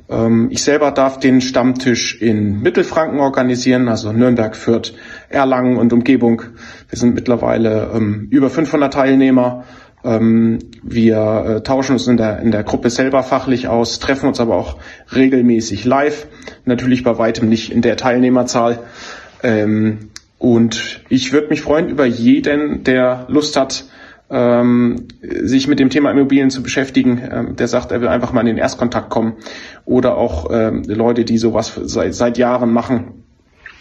Ähm, 0.09 0.49
ich 0.51 0.63
selber 0.63 0.91
darf 0.91 1.19
den 1.19 1.41
Stammtisch 1.41 2.21
in 2.21 2.61
Mittelfranken 2.61 3.19
organisieren, 3.19 3.87
also 3.87 4.11
Nürnberg, 4.11 4.55
Fürth, 4.55 4.93
Erlangen 5.29 5.77
und 5.77 5.93
Umgebung. 5.93 6.43
Wir 6.89 6.97
sind 6.97 7.15
mittlerweile 7.15 7.91
ähm, 7.93 8.27
über 8.29 8.49
500 8.49 8.93
Teilnehmer. 8.93 9.63
Ähm, 10.03 10.59
wir 10.83 11.45
äh, 11.47 11.63
tauschen 11.63 11.93
uns 11.93 12.07
in 12.07 12.17
der, 12.17 12.39
in 12.39 12.51
der 12.51 12.63
Gruppe 12.63 12.91
selber 12.91 13.23
fachlich 13.23 13.67
aus, 13.67 13.99
treffen 13.99 14.27
uns 14.27 14.39
aber 14.39 14.55
auch 14.55 14.77
regelmäßig 15.13 15.85
live. 15.85 16.27
Natürlich 16.65 17.03
bei 17.03 17.17
weitem 17.17 17.49
nicht 17.49 17.71
in 17.71 17.81
der 17.81 17.97
Teilnehmerzahl. 17.97 18.79
Ähm, 19.41 20.11
und 20.37 21.01
ich 21.09 21.33
würde 21.33 21.47
mich 21.47 21.61
freuen 21.61 21.89
über 21.89 22.05
jeden, 22.05 22.83
der 22.83 23.25
Lust 23.29 23.57
hat, 23.57 23.85
ähm, 24.29 25.07
sich 25.21 25.67
mit 25.67 25.79
dem 25.79 25.89
Thema 25.89 26.11
Immobilien 26.11 26.49
zu 26.49 26.63
beschäftigen, 26.63 27.21
ähm, 27.31 27.55
der 27.55 27.67
sagt, 27.67 27.91
er 27.91 28.01
will 28.01 28.07
einfach 28.07 28.33
mal 28.33 28.41
in 28.41 28.47
den 28.47 28.57
Erstkontakt 28.57 29.09
kommen 29.09 29.33
oder 29.85 30.17
auch 30.17 30.49
ähm, 30.51 30.83
Leute, 30.87 31.25
die 31.25 31.37
sowas 31.37 31.79
seit, 31.83 32.15
seit 32.15 32.37
Jahren 32.37 32.71
machen 32.71 33.23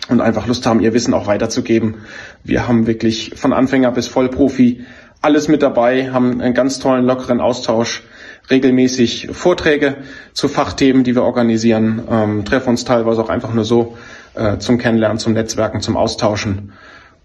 und 0.08 0.20
einfach 0.20 0.46
Lust 0.46 0.66
haben, 0.66 0.80
ihr 0.80 0.92
Wissen 0.92 1.14
auch 1.14 1.26
weiterzugeben. 1.26 1.96
Wir 2.42 2.68
haben 2.68 2.86
wirklich 2.86 3.32
von 3.36 3.52
Anfänger 3.52 3.90
bis 3.90 4.06
Vollprofi 4.06 4.84
alles 5.22 5.48
mit 5.48 5.62
dabei, 5.62 6.12
haben 6.12 6.42
einen 6.42 6.52
ganz 6.52 6.78
tollen, 6.78 7.06
lockeren 7.06 7.40
Austausch, 7.40 8.02
regelmäßig 8.50 9.30
Vorträge 9.32 9.96
zu 10.34 10.48
Fachthemen, 10.48 11.02
die 11.02 11.14
wir 11.14 11.22
organisieren, 11.22 12.02
ähm, 12.10 12.44
treffen 12.44 12.70
uns 12.70 12.84
teilweise 12.84 13.22
auch 13.22 13.30
einfach 13.30 13.54
nur 13.54 13.64
so 13.64 13.96
äh, 14.34 14.58
zum 14.58 14.76
Kennenlernen, 14.76 15.18
zum 15.18 15.32
Netzwerken, 15.32 15.80
zum 15.80 15.96
Austauschen. 15.96 16.72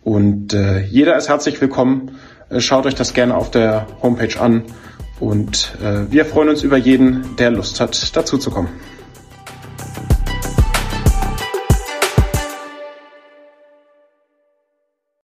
Und 0.01 0.53
äh, 0.53 0.79
jeder 0.79 1.17
ist 1.17 1.27
herzlich 1.27 1.59
willkommen. 1.59 2.11
Äh, 2.49 2.59
Schaut 2.59 2.85
euch 2.85 2.95
das 2.95 3.13
gerne 3.13 3.35
auf 3.35 3.51
der 3.51 3.87
Homepage 4.01 4.39
an. 4.39 4.63
Und 5.19 5.75
äh, 5.83 6.09
wir 6.11 6.25
freuen 6.25 6.49
uns 6.49 6.63
über 6.63 6.77
jeden, 6.77 7.35
der 7.35 7.51
Lust 7.51 7.79
hat, 7.79 8.15
dazu 8.15 8.37
zu 8.37 8.51
kommen. 8.51 8.69